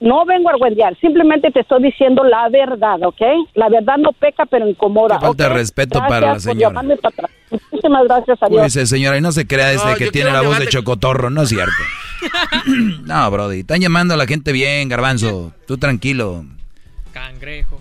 No 0.00 0.24
vengo 0.26 0.48
a 0.48 0.54
argüendear, 0.54 0.98
simplemente 0.98 1.52
te 1.52 1.60
estoy 1.60 1.84
diciendo 1.84 2.24
la 2.24 2.48
verdad, 2.48 3.00
¿ok? 3.04 3.20
La 3.54 3.68
verdad 3.68 3.96
no 3.98 4.10
peca, 4.10 4.44
pero 4.44 4.66
incomoda. 4.68 5.20
Qué 5.20 5.26
falta 5.26 5.44
de 5.48 5.54
respeto 5.54 6.00
Gracias 6.00 6.08
para 6.20 6.32
la 6.32 6.40
señora. 6.40 6.68
llamarme 6.68 6.96
para 6.96 7.12
atrás. 7.14 7.30
Muchísimas 7.70 8.04
gracias 8.08 8.42
a 8.42 8.46
Dios. 8.46 8.58
Cuídese, 8.60 8.86
señora, 8.86 9.18
y 9.18 9.20
no 9.20 9.30
se 9.30 9.46
crea 9.46 9.68
desde 9.68 9.88
No, 9.88 9.96
que 9.96 10.10
tiene 10.10 10.32
la 10.32 10.40
voz 10.42 10.58
de 10.58 10.66
chocotorro, 10.66 11.30
no 11.30 11.42
es 11.42 11.48
cierto. 11.48 11.70
no, 13.04 13.30
Brody, 13.30 13.60
están 13.60 13.80
llamando 13.80 14.14
a 14.14 14.16
la 14.16 14.26
gente 14.26 14.50
bien, 14.50 14.88
garbanzo. 14.88 15.52
Tú 15.68 15.78
tranquilo. 15.78 16.44
Cangrejo. 17.12 17.80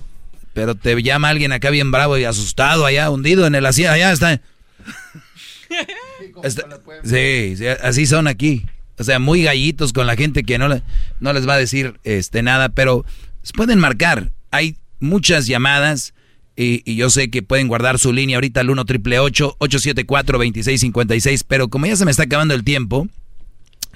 Pero 0.59 0.75
te 0.75 1.01
llama 1.01 1.29
alguien 1.29 1.53
acá 1.53 1.69
bien 1.69 1.89
bravo 1.89 2.17
y 2.17 2.25
asustado 2.25 2.85
allá, 2.85 3.09
hundido 3.09 3.47
en 3.47 3.55
el 3.55 3.65
asiento. 3.65 3.93
Allá 3.93 4.11
está. 4.11 4.41
Está- 6.43 6.81
sí, 7.05 7.55
sí, 7.55 7.65
así 7.65 8.05
son 8.05 8.27
aquí. 8.27 8.65
O 8.97 9.05
sea, 9.05 9.19
muy 9.19 9.41
gallitos 9.43 9.93
con 9.93 10.05
la 10.05 10.17
gente 10.17 10.43
que 10.43 10.57
no, 10.57 10.67
le- 10.67 10.83
no 11.21 11.31
les 11.31 11.47
va 11.47 11.53
a 11.53 11.57
decir 11.57 11.97
este, 12.03 12.43
nada, 12.43 12.67
pero 12.67 13.05
pueden 13.55 13.79
marcar. 13.79 14.31
Hay 14.51 14.75
muchas 14.99 15.47
llamadas 15.47 16.13
y, 16.57 16.81
y 16.83 16.97
yo 16.97 17.09
sé 17.09 17.29
que 17.29 17.41
pueden 17.41 17.69
guardar 17.69 17.97
su 17.99 18.11
línea 18.11 18.35
ahorita 18.35 18.59
al 18.59 18.69
1 18.69 18.83
triple 18.83 19.19
874 19.19 20.39
2656, 20.39 21.45
pero 21.45 21.69
como 21.69 21.85
ya 21.85 21.95
se 21.95 22.03
me 22.03 22.11
está 22.11 22.23
acabando 22.23 22.53
el 22.53 22.65
tiempo, 22.65 23.07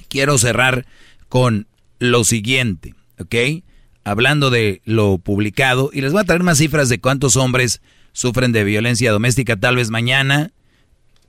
quiero 0.08 0.38
cerrar 0.38 0.86
con 1.28 1.68
lo 2.00 2.24
siguiente, 2.24 2.96
¿ok? 3.20 3.36
Hablando 4.04 4.50
de 4.50 4.82
lo 4.86 5.18
publicado, 5.18 5.90
y 5.94 6.02
les 6.02 6.12
voy 6.12 6.22
a 6.22 6.26
traer 6.26 6.44
más 6.44 6.58
cifras 6.58 6.90
de 6.90 7.00
cuántos 7.00 7.38
hombres 7.38 7.82
sufren 8.12 8.52
de 8.52 8.64
violencia 8.64 9.12
doméstica, 9.12 9.56
tal 9.56 9.78
vez 9.78 9.90
mañana, 9.90 10.52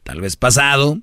tal 0.02 0.20
vez 0.20 0.36
pasado, 0.36 0.98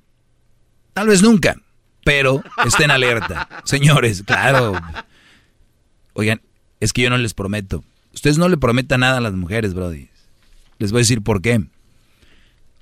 tal 0.92 1.08
vez 1.08 1.22
nunca, 1.22 1.56
pero 2.04 2.42
estén 2.66 2.90
alerta. 2.90 3.48
Señores, 3.64 4.22
claro. 4.22 4.80
Oigan, 6.12 6.42
es 6.80 6.92
que 6.92 7.02
yo 7.02 7.10
no 7.10 7.18
les 7.18 7.34
prometo. 7.34 7.84
Ustedes 8.14 8.38
no 8.38 8.48
le 8.48 8.58
prometan 8.58 9.00
nada 9.00 9.18
a 9.18 9.20
las 9.20 9.32
mujeres, 9.32 9.74
Brody. 9.74 10.08
Les 10.78 10.92
voy 10.92 11.00
a 11.00 11.02
decir 11.02 11.22
por 11.22 11.40
qué. 11.40 11.64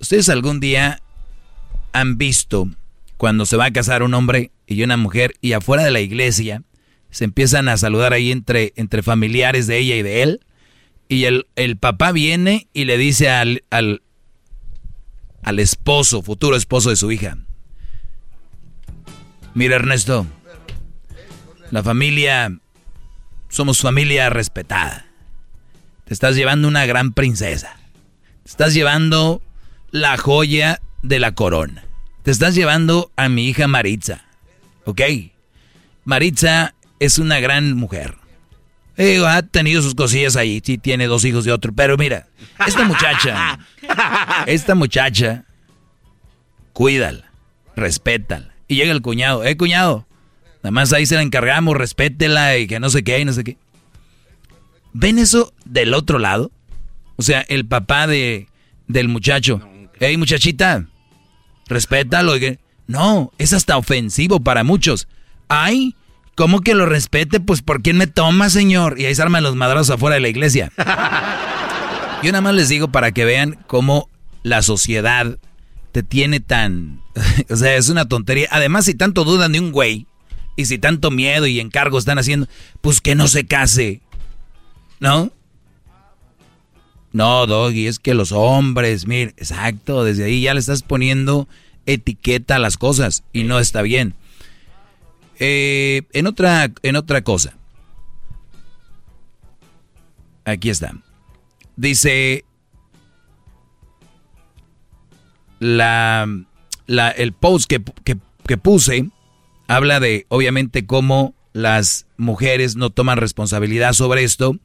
Ustedes 0.01 0.28
algún 0.28 0.60
día 0.60 1.01
han 1.93 2.19
visto 2.19 2.69
cuando 3.17 3.47
se 3.47 3.57
va 3.57 3.67
a 3.67 3.73
casar 3.73 4.02
un 4.02 4.15
hombre 4.15 4.51
y 4.67 4.83
una 4.83 4.97
mujer 4.97 5.35
y 5.41 5.52
afuera 5.52 5.85
de 5.85 5.91
la 5.91 6.01
iglesia 6.01 6.62
se 7.11 7.25
empiezan 7.25 7.69
a 7.69 7.77
saludar 7.77 8.13
ahí 8.13 8.31
entre, 8.31 8.73
entre 8.77 9.03
familiares 9.03 9.67
de 9.67 9.79
ella 9.79 9.97
y 9.97 10.03
de 10.03 10.23
él 10.23 10.41
y 11.09 11.25
el, 11.25 11.49
el 11.57 11.77
papá 11.77 12.13
viene 12.13 12.69
y 12.73 12.85
le 12.85 12.97
dice 12.97 13.31
al, 13.31 13.65
al, 13.71 14.03
al 15.43 15.59
esposo, 15.59 16.23
futuro 16.23 16.57
esposo 16.57 16.91
de 16.91 16.97
su 16.97 17.11
hija, 17.11 17.37
mira 19.55 19.77
Ernesto, 19.77 20.27
la 21.71 21.83
familia, 21.83 22.57
somos 23.49 23.81
familia 23.81 24.31
respetada, 24.31 25.07
te 26.05 26.15
estás 26.15 26.37
llevando 26.37 26.69
una 26.69 26.87
gran 26.87 27.13
princesa, 27.13 27.77
te 28.45 28.51
estás 28.51 28.73
llevando 28.73 29.43
la 29.91 30.17
joya 30.17 30.81
de 31.03 31.19
la 31.19 31.35
corona. 31.35 31.85
Te 32.23 32.31
estás 32.31 32.55
llevando 32.55 33.11
a 33.17 33.29
mi 33.29 33.49
hija 33.49 33.67
Maritza. 33.67 34.25
¿Ok? 34.85 35.01
Maritza 36.05 36.75
es 37.01 37.19
una 37.19 37.41
gran 37.41 37.75
mujer. 37.77 38.15
Eh, 38.97 39.20
ha 39.27 39.43
tenido 39.43 39.83
sus 39.83 39.95
cosillas 39.95 40.37
ahí. 40.37 40.61
Sí, 40.65 40.79
tiene 40.79 41.07
dos 41.07 41.25
hijos 41.25 41.45
de 41.45 41.53
otro. 41.53 41.73
Pero 41.75 41.97
mira, 41.97 42.29
esta 42.67 42.85
muchacha, 42.85 43.59
esta 44.47 44.75
muchacha, 44.75 45.45
cuídala, 46.73 47.31
respétala. 47.77 48.55
Y 48.69 48.77
llega 48.77 48.93
el 48.93 49.03
cuñado. 49.03 49.45
Eh, 49.45 49.57
cuñado, 49.57 50.07
nada 50.62 50.70
más 50.70 50.93
ahí 50.93 51.07
se 51.07 51.15
la 51.17 51.23
encargamos, 51.23 51.77
respétela 51.77 52.57
y 52.59 52.67
que 52.67 52.79
no 52.81 52.91
sé 52.91 53.03
qué 53.03 53.19
y 53.20 53.25
no 53.25 53.33
sé 53.33 53.43
qué. 53.45 53.57
¿Ven 54.93 55.19
eso 55.19 55.53
del 55.65 55.95
otro 55.95 56.19
lado? 56.19 56.51
O 57.17 57.23
sea, 57.23 57.41
el 57.49 57.67
papá 57.67 58.07
de, 58.07 58.49
del 58.87 59.09
muchacho. 59.09 59.61
Hey, 59.99 60.17
muchachita, 60.17 60.87
respétalo. 61.69 62.37
y 62.37 62.41
que- 62.41 62.59
No, 62.87 63.33
es 63.39 63.53
hasta 63.53 63.77
ofensivo 63.77 64.41
para 64.41 64.65
muchos. 64.65 65.07
Ay, 65.49 65.95
¿cómo 66.41 66.62
que 66.62 66.73
lo 66.73 66.86
respete? 66.86 67.39
Pues 67.39 67.60
¿por 67.60 67.83
quién 67.83 67.99
me 67.99 68.07
toma, 68.07 68.49
señor? 68.49 68.99
Y 68.99 69.05
ahí 69.05 69.15
se 69.15 69.20
arman 69.20 69.43
los 69.43 69.57
madrazos 69.57 69.91
afuera 69.91 70.15
de 70.15 70.20
la 70.20 70.31
iglesia. 70.31 70.73
Yo 72.23 72.33
nada 72.33 72.41
más 72.41 72.55
les 72.55 72.70
digo 72.70 72.89
para 72.89 73.12
que 73.12 73.27
vean 73.27 73.59
cómo 73.67 74.09
la 74.43 74.62
sociedad 74.62 75.36
te 75.93 76.02
tiene 76.02 76.41
tan... 76.41 77.02
o 77.51 77.57
sea, 77.57 77.77
es 77.77 77.91
una 77.91 78.09
tontería. 78.09 78.49
Además, 78.52 78.86
si 78.86 78.94
tanto 78.94 79.25
dudan 79.25 79.52
de 79.52 79.60
un 79.60 79.70
güey, 79.70 80.07
y 80.57 80.65
si 80.65 80.78
tanto 80.78 81.10
miedo 81.10 81.47
y 81.47 81.60
encargo 81.60 81.99
están 81.99 82.19
haciendo, 82.19 82.49
pues 82.81 83.02
que 83.02 83.15
no 83.15 83.28
se 83.28 83.44
case. 83.44 84.01
¿No? 84.99 85.31
No, 87.12 87.47
Doggy, 87.47 87.86
es 87.86 87.99
que 87.99 88.15
los 88.15 88.33
hombres, 88.33 89.07
mire, 89.07 89.35
exacto, 89.36 90.05
desde 90.05 90.25
ahí 90.25 90.41
ya 90.41 90.55
le 90.55 90.60
estás 90.60 90.83
poniendo 90.85 91.49
etiqueta 91.85 92.57
a 92.57 92.60
las 92.60 92.78
cosas 92.78 93.25
y 93.35 93.44
no 93.44 93.59
está 93.59 93.83
bien. 93.83 94.15
Eh, 95.41 96.02
en, 96.12 96.27
otra, 96.27 96.70
en 96.83 96.97
otra 96.97 97.23
cosa. 97.23 97.57
Aquí 100.44 100.70
está. 100.70 100.93
Dice 101.77 102.44
la, 105.59 106.27
la- 106.86 107.10
el 107.10 107.33
post 107.33 107.67
que, 107.69 107.83
que- 108.05 108.19
que 108.47 108.57
puse 108.59 109.09
habla 109.69 110.01
de 110.01 110.27
obviamente 110.28 110.86
cómo 110.86 111.35
las 111.52 112.07
mujeres 112.17 112.77
no 112.77 112.91
toman 112.91 113.19
responsabilidad 113.19 113.93
sobre 113.93 114.25
esto 114.25 114.57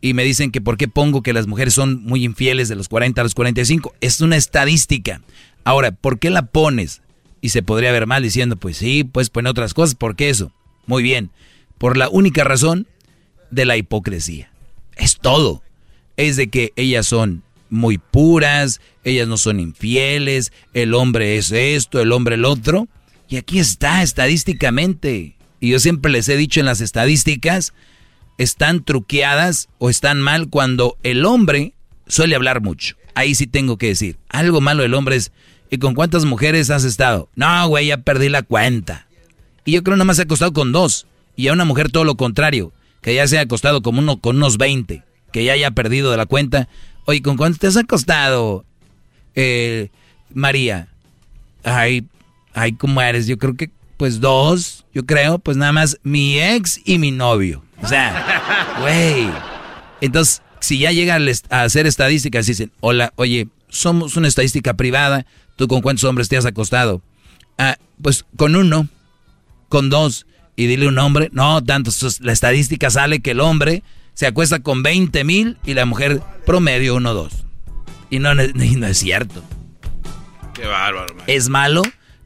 y 0.00 0.14
me 0.14 0.24
dicen 0.24 0.50
que 0.50 0.60
por 0.60 0.76
qué 0.76 0.88
pongo 0.88 1.22
que 1.22 1.32
las 1.32 1.46
mujeres 1.46 1.74
son 1.74 2.02
muy 2.04 2.24
infieles 2.24 2.68
de 2.68 2.74
los 2.76 2.88
40 2.88 3.20
a 3.20 3.24
los 3.24 3.34
45. 3.34 3.94
Es 4.00 4.20
una 4.20 4.36
estadística. 4.36 5.20
Ahora, 5.64 5.90
¿por 5.92 6.18
qué 6.18 6.30
la 6.30 6.42
pones? 6.46 7.02
Y 7.40 7.50
se 7.50 7.62
podría 7.62 7.92
ver 7.92 8.06
mal 8.06 8.22
diciendo, 8.22 8.56
pues 8.56 8.76
sí, 8.76 9.04
pues 9.04 9.30
poner 9.30 9.50
otras 9.50 9.74
cosas. 9.74 9.94
¿Por 9.94 10.16
qué 10.16 10.30
eso? 10.30 10.52
Muy 10.86 11.02
bien. 11.02 11.30
Por 11.78 11.96
la 11.96 12.08
única 12.08 12.44
razón 12.44 12.86
de 13.50 13.64
la 13.64 13.76
hipocresía. 13.76 14.50
Es 14.96 15.18
todo. 15.18 15.62
Es 16.16 16.36
de 16.36 16.48
que 16.48 16.72
ellas 16.76 17.06
son 17.06 17.42
muy 17.68 17.98
puras, 17.98 18.80
ellas 19.04 19.28
no 19.28 19.36
son 19.36 19.60
infieles, 19.60 20.52
el 20.72 20.94
hombre 20.94 21.36
es 21.36 21.52
esto, 21.52 22.00
el 22.00 22.12
hombre 22.12 22.36
el 22.36 22.44
otro. 22.44 22.88
Y 23.28 23.36
aquí 23.36 23.58
está, 23.58 24.02
estadísticamente. 24.02 25.36
Y 25.60 25.70
yo 25.70 25.78
siempre 25.78 26.12
les 26.12 26.28
he 26.28 26.36
dicho 26.36 26.60
en 26.60 26.66
las 26.66 26.80
estadísticas, 26.80 27.72
están 28.38 28.84
truqueadas 28.84 29.68
o 29.78 29.90
están 29.90 30.20
mal 30.20 30.48
cuando 30.48 30.96
el 31.02 31.24
hombre 31.24 31.74
suele 32.06 32.36
hablar 32.36 32.60
mucho. 32.60 32.96
Ahí 33.14 33.34
sí 33.34 33.46
tengo 33.46 33.78
que 33.78 33.88
decir, 33.88 34.18
algo 34.28 34.60
malo 34.60 34.82
del 34.82 34.94
hombre 34.94 35.16
es, 35.16 35.32
¿y 35.70 35.78
con 35.78 35.94
cuántas 35.94 36.24
mujeres 36.24 36.70
has 36.70 36.84
estado? 36.84 37.28
No, 37.34 37.68
güey, 37.68 37.88
ya 37.88 37.98
perdí 37.98 38.28
la 38.28 38.42
cuenta. 38.42 39.06
Y 39.64 39.72
yo 39.72 39.82
creo 39.82 39.96
nada 39.96 40.04
más 40.04 40.16
se 40.16 40.22
ha 40.22 40.24
acostado 40.24 40.52
con 40.52 40.72
dos. 40.72 41.06
Y 41.34 41.48
a 41.48 41.52
una 41.52 41.64
mujer 41.64 41.90
todo 41.90 42.04
lo 42.04 42.16
contrario, 42.16 42.72
que 43.02 43.14
ya 43.14 43.26
se 43.26 43.38
ha 43.38 43.42
acostado 43.42 43.82
como 43.82 43.98
uno, 44.00 44.18
con 44.18 44.36
unos 44.36 44.58
20, 44.58 45.02
que 45.32 45.44
ya 45.44 45.52
haya 45.52 45.70
perdido 45.72 46.10
de 46.10 46.16
la 46.16 46.26
cuenta. 46.26 46.68
Oye, 47.04 47.20
¿con 47.20 47.36
cuánto 47.36 47.58
te 47.58 47.66
has 47.66 47.76
acostado, 47.76 48.64
eh, 49.34 49.90
María? 50.32 50.88
Ay, 51.62 52.06
ay, 52.54 52.72
¿cómo 52.72 53.02
eres? 53.02 53.26
Yo 53.26 53.38
creo 53.38 53.54
que, 53.54 53.70
pues 53.96 54.20
dos, 54.20 54.84
yo 54.94 55.04
creo, 55.04 55.38
pues 55.38 55.56
nada 55.56 55.72
más 55.72 55.98
mi 56.02 56.38
ex 56.38 56.80
y 56.84 56.98
mi 56.98 57.10
novio. 57.10 57.62
O 57.82 57.88
sea, 57.88 58.76
güey. 58.80 59.28
Entonces, 60.00 60.42
si 60.60 60.78
ya 60.78 60.92
llega 60.92 61.18
a 61.50 61.62
hacer 61.62 61.86
estadísticas, 61.86 62.46
dicen, 62.46 62.72
hola, 62.80 63.12
oye, 63.16 63.48
somos 63.68 64.16
una 64.16 64.28
estadística 64.28 64.74
privada, 64.74 65.26
¿tú 65.56 65.68
con 65.68 65.80
cuántos 65.80 66.04
hombres 66.04 66.28
te 66.28 66.36
has 66.36 66.46
acostado? 66.46 67.02
Ah, 67.58 67.76
pues 68.00 68.24
con 68.36 68.54
uno, 68.56 68.88
con 69.68 69.90
dos, 69.90 70.26
y 70.56 70.66
dile 70.66 70.88
un 70.88 70.94
nombre. 70.94 71.28
No, 71.32 71.62
tanto, 71.62 71.90
la 72.20 72.32
estadística 72.32 72.90
sale 72.90 73.20
que 73.20 73.32
el 73.32 73.40
hombre 73.40 73.82
se 74.14 74.26
acuesta 74.26 74.60
con 74.60 74.82
20 74.82 75.24
mil 75.24 75.58
y 75.64 75.74
la 75.74 75.84
mujer 75.84 76.22
promedio 76.46 76.96
uno 76.96 77.12
dos. 77.12 77.44
Y 78.10 78.18
no, 78.18 78.34
no 78.34 78.86
es 78.86 78.98
cierto. 78.98 79.42
Qué 80.54 80.66
bárbaro. 80.66 81.14
¿Es 81.26 81.48
malo? 81.48 81.82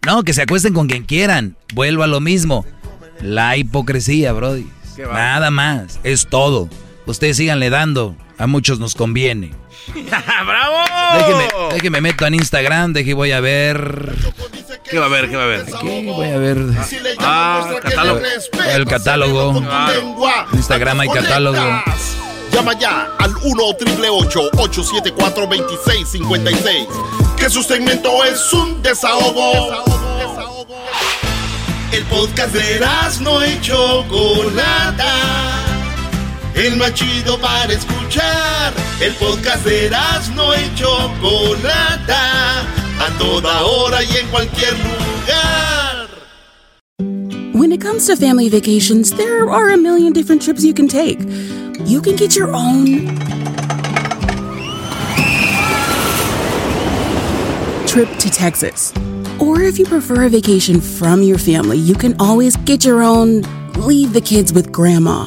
No, 0.07 0.23
que 0.23 0.33
se 0.33 0.42
acuesten 0.42 0.73
con 0.73 0.86
quien 0.86 1.05
quieran. 1.05 1.57
Vuelvo 1.75 2.05
a 2.05 2.07
lo 2.07 2.20
mismo. 2.20 2.65
La 3.20 3.57
hipocresía, 3.57 4.33
Brody. 4.33 4.67
Nada 4.99 5.50
más. 5.50 5.99
Es 6.05 6.26
todo. 6.28 6.70
Ustedes 7.07 7.36
síganle 7.36 7.70
dando. 7.70 8.17
A 8.39 8.47
muchos 8.47 8.78
nos 8.78 8.94
conviene. 8.94 9.50
¡Bravo! 10.47 10.78
Déjeme, 11.18 11.49
déjeme 11.74 12.00
meto 12.00 12.26
en 12.26 12.34
Instagram, 12.34 12.92
deje 12.92 13.15
voy 13.15 13.32
a 13.32 13.40
ver. 13.40 14.15
¿Qué 14.84 14.99
va 14.99 15.07
a 15.07 15.08
ver? 15.08 15.28
¿Qué 15.31 15.36
va 15.36 15.44
a 15.44 15.47
ver? 15.47 15.60
Aquí 15.60 16.07
voy 16.07 16.28
a 16.28 16.39
ver. 16.39 16.58
Ah, 17.18 17.70
catálogo. 17.82 18.20
El 18.74 18.84
catálogo. 18.86 19.62
Instagram 20.52 21.00
hay 21.00 21.08
catálogo. 21.08 21.82
Llama 22.52 22.73
ya 22.78 23.08
al 23.18 23.36
1 23.36 23.62
874 23.65 25.47
2656 25.47 26.89
Que 27.36 27.49
su 27.49 27.62
segmento 27.62 28.24
es 28.24 28.52
un 28.52 28.82
desahogo. 28.82 29.84
El 31.92 32.05
podcast 32.05 32.52
de 32.52 32.81
no 33.20 33.42
hecho 33.42 34.05
Chocolata 34.08 35.69
el 36.66 36.76
más 36.76 36.92
chido 36.94 37.39
para 37.40 37.72
escuchar. 37.72 38.72
El 39.00 39.14
podcast 39.14 39.64
de 39.64 39.90
no 40.34 40.55
y 40.55 40.74
Chocolata, 40.74 42.60
a 42.60 43.18
toda 43.18 43.64
hora 43.64 44.02
y 44.02 44.16
en 44.16 44.28
cualquier 44.28 44.72
lugar. 44.74 46.08
When 47.55 47.72
it 47.72 47.80
comes 47.80 48.06
to 48.06 48.16
family 48.16 48.48
vacations, 48.48 49.10
there 49.12 49.48
are 49.50 49.70
a 49.70 49.76
million 49.76 50.12
different 50.12 50.42
trips 50.42 50.64
you 50.64 50.74
can 50.74 50.89
take. 50.89 51.20
You 51.86 52.00
can 52.00 52.16
get 52.16 52.36
your 52.36 52.55
own 52.55 53.06
trip 57.86 58.08
to 58.18 58.30
Texas. 58.30 58.92
Or 59.39 59.62
if 59.62 59.78
you 59.78 59.86
prefer 59.86 60.24
a 60.24 60.28
vacation 60.28 60.80
from 60.80 61.22
your 61.22 61.39
family, 61.39 61.78
you 61.78 61.94
can 61.94 62.14
always 62.20 62.56
get 62.56 62.84
your 62.84 63.02
own 63.02 63.42
leave 63.76 64.12
the 64.12 64.20
kids 64.20 64.52
with 64.52 64.70
grandma. 64.70 65.26